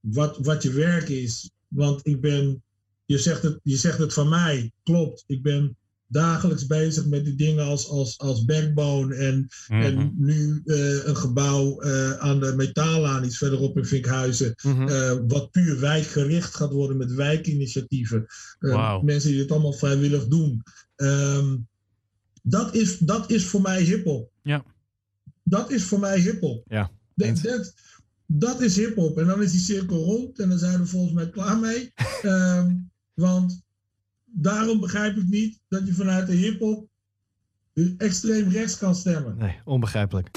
wat, 0.00 0.38
wat 0.38 0.62
je 0.62 0.72
werk 0.72 1.08
is. 1.08 1.50
Want 1.68 2.06
ik 2.06 2.20
ben. 2.20 2.62
Je 3.04 3.18
zegt, 3.18 3.42
het, 3.42 3.60
je 3.62 3.76
zegt 3.76 3.98
het 3.98 4.12
van 4.12 4.28
mij. 4.28 4.72
Klopt. 4.82 5.24
Ik 5.26 5.42
ben 5.42 5.76
dagelijks 6.12 6.66
bezig 6.66 7.06
met 7.06 7.24
die 7.24 7.34
dingen 7.34 7.64
als, 7.64 7.88
als, 7.88 8.18
als 8.18 8.44
backbone. 8.44 9.14
En, 9.14 9.48
Mhm. 9.68 9.82
en 9.82 10.12
nu 10.16 10.62
eh, 10.64 11.06
een 11.06 11.16
gebouw 11.16 11.80
eh, 11.80 12.12
aan 12.12 12.40
de 12.40 12.52
Metaallaan, 12.56 13.24
iets 13.24 13.38
verderop 13.38 13.76
in 13.76 13.84
Vinkhuizen. 13.84 14.54
Mhm. 14.62 14.88
Eh, 14.88 15.18
wat 15.26 15.50
puur 15.50 15.80
wijkgericht 15.80 16.54
gaat 16.54 16.72
worden 16.72 16.96
met 16.96 17.12
wijkinitiatieven. 17.12 18.26
Wauw. 18.58 19.00
Mensen 19.00 19.30
die 19.30 19.40
het 19.40 19.50
allemaal 19.50 19.72
vrijwillig 19.72 20.26
doen. 20.26 20.62
Ehm, 20.96 21.56
dat, 22.42 22.74
is, 22.74 22.98
dat 22.98 23.30
is 23.30 23.44
voor 23.46 23.60
mij 23.60 23.82
hiphop. 23.82 24.30
Ja. 24.42 24.64
Dat 25.42 25.70
is 25.70 25.82
voor 25.84 26.00
mij 26.00 26.20
hiphop. 26.20 26.64
Ja, 26.68 26.90
Dat, 27.14 27.42
dat, 27.42 27.74
dat 28.26 28.60
is 28.60 28.76
hiphop. 28.76 29.18
En 29.18 29.26
dan 29.26 29.42
is 29.42 29.50
die 29.50 29.60
cirkel 29.60 30.04
rond 30.04 30.38
en 30.38 30.48
dan 30.48 30.58
zijn 30.58 30.78
we 30.80 30.86
volgens 30.86 31.12
mij 31.12 31.30
klaar 31.30 31.58
mee. 31.58 31.92
Ehm, 32.22 32.74
want 33.14 33.62
daarom 34.32 34.80
begrijp 34.80 35.16
ik 35.16 35.28
niet 35.28 35.60
dat 35.68 35.86
je 35.86 35.92
vanuit 35.92 36.26
de 36.26 36.34
hiphop 36.34 36.88
extreem 37.98 38.48
rechts 38.48 38.78
kan 38.78 38.94
stemmen. 38.94 39.36
Nee, 39.36 39.60
onbegrijpelijk. 39.64 40.30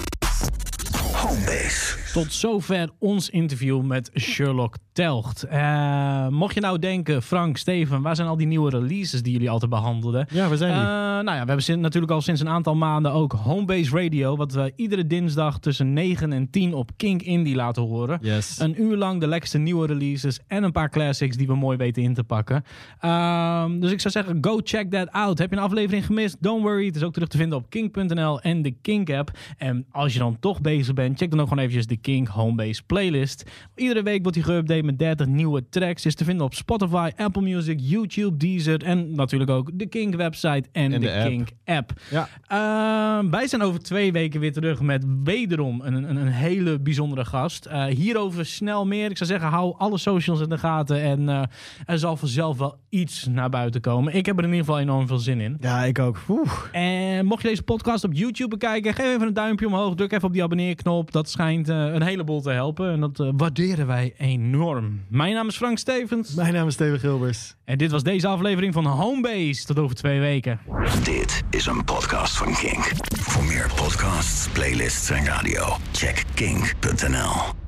Homebase. 1.12 2.05
Tot 2.16 2.32
zover 2.32 2.88
ons 2.98 3.30
interview 3.30 3.82
met 3.82 4.10
Sherlock 4.14 4.76
Telgt. 4.92 5.42
Eh, 5.42 6.28
mocht 6.28 6.54
je 6.54 6.60
nou 6.60 6.78
denken, 6.78 7.22
Frank, 7.22 7.56
Steven, 7.56 8.02
waar 8.02 8.16
zijn 8.16 8.28
al 8.28 8.36
die 8.36 8.46
nieuwe 8.46 8.70
releases 8.70 9.22
die 9.22 9.32
jullie 9.32 9.50
altijd 9.50 9.70
behandelden? 9.70 10.26
Ja, 10.30 10.48
waar 10.48 10.56
zijn 10.56 10.70
Eh, 10.70 10.76
die? 10.76 10.84
nou 10.86 11.24
ja, 11.24 11.32
we 11.40 11.46
hebben 11.46 11.62
sin- 11.62 11.80
natuurlijk 11.80 12.12
al 12.12 12.20
sinds 12.20 12.40
een 12.40 12.48
aantal 12.48 12.74
maanden 12.74 13.12
ook 13.12 13.32
Homebase 13.32 13.90
Radio, 14.02 14.36
wat 14.36 14.52
we 14.52 14.72
iedere 14.76 15.06
dinsdag 15.06 15.58
tussen 15.58 15.92
9 15.92 16.32
en 16.32 16.50
10 16.50 16.74
op 16.74 16.90
Kink 16.96 17.22
Indie 17.22 17.54
laten 17.54 17.82
horen. 17.82 18.18
yes. 18.22 18.58
Een 18.60 18.82
uur 18.82 18.96
lang 18.96 19.20
de 19.20 19.26
lekkerste 19.26 19.58
nieuwe 19.58 19.86
releases 19.86 20.40
en 20.46 20.62
een 20.62 20.72
paar 20.72 20.90
classics 20.90 21.36
die 21.36 21.46
we 21.46 21.54
mooi 21.54 21.76
weten 21.76 22.02
in 22.02 22.14
te 22.14 22.24
pakken. 22.24 22.64
Ehm, 23.00 23.78
dus 23.80 23.92
ik 23.92 24.00
zou 24.00 24.12
zeggen, 24.12 24.38
go 24.40 24.60
check 24.64 24.90
that 24.90 25.10
out. 25.10 25.38
Heb 25.38 25.50
je 25.50 25.56
een 25.56 25.62
aflevering 25.62 26.06
gemist? 26.06 26.36
Don't 26.40 26.62
worry, 26.62 26.86
het 26.86 26.96
is 26.96 27.02
ook 27.02 27.12
terug 27.12 27.28
te 27.28 27.36
vinden 27.36 27.58
op 27.58 27.70
kink.nl 27.70 28.40
en 28.40 28.62
de 28.62 28.70
Kink 28.82 29.10
app. 29.10 29.30
En 29.56 29.86
als 29.90 30.12
je 30.12 30.18
dan 30.18 30.36
toch 30.40 30.60
bezig 30.60 30.94
bent, 30.94 31.18
check 31.18 31.30
dan 31.30 31.40
ook 31.40 31.48
gewoon 31.48 31.62
eventjes 31.64 31.86
de 31.86 31.96
Kink 32.06 32.28
Homebase 32.28 32.82
playlist. 32.86 33.50
Iedere 33.74 34.02
week 34.02 34.22
wordt 34.22 34.36
die 34.36 34.46
geüpdate 34.46 34.84
met 34.84 34.98
30 34.98 35.26
nieuwe 35.26 35.68
tracks. 35.68 36.06
Is 36.06 36.14
te 36.14 36.24
vinden 36.24 36.46
op 36.46 36.54
Spotify, 36.54 37.10
Apple 37.16 37.42
Music, 37.42 37.78
YouTube, 37.82 38.36
Deezer 38.36 38.82
en 38.82 39.14
natuurlijk 39.14 39.50
ook 39.50 39.70
de 39.74 39.86
Kink 39.86 40.14
website 40.14 40.68
en, 40.72 40.92
En 40.92 41.00
de, 41.00 41.06
de 41.06 41.12
app. 41.12 41.28
Kink 41.28 41.48
app. 41.64 41.92
Ja. 42.10 42.28
Ehm, 42.46 43.30
wij 43.30 43.46
zijn 43.46 43.62
over 43.62 43.82
twee 43.82 44.12
weken 44.12 44.40
weer 44.40 44.52
terug 44.52 44.80
met 44.80 45.04
wederom 45.24 45.80
een, 45.80 45.94
een, 45.94 46.16
een 46.16 46.26
hele 46.26 46.80
bijzondere 46.80 47.24
gast. 47.24 47.66
Eh, 47.66 47.84
hierover 47.84 48.46
snel 48.46 48.86
meer. 48.86 49.10
Ik 49.10 49.16
zou 49.16 49.30
zeggen, 49.30 49.48
hou 49.48 49.74
alle 49.78 49.98
socials 49.98 50.40
in 50.40 50.48
de 50.48 50.58
gaten. 50.58 51.02
En 51.02 51.28
eh, 51.28 51.42
er 51.86 51.98
zal 51.98 52.16
vanzelf 52.16 52.58
wel 52.58 52.78
iets 52.88 53.26
naar 53.26 53.50
buiten 53.50 53.80
komen. 53.80 54.14
Ik 54.14 54.26
heb 54.26 54.38
er 54.38 54.44
in 54.44 54.50
ieder 54.50 54.64
geval 54.64 54.80
enorm 54.80 55.06
veel 55.06 55.18
zin 55.18 55.40
in. 55.40 55.56
Ja, 55.60 55.84
ik 55.84 55.98
ook. 55.98 56.18
Oeh. 56.28 56.52
En 56.72 57.26
mocht 57.26 57.42
je 57.42 57.48
deze 57.48 57.62
podcast 57.62 58.04
op 58.04 58.12
YouTube 58.12 58.48
bekijken, 58.48 58.94
geef 58.94 59.14
even 59.14 59.26
een 59.26 59.34
duimpje 59.34 59.66
omhoog. 59.66 59.94
Druk 59.94 60.12
even 60.12 60.26
op 60.26 60.32
die 60.32 60.42
abonneerknop. 60.42 61.12
Dat 61.12 61.30
schijnt 61.30 61.68
eh, 61.68 61.94
een 61.96 62.02
heleboel 62.02 62.40
te 62.40 62.50
helpen. 62.50 62.90
En 62.90 63.00
dat 63.00 63.20
eh, 63.20 63.28
waarderen 63.36 63.86
wij 63.86 64.14
enorm. 64.18 65.04
Mijn 65.08 65.34
naam 65.34 65.48
is 65.48 65.56
Frank 65.56 65.78
Stevens. 65.78 66.34
Mijn 66.34 66.52
naam 66.52 66.66
is 66.66 66.74
Steven 66.74 66.98
Gilbers. 66.98 67.54
En 67.64 67.78
dit 67.78 67.90
was 67.90 68.02
deze 68.02 68.26
aflevering 68.26 68.72
van 68.72 68.86
Homebase. 68.86 69.64
Tot 69.64 69.78
over 69.78 69.96
twee 69.96 70.20
weken. 70.20 70.60
Dit 71.02 71.42
is 71.50 71.66
een 71.66 71.84
podcast 71.84 72.36
van 72.36 72.54
Kink. 72.54 72.92
Voor 73.18 73.44
meer 73.44 73.70
podcasts, 73.76 74.48
playlists 74.48 75.10
en 75.10 75.24
radio, 75.24 75.76
check 75.92 76.24
kink.nl. 76.34 77.65